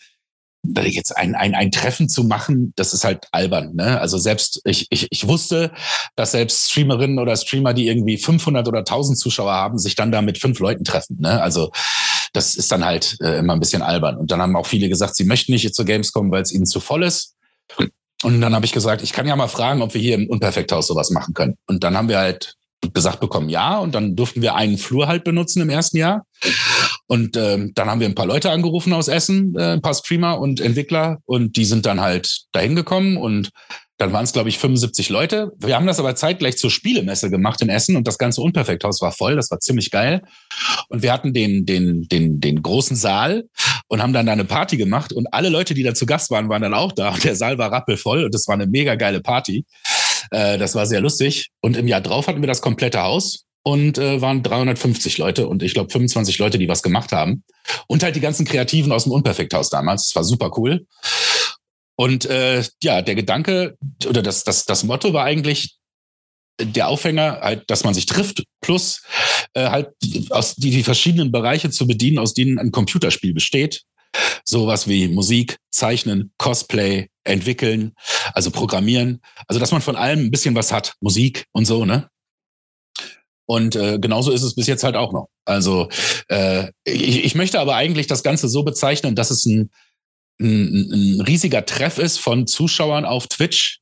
jetzt 0.62 1.16
ein, 1.16 1.34
ein, 1.34 1.54
ein 1.54 1.70
Treffen 1.70 2.08
zu 2.08 2.24
machen, 2.24 2.72
das 2.76 2.92
ist 2.92 3.04
halt 3.04 3.26
albern. 3.32 3.74
Ne? 3.74 4.00
Also 4.00 4.18
selbst, 4.18 4.60
ich, 4.64 4.86
ich, 4.90 5.08
ich 5.10 5.26
wusste, 5.26 5.72
dass 6.16 6.32
selbst 6.32 6.70
Streamerinnen 6.70 7.18
oder 7.18 7.36
Streamer, 7.36 7.74
die 7.74 7.88
irgendwie 7.88 8.18
500 8.18 8.68
oder 8.68 8.80
1000 8.80 9.18
Zuschauer 9.18 9.52
haben, 9.52 9.78
sich 9.78 9.94
dann 9.94 10.12
da 10.12 10.22
mit 10.22 10.38
fünf 10.38 10.58
Leuten 10.58 10.84
treffen. 10.84 11.18
Ne? 11.20 11.40
Also 11.40 11.70
das 12.32 12.54
ist 12.56 12.70
dann 12.70 12.84
halt 12.84 13.16
äh, 13.20 13.38
immer 13.38 13.54
ein 13.54 13.60
bisschen 13.60 13.82
albern. 13.82 14.16
Und 14.16 14.30
dann 14.30 14.40
haben 14.40 14.56
auch 14.56 14.66
viele 14.66 14.88
gesagt, 14.88 15.16
sie 15.16 15.24
möchten 15.24 15.52
nicht 15.52 15.74
zur 15.74 15.84
Gamescom, 15.84 16.30
weil 16.30 16.42
es 16.42 16.52
ihnen 16.52 16.66
zu 16.66 16.80
voll 16.80 17.04
ist. 17.04 17.36
Und 18.22 18.40
dann 18.40 18.54
habe 18.54 18.66
ich 18.66 18.72
gesagt, 18.72 19.02
ich 19.02 19.12
kann 19.12 19.26
ja 19.26 19.34
mal 19.36 19.48
fragen, 19.48 19.82
ob 19.82 19.94
wir 19.94 20.00
hier 20.00 20.14
im 20.14 20.28
Unperfekthaus 20.28 20.86
sowas 20.86 21.10
machen 21.10 21.32
können. 21.32 21.56
Und 21.66 21.82
dann 21.84 21.96
haben 21.96 22.08
wir 22.08 22.18
halt 22.18 22.56
gesagt 22.92 23.20
bekommen, 23.20 23.48
ja. 23.48 23.78
Und 23.78 23.94
dann 23.94 24.16
durften 24.16 24.42
wir 24.42 24.54
einen 24.54 24.78
Flur 24.78 25.06
halt 25.06 25.24
benutzen 25.24 25.62
im 25.62 25.70
ersten 25.70 25.98
Jahr. 25.98 26.24
Und 27.06 27.36
ähm, 27.36 27.72
dann 27.74 27.90
haben 27.90 28.00
wir 28.00 28.08
ein 28.08 28.14
paar 28.14 28.26
Leute 28.26 28.50
angerufen 28.50 28.92
aus 28.92 29.08
Essen, 29.08 29.54
äh, 29.56 29.72
ein 29.72 29.82
paar 29.82 29.94
Streamer 29.94 30.38
und 30.38 30.60
Entwickler. 30.60 31.18
Und 31.26 31.56
die 31.56 31.64
sind 31.64 31.86
dann 31.86 32.00
halt 32.00 32.42
dahin 32.52 32.76
gekommen 32.76 33.16
und 33.16 33.50
dann 34.00 34.14
waren 34.14 34.24
es, 34.24 34.32
glaube 34.32 34.48
ich, 34.48 34.58
75 34.58 35.10
Leute. 35.10 35.52
Wir 35.58 35.76
haben 35.76 35.86
das 35.86 36.00
aber 36.00 36.14
zeitgleich 36.14 36.56
zur 36.56 36.70
Spielemesse 36.70 37.28
gemacht 37.28 37.60
in 37.60 37.68
Essen 37.68 37.96
und 37.96 38.08
das 38.08 38.16
ganze 38.16 38.40
Unperfekthaus 38.40 39.02
war 39.02 39.12
voll. 39.12 39.36
Das 39.36 39.50
war 39.50 39.60
ziemlich 39.60 39.90
geil. 39.90 40.22
Und 40.88 41.02
wir 41.02 41.12
hatten 41.12 41.34
den, 41.34 41.66
den, 41.66 42.08
den, 42.08 42.40
den 42.40 42.62
großen 42.62 42.96
Saal 42.96 43.44
und 43.88 44.02
haben 44.02 44.14
dann 44.14 44.24
da 44.24 44.32
eine 44.32 44.46
Party 44.46 44.78
gemacht 44.78 45.12
und 45.12 45.26
alle 45.34 45.50
Leute, 45.50 45.74
die 45.74 45.82
da 45.82 45.92
zu 45.92 46.06
Gast 46.06 46.30
waren, 46.30 46.48
waren 46.48 46.62
dann 46.62 46.72
auch 46.72 46.92
da. 46.92 47.10
Und 47.10 47.24
der 47.24 47.36
Saal 47.36 47.58
war 47.58 47.72
rappelvoll 47.72 48.24
und 48.24 48.34
das 48.34 48.48
war 48.48 48.54
eine 48.54 48.66
mega 48.66 48.94
geile 48.94 49.20
Party. 49.20 49.66
Äh, 50.30 50.58
das 50.58 50.74
war 50.74 50.86
sehr 50.86 51.00
lustig. 51.00 51.50
Und 51.60 51.76
im 51.76 51.88
Jahr 51.88 52.00
drauf 52.00 52.26
hatten 52.26 52.40
wir 52.40 52.48
das 52.48 52.62
komplette 52.62 53.02
Haus 53.02 53.44
und 53.62 53.98
äh, 53.98 54.20
waren 54.20 54.42
350 54.42 55.18
Leute 55.18 55.46
und 55.46 55.62
ich 55.62 55.74
glaube 55.74 55.90
25 55.90 56.38
Leute, 56.38 56.58
die 56.58 56.68
was 56.68 56.82
gemacht 56.82 57.12
haben. 57.12 57.44
Und 57.86 58.02
halt 58.02 58.16
die 58.16 58.20
ganzen 58.20 58.46
Kreativen 58.46 58.92
aus 58.92 59.04
dem 59.04 59.12
Unperfekthaus 59.12 59.70
damals. 59.70 60.06
Das 60.06 60.16
war 60.16 60.24
super 60.24 60.50
cool. 60.56 60.86
Und 62.00 62.24
äh, 62.24 62.64
ja, 62.82 63.02
der 63.02 63.14
Gedanke 63.14 63.76
oder 64.08 64.22
das, 64.22 64.44
das, 64.44 64.64
das 64.64 64.84
Motto 64.84 65.12
war 65.12 65.24
eigentlich, 65.24 65.76
der 66.58 66.88
Aufhänger, 66.88 67.40
halt, 67.42 67.70
dass 67.70 67.84
man 67.84 67.92
sich 67.92 68.06
trifft, 68.06 68.44
plus 68.62 69.02
äh, 69.52 69.68
halt 69.68 69.88
aus 70.30 70.54
die, 70.54 70.70
die 70.70 70.82
verschiedenen 70.82 71.30
Bereiche 71.30 71.70
zu 71.70 71.86
bedienen, 71.86 72.18
aus 72.18 72.32
denen 72.32 72.58
ein 72.58 72.70
Computerspiel 72.70 73.34
besteht. 73.34 73.82
Sowas 74.44 74.88
wie 74.88 75.08
Musik, 75.08 75.58
Zeichnen, 75.70 76.32
Cosplay, 76.38 77.09
entwickeln, 77.24 77.92
also 78.34 78.50
programmieren. 78.50 79.20
Also 79.46 79.60
dass 79.60 79.72
man 79.72 79.82
von 79.82 79.96
allem 79.96 80.26
ein 80.26 80.30
bisschen 80.30 80.54
was 80.54 80.72
hat, 80.72 80.94
Musik 81.00 81.46
und 81.52 81.64
so, 81.64 81.84
ne? 81.84 82.08
Und 83.46 83.74
äh, 83.74 83.98
genauso 83.98 84.30
ist 84.30 84.42
es 84.42 84.54
bis 84.54 84.68
jetzt 84.68 84.84
halt 84.84 84.94
auch 84.94 85.12
noch. 85.12 85.28
Also 85.44 85.88
äh, 86.28 86.68
ich, 86.84 87.24
ich 87.24 87.34
möchte 87.34 87.58
aber 87.58 87.74
eigentlich 87.74 88.06
das 88.06 88.22
Ganze 88.22 88.48
so 88.48 88.62
bezeichnen, 88.62 89.16
dass 89.16 89.32
es 89.32 89.44
ein, 89.44 89.70
ein, 90.40 90.92
ein 90.92 91.20
riesiger 91.22 91.66
Treff 91.66 91.98
ist 91.98 92.18
von 92.18 92.46
Zuschauern 92.46 93.04
auf 93.04 93.26
Twitch 93.26 93.80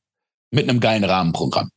mit 0.51 0.69
einem 0.69 0.81
geilen 0.81 1.05
Rahmenprogramm. 1.05 1.69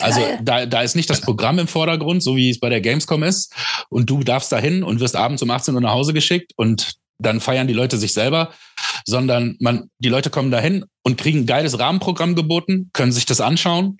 Also 0.00 0.20
da, 0.42 0.66
da 0.66 0.82
ist 0.82 0.96
nicht 0.96 1.10
das 1.10 1.20
Programm 1.20 1.58
im 1.58 1.66
Vordergrund, 1.66 2.22
so 2.22 2.36
wie 2.36 2.50
es 2.50 2.60
bei 2.60 2.68
der 2.68 2.80
Gamescom 2.80 3.22
ist. 3.22 3.52
Und 3.88 4.10
du 4.10 4.22
darfst 4.22 4.52
da 4.52 4.58
hin 4.58 4.82
und 4.82 5.00
wirst 5.00 5.16
abends 5.16 5.42
um 5.42 5.50
18 5.50 5.74
Uhr 5.74 5.80
nach 5.80 5.92
Hause 5.92 6.12
geschickt 6.12 6.52
und 6.56 6.94
dann 7.24 7.40
feiern 7.40 7.66
die 7.66 7.74
Leute 7.74 7.96
sich 7.98 8.12
selber, 8.12 8.52
sondern 9.04 9.56
man, 9.60 9.90
die 9.98 10.08
Leute 10.08 10.30
kommen 10.30 10.50
dahin 10.50 10.84
und 11.02 11.18
kriegen 11.18 11.40
ein 11.40 11.46
geiles 11.46 11.78
Rahmenprogramm 11.78 12.34
geboten, 12.34 12.90
können 12.92 13.12
sich 13.12 13.26
das 13.26 13.40
anschauen 13.40 13.98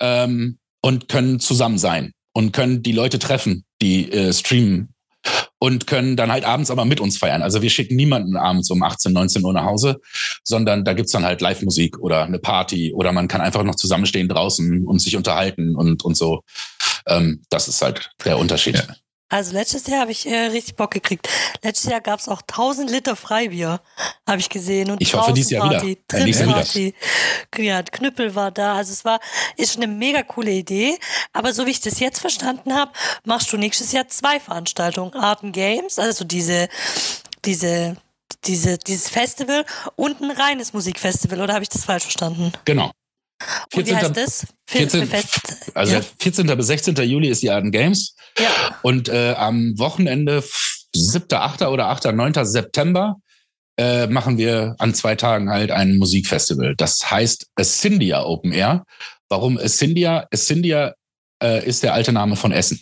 ähm, 0.00 0.58
und 0.80 1.08
können 1.08 1.40
zusammen 1.40 1.78
sein 1.78 2.12
und 2.32 2.52
können 2.52 2.82
die 2.82 2.92
Leute 2.92 3.18
treffen, 3.18 3.64
die 3.82 4.10
äh, 4.12 4.32
streamen 4.32 4.94
und 5.58 5.86
können 5.86 6.16
dann 6.16 6.30
halt 6.30 6.44
abends 6.44 6.70
aber 6.70 6.84
mit 6.84 7.00
uns 7.00 7.18
feiern. 7.18 7.42
Also 7.42 7.62
wir 7.62 7.70
schicken 7.70 7.96
niemanden 7.96 8.36
abends 8.36 8.70
um 8.70 8.82
18, 8.82 9.12
19 9.12 9.44
Uhr 9.44 9.52
nach 9.52 9.64
Hause, 9.64 10.00
sondern 10.44 10.84
da 10.84 10.92
gibt's 10.92 11.12
dann 11.12 11.24
halt 11.24 11.40
Live-Musik 11.40 11.98
oder 11.98 12.24
eine 12.24 12.38
Party 12.38 12.92
oder 12.92 13.12
man 13.12 13.28
kann 13.28 13.40
einfach 13.40 13.64
noch 13.64 13.74
zusammenstehen 13.74 14.28
draußen 14.28 14.86
und 14.86 15.00
sich 15.00 15.16
unterhalten 15.16 15.74
und, 15.76 16.04
und 16.04 16.16
so. 16.16 16.42
Ähm, 17.06 17.42
das 17.50 17.68
ist 17.68 17.82
halt 17.82 18.10
der 18.24 18.38
Unterschied. 18.38 18.76
Ja. 18.76 18.94
Also 19.30 19.52
letztes 19.52 19.86
Jahr 19.86 20.00
habe 20.00 20.12
ich 20.12 20.26
äh, 20.26 20.46
richtig 20.46 20.76
Bock 20.76 20.90
gekriegt. 20.90 21.28
Letztes 21.62 21.90
Jahr 21.90 22.00
gab 22.00 22.18
es 22.18 22.28
auch 22.28 22.40
1000 22.40 22.90
Liter 22.90 23.14
Freibier, 23.14 23.80
habe 24.26 24.40
ich 24.40 24.48
gesehen. 24.48 24.90
Und 24.90 25.02
Ich 25.02 25.14
hoffe, 25.14 25.34
dieses 25.34 25.50
Jahr 25.50 25.70
wieder. 25.70 25.96
Draußenparty, 26.08 26.94
Ja, 27.58 27.82
Knüppel 27.82 28.34
war 28.34 28.50
da. 28.50 28.74
Also 28.74 28.92
es 28.92 29.04
war, 29.04 29.20
ist 29.56 29.76
eine 29.76 29.86
mega 29.86 30.22
coole 30.22 30.52
Idee. 30.52 30.98
Aber 31.32 31.52
so 31.52 31.66
wie 31.66 31.70
ich 31.70 31.80
das 31.80 32.00
jetzt 32.00 32.20
verstanden 32.20 32.74
habe, 32.74 32.92
machst 33.24 33.52
du 33.52 33.58
nächstes 33.58 33.92
Jahr 33.92 34.08
zwei 34.08 34.40
Veranstaltungen. 34.40 35.12
Art 35.14 35.42
and 35.44 35.52
Games, 35.52 35.98
also 35.98 36.24
diese, 36.24 36.68
diese, 37.44 37.96
diese, 38.44 38.78
dieses 38.78 39.10
Festival 39.10 39.66
und 39.96 40.22
ein 40.22 40.30
reines 40.30 40.72
Musikfestival. 40.72 41.40
Oder 41.40 41.52
habe 41.54 41.62
ich 41.64 41.68
das 41.68 41.84
falsch 41.84 42.04
verstanden? 42.04 42.52
Genau. 42.64 42.92
Und 43.74 43.86
wie 43.86 43.90
14. 43.90 43.96
heißt 43.96 44.16
das? 44.16 44.46
Für, 44.66 44.78
14. 44.78 45.00
für 45.00 45.06
Fest, 45.06 45.72
Also 45.74 45.94
ja. 45.94 46.00
14. 46.20 46.46
bis 46.56 46.66
16. 46.66 46.96
Juli 46.96 47.28
ist 47.28 47.42
die 47.42 47.50
Arden 47.50 47.70
Games. 47.70 48.14
ja. 48.38 48.48
Und 48.82 49.08
äh, 49.08 49.34
am 49.36 49.78
Wochenende, 49.78 50.42
7., 50.94 51.26
8. 51.32 51.62
oder 51.62 51.86
8., 51.88 52.12
9. 52.12 52.44
September, 52.44 53.16
äh, 53.78 54.08
machen 54.08 54.38
wir 54.38 54.74
an 54.78 54.92
zwei 54.94 55.14
Tagen 55.14 55.50
halt 55.50 55.70
ein 55.70 55.98
Musikfestival. 55.98 56.74
Das 56.76 57.10
heißt 57.10 57.46
Ascendia 57.54 58.24
Open 58.24 58.52
Air. 58.52 58.84
Warum 59.28 59.56
Ascendia? 59.56 60.26
Ascendia 60.32 60.94
äh, 61.42 61.64
ist 61.64 61.82
der 61.84 61.94
alte 61.94 62.12
Name 62.12 62.34
von 62.34 62.50
Essen. 62.50 62.80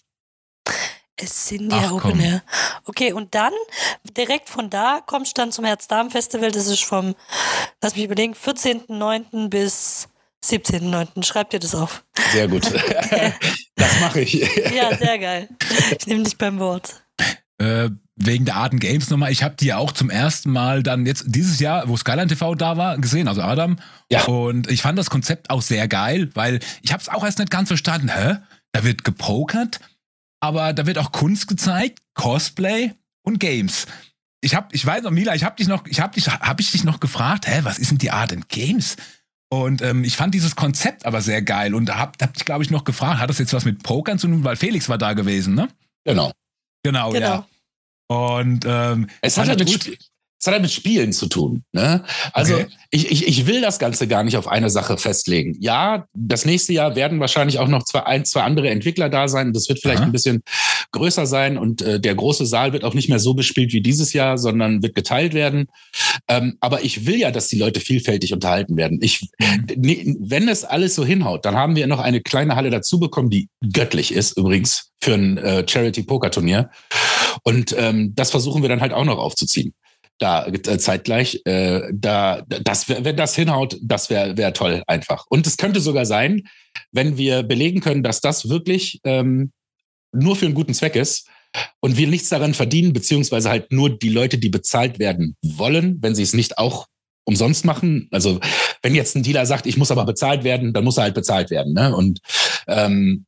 Es 1.16 1.48
sind 1.48 1.70
ja 1.70 1.90
Open. 1.92 2.20
Air. 2.20 2.42
Okay, 2.84 3.12
und 3.12 3.34
dann 3.34 3.52
direkt 4.16 4.48
von 4.48 4.70
da 4.70 5.00
kommst 5.04 5.36
du 5.36 5.42
dann 5.42 5.52
zum 5.52 5.64
Herz-Darm-Festival. 5.64 6.50
Das 6.50 6.66
ist 6.66 6.84
vom, 6.84 7.14
lass 7.82 7.94
mich 7.94 8.04
überlegen, 8.04 8.34
14.09. 8.34 9.48
bis 9.48 10.08
17.09. 10.46 11.24
Schreib 11.24 11.50
dir 11.50 11.58
das 11.58 11.74
auf. 11.74 12.04
Sehr 12.32 12.48
gut. 12.48 12.64
das 13.76 14.00
mache 14.00 14.20
ich. 14.20 14.34
Ja, 14.74 14.96
sehr 14.96 15.18
geil. 15.18 15.48
Ich 15.98 16.06
nehme 16.06 16.22
dich 16.22 16.38
beim 16.38 16.58
Wort. 16.58 17.02
Äh, 17.58 17.90
wegen 18.16 18.44
der 18.46 18.56
Arten 18.56 18.78
Games 18.78 19.10
nochmal. 19.10 19.30
Ich 19.30 19.42
habe 19.42 19.56
die 19.56 19.66
ja 19.66 19.76
auch 19.76 19.92
zum 19.92 20.10
ersten 20.10 20.50
Mal 20.50 20.82
dann 20.82 21.06
jetzt 21.06 21.24
dieses 21.26 21.60
Jahr, 21.60 21.88
wo 21.88 21.96
Skyline 21.96 22.28
TV 22.28 22.54
da 22.54 22.76
war, 22.76 22.98
gesehen, 22.98 23.28
also 23.28 23.42
Adam. 23.42 23.78
Ja. 24.10 24.24
Und 24.24 24.70
ich 24.70 24.82
fand 24.82 24.98
das 24.98 25.10
Konzept 25.10 25.50
auch 25.50 25.62
sehr 25.62 25.86
geil, 25.86 26.30
weil 26.34 26.60
ich 26.82 26.92
habe 26.92 27.02
es 27.02 27.08
auch 27.08 27.24
erst 27.24 27.38
nicht 27.38 27.50
ganz 27.50 27.68
verstanden. 27.68 28.08
Hä? 28.08 28.38
Da 28.72 28.84
wird 28.84 29.04
gepokert, 29.04 29.80
aber 30.40 30.72
da 30.72 30.86
wird 30.86 30.98
auch 30.98 31.12
Kunst 31.12 31.48
gezeigt, 31.48 32.00
Cosplay 32.14 32.92
und 33.22 33.38
Games. 33.38 33.86
Ich 34.40 34.54
hab, 34.54 34.74
ich 34.74 34.84
weiß 34.84 35.02
noch, 35.02 35.10
Mila, 35.10 35.34
ich 35.34 35.44
habe 35.44 35.56
dich 35.56 35.66
noch, 35.66 35.86
ich 35.86 36.00
habe 36.00 36.14
dich, 36.14 36.28
habe 36.28 36.60
ich 36.60 36.70
dich 36.70 36.84
noch 36.84 37.00
gefragt, 37.00 37.46
hä, 37.46 37.60
was 37.62 37.78
ist 37.78 37.90
denn 37.90 37.98
die 37.98 38.10
Art 38.10 38.32
in 38.32 38.44
Games? 38.48 38.96
Und 39.64 39.82
ähm, 39.82 40.04
ich 40.04 40.16
fand 40.16 40.34
dieses 40.34 40.56
Konzept 40.56 41.06
aber 41.06 41.20
sehr 41.20 41.42
geil 41.42 41.74
und 41.74 41.90
hab, 41.96 42.20
hab 42.20 42.34
glaube 42.44 42.62
ich, 42.64 42.70
noch 42.70 42.84
gefragt, 42.84 43.20
hat 43.20 43.30
das 43.30 43.38
jetzt 43.38 43.52
was 43.52 43.64
mit 43.64 43.82
Pokern 43.82 44.18
zu 44.18 44.26
tun, 44.28 44.44
weil 44.44 44.56
Felix 44.56 44.88
war 44.88 44.98
da 44.98 45.12
gewesen, 45.12 45.54
ne? 45.54 45.68
Genau. 46.04 46.32
Genau, 46.82 47.10
Genau. 47.10 47.26
ja. 47.26 47.46
Und 48.08 48.64
ähm, 48.66 49.08
Es 49.20 49.36
hat 49.38 49.48
halt 49.48 49.58
mit. 49.58 49.68
Sp- 49.74 49.98
es 50.46 50.48
hat 50.48 50.54
halt 50.54 50.62
mit 50.62 50.70
Spielen 50.72 51.12
zu 51.12 51.26
tun. 51.26 51.64
Ne? 51.72 52.04
Also 52.32 52.54
Okay. 52.54 52.66
ich, 52.90 53.10
ich, 53.10 53.26
ich 53.26 53.46
will 53.46 53.60
das 53.60 53.78
Ganze 53.80 54.06
gar 54.06 54.22
nicht 54.22 54.36
auf 54.36 54.46
eine 54.46 54.70
Sache 54.70 54.96
festlegen. 54.96 55.56
Ja, 55.60 56.06
das 56.14 56.44
nächste 56.44 56.72
Jahr 56.72 56.94
werden 56.94 57.18
wahrscheinlich 57.18 57.58
auch 57.58 57.66
noch 57.66 57.82
zwei, 57.82 58.04
ein, 58.06 58.24
zwei 58.24 58.42
andere 58.42 58.70
Entwickler 58.70 59.08
da 59.08 59.26
sein. 59.26 59.52
Das 59.52 59.68
wird 59.68 59.80
vielleicht 59.80 59.98
Aha. 59.98 60.06
ein 60.06 60.12
bisschen 60.12 60.42
größer 60.92 61.26
sein 61.26 61.58
und 61.58 61.82
äh, 61.82 61.98
der 61.98 62.14
große 62.14 62.46
Saal 62.46 62.72
wird 62.72 62.84
auch 62.84 62.94
nicht 62.94 63.08
mehr 63.08 63.18
so 63.18 63.34
bespielt 63.34 63.72
wie 63.72 63.80
dieses 63.80 64.12
Jahr, 64.12 64.38
sondern 64.38 64.82
wird 64.82 64.94
geteilt 64.94 65.34
werden. 65.34 65.66
Ähm, 66.28 66.56
aber 66.60 66.84
ich 66.84 67.06
will 67.06 67.16
ja, 67.18 67.30
dass 67.32 67.48
die 67.48 67.58
Leute 67.58 67.80
vielfältig 67.80 68.32
unterhalten 68.32 68.76
werden. 68.76 69.00
Ich, 69.02 69.28
Mhm. 69.40 70.16
wenn 70.20 70.48
es 70.48 70.64
alles 70.64 70.94
so 70.94 71.04
hinhaut, 71.04 71.44
dann 71.44 71.56
haben 71.56 71.74
wir 71.76 71.86
noch 71.88 71.98
eine 72.00 72.20
kleine 72.20 72.54
Halle 72.56 72.70
dazu 72.70 73.00
bekommen, 73.00 73.30
die 73.30 73.48
göttlich 73.72 74.12
ist 74.14 74.36
übrigens 74.38 74.90
für 75.02 75.14
ein 75.14 75.38
äh, 75.38 75.64
Charity-Poker-Turnier. 75.68 76.70
Und 77.42 77.74
ähm, 77.78 78.12
das 78.14 78.30
versuchen 78.30 78.62
wir 78.62 78.68
dann 78.68 78.80
halt 78.80 78.92
auch 78.92 79.04
noch 79.04 79.18
aufzuziehen. 79.18 79.74
Da 80.18 80.46
äh, 80.46 80.78
zeitgleich, 80.78 81.42
äh, 81.44 81.82
da, 81.92 82.42
das, 82.46 82.88
wenn 82.88 83.16
das 83.16 83.34
hinhaut, 83.34 83.76
das 83.82 84.08
wäre 84.08 84.36
wär 84.36 84.52
toll 84.52 84.82
einfach. 84.86 85.26
Und 85.28 85.46
es 85.46 85.56
könnte 85.56 85.80
sogar 85.80 86.06
sein, 86.06 86.42
wenn 86.90 87.18
wir 87.18 87.42
belegen 87.42 87.80
können, 87.80 88.02
dass 88.02 88.20
das 88.20 88.48
wirklich 88.48 89.00
ähm, 89.04 89.52
nur 90.12 90.36
für 90.36 90.46
einen 90.46 90.54
guten 90.54 90.74
Zweck 90.74 90.96
ist 90.96 91.28
und 91.80 91.96
wir 91.96 92.08
nichts 92.08 92.28
daran 92.28 92.54
verdienen, 92.54 92.92
beziehungsweise 92.92 93.50
halt 93.50 93.72
nur 93.72 93.90
die 93.90 94.08
Leute, 94.08 94.38
die 94.38 94.48
bezahlt 94.48 94.98
werden 94.98 95.36
wollen, 95.42 95.98
wenn 96.00 96.14
sie 96.14 96.22
es 96.22 96.32
nicht 96.32 96.58
auch 96.58 96.86
umsonst 97.24 97.64
machen. 97.64 98.08
Also 98.12 98.40
wenn 98.82 98.94
jetzt 98.94 99.16
ein 99.16 99.22
Dealer 99.22 99.46
sagt, 99.46 99.66
ich 99.66 99.76
muss 99.76 99.90
aber 99.90 100.04
bezahlt 100.04 100.44
werden, 100.44 100.72
dann 100.72 100.84
muss 100.84 100.96
er 100.96 101.04
halt 101.04 101.14
bezahlt 101.14 101.50
werden. 101.50 101.74
Ne? 101.74 101.94
Und 101.94 102.20
ähm, 102.68 103.26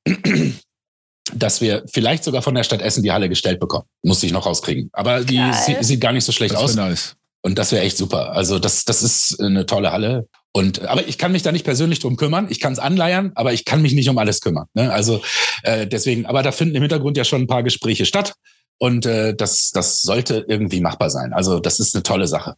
dass 1.35 1.61
wir 1.61 1.85
vielleicht 1.93 2.25
sogar 2.25 2.43
von 2.43 2.55
der 2.55 2.65
Stadt 2.65 2.83
Essen 2.83 3.03
die 3.03 3.13
Halle 3.13 3.29
gestellt 3.29 3.61
bekommen. 3.61 3.85
Muss 4.03 4.23
ich 4.23 4.33
noch 4.33 4.47
rauskriegen. 4.47 4.91
Aber 4.93 5.25
die 5.25 5.43
sie, 5.53 5.77
sieht 5.81 6.01
gar 6.01 6.13
nicht 6.13 6.25
so 6.25 6.33
schlecht 6.33 6.55
Das 6.55 6.61
aus. 6.63 6.75
nice. 6.75 7.17
Und 7.43 7.59
das 7.59 7.73
wäre 7.73 7.85
echt 7.85 7.97
super. 7.97 8.33
Also 8.33 8.59
das, 8.59 8.85
das 8.85 9.03
ist 9.03 9.41
eine 9.41 9.65
tolle 9.67 9.93
Halle. 9.93 10.29
Und 10.53 10.83
aber 10.87 11.07
ich 11.07 11.19
kann 11.19 11.31
mich 11.33 11.43
da 11.43 11.53
nicht 11.53 11.65
persönlich 11.65 12.01
drum 12.01 12.17
kümmern. 12.17 12.47
Ich 12.51 12.59
kann 12.59 12.73
es 12.73 12.79
anleiern, 12.79 13.33
aber 13.37 13.53
ich 13.53 13.65
kann 13.65 13.81
mich 13.81 13.93
nicht 13.93 14.09
um 14.09 14.19
alles 14.19 14.41
kümmern. 14.41 14.67
Ne? 14.75 14.93
Also 14.93 15.21
äh, 15.63 15.87
deswegen, 15.87 16.27
aber 16.27 16.43
da 16.43 16.51
finden 16.53 16.75
im 16.75 16.83
Hintergrund 16.83 17.17
ja 17.17 17.25
schon 17.25 17.43
ein 17.43 17.47
paar 17.47 17.63
Gespräche 17.63 18.07
statt. 18.07 18.35
Und 18.79 19.07
äh, 19.07 19.35
das, 19.35 19.71
das 19.73 20.03
sollte 20.03 20.45
irgendwie 20.49 20.81
machbar 20.81 21.11
sein. 21.11 21.33
Also 21.33 21.61
das 21.61 21.79
ist 21.81 21.95
eine 21.95 22.03
tolle 22.03 22.27
Sache. 22.27 22.57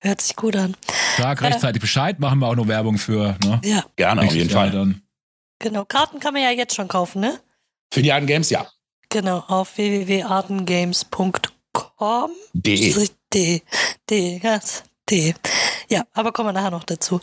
Hört 0.00 0.20
sich 0.20 0.36
gut 0.36 0.56
an. 0.56 0.76
Sag 1.16 1.42
rechtzeitig 1.42 1.80
Bescheid, 1.80 2.20
machen 2.20 2.38
wir 2.40 2.48
auch 2.48 2.56
noch 2.56 2.68
Werbung 2.68 2.98
für, 2.98 3.36
ne? 3.44 3.60
Ja, 3.64 3.84
Gerne 3.96 4.22
auf 4.22 4.34
jeden 4.34 4.50
Jahr 4.50 4.60
Fall. 4.60 4.70
Dann. 4.70 5.02
genau. 5.58 5.84
Karten 5.84 6.20
kann 6.20 6.34
man 6.34 6.42
ja 6.42 6.50
jetzt 6.50 6.74
schon 6.74 6.88
kaufen, 6.88 7.20
ne? 7.20 7.38
Für 7.92 8.02
die 8.02 8.12
Arden 8.12 8.26
Games, 8.26 8.50
ja. 8.50 8.66
Genau, 9.08 9.44
auf 9.48 9.76
www.artengames.com. 9.76 12.30
De. 12.52 13.08
D. 13.32 13.62
D. 14.10 14.40
Ja, 14.42 14.58
D. 15.08 15.34
Ja, 15.88 16.02
aber 16.12 16.32
kommen 16.32 16.48
wir 16.48 16.52
nachher 16.52 16.72
noch 16.72 16.82
dazu. 16.84 17.20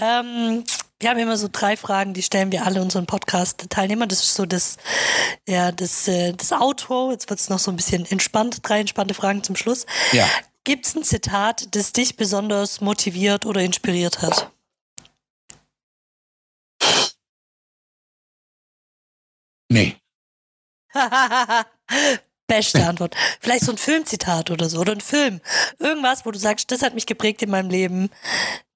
Ähm, 0.00 0.62
wir 1.00 1.10
haben 1.10 1.18
immer 1.18 1.36
so 1.36 1.48
drei 1.50 1.76
Fragen, 1.76 2.14
die 2.14 2.22
stellen 2.22 2.52
wir 2.52 2.64
alle 2.64 2.80
unseren 2.80 3.06
Podcast-Teilnehmern. 3.06 4.08
Das 4.08 4.22
ist 4.22 4.34
so 4.34 4.46
das, 4.46 4.76
ja, 5.46 5.72
das, 5.72 6.08
äh, 6.08 6.32
das 6.32 6.52
Outro. 6.52 7.10
Jetzt 7.10 7.28
wird 7.30 7.40
es 7.40 7.50
noch 7.50 7.58
so 7.58 7.70
ein 7.70 7.76
bisschen 7.76 8.06
entspannt. 8.06 8.58
Drei 8.62 8.80
entspannte 8.80 9.14
Fragen 9.14 9.42
zum 9.42 9.56
Schluss. 9.56 9.86
Ja. 10.12 10.26
Gibt 10.64 10.86
es 10.86 10.94
ein 10.94 11.04
Zitat, 11.04 11.74
das 11.74 11.92
dich 11.92 12.16
besonders 12.16 12.80
motiviert 12.80 13.44
oder 13.44 13.60
inspiriert 13.60 14.22
hat? 14.22 14.50
Nee. 19.74 19.96
Beste 22.46 22.86
Antwort. 22.86 23.16
Vielleicht 23.40 23.64
so 23.64 23.72
ein 23.72 23.78
Filmzitat 23.78 24.52
oder 24.52 24.68
so. 24.68 24.78
Oder 24.78 24.92
ein 24.92 25.00
Film. 25.00 25.40
Irgendwas, 25.80 26.24
wo 26.24 26.30
du 26.30 26.38
sagst, 26.38 26.70
das 26.70 26.82
hat 26.82 26.94
mich 26.94 27.06
geprägt 27.06 27.42
in 27.42 27.50
meinem 27.50 27.70
Leben. 27.70 28.10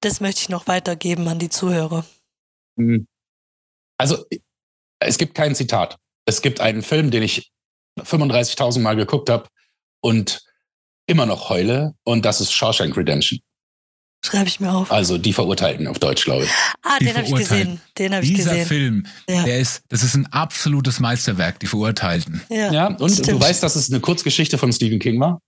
Das 0.01 0.19
möchte 0.19 0.41
ich 0.41 0.49
noch 0.49 0.67
weitergeben 0.67 1.25
an 1.29 1.39
die 1.39 1.47
Zuhörer. 1.47 2.05
Hm. 2.77 3.07
Also, 3.97 4.25
es 4.99 5.17
gibt 5.17 5.35
kein 5.35 5.55
Zitat. 5.55 5.97
Es 6.25 6.41
gibt 6.41 6.59
einen 6.59 6.81
Film, 6.81 7.11
den 7.11 7.23
ich 7.23 7.49
35.000 7.97 8.79
Mal 8.81 8.97
geguckt 8.97 9.29
habe 9.29 9.47
und 10.01 10.41
immer 11.05 11.25
noch 11.25 11.49
heule. 11.49 11.95
Und 12.03 12.25
das 12.25 12.41
ist 12.41 12.51
Shawshank 12.51 12.97
Redemption. 12.97 13.39
Schreibe 14.23 14.47
ich 14.49 14.59
mir 14.59 14.71
auf. 14.73 14.91
Also 14.91 15.17
die 15.17 15.31
Verurteilten 15.31 15.87
auf 15.87 15.97
Deutsch, 15.99 16.25
glaube 16.25 16.43
ich. 16.43 16.49
Ah, 16.83 16.97
Die 16.99 17.05
den 17.05 17.15
habe 17.15 17.25
ich 17.27 17.33
gesehen. 17.35 17.79
Den 17.97 18.13
habe 18.13 18.23
ich 18.25 18.33
Dieser 18.33 18.51
gesehen. 18.51 18.65
Film, 18.67 19.07
Ja. 19.29 19.43
der 19.43 19.59
ist, 19.59 19.81
das 19.87 20.03
ist 20.03 20.15
ein 20.15 20.27
absolutes 20.33 20.99
Meisterwerk, 20.99 21.59
die 21.59 21.67
Verurteilten. 21.67 22.41
Ja. 22.49 22.71
Ja, 22.71 22.87
und 22.87 22.99
du 22.99 23.09
stimmt. 23.23 23.41
weißt, 23.41 23.63
dass 23.63 23.75
es 23.77 23.89
eine 23.89 24.01
Kurzgeschichte 24.01 24.57
von 24.57 24.73
Stephen 24.73 24.99
King 24.99 25.19
war. 25.21 25.39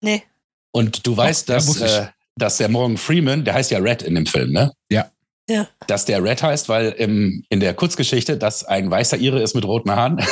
Nee. 0.00 0.22
Und 0.70 1.06
du 1.06 1.16
weißt, 1.16 1.48
ja, 1.48 1.56
dass, 1.56 1.80
äh, 1.80 2.06
dass 2.36 2.58
der 2.58 2.68
Morgan 2.68 2.96
Freeman, 2.98 3.44
der 3.44 3.54
heißt 3.54 3.70
ja 3.72 3.78
Red 3.78 4.02
in 4.02 4.14
dem 4.14 4.26
Film, 4.26 4.52
ne? 4.52 4.72
Ja. 4.90 5.10
Ja. 5.50 5.66
Dass 5.86 6.04
der 6.04 6.22
Red 6.22 6.42
heißt, 6.42 6.68
weil 6.68 6.90
im, 6.90 7.42
in 7.48 7.58
der 7.60 7.72
Kurzgeschichte, 7.74 8.36
dass 8.36 8.64
ein 8.64 8.90
weißer 8.90 9.16
Ire 9.16 9.40
ist 9.42 9.54
mit 9.54 9.64
roten 9.64 9.90
Haaren. 9.90 10.22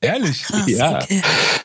Ehrlich? 0.00 0.44
Krass, 0.44 0.68
Ja. 0.70 1.02
okay. 1.02 1.20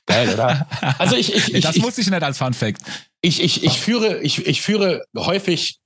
Geil, 0.07 0.29
oder? 0.33 0.67
Also 0.97 1.15
ich, 1.15 1.33
ich, 1.35 1.53
ich, 1.53 1.61
das 1.63 1.75
ich, 1.75 1.83
wusste 1.83 2.01
ich 2.01 2.09
nicht 2.09 2.23
als 2.23 2.39
Fun 2.39 2.53
Fact. 2.53 2.81
Ich, 3.21 3.41
ich, 3.41 3.63
ich 3.63 3.79
führe, 3.79 4.21
ich, 4.21 4.45
ich 4.45 4.61
führe 4.61 5.05
häufig, 5.15 5.79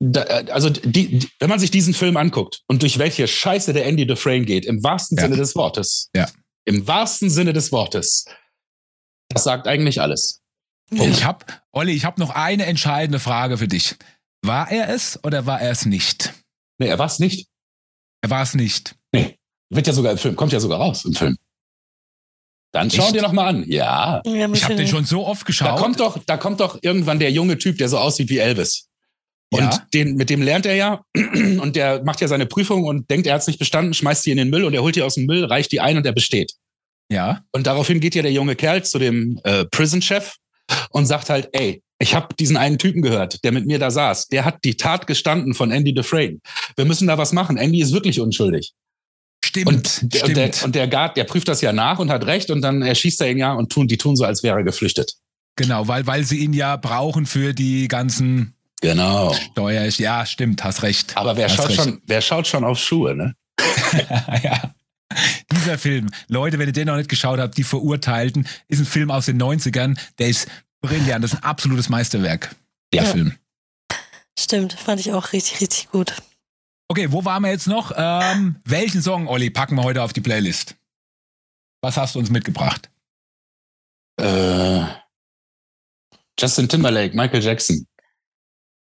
da, 0.00 0.22
also 0.22 0.70
die, 0.70 1.18
die, 1.18 1.28
wenn 1.38 1.48
man 1.48 1.58
sich 1.58 1.70
diesen 1.70 1.94
Film 1.94 2.16
anguckt 2.16 2.62
und 2.68 2.82
durch 2.82 2.98
welche 2.98 3.26
Scheiße 3.26 3.72
der 3.72 3.86
Andy 3.86 4.06
Dufresne 4.06 4.44
geht, 4.44 4.66
im 4.66 4.82
wahrsten 4.82 5.16
Ja. 5.16 5.24
Sinne 5.24 5.36
des 5.36 5.54
Wortes. 5.54 6.10
Ja. 6.14 6.28
Im 6.66 6.86
wahrsten 6.86 7.30
Sinne 7.30 7.52
des 7.52 7.72
Wortes. 7.72 8.24
Das 9.28 9.44
sagt 9.44 9.66
eigentlich 9.66 10.00
alles. 10.00 10.42
Ja. 10.92 11.04
Ich 11.04 11.24
habe, 11.24 11.46
Olli, 11.72 11.92
ich 11.92 12.04
habe 12.04 12.20
noch 12.20 12.30
eine 12.30 12.66
entscheidende 12.66 13.18
Frage 13.18 13.58
für 13.58 13.68
dich. 13.68 13.96
War 14.42 14.70
er 14.70 14.90
es 14.90 15.18
oder 15.24 15.46
war 15.46 15.60
er 15.60 15.70
es 15.70 15.86
nicht? 15.86 16.34
Nee, 16.78 16.88
er 16.88 16.98
war 16.98 17.06
es 17.06 17.18
nicht. 17.18 17.48
Er 18.20 18.30
war 18.30 18.42
es 18.42 18.54
nicht. 18.54 18.94
Wird 19.70 19.86
ja 19.86 19.92
sogar 19.92 20.12
im 20.12 20.18
Film, 20.18 20.36
kommt 20.36 20.52
ja 20.52 20.60
sogar 20.60 20.78
raus 20.78 21.04
im 21.04 21.14
Film. 21.14 21.36
Dann 22.74 22.90
schau 22.90 23.04
Echt? 23.04 23.14
dir 23.14 23.22
noch 23.22 23.32
mal 23.32 23.46
an. 23.46 23.64
Ja. 23.68 24.20
Ja, 24.26 24.50
Ich 24.52 24.64
habe 24.64 24.74
den 24.74 24.88
schon 24.88 25.04
so 25.04 25.24
oft 25.26 25.42
Da 25.42 25.46
geschaut. 25.46 25.78
kommt 25.78 26.00
doch, 26.00 26.18
da 26.26 26.36
kommt 26.36 26.58
doch 26.60 26.76
irgendwann 26.82 27.20
der 27.20 27.30
junge 27.30 27.56
Typ, 27.56 27.78
der 27.78 27.88
so 27.88 27.98
aussieht 27.98 28.28
wie 28.30 28.38
Elvis. 28.38 28.88
Und 29.52 29.60
Ja. 29.60 29.86
den, 29.94 30.16
mit 30.16 30.28
dem 30.28 30.42
lernt 30.42 30.66
er 30.66 30.74
ja. 30.74 31.02
Und 31.14 31.76
der 31.76 32.02
macht 32.02 32.20
ja 32.20 32.26
seine 32.26 32.46
Prüfung 32.46 32.82
und 32.84 33.08
denkt, 33.10 33.28
er 33.28 33.34
hat 33.34 33.42
es 33.42 33.46
nicht 33.46 33.60
bestanden, 33.60 33.94
schmeißt 33.94 34.26
die 34.26 34.32
in 34.32 34.38
den 34.38 34.50
Müll 34.50 34.64
und 34.64 34.74
er 34.74 34.82
holt 34.82 34.96
die 34.96 35.02
aus 35.02 35.14
dem 35.14 35.26
Müll, 35.26 35.44
reicht 35.44 35.70
die 35.70 35.80
ein 35.80 35.96
und 35.96 36.04
er 36.04 36.12
besteht. 36.12 36.52
ja. 37.10 37.42
Und 37.52 37.66
daraufhin 37.68 38.00
geht 38.00 38.16
ja 38.16 38.22
der 38.22 38.32
junge 38.32 38.56
Kerl 38.56 38.82
zu 38.84 38.98
dem 38.98 39.38
äh, 39.44 39.64
Prison-Chef 39.66 40.34
und 40.90 41.06
sagt 41.06 41.30
halt, 41.30 41.48
ey, 41.52 41.80
ich 42.00 42.16
habe 42.16 42.34
diesen 42.34 42.56
einen 42.56 42.78
Typen 42.78 43.02
gehört, 43.02 43.44
der 43.44 43.52
mit 43.52 43.66
mir 43.66 43.78
da 43.78 43.92
saß. 43.92 44.26
Der 44.28 44.44
hat 44.44 44.64
die 44.64 44.76
Tat 44.76 45.06
gestanden 45.06 45.54
von 45.54 45.70
Andy 45.70 45.94
Dufresne. 45.94 46.38
Wir 46.74 46.84
müssen 46.86 47.06
da 47.06 47.16
was 47.18 47.32
machen. 47.32 47.56
Andy 47.56 47.80
ist 47.80 47.92
wirklich 47.92 48.18
unschuldig. 48.20 48.72
Stimmt. 49.44 49.66
Und, 49.68 50.14
der, 50.14 50.22
und, 50.24 50.30
stimmt. 50.30 50.36
der, 50.56 50.64
und 50.64 50.74
der 50.74 50.88
Guard, 50.88 51.16
der 51.16 51.24
prüft 51.24 51.48
das 51.48 51.60
ja 51.60 51.72
nach 51.72 51.98
und 51.98 52.10
hat 52.10 52.24
recht 52.26 52.50
und 52.50 52.62
dann 52.62 52.82
erschießt 52.82 53.20
er 53.20 53.30
ihn 53.30 53.38
ja 53.38 53.52
und 53.52 53.70
tun, 53.70 53.86
die 53.88 53.98
tun 53.98 54.16
so, 54.16 54.24
als 54.24 54.42
wäre 54.42 54.56
er 54.58 54.64
geflüchtet. 54.64 55.14
genau, 55.56 55.86
weil, 55.86 56.06
weil 56.06 56.24
sie 56.24 56.38
ihn 56.38 56.52
ja 56.54 56.76
brauchen 56.76 57.26
für 57.26 57.52
die 57.52 57.88
ganzen 57.88 58.54
Genau. 58.80 59.32
Steuer. 59.34 59.84
Ja, 59.96 60.26
stimmt, 60.26 60.62
hast 60.64 60.82
recht. 60.82 61.16
Aber 61.16 61.36
wer 61.36 61.48
Hast 61.48 61.56
schaut, 61.56 61.68
recht. 61.68 61.76
schon, 61.82 62.02
wer 62.06 62.20
schaut 62.20 62.46
schon 62.46 62.64
auf 62.64 62.78
Schuhe, 62.78 63.14
ne? 63.14 63.34
ja. 64.42 64.74
Dieser 65.52 65.78
Film, 65.78 66.10
Leute, 66.28 66.58
wenn 66.58 66.68
ihr 66.68 66.72
den 66.72 66.86
noch 66.88 66.96
nicht 66.96 67.08
geschaut 67.08 67.38
habt, 67.38 67.56
die 67.56 67.62
Verurteilten, 67.64 68.46
ist 68.68 68.80
ein 68.80 68.84
Film 68.86 69.10
aus 69.10 69.26
den 69.26 69.40
90ern, 69.40 69.96
der 70.18 70.28
ist 70.28 70.48
brillant, 70.82 71.22
das 71.24 71.32
ist 71.34 71.38
ein 71.38 71.44
absolutes 71.44 71.88
Meisterwerk, 71.88 72.54
der 72.92 73.04
Ja. 73.04 73.08
Film. 73.10 73.34
Stimmt, 74.38 74.72
fand 74.74 75.00
ich 75.00 75.12
auch 75.12 75.32
richtig, 75.32 75.60
richtig 75.60 75.88
gut. 75.90 76.14
Okay, 76.88 77.10
wo 77.10 77.24
waren 77.24 77.42
wir 77.42 77.50
jetzt 77.50 77.66
noch? 77.66 77.92
Ähm, 77.96 78.56
welchen 78.64 79.02
Song, 79.02 79.26
Olli, 79.26 79.50
packen 79.50 79.76
wir 79.76 79.82
heute 79.82 80.02
auf 80.02 80.12
die 80.12 80.20
Playlist? 80.20 80.76
Was 81.82 81.96
hast 81.96 82.14
du 82.14 82.18
uns 82.18 82.30
mitgebracht? 82.30 82.90
Äh, 84.20 84.84
Justin 86.38 86.68
Timberlake, 86.68 87.16
Michael 87.16 87.42
Jackson. 87.42 87.86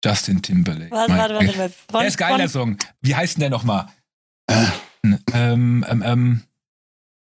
Justin 0.03 0.41
Timberlake. 0.41 0.91
Warte, 0.91 1.13
warte, 1.13 1.33
warte. 1.35 1.57
warte. 1.57 1.73
Von, 1.89 1.99
Der 1.99 2.07
ist 2.07 2.17
geil, 2.17 2.37
der 2.37 2.49
Song. 2.49 2.77
Wie 3.01 3.15
heißt 3.15 3.35
denn 3.35 3.41
der 3.41 3.49
nochmal? 3.49 3.87
Äh, 4.47 4.65
Ähm, 5.33 5.85
ähm, 5.89 6.03
ähm, 6.05 6.41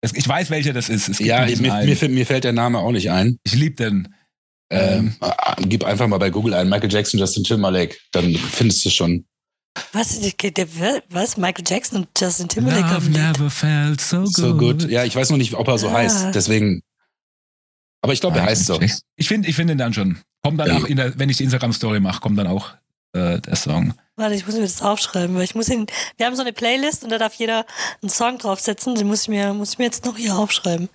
Ich 0.01 0.27
weiß, 0.27 0.49
welcher 0.49 0.73
das 0.73 0.89
ist. 0.89 1.19
ja, 1.19 1.45
mir, 1.45 1.57
mir, 1.57 2.09
mir, 2.09 2.25
fällt 2.25 2.43
der 2.43 2.53
Name 2.53 2.79
auch 2.79 2.91
nicht 2.91 3.09
ein. 3.09 3.39
Ich 3.43 3.53
liebe 3.53 3.75
den. 3.75 4.13
Ähm, 4.69 5.15
ähm, 5.21 5.69
gib 5.69 5.83
einfach 5.83 6.07
mal 6.07 6.17
bei 6.17 6.29
Google 6.29 6.55
ein 6.55 6.67
Michael 6.67 6.91
Jackson, 6.91 7.19
Justin 7.19 7.43
Timberlake, 7.43 7.95
dann 8.11 8.33
findest 8.35 8.83
du 8.85 8.89
schon. 8.89 9.25
Was, 9.91 10.21
was? 11.09 11.37
Michael 11.37 11.65
Jackson 11.67 11.99
und 11.99 12.07
Justin 12.17 12.47
Timberlake 12.47 12.93
Love 12.93 13.09
never 13.09 13.49
felt 13.49 14.01
so 14.01 14.19
good. 14.19 14.35
So 14.35 14.55
good. 14.55 14.89
Ja, 14.89 15.03
ich 15.03 15.15
weiß 15.15 15.31
noch 15.31 15.37
nicht, 15.37 15.53
ob 15.55 15.67
er 15.67 15.77
so 15.77 15.89
ah. 15.89 15.93
heißt. 15.93 16.35
Deswegen. 16.35 16.81
Aber 18.01 18.13
ich 18.13 18.21
glaube, 18.21 18.37
er 18.37 18.45
heißt 18.45 18.65
so. 18.65 18.79
Ich 19.15 19.27
finde 19.27 19.47
ich 19.47 19.55
find 19.55 19.71
ihn 19.71 19.77
dann 19.77 19.93
schon. 19.93 20.19
Kommt 20.43 20.59
dann 20.59 20.67
ja. 20.67 20.77
auch, 20.77 20.87
der, 20.87 21.17
wenn 21.17 21.29
ich 21.29 21.37
die 21.37 21.43
Instagram-Story 21.45 22.01
mache, 22.01 22.19
kommt 22.19 22.37
dann 22.37 22.47
auch 22.47 22.73
äh, 23.13 23.39
der 23.39 23.55
Song. 23.55 23.93
Warte, 24.15 24.35
ich 24.35 24.45
muss 24.45 24.55
mir 24.55 24.61
das 24.61 24.81
aufschreiben, 24.81 25.35
weil 25.35 25.43
ich 25.43 25.55
muss 25.55 25.69
ihn. 25.69 25.87
Wir 26.17 26.25
haben 26.25 26.35
so 26.35 26.41
eine 26.41 26.53
Playlist 26.53 27.03
und 27.03 27.09
da 27.09 27.17
darf 27.17 27.33
jeder 27.35 27.65
einen 28.01 28.09
Song 28.09 28.37
draufsetzen. 28.37 28.95
Den 28.95 29.07
muss 29.07 29.23
ich 29.23 29.29
mir, 29.29 29.53
muss 29.53 29.73
ich 29.73 29.77
mir 29.79 29.85
jetzt 29.85 30.05
noch 30.05 30.17
hier 30.17 30.35
aufschreiben. 30.35 30.89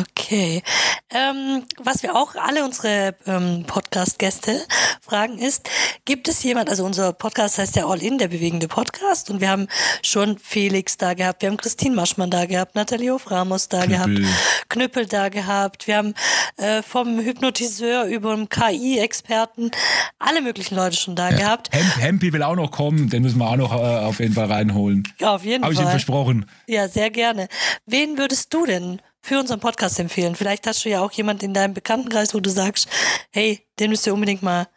Okay. 0.00 0.62
Ähm, 1.10 1.62
was 1.80 2.02
wir 2.02 2.16
auch 2.16 2.34
alle 2.34 2.64
unsere 2.64 3.14
ähm, 3.26 3.64
Podcast-Gäste 3.66 4.60
fragen 5.00 5.38
ist, 5.38 5.70
gibt 6.04 6.26
es 6.26 6.42
jemand, 6.42 6.68
also 6.68 6.84
unser 6.84 7.12
Podcast 7.12 7.58
heißt 7.58 7.76
ja 7.76 7.86
All 7.86 8.02
In, 8.02 8.18
der 8.18 8.26
bewegende 8.26 8.66
Podcast 8.66 9.30
und 9.30 9.40
wir 9.40 9.50
haben 9.50 9.68
schon 10.02 10.38
Felix 10.38 10.96
da 10.96 11.14
gehabt, 11.14 11.42
wir 11.42 11.50
haben 11.50 11.56
Christine 11.56 11.94
Maschmann 11.94 12.30
da 12.30 12.46
gehabt, 12.46 12.74
Nathalie 12.74 13.12
Hoframos 13.12 13.68
da 13.68 13.84
Knüppel. 13.84 14.14
gehabt, 14.16 14.68
Knüppel 14.68 15.06
da 15.06 15.28
gehabt, 15.28 15.86
wir 15.86 15.96
haben 15.98 16.14
äh, 16.56 16.82
vom 16.82 17.20
Hypnotiseur 17.20 18.06
über 18.06 18.34
den 18.34 18.48
KI-Experten 18.48 19.70
alle 20.18 20.42
möglichen 20.42 20.74
Leute 20.74 20.96
schon 20.96 21.14
da 21.14 21.30
ja. 21.30 21.36
gehabt. 21.36 21.70
Hemp, 21.72 21.96
Hempi 22.00 22.32
will 22.32 22.42
auch 22.42 22.56
noch 22.56 22.72
kommen, 22.72 23.10
den 23.10 23.22
müssen 23.22 23.38
wir 23.38 23.48
auch 23.48 23.56
noch 23.56 23.72
äh, 23.72 23.76
auf 23.76 24.18
jeden 24.18 24.34
Fall 24.34 24.50
reinholen. 24.50 25.06
Ja, 25.20 25.34
auf 25.34 25.44
jeden 25.44 25.62
Hab 25.62 25.72
Fall. 25.72 25.76
Habe 25.76 25.84
ich 25.84 25.88
ihm 25.88 25.90
versprochen. 25.90 26.46
Ja, 26.66 26.88
sehr 26.88 27.10
gerne. 27.10 27.46
Wen 27.86 28.18
würdest 28.18 28.52
du 28.52 28.66
denn 28.66 29.00
für 29.24 29.40
unseren 29.40 29.58
Podcast 29.58 29.98
empfehlen? 29.98 30.36
Vielleicht 30.36 30.66
hast 30.66 30.84
du 30.84 30.90
ja 30.90 31.00
auch 31.00 31.10
jemanden 31.12 31.46
in 31.46 31.54
deinem 31.54 31.72
Bekanntenkreis, 31.72 32.34
wo 32.34 32.40
du 32.40 32.50
sagst, 32.50 32.88
hey, 33.30 33.66
den 33.78 33.90
müsst 33.90 34.06
ihr 34.06 34.12
unbedingt 34.12 34.42
mal 34.42 34.68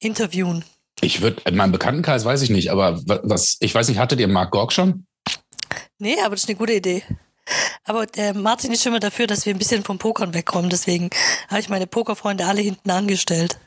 interviewen. 0.00 0.64
Ich 1.00 1.20
würde, 1.20 1.40
in 1.44 1.56
meinem 1.56 1.72
Bekanntenkreis 1.72 2.24
weiß 2.24 2.42
ich 2.42 2.50
nicht, 2.50 2.70
aber 2.70 3.00
was, 3.04 3.58
ich 3.60 3.72
weiß 3.74 3.88
nicht, 3.88 3.98
hattet 3.98 4.18
ihr 4.18 4.28
Mark 4.28 4.50
Gorg 4.50 4.72
schon? 4.72 5.06
Nee, 5.98 6.16
aber 6.20 6.30
das 6.30 6.42
ist 6.42 6.48
eine 6.48 6.58
gute 6.58 6.74
Idee. 6.74 7.04
Aber 7.84 8.06
der 8.06 8.34
Martin 8.34 8.72
ist 8.72 8.82
schon 8.82 8.92
mal 8.92 8.98
dafür, 8.98 9.28
dass 9.28 9.46
wir 9.46 9.54
ein 9.54 9.58
bisschen 9.58 9.84
vom 9.84 9.98
Pokern 9.98 10.34
wegkommen. 10.34 10.68
Deswegen 10.68 11.10
habe 11.48 11.60
ich 11.60 11.68
meine 11.68 11.86
Pokerfreunde 11.86 12.44
alle 12.44 12.60
hinten 12.60 12.90
angestellt. 12.90 13.58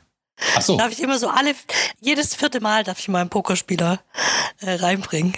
Ach 0.54 0.60
so. 0.60 0.76
Darf 0.76 0.92
ich 0.92 1.00
immer 1.00 1.18
so 1.18 1.28
alle, 1.28 1.54
jedes 1.98 2.34
vierte 2.34 2.60
Mal 2.60 2.84
darf 2.84 2.98
ich 2.98 3.08
mal 3.08 3.22
einen 3.22 3.30
Pokerspieler 3.30 4.00
äh, 4.60 4.72
reinbringen. 4.74 5.34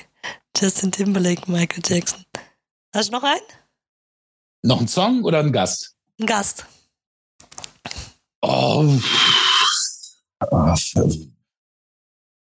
Justin 0.57 0.91
Timberlake, 0.91 1.51
Michael 1.51 1.83
Jackson. 1.87 2.25
Hast 2.93 3.11
du 3.11 3.13
noch 3.13 3.23
einen? 3.23 3.41
Noch 4.63 4.81
ein 4.81 4.89
Song 4.89 5.23
oder 5.25 5.41
ein 5.41 5.53
Gast? 5.53 5.95
Ein 6.21 6.27
Gast. 6.27 6.67
Oh. 8.41 8.99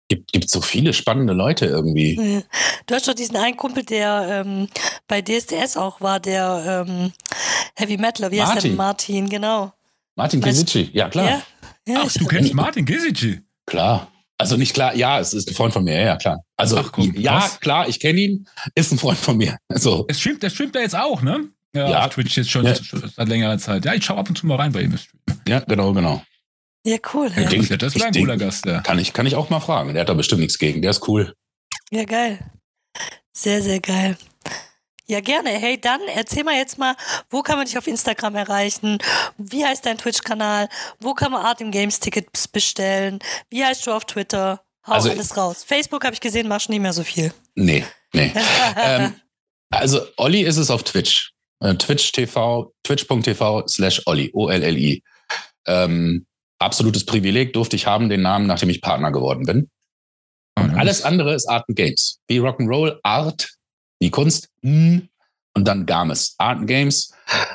Gibt, 0.08 0.32
gibt 0.32 0.50
so 0.50 0.60
viele 0.60 0.92
spannende 0.92 1.32
Leute 1.32 1.66
irgendwie. 1.66 2.44
Du 2.86 2.94
hast 2.94 3.08
doch 3.08 3.14
diesen 3.14 3.36
einen 3.36 3.56
Kumpel, 3.56 3.82
der 3.84 4.44
ähm, 4.46 4.68
bei 5.08 5.22
DSDS 5.22 5.76
auch 5.76 6.00
war, 6.02 6.20
der 6.20 6.84
ähm, 6.86 7.12
Heavy 7.76 7.96
Metaler, 7.96 8.30
wie 8.30 8.38
Martin. 8.38 8.54
heißt 8.54 8.64
der? 8.66 8.72
Martin, 8.72 9.28
genau. 9.30 9.72
Martin 10.14 10.42
Gisici, 10.42 10.90
ja 10.92 11.08
klar. 11.08 11.28
Ja? 11.30 11.42
Ja, 11.88 12.02
Ach, 12.06 12.12
du 12.12 12.26
kennst 12.26 12.52
Martin 12.52 12.84
Gisici? 12.84 13.40
Klar. 13.64 14.08
Also 14.36 14.56
nicht 14.56 14.74
klar, 14.74 14.94
ja, 14.94 15.18
es 15.20 15.32
ist 15.32 15.48
ein 15.48 15.54
Freund 15.54 15.72
von 15.72 15.84
mir, 15.84 15.98
ja, 16.00 16.16
klar. 16.16 16.44
Also 16.56 16.76
Ach, 16.76 16.92
komm, 16.92 17.14
ja, 17.14 17.36
was? 17.36 17.60
klar, 17.60 17.88
ich 17.88 17.98
kenne 18.00 18.20
ihn, 18.20 18.48
ist 18.74 18.92
ein 18.92 18.98
Freund 18.98 19.18
von 19.18 19.36
mir. 19.36 19.56
Also. 19.68 20.04
Es 20.08 20.20
streamt, 20.20 20.42
der 20.42 20.50
streamt 20.50 20.74
da 20.74 20.80
jetzt 20.80 20.96
auch, 20.96 21.22
ne? 21.22 21.48
Ja, 21.74 21.88
ja, 21.88 22.04
auf 22.04 22.10
Twitch 22.10 22.36
jetzt 22.36 22.50
schon 22.50 22.66
ja. 22.66 22.74
seit 22.74 23.28
längerer 23.28 23.58
Zeit. 23.58 23.84
Ja, 23.84 23.94
ich 23.94 24.04
schaue 24.04 24.18
ab 24.18 24.28
und 24.28 24.36
zu 24.36 24.46
mal 24.46 24.56
rein 24.56 24.72
bei 24.72 24.82
ihm. 24.82 24.98
Ja, 25.48 25.60
genau, 25.60 25.92
genau. 25.92 26.22
Ja, 26.84 26.98
cool. 27.14 27.30
Ja, 27.34 27.44
denk, 27.44 27.68
das 27.78 27.94
wäre 27.94 28.06
ein 28.06 28.12
cooler 28.12 28.36
Gast, 28.36 28.66
ja. 28.66 28.80
Kann 28.80 28.98
ich, 28.98 29.12
kann 29.12 29.24
ich 29.24 29.36
auch 29.36 29.50
mal 29.50 29.60
fragen. 29.60 29.92
Der 29.94 30.02
hat 30.02 30.08
da 30.08 30.14
bestimmt 30.14 30.40
nichts 30.40 30.58
gegen. 30.58 30.82
Der 30.82 30.90
ist 30.90 31.06
cool. 31.08 31.34
Ja, 31.90 32.04
geil. 32.04 32.38
Sehr, 33.32 33.62
sehr 33.62 33.80
geil. 33.80 34.18
Ja, 35.06 35.20
gerne. 35.20 35.50
Hey, 35.50 35.80
dann 35.80 36.00
erzähl 36.14 36.44
mal 36.44 36.56
jetzt 36.56 36.78
mal, 36.78 36.96
wo 37.30 37.42
kann 37.42 37.56
man 37.56 37.66
dich 37.66 37.78
auf 37.78 37.86
Instagram 37.86 38.34
erreichen? 38.34 38.98
Wie 39.38 39.64
heißt 39.64 39.86
dein 39.86 39.98
Twitch-Kanal? 39.98 40.68
Wo 41.00 41.14
kann 41.14 41.32
man 41.32 41.44
Art 41.44 41.60
im 41.60 41.70
Games 41.70 42.00
Tickets 42.00 42.48
bestellen? 42.48 43.18
Wie 43.50 43.64
heißt 43.64 43.86
du 43.86 43.92
auf 43.92 44.04
Twitter? 44.04 44.62
Hau 44.86 44.92
also, 44.92 45.10
alles 45.10 45.36
raus. 45.36 45.64
Facebook 45.64 46.04
habe 46.04 46.14
ich 46.14 46.20
gesehen, 46.20 46.48
machst 46.48 46.68
nicht 46.68 46.80
mehr 46.80 46.92
so 46.92 47.04
viel. 47.04 47.32
Nee, 47.54 47.84
nee. 48.12 48.32
ähm, 48.76 49.14
also 49.70 50.00
Olli 50.16 50.42
ist 50.42 50.56
es 50.56 50.70
auf 50.70 50.82
Twitch. 50.82 51.31
Äh, 51.62 51.76
Twitch 51.76 52.12
TV, 52.12 52.72
twitch.tv 52.82 53.66
slash 53.68 54.02
Olli, 54.06 54.30
O-L-L-I. 54.32 55.02
Ähm, 55.66 56.26
absolutes 56.58 57.06
Privileg 57.06 57.52
durfte 57.52 57.76
ich 57.76 57.86
haben, 57.86 58.08
den 58.08 58.22
Namen, 58.22 58.46
nachdem 58.46 58.70
ich 58.70 58.80
Partner 58.80 59.12
geworden 59.12 59.44
bin. 59.46 59.70
Nice. 60.58 60.76
Alles 60.76 61.02
andere 61.02 61.34
ist 61.34 61.48
Art 61.48 61.64
and 61.68 61.76
Games. 61.76 62.18
Wie 62.28 62.40
Rock'n'Roll, 62.40 62.98
Art, 63.02 63.54
wie 64.00 64.10
Kunst, 64.10 64.48
und 65.54 65.64
dann 65.64 65.86
Games. 65.86 66.34
Art 66.38 66.58
and 66.58 66.66
Games, 66.66 67.12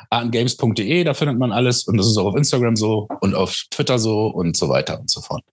artandgames.de, 0.10 1.04
da 1.04 1.14
findet 1.14 1.38
man 1.38 1.52
alles 1.52 1.86
und 1.88 1.98
das 1.98 2.08
ist 2.08 2.18
auch 2.18 2.28
auf 2.28 2.36
Instagram 2.36 2.76
so 2.76 3.08
und 3.22 3.36
auf 3.36 3.66
Twitter 3.72 4.00
so 4.00 4.28
und 4.28 4.56
so 4.56 4.70
weiter 4.70 5.00
und 5.00 5.10
so 5.10 5.22
fort. 5.22 5.44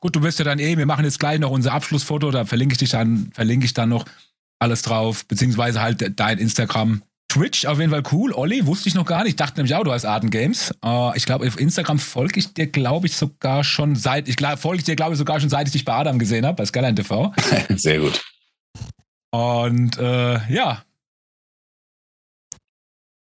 Gut, 0.00 0.14
du 0.14 0.22
wirst 0.22 0.38
ja 0.38 0.44
dann 0.44 0.58
eh, 0.58 0.76
wir 0.76 0.86
machen 0.86 1.04
jetzt 1.04 1.18
gleich 1.18 1.38
noch 1.38 1.50
unser 1.50 1.72
Abschlussfoto, 1.72 2.30
da 2.30 2.44
verlinke 2.44 2.72
ich 2.72 2.78
dich 2.78 2.90
dann, 2.90 3.30
verlinke 3.32 3.66
ich 3.66 3.74
dann 3.74 3.88
noch 3.88 4.04
alles 4.58 4.82
drauf, 4.82 5.24
beziehungsweise 5.26 5.80
halt 5.80 6.18
dein 6.18 6.38
Instagram, 6.38 7.02
Twitch 7.36 7.66
auf 7.66 7.78
jeden 7.78 7.90
Fall 7.90 8.02
cool. 8.12 8.32
Olli, 8.32 8.66
wusste 8.66 8.88
ich 8.88 8.94
noch 8.94 9.04
gar 9.04 9.18
nicht. 9.22 9.32
Ich 9.32 9.36
dachte 9.36 9.58
nämlich 9.58 9.74
auch, 9.74 9.84
du 9.84 9.92
hast 9.92 10.06
Arten 10.06 10.30
Games. 10.30 10.72
Uh, 10.82 11.12
ich 11.14 11.26
glaube, 11.26 11.46
auf 11.46 11.60
Instagram 11.60 11.98
folge 11.98 12.40
ich 12.40 12.54
dir, 12.54 12.66
glaube 12.66 13.06
ich, 13.06 13.16
sogar 13.16 13.62
schon 13.62 13.94
seit, 13.94 14.26
ich 14.26 14.36
folge 14.58 14.78
ich 14.78 14.84
dir, 14.84 14.96
glaube 14.96 15.12
ich, 15.12 15.18
sogar 15.18 15.38
schon 15.38 15.50
seit 15.50 15.66
ich 15.66 15.72
dich 15.72 15.84
bei 15.84 15.92
Adam 15.92 16.18
gesehen 16.18 16.46
habe, 16.46 16.56
bei 16.56 16.64
Skyline 16.64 16.94
TV. 16.94 17.34
Sehr 17.76 17.98
gut. 17.98 18.24
Und 19.32 19.98
äh, 19.98 20.50
ja. 20.50 20.82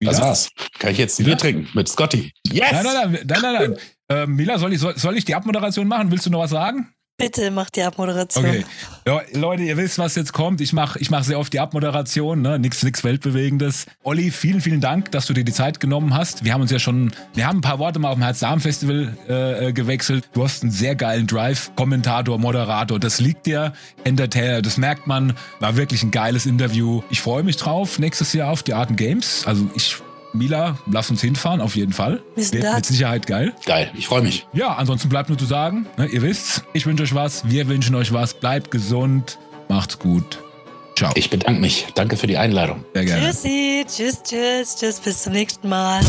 Das 0.01 0.21
war's. 0.21 0.51
Kann 0.79 0.93
ich 0.93 0.99
jetzt 0.99 1.19
ein 1.19 1.25
Bier 1.25 1.39
trinken 1.39 1.69
mit 1.75 1.89
Scotty? 1.89 2.33
Yes! 2.47 2.71
Nein, 2.71 2.85
nein, 2.85 2.95
nein, 2.95 3.27
nein, 3.27 3.41
nein. 3.43 3.71
nein. 3.71 3.79
Äh, 4.09 4.27
Mila, 4.27 4.59
soll 4.59 4.73
ich, 4.73 4.79
soll, 4.79 4.97
soll 4.97 5.17
ich 5.17 5.25
die 5.25 5.35
Abmoderation 5.35 5.89
machen? 5.89 6.13
Willst 6.13 6.27
du 6.27 6.31
noch 6.31 6.41
was 6.41 6.51
sagen? 6.51 6.95
Bitte 7.19 7.51
mach 7.51 7.71
die 7.71 7.83
Abmoderation. 7.83 8.45
Okay. 8.45 8.65
Ja, 9.07 9.23
Leute, 9.33 9.63
ihr 9.63 9.79
wisst, 9.79 9.99
was 9.99 10.17
jetzt 10.17 10.35
kommt. 10.35 10.61
Ich 10.61 10.75
mache 10.75 10.99
ich 10.99 11.11
mach 11.11 11.25
sehr 11.25 11.39
oft 11.39 11.51
die 11.51 11.61
Abmoderation, 11.61 12.43
ne? 12.43 12.59
Nichts 12.59 12.83
nix 12.83 13.05
Weltbewegendes. 13.05 13.87
Olli, 14.03 14.31
vielen, 14.31 14.61
vielen 14.61 14.83
Dank, 14.83 15.11
dass 15.13 15.25
du 15.25 15.33
dir 15.33 15.43
die 15.43 15.53
Zeit 15.53 15.81
genommen 15.81 16.13
hast. 16.13 16.45
Wir 16.45 16.53
haben 16.53 16.61
uns 16.61 16.71
ja 16.71 16.79
schon, 16.79 17.13
wir 17.33 17.47
haben 17.47 17.59
ein 17.59 17.63
paar 17.63 17.79
Worte 17.79 17.99
mal 18.01 18.09
auf 18.09 18.17
dem 18.17 18.23
Herz-Darm-Festival 18.23 19.17
äh, 19.29 19.73
gewechselt. 19.73 20.29
Du 20.35 20.45
hast 20.45 20.63
einen 20.63 20.73
sehr 20.73 20.95
geilen 20.95 21.27
Drive, 21.27 21.71
Kommentator, 21.75 22.39
Moderator. 22.39 23.01
Das 23.01 23.19
liegt 23.19 23.47
dir, 23.47 23.73
Entertainer, 24.05 24.61
das 24.61 24.77
merkt 24.77 25.07
man. 25.07 25.33
War 25.59 25.77
wirklich 25.77 26.03
ein 26.03 26.11
geiles 26.11 26.45
Interview. 26.45 27.03
Ich 27.09 27.23
freue 27.23 27.45
mich 27.45 27.57
drauf, 27.57 27.99
nächstes 27.99 28.35
Jahr 28.35 28.51
auf 28.51 28.63
die 28.63 28.75
Arten 28.75 28.97
Games. 28.97 29.47
Also 29.47 29.71
ich 29.75 29.97
Mila, 30.37 30.79
lass 30.91 31.11
uns 31.11 31.21
hinfahren, 31.21 31.61
auf 31.61 31.77
jeden 31.77 31.93
Fall. 31.93 32.23
Wird 32.35 32.75
mit 32.75 32.87
Sicherheit 32.87 33.27
geil. 33.27 33.55
Geil, 33.65 33.91
ich 33.97 34.07
freue 34.07 34.23
mich. 34.23 34.47
Ja, 34.53 34.75
ansonsten 34.75 35.09
bleibt 35.09 35.29
nur 35.29 35.39
zu 35.39 35.47
sagen, 35.47 35.87
ne, 35.97 36.07
ihr 36.07 36.23
wisst, 36.23 36.65
ich 36.73 36.87
wünsche 36.87 37.03
euch 37.03 37.15
was, 37.15 37.49
wir 37.49 37.69
wünschen 37.69 37.95
euch 37.95 38.13
was, 38.13 38.35
bleibt 38.35 38.71
gesund, 38.71 39.39
macht's 39.69 39.99
gut. 39.99 40.43
Ciao. 40.97 41.13
Ich 41.15 41.29
bedanke 41.29 41.61
mich. 41.61 41.89
Danke 41.95 42.17
für 42.17 42.27
die 42.27 42.39
Einladung. 42.39 42.85
Sehr 42.95 43.05
gerne. 43.05 43.27
Tschüssi, 43.27 43.85
tschüss, 43.87 44.23
tschüss, 44.23 44.77
tschüss, 44.77 45.01
bis 45.01 45.23
zum 45.23 45.33
nächsten 45.33 45.69
Mal. 45.69 46.01